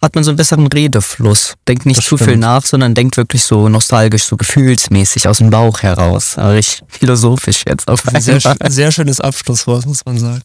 hat 0.00 0.14
man 0.14 0.24
so 0.24 0.30
einen 0.30 0.36
besseren 0.36 0.66
Redefluss. 0.66 1.54
Denkt 1.68 1.86
nicht 1.86 1.98
das 1.98 2.06
zu 2.06 2.16
stimmt. 2.16 2.30
viel 2.30 2.38
nach, 2.38 2.64
sondern 2.64 2.94
denkt 2.94 3.16
wirklich 3.16 3.44
so 3.44 3.68
nostalgisch, 3.68 4.24
so 4.24 4.36
gefühlsmäßig 4.36 5.28
aus 5.28 5.38
dem 5.38 5.50
Bauch 5.50 5.82
heraus. 5.82 6.38
Aber 6.38 6.54
richtig 6.54 6.82
philosophisch 6.88 7.64
jetzt 7.66 7.88
auf 7.88 8.06
ein 8.08 8.20
sehr, 8.20 8.40
sehr 8.68 8.92
schönes 8.92 9.20
Abschlusswort, 9.20 9.86
muss 9.86 10.04
man 10.04 10.18
sagen. 10.18 10.42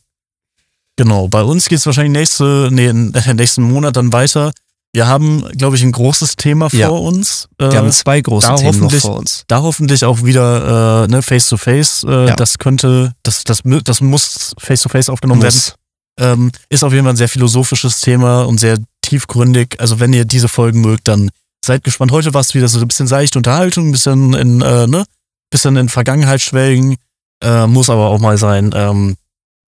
Genau, 0.97 1.27
bei 1.27 1.43
uns 1.43 1.69
geht 1.69 1.79
es 1.79 1.85
wahrscheinlich 1.85 2.13
nächste, 2.13 2.69
nee, 2.71 2.91
nächsten 3.33 3.63
Monat 3.63 3.95
dann 3.95 4.11
weiter 4.11 4.51
wir 4.97 5.05
haben, 5.05 5.47
glaube 5.55 5.75
ich, 5.75 5.83
ein 5.83 5.91
großes 5.91 6.37
Thema 6.37 6.71
vor 6.71 6.79
ja. 6.79 6.87
uns. 6.89 7.47
Wir 7.59 7.77
haben 7.77 7.89
äh, 7.89 7.91
zwei 7.91 8.19
große 8.19 8.55
Themen 8.55 8.79
noch 8.79 8.91
vor 8.91 9.17
uns. 9.17 9.43
Da 9.47 9.61
hoffentlich 9.61 10.03
auch 10.03 10.23
wieder 10.23 11.03
äh, 11.03 11.07
ne, 11.07 11.21
face 11.21 11.49
to 11.49 11.57
face. 11.57 12.03
Äh, 12.03 12.29
ja. 12.29 12.35
Das 12.35 12.57
könnte, 12.57 13.13
das, 13.21 13.43
das, 13.43 13.61
das 13.83 14.01
muss 14.01 14.55
face 14.57 14.81
to 14.81 14.89
face 14.89 15.07
aufgenommen 15.09 15.43
muss. 15.43 15.75
werden. 16.17 16.39
Ähm, 16.39 16.51
ist 16.69 16.83
auf 16.83 16.93
jeden 16.93 17.05
Fall 17.05 17.13
ein 17.13 17.17
sehr 17.17 17.29
philosophisches 17.29 18.01
Thema 18.01 18.41
und 18.41 18.59
sehr 18.59 18.79
tiefgründig. 19.03 19.75
Also 19.77 19.99
wenn 19.99 20.13
ihr 20.13 20.25
diese 20.25 20.47
Folgen 20.47 20.81
mögt, 20.81 21.07
dann 21.07 21.29
seid 21.63 21.83
gespannt. 21.83 22.11
Heute 22.11 22.33
war 22.33 22.41
es 22.41 22.55
wieder 22.55 22.67
so 22.67 22.79
ein 22.79 22.87
bisschen 22.87 23.05
seichte 23.05 23.37
Unterhaltung, 23.37 23.89
ein 23.89 23.91
bisschen 23.91 24.33
in, 24.33 24.61
äh, 24.61 24.87
ne, 24.87 25.05
bisschen 25.51 25.75
in 25.75 25.89
Vergangenheit 25.89 26.41
schwelgen. 26.41 26.95
Äh, 27.43 27.67
muss 27.67 27.91
aber 27.91 28.07
auch 28.07 28.19
mal 28.19 28.39
sein. 28.39 28.71
Ähm, 28.73 29.15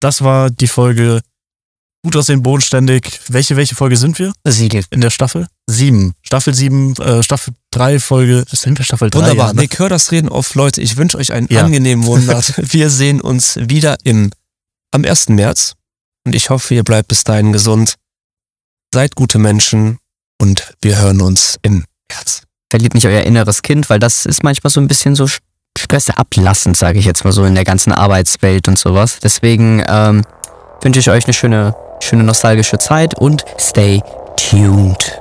das 0.01 0.21
war 0.21 0.51
die 0.51 0.69
Folge 0.69 1.23
gut 2.05 2.17
aussehen, 2.17 2.43
bodenständig. 2.43 3.19
Welche, 3.29 3.57
welche 3.57 3.75
Folge 3.75 3.97
sind 3.97 4.19
wir? 4.19 4.33
Sieben. 4.45 4.85
In 4.91 5.01
der 5.01 5.11
Staffel? 5.11 5.49
Sieben. 5.67 6.13
Staffel 6.23 6.55
sieben, 6.55 6.95
äh, 6.97 7.23
Staffel 7.23 7.55
drei, 7.71 7.99
Folge, 7.99 8.45
sind 8.53 8.79
wir 8.79 8.85
Staffel 8.85 9.11
drei? 9.11 9.21
Wunderbar. 9.21 9.49
Ja, 9.49 9.53
ne? 9.55 9.63
Nick, 9.63 9.79
hör 9.79 9.89
das 9.89 10.13
Reden 10.13 10.29
auf, 10.29 10.55
Leute. 10.55 10.83
Ich 10.83 10.99
wünsche 10.99 11.17
euch 11.17 11.33
einen 11.33 11.49
ja. 11.51 11.63
angenehmen 11.63 12.05
Monat. 12.07 12.55
wir 12.59 12.91
sehen 12.91 13.21
uns 13.21 13.57
wieder 13.57 13.97
im, 14.05 14.31
am 14.93 15.05
1. 15.05 15.31
März. 15.31 15.73
Und 16.27 16.35
ich 16.35 16.51
hoffe, 16.51 16.75
ihr 16.75 16.85
bleibt 16.85 17.09
bis 17.09 17.25
dahin 17.25 17.53
gesund. 17.53 17.95
Seid 18.95 19.17
gute 19.17 19.39
Menschen 19.39 19.99
und 20.39 20.75
wir 20.83 20.99
hören 20.99 21.23
uns 21.23 21.59
im 21.63 21.85
März. 22.13 22.43
Verliebt 22.71 22.95
nicht 22.95 23.07
euer 23.07 23.23
inneres 23.23 23.63
Kind, 23.63 23.89
weil 23.89 23.99
das 23.99 24.27
ist 24.27 24.43
manchmal 24.43 24.71
so 24.71 24.81
ein 24.81 24.89
bisschen 24.89 25.17
so 25.17 25.27
stressablassend, 25.77 26.77
sage 26.77 26.99
ich 26.99 27.07
jetzt 27.07 27.25
mal 27.25 27.33
so, 27.33 27.45
in 27.45 27.55
der 27.55 27.65
ganzen 27.65 27.93
Arbeitswelt 27.93 28.69
und 28.69 28.79
sowas. 28.79 29.19
Deswegen 29.23 29.83
ähm, 29.89 30.23
wünsche 30.83 31.01
ich 31.01 31.09
euch 31.09 31.25
eine 31.25 31.33
schöne 31.33 31.75
schöne 32.05 32.25
nostalgische 32.25 32.79
Zeit 32.79 33.19
und 33.19 33.45
stay 33.59 34.03
tuned. 34.37 35.19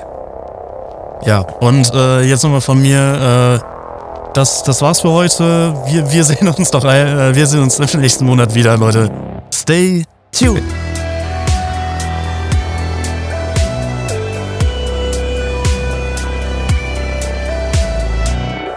Ja, 1.25 1.39
und 1.39 1.93
äh, 1.93 2.21
jetzt 2.21 2.43
nochmal 2.43 2.61
von 2.61 2.81
mir, 2.81 3.59
äh, 3.61 4.33
das, 4.33 4.63
das 4.63 4.81
war's 4.81 5.01
für 5.01 5.11
heute. 5.11 5.73
Wir, 5.87 6.11
wir 6.11 6.23
sehen 6.25 6.47
uns 6.49 6.71
doch, 6.71 6.83
äh, 6.83 7.33
wir 7.35 7.47
sehen 7.47 7.63
uns 7.63 7.79
im 7.79 8.01
nächsten 8.01 8.25
Monat 8.25 8.53
wieder, 8.53 8.77
Leute. 8.77 9.09
Stay 9.53 10.03
tuned. 10.31 10.63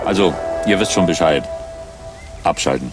Also, 0.04 0.32
ihr 0.66 0.78
wisst 0.78 0.92
schon 0.92 1.04
Bescheid. 1.04 1.42
Abschalten. 2.44 2.92